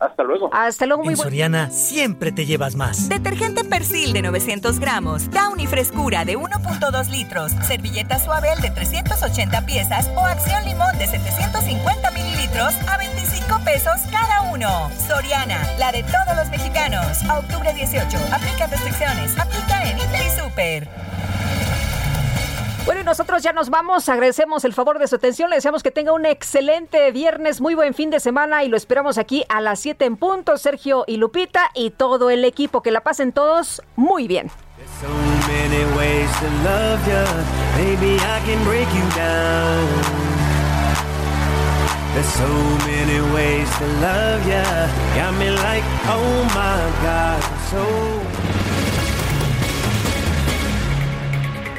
Hasta 0.00 0.22
luego. 0.22 0.48
Hasta 0.50 0.86
luego, 0.86 1.04
muy 1.04 1.12
En 1.12 1.18
Soriana 1.18 1.70
siempre 1.70 2.32
te 2.32 2.46
llevas 2.46 2.74
más. 2.74 3.08
Detergente 3.10 3.64
Persil 3.64 4.14
de 4.14 4.22
900 4.22 4.80
gramos, 4.80 5.30
Downy 5.30 5.66
Frescura 5.66 6.24
de 6.24 6.38
1.2 6.38 7.10
litros, 7.10 7.52
servilleta 7.66 8.18
Suabel 8.18 8.58
de 8.62 8.70
380 8.70 9.66
piezas 9.66 10.08
o 10.16 10.24
Acción 10.24 10.64
Limón 10.64 10.96
de 10.98 11.06
750 11.06 12.10
mililitros 12.12 12.74
a 12.88 12.96
25 12.96 13.60
pesos 13.64 14.00
cada 14.10 14.50
uno. 14.50 14.90
Soriana, 15.06 15.68
la 15.78 15.92
de 15.92 16.02
todos 16.02 16.36
los 16.36 16.48
mexicanos. 16.50 17.22
A 17.28 17.38
octubre 17.38 17.72
18, 17.74 18.16
aplica 18.32 18.66
restricciones, 18.68 19.38
aplica 19.38 19.90
en 19.90 19.98
Inter 19.98 20.22
y 20.26 20.40
Super. 20.40 20.88
Bueno, 22.90 23.02
y 23.02 23.04
nosotros 23.04 23.40
ya 23.44 23.52
nos 23.52 23.70
vamos. 23.70 24.08
Agradecemos 24.08 24.64
el 24.64 24.74
favor 24.74 24.98
de 24.98 25.06
su 25.06 25.14
atención. 25.14 25.48
Le 25.48 25.54
deseamos 25.54 25.84
que 25.84 25.92
tenga 25.92 26.12
un 26.12 26.26
excelente 26.26 27.12
viernes, 27.12 27.60
muy 27.60 27.76
buen 27.76 27.94
fin 27.94 28.10
de 28.10 28.18
semana 28.18 28.64
y 28.64 28.68
lo 28.68 28.76
esperamos 28.76 29.16
aquí 29.16 29.44
a 29.48 29.60
las 29.60 29.78
7 29.78 30.06
en 30.06 30.16
punto. 30.16 30.56
Sergio 30.56 31.04
y 31.06 31.16
Lupita 31.16 31.70
y 31.76 31.90
todo 31.90 32.30
el 32.30 32.44
equipo. 32.44 32.82
Que 32.82 32.90
la 32.90 33.02
pasen 33.02 33.30
todos 33.30 33.80
muy 33.94 34.26
bien. 34.26 34.50
There's 42.12 42.26
so 42.26 42.48
many 42.86 43.20
ways 43.32 43.70
to 43.78 43.86
love 44.02 44.44
ya. 44.48 44.90
Got 45.14 45.38
me 45.38 45.50
like, 45.50 45.84
oh 46.08 46.42
my 46.56 46.90
God, 47.04 47.40
so. 47.70 48.49